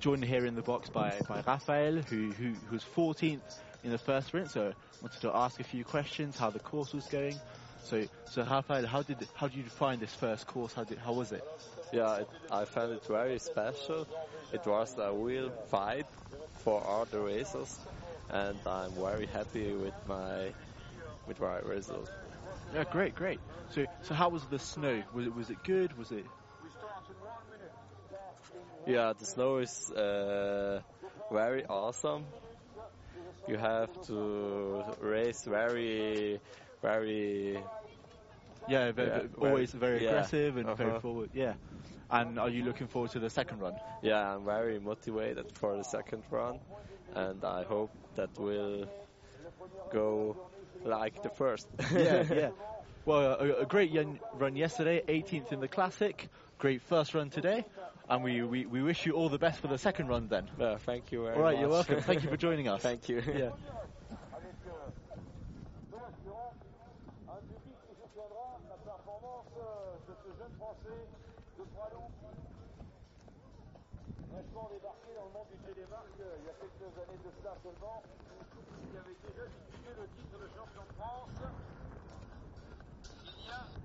Joined 0.00 0.24
here 0.24 0.46
in 0.46 0.54
the 0.54 0.62
box 0.62 0.88
by 0.88 1.20
by 1.28 1.42
Rafael, 1.46 1.96
who 2.02 2.30
who 2.32 2.54
who's 2.68 2.84
14th 2.96 3.40
in 3.84 3.90
the 3.90 3.98
first 3.98 4.28
sprint. 4.28 4.50
So 4.50 4.68
I 4.68 4.74
wanted 5.02 5.20
to 5.20 5.34
ask 5.34 5.60
a 5.60 5.64
few 5.64 5.84
questions, 5.84 6.36
how 6.36 6.50
the 6.50 6.58
course 6.58 6.92
was 6.92 7.06
going. 7.06 7.38
So 7.84 8.04
so 8.26 8.42
Rafael, 8.42 8.86
how 8.86 9.02
did 9.02 9.28
how 9.34 9.48
did 9.48 9.56
you 9.58 9.64
find 9.64 10.00
this 10.00 10.14
first 10.14 10.46
course? 10.46 10.72
How 10.72 10.84
did 10.84 10.98
how 10.98 11.12
was 11.12 11.32
it? 11.32 11.44
Yeah, 11.92 12.16
it, 12.18 12.28
I 12.50 12.64
found 12.64 12.92
it 12.92 13.04
very 13.06 13.38
special. 13.38 14.06
It 14.52 14.66
was 14.66 14.96
a 14.98 15.12
real 15.12 15.50
fight 15.70 16.06
for 16.64 16.82
all 16.82 17.04
the 17.04 17.20
racers, 17.20 17.78
and 18.30 18.56
I'm 18.66 18.92
very 18.92 19.26
happy 19.26 19.72
with 19.74 19.94
my 20.08 20.52
with 21.26 21.40
my 21.40 21.58
result. 21.60 22.10
Yeah, 22.74 22.84
great, 22.84 23.14
great. 23.14 23.40
So 23.70 23.86
so 24.02 24.14
how 24.14 24.28
was 24.28 24.44
the 24.46 24.58
snow? 24.58 25.02
Was 25.14 25.26
it 25.26 25.34
was 25.34 25.50
it 25.50 25.62
good? 25.64 25.96
Was 25.98 26.10
it 26.10 26.26
yeah, 28.90 29.12
the 29.18 29.26
snow 29.26 29.58
is 29.58 29.90
uh, 29.90 30.80
very 31.30 31.64
awesome. 31.66 32.24
You 33.48 33.56
have 33.56 33.90
to 34.06 34.82
race 35.00 35.44
very, 35.44 36.40
very. 36.82 37.58
Yeah, 38.68 38.92
very, 38.92 39.08
Yeah, 39.08 39.26
always 39.48 39.72
very- 39.72 39.98
very 39.98 40.04
yeah, 40.04 40.10
aggressive 40.10 40.56
and 40.56 40.76
very 40.76 40.90
uh-huh. 40.90 41.00
forward. 41.00 41.30
Yeah. 41.34 41.54
And 42.10 42.38
are 42.38 42.48
you 42.48 42.64
looking 42.64 42.88
forward 42.88 43.12
to 43.12 43.20
the 43.20 43.30
second 43.30 43.60
run? 43.60 43.74
Yeah, 44.02 44.34
I'm 44.34 44.44
very 44.44 44.78
motivated 44.80 45.52
for 45.54 45.76
the 45.76 45.84
second 45.84 46.24
run, 46.30 46.58
and 47.14 47.44
I 47.44 47.62
hope 47.62 47.90
that 48.16 48.30
will 48.38 48.86
go 49.92 50.36
like 50.84 51.22
the 51.22 51.30
first. 51.30 51.68
yeah, 51.92 52.24
yeah. 52.32 52.50
Well, 53.06 53.32
a, 53.40 53.62
a 53.62 53.66
great 53.66 53.90
young 53.90 54.20
run 54.34 54.56
yesterday, 54.56 55.02
18th 55.08 55.52
in 55.52 55.60
the 55.60 55.68
Classic. 55.68 56.28
Great 56.58 56.82
first 56.82 57.14
run 57.14 57.30
today. 57.30 57.64
And 58.10 58.24
we, 58.24 58.42
we, 58.42 58.66
we 58.66 58.82
wish 58.82 59.06
you 59.06 59.12
all 59.12 59.28
the 59.28 59.38
best 59.38 59.60
for 59.60 59.68
the 59.68 59.78
second 59.78 60.08
run 60.08 60.26
then. 60.26 60.50
Uh, 60.60 60.78
thank 60.78 61.12
you 61.12 61.22
very 61.22 61.36
All 61.36 61.42
right, 61.42 61.54
much. 61.54 61.60
you're 61.60 61.70
welcome. 61.70 62.00
Thank 62.02 62.24
you 62.24 62.28
for 62.28 62.36
joining 62.36 62.66
us. 62.66 62.82
thank 62.88 63.08
you. 63.08 63.22
Yeah. 63.22 63.50
avec 64.34 64.50
Thomas 65.94 66.10
Durand, 66.26 66.50
un 67.30 67.38
public 67.46 67.78
qui 67.86 67.94
soutiendra 68.02 68.58
la 68.66 68.78
performance 68.82 69.46
de 70.10 70.14
ce 70.26 70.28
jeune 70.42 70.54
Français 70.58 71.06
de 71.54 71.62
Pralou. 71.70 72.10
Fraîchement 74.26 74.66
débarqué 74.74 75.10
dans 75.14 75.26
le 75.30 75.32
monde 75.38 75.46
du 75.54 75.58
télémarque 75.70 76.18
il 76.18 76.44
y 76.46 76.50
a 76.50 76.56
quelques 76.58 76.90
années 76.98 77.22
de 77.22 77.30
cela 77.38 77.54
seulement, 77.62 78.02
il 78.90 78.98
avait 78.98 79.18
déjà 79.22 79.46
disputé 79.54 79.90
le 79.94 80.06
titre 80.18 80.34
de 80.34 80.48
champion 80.50 80.82
de 80.82 80.94
France 80.98 81.38
il 83.22 83.46
y 83.46 83.54
a 83.54 83.79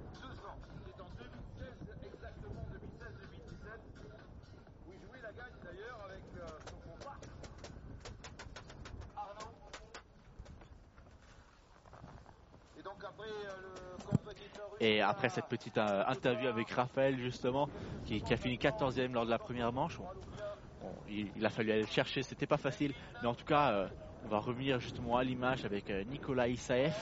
Et 13.20 13.22
donc 13.22 14.14
après 14.14 14.36
euh, 14.72 14.78
Et 14.80 15.02
après 15.02 15.30
cette 15.30 15.46
petite 15.46 15.78
euh, 15.78 16.04
interview 16.08 16.48
avec 16.48 16.70
Raphaël, 16.72 17.18
justement, 17.20 17.70
qui, 18.06 18.22
qui 18.22 18.34
a 18.34 18.38
fini 18.38 18.58
14e 18.58 19.14
lors 19.14 19.26
de 19.26 19.30
la 19.30 19.40
première 19.40 19.72
manche, 19.72 20.00
on- 20.00 20.88
on- 20.88 20.94
il, 21.08 21.32
il 21.36 21.46
a 21.46 21.50
fallu 21.50 21.72
aller 21.72 21.82
le 21.82 21.88
chercher, 21.88 22.24
c'était 22.24 22.48
pas 22.48 22.58
facile. 22.58 22.94
Mais 23.22 23.28
en 23.28 23.36
tout 23.36 23.46
cas, 23.46 23.72
euh, 23.72 23.88
on 24.26 24.28
va 24.28 24.40
revenir 24.40 24.80
justement 24.80 25.18
à 25.18 25.24
l'image 25.24 25.66
avec 25.66 25.90
Nicolas 25.90 26.48
Issaev. 26.48 26.94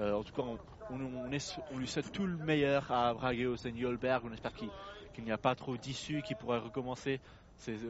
Euh, 0.00 0.14
en 0.14 0.22
tout 0.24 0.32
cas, 0.32 0.42
on, 0.42 0.58
on- 0.94 1.26
on 1.28 1.32
est- 1.32 1.60
on 1.72 1.78
lui 1.78 1.86
souhaite 1.86 2.10
tout 2.12 2.26
le 2.26 2.36
meilleur 2.36 2.90
à 2.90 3.12
Brageo 3.14 3.54
Yolberg. 3.56 4.24
On 4.24 4.32
espère 4.32 4.52
qu'il 4.54 5.24
n'y 5.24 5.30
a 5.32 5.38
pas 5.38 5.54
trop 5.54 5.76
d'issues, 5.76 6.22
qu'il 6.22 6.36
pourrait 6.36 6.58
recommencer. 6.58 7.20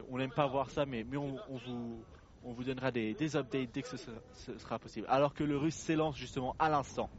On 0.09 0.17
n'aime 0.17 0.31
pas 0.31 0.45
voir 0.47 0.69
ça, 0.69 0.85
mais, 0.85 1.03
mais 1.03 1.17
on, 1.17 1.39
on 1.49 1.57
vous, 1.57 2.05
on 2.43 2.53
vous 2.53 2.63
donnera 2.63 2.91
des, 2.91 3.13
des 3.15 3.35
updates 3.35 3.71
dès 3.71 3.81
que 3.81 3.87
ce 3.87 3.97
sera, 3.97 4.17
ce 4.33 4.57
sera 4.59 4.77
possible. 4.77 5.07
Alors 5.09 5.33
que 5.33 5.43
le 5.43 5.57
russe 5.57 5.75
s'élance 5.75 6.15
justement 6.17 6.55
à 6.59 6.69
l'instant. 6.69 7.09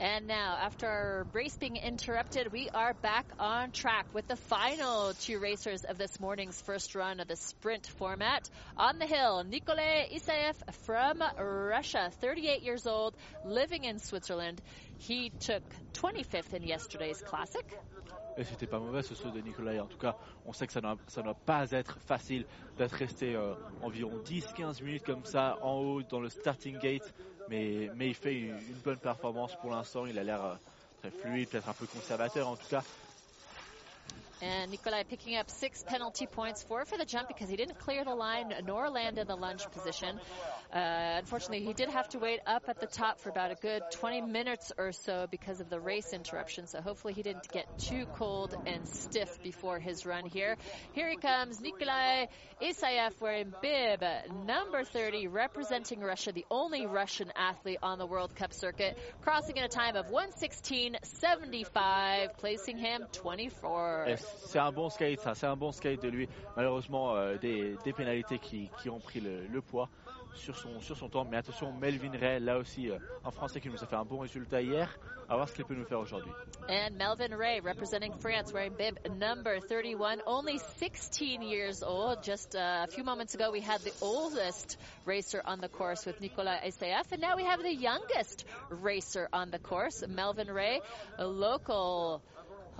And 0.00 0.26
now, 0.26 0.56
after 0.58 0.86
our 0.88 1.26
race 1.34 1.54
being 1.58 1.76
interrupted, 1.76 2.50
we 2.50 2.70
are 2.72 2.94
back 2.94 3.26
on 3.38 3.70
track 3.70 4.06
with 4.14 4.26
the 4.28 4.36
final 4.36 5.12
two 5.12 5.38
racers 5.38 5.84
of 5.84 5.98
this 5.98 6.18
morning's 6.18 6.58
first 6.62 6.94
run 6.94 7.20
of 7.20 7.28
the 7.28 7.36
sprint 7.36 7.86
format. 7.86 8.48
On 8.78 8.98
the 8.98 9.04
hill, 9.04 9.44
Nikolay 9.44 10.08
Isaev 10.10 10.54
from 10.86 11.22
Russia, 11.38 12.10
38 12.18 12.62
years 12.62 12.86
old, 12.86 13.14
living 13.44 13.84
in 13.84 13.98
Switzerland. 13.98 14.62
He 14.96 15.32
took 15.38 15.62
25th 15.92 16.54
in 16.54 16.62
yesterday's 16.62 17.20
classic. 17.20 17.66
Et 18.38 18.44
c'était 18.44 18.66
pas 18.66 18.78
mauvais 18.78 19.02
ce 19.02 19.14
saut 19.14 19.30
de 19.30 19.42
Nicolas. 19.42 19.82
En 19.82 19.86
tout 19.86 19.98
cas, 19.98 20.16
on 20.46 20.54
sait 20.54 20.66
que 20.66 20.72
ça 20.72 20.80
ne 20.80 21.22
doit 21.22 21.34
pas 21.44 21.70
être 21.72 21.98
facile 22.00 22.46
d'être 22.78 22.94
resté 22.94 23.34
euh, 23.34 23.52
environ 23.82 24.16
10-15 24.24 24.82
minutes 24.82 25.04
comme 25.04 25.26
ça 25.26 25.58
en 25.60 25.74
haut 25.74 26.02
dans 26.02 26.20
le 26.20 26.30
starting 26.30 26.78
gate. 26.78 27.12
Mais, 27.48 27.90
il 28.00 28.14
fait 28.14 28.34
une, 28.34 28.48
une 28.48 28.80
bonne 28.84 28.98
performance 28.98 29.56
pour 29.60 29.70
l'instant. 29.70 30.06
Il 30.06 30.18
a 30.18 30.24
l'air 30.24 30.44
euh, 30.44 30.54
très 31.00 31.10
fluide, 31.10 31.48
peut-être 31.48 31.68
un 31.68 31.74
peu 31.74 31.86
conservateur 31.86 32.48
en 32.48 32.56
tout 32.56 32.68
cas. 32.68 32.82
And 34.42 34.70
Nikolai 34.70 35.02
picking 35.02 35.36
up 35.36 35.50
six 35.50 35.82
penalty 35.82 36.26
points, 36.26 36.62
four 36.62 36.84
for 36.84 36.96
the 36.96 37.04
jump 37.04 37.26
because 37.28 37.50
he 37.50 37.56
didn't 37.56 37.78
clear 37.78 38.04
the 38.04 38.14
line 38.14 38.54
nor 38.66 38.88
land 38.88 39.18
in 39.18 39.26
the 39.26 39.36
lunge 39.36 39.66
position. 39.70 40.18
Uh, 40.72 41.18
unfortunately, 41.18 41.64
he 41.64 41.74
did 41.74 41.90
have 41.90 42.08
to 42.08 42.18
wait 42.18 42.40
up 42.46 42.64
at 42.68 42.80
the 42.80 42.86
top 42.86 43.20
for 43.20 43.28
about 43.28 43.50
a 43.50 43.56
good 43.56 43.82
20 43.92 44.22
minutes 44.22 44.72
or 44.78 44.92
so 44.92 45.26
because 45.30 45.60
of 45.60 45.68
the 45.68 45.78
race 45.78 46.12
interruption. 46.12 46.66
So 46.66 46.80
hopefully 46.80 47.12
he 47.12 47.22
didn't 47.22 47.50
get 47.50 47.78
too 47.78 48.06
cold 48.14 48.56
and 48.66 48.88
stiff 48.88 49.42
before 49.42 49.78
his 49.78 50.06
run 50.06 50.24
here. 50.24 50.56
Here 50.92 51.10
he 51.10 51.16
comes, 51.16 51.60
Nikolai 51.60 52.26
Isayev 52.62 53.20
wearing 53.20 53.52
bib 53.60 54.02
number 54.46 54.84
30, 54.84 55.26
representing 55.28 56.00
Russia, 56.00 56.32
the 56.32 56.46
only 56.50 56.86
Russian 56.86 57.30
athlete 57.36 57.78
on 57.82 57.98
the 57.98 58.06
World 58.06 58.34
Cup 58.36 58.52
circuit, 58.52 58.96
crossing 59.22 59.56
in 59.56 59.64
a 59.64 59.68
time 59.68 59.96
of 59.96 60.06
116.75, 60.06 62.36
placing 62.38 62.78
him 62.78 63.06
24. 63.12 64.04
Et 64.08 64.20
C'est 64.36 64.58
un 64.58 64.72
bon 64.72 64.90
skate, 64.90 65.20
ça. 65.20 65.34
C'est 65.34 65.46
un 65.46 65.56
bon 65.56 65.72
skate 65.72 66.02
de 66.02 66.08
lui. 66.08 66.28
Malheureusement, 66.56 67.14
euh, 67.16 67.36
des, 67.38 67.76
pénalités 67.96 68.38
qui, 68.38 68.68
ont 68.88 68.98
pris 68.98 69.20
le, 69.20 69.60
poids 69.60 69.88
sur 70.34 70.56
son, 70.56 71.08
temps. 71.08 71.24
Mais 71.30 71.36
attention, 71.36 71.72
Melvin 71.72 72.12
Ray, 72.18 72.40
là 72.40 72.58
aussi, 72.58 72.90
euh, 72.90 72.98
un 73.24 73.30
Français 73.30 73.60
qui 73.60 73.68
nous 73.68 73.82
a 73.82 73.86
fait 73.86 73.96
un 73.96 74.04
bon 74.04 74.18
résultat 74.18 74.62
hier. 74.62 74.98
À 75.28 75.36
voir 75.36 75.48
ce 75.48 75.54
qu'il 75.54 75.64
peut 75.64 75.76
nous 75.76 75.84
faire 75.84 76.00
aujourd'hui. 76.00 76.32
And 76.68 76.96
Melvin 76.96 77.36
Ray 77.36 77.60
representing 77.60 78.12
France 78.18 78.52
wearing 78.52 78.74
bib 78.76 78.98
number 79.16 79.60
31, 79.60 80.20
only 80.26 80.58
16 80.78 81.42
years 81.42 81.84
old. 81.84 82.24
Just 82.24 82.56
uh, 82.56 82.84
a 82.84 82.90
few 82.90 83.04
moments 83.04 83.34
ago, 83.36 83.52
we 83.52 83.60
had 83.60 83.80
the 83.82 83.92
oldest 84.00 84.76
racer 85.04 85.40
on 85.44 85.60
the 85.60 85.68
course 85.68 86.04
with 86.04 86.20
Nicolas 86.20 86.58
Isaev, 86.66 87.12
and 87.12 87.20
now 87.20 87.36
we 87.36 87.44
have 87.44 87.62
the 87.62 87.72
youngest 87.72 88.44
racer 88.70 89.28
on 89.32 89.52
the 89.52 89.60
course, 89.60 90.02
Melvin 90.08 90.50
Ray, 90.50 90.80
a 91.18 91.26
local 91.28 92.22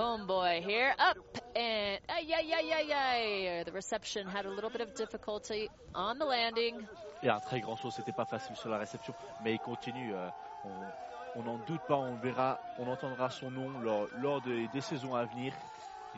homeboy 0.00 0.62
here. 0.64 0.94
Up 0.98 1.18
and 1.54 1.98
ay, 2.08 2.32
ay, 2.32 2.54
ay, 2.54 2.92
ay. 2.92 3.64
The 3.64 3.72
reception 3.72 4.26
had 4.26 4.46
a 4.46 4.50
little 4.50 4.70
bit 4.70 4.80
of 4.80 4.94
difficulty 4.94 5.68
on 5.94 6.18
the 6.18 6.24
landing. 6.24 6.86
Un 7.22 7.40
très 7.40 7.60
grand 7.60 7.76
saut, 7.76 7.90
c'était 7.90 8.12
pas 8.12 8.24
facile 8.24 8.56
sur 8.56 8.70
la 8.70 8.78
réception, 8.78 9.12
mais 9.44 9.52
il 9.52 9.58
continue. 9.58 10.14
euh, 10.14 10.28
on 11.36 11.42
n'en 11.42 11.58
doute 11.66 11.82
pas, 11.86 11.96
on 11.96 12.16
verra, 12.16 12.58
on 12.78 12.88
entendra 12.88 13.30
son 13.30 13.50
nom 13.50 13.70
lors, 14.20 14.40
des, 14.40 14.80
saisons 14.80 15.14
à 15.14 15.24
venir. 15.24 15.52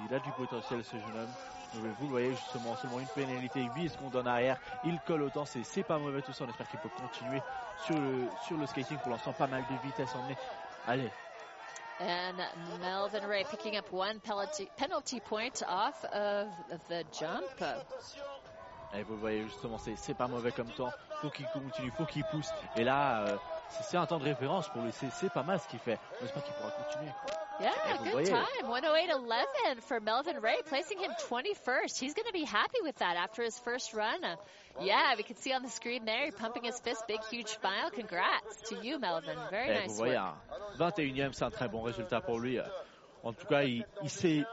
Il 0.09 0.15
a 0.15 0.19
du 0.21 0.31
potentiel 0.33 0.83
ce 0.85 0.97
jeune 0.97 1.17
homme. 1.17 1.33
Vous 1.75 2.07
le 2.07 2.11
voyez 2.11 2.31
justement, 2.31 2.77
seulement 2.77 3.01
une 3.01 3.07
pénalité, 3.07 3.67
8 3.75 3.89
secondes 3.91 4.17
en 4.17 4.27
arrière. 4.27 4.59
Il 4.85 4.99
colle 5.01 5.23
autant, 5.23 5.45
c'est 5.45 5.65
c'est 5.65 5.83
pas 5.83 5.99
mauvais 5.99 6.23
tout 6.23 6.33
ça. 6.33 6.45
On 6.45 6.49
espère 6.49 6.69
qu'il 6.69 6.81
peut 6.81 6.91
continuer 7.01 7.43
sur 7.85 7.99
le, 7.99 8.29
sur 8.47 8.57
le 8.57 8.67
skating. 8.67 8.99
Pour 8.99 9.11
l'instant, 9.11 9.33
pas 9.33 9.47
mal 9.47 9.65
de 9.71 9.87
vitesse 9.87 10.15
emmenée. 10.15 10.37
Allez, 10.87 11.11
And 12.03 12.37
Melvin 12.81 13.25
Ray 13.29 13.45
picking 13.45 13.77
up 13.77 13.93
one 13.93 14.19
penalty, 14.21 15.21
point 15.21 15.63
off 15.69 16.05
of 16.13 16.49
the 16.89 17.05
jump. 17.13 17.63
Et 18.95 19.05
vous 19.05 19.17
voyez 19.17 19.45
justement, 19.45 19.79
c'est 19.79 20.15
pas 20.15 20.27
mauvais 20.27 20.53
comme 20.53 20.71
temps. 20.73 20.91
Faut 21.21 21.31
qu'il 21.31 21.47
continue, 21.47 21.91
faut 21.93 22.05
qu'il 22.05 22.25
pousse. 22.25 22.51
Et 22.77 22.85
là, 22.85 23.21
euh, 23.21 23.37
c'est 23.83 23.97
un 23.97 24.07
temps 24.07 24.19
de 24.19 24.25
référence 24.25 24.69
pour 24.69 24.83
lui. 24.83 24.93
C'est 24.93 25.33
pas 25.33 25.45
mal 25.45 25.61
ce 25.61 25.69
qu'il 25.69 25.79
fait. 25.79 25.99
On 26.21 26.25
espère 26.25 26.43
qu'il 26.43 26.55
pourra 26.55 26.73
continuer. 26.73 27.13
Yeah, 27.63 27.99
good 28.03 28.27
time. 28.27 28.47
108.11 28.65 29.83
for 29.85 30.01
Melvin 30.01 30.37
Ray, 30.41 30.57
placing 30.67 30.99
him 30.99 31.11
21st. 31.29 31.99
He's 31.99 32.15
going 32.15 32.27
to 32.27 32.33
be 32.33 32.45
happy 32.45 32.79
with 32.83 32.97
that 32.97 33.17
after 33.17 33.43
his 33.43 33.59
first 33.61 33.95
run. 33.95 34.25
Uh, 34.25 34.37
yeah, 34.81 35.15
we 35.17 35.23
can 35.23 35.37
see 35.37 35.53
on 35.53 35.63
the 35.63 35.69
screen 35.69 36.05
there, 36.05 36.25
he's 36.25 36.35
pumping 36.35 36.65
his 36.65 36.79
fist, 36.81 37.05
big, 37.07 37.21
huge 37.31 37.49
smile. 37.49 37.91
Congrats 37.91 38.69
to 38.69 38.77
you, 38.83 38.99
Melvin. 38.99 39.37
Very 39.51 39.69
Eh, 39.71 39.75
vous 39.75 39.81
nice 39.89 39.97
voyez, 39.97 40.17
un 40.17 40.35
21e, 40.79 41.33
c'est 41.33 41.45
un 41.45 41.51
très 41.51 41.69
bon 41.69 41.83
résultat 41.83 42.21
pour 42.21 42.41
lui. 42.41 42.59
En 43.23 43.33
tout 43.33 43.47
cas, 43.47 43.63
il, 43.63 43.85
il 44.03 44.11
s'est 44.11 44.45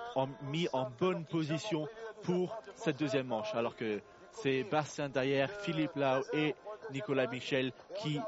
mis 0.43 0.67
en 0.73 0.89
bonne 0.99 1.25
position 1.25 1.87
pour 2.23 2.55
cette 2.75 2.99
deuxième 2.99 3.27
manche, 3.27 3.53
alors 3.55 3.75
que 3.75 4.01
c'est 4.31 4.63
Bastien 4.63 5.09
derrière, 5.09 5.49
Philippe 5.61 5.95
Lau 5.95 6.21
et 6.33 6.55
Nicolas 6.91 7.27
Michel 7.27 7.71
qui, 7.95 8.19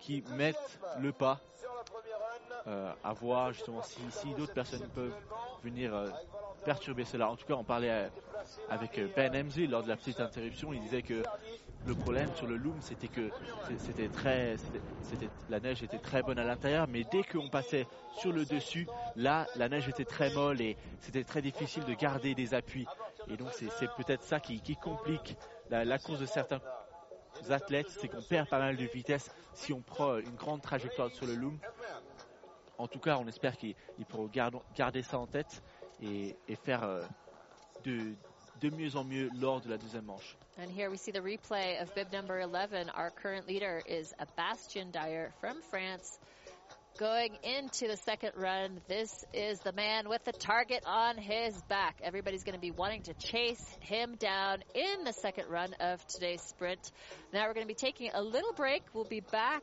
qui 0.00 0.24
mettent 0.36 0.80
le 1.00 1.12
pas. 1.12 1.40
Euh, 2.68 2.92
à 3.02 3.12
voir 3.12 3.52
justement 3.52 3.82
si, 3.82 4.34
d'autres 4.34 4.54
personnes 4.54 4.88
peuvent 4.94 5.14
venir 5.64 5.92
euh, 5.92 6.08
perturber 6.64 7.04
cela. 7.04 7.28
En 7.28 7.34
tout 7.34 7.44
cas, 7.44 7.54
on 7.54 7.64
parlait 7.64 7.90
euh, 7.90 8.08
avec 8.70 8.98
euh, 8.98 9.08
Ben 9.16 9.34
Hemsley 9.34 9.66
lors 9.66 9.82
de 9.82 9.88
la 9.88 9.96
petite 9.96 10.20
interruption. 10.20 10.72
Il 10.72 10.80
disait 10.80 11.02
que 11.02 11.24
le 11.84 11.94
problème 11.96 12.32
sur 12.36 12.46
le 12.46 12.56
loom, 12.56 12.80
c'était 12.80 13.08
que 13.08 13.30
c'était 13.78 14.08
très, 14.08 14.54
la 15.48 15.58
neige 15.58 15.82
était 15.82 15.98
très 15.98 16.22
bonne 16.22 16.38
à 16.38 16.44
l'intérieur, 16.44 16.86
mais 16.88 17.02
dès 17.10 17.24
qu'on 17.24 17.48
passait 17.48 17.88
sur 18.18 18.30
le 18.30 18.44
dessus, 18.44 18.86
là, 19.16 19.48
la 19.56 19.68
neige 19.68 19.88
était 19.88 20.04
très 20.04 20.32
molle 20.32 20.60
et 20.60 20.76
c'était 21.00 21.24
très 21.24 21.42
difficile 21.42 21.84
de 21.84 21.94
garder 21.94 22.36
des 22.36 22.54
appuis. 22.54 22.86
Et 23.28 23.36
donc, 23.36 23.48
c'est 23.52 23.90
peut-être 23.96 24.22
ça 24.22 24.38
qui, 24.38 24.60
qui 24.60 24.76
complique 24.76 25.36
la, 25.68 25.84
la 25.84 25.98
course 25.98 26.20
de 26.20 26.26
certains 26.26 26.60
athlètes, 27.50 27.90
c'est 27.90 28.06
qu'on 28.06 28.22
perd 28.22 28.48
pas 28.48 28.58
mal 28.58 28.76
de 28.76 28.84
vitesse 28.84 29.30
si 29.52 29.72
on 29.72 29.80
prend 29.80 30.18
une 30.18 30.36
grande 30.36 30.62
trajectoire 30.62 31.10
sur 31.10 31.26
le 31.26 31.34
loom. 31.34 31.58
En 32.82 32.88
tout 32.88 32.98
cas, 32.98 33.16
on 33.16 33.28
espère 33.28 33.56
qu'ils 33.56 33.76
pourront 34.08 34.28
garder, 34.74 35.02
ça 35.02 35.16
en 35.16 35.28
tête 35.28 35.62
et, 36.02 36.34
et 36.48 36.56
faire 36.56 36.82
euh, 36.82 37.04
de, 37.84 38.12
de 38.60 38.70
mieux 38.74 38.96
en 38.96 39.04
mieux 39.04 39.30
lors 39.40 39.60
de 39.60 39.70
la 39.70 39.78
deuxième 39.78 40.04
manche. 40.04 40.36
And 40.58 40.68
here 40.68 40.90
we 40.90 40.98
see 40.98 41.12
the 41.12 41.22
replay 41.22 41.80
of 41.80 41.94
bib 41.94 42.12
number 42.12 42.40
11. 42.40 42.90
Our 42.90 43.10
current 43.10 43.46
leader 43.46 43.82
is 43.86 44.12
Bastien 44.36 44.90
Dyer 44.90 45.30
from 45.40 45.62
France. 45.70 46.18
Going 46.98 47.36
into 47.44 47.86
the 47.86 47.96
second 47.96 48.32
run, 48.36 48.80
this 48.88 49.24
is 49.32 49.60
the 49.60 49.72
man 49.72 50.08
with 50.08 50.24
the 50.24 50.32
target 50.32 50.82
on 50.84 51.16
his 51.16 51.54
back. 51.68 52.00
Everybody's 52.02 52.42
going 52.42 52.56
to 52.56 52.60
be 52.60 52.72
wanting 52.72 53.02
to 53.04 53.14
chase 53.14 53.64
him 53.78 54.16
down 54.16 54.64
in 54.74 55.04
the 55.04 55.12
second 55.12 55.48
run 55.48 55.72
of 55.78 56.04
today's 56.08 56.42
sprint. 56.42 56.90
Now 57.32 57.46
we're 57.46 57.54
going 57.54 57.66
to 57.66 57.72
be 57.72 57.74
taking 57.74 58.10
a 58.12 58.20
little 58.20 58.52
break. 58.52 58.82
We'll 58.92 59.04
be 59.04 59.20
back 59.20 59.62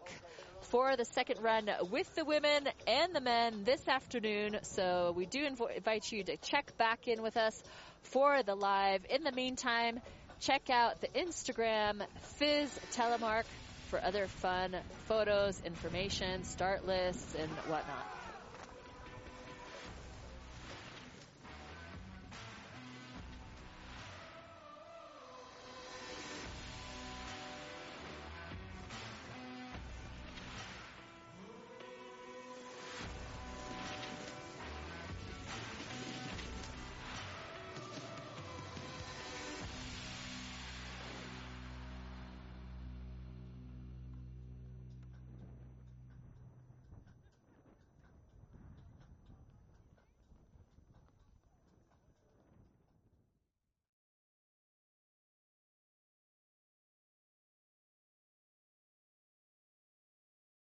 for 0.63 0.95
the 0.95 1.05
second 1.05 1.41
run 1.41 1.69
with 1.91 2.13
the 2.15 2.25
women 2.25 2.67
and 2.87 3.15
the 3.15 3.21
men 3.21 3.63
this 3.63 3.87
afternoon. 3.87 4.59
So 4.63 5.13
we 5.15 5.25
do 5.25 5.39
invo- 5.39 5.75
invite 5.75 6.11
you 6.11 6.23
to 6.23 6.37
check 6.37 6.77
back 6.77 7.07
in 7.07 7.21
with 7.21 7.37
us 7.37 7.61
for 8.03 8.43
the 8.43 8.55
live. 8.55 9.05
In 9.09 9.23
the 9.23 9.31
meantime, 9.31 9.99
check 10.41 10.69
out 10.69 11.01
the 11.01 11.07
Instagram 11.09 12.01
Fizz 12.37 12.79
Telemark 12.95 13.43
for 13.89 14.03
other 14.03 14.27
fun 14.27 14.75
photos, 15.07 15.59
information, 15.65 16.43
start 16.43 16.85
lists, 16.85 17.35
and 17.35 17.49
whatnot. 17.67 18.18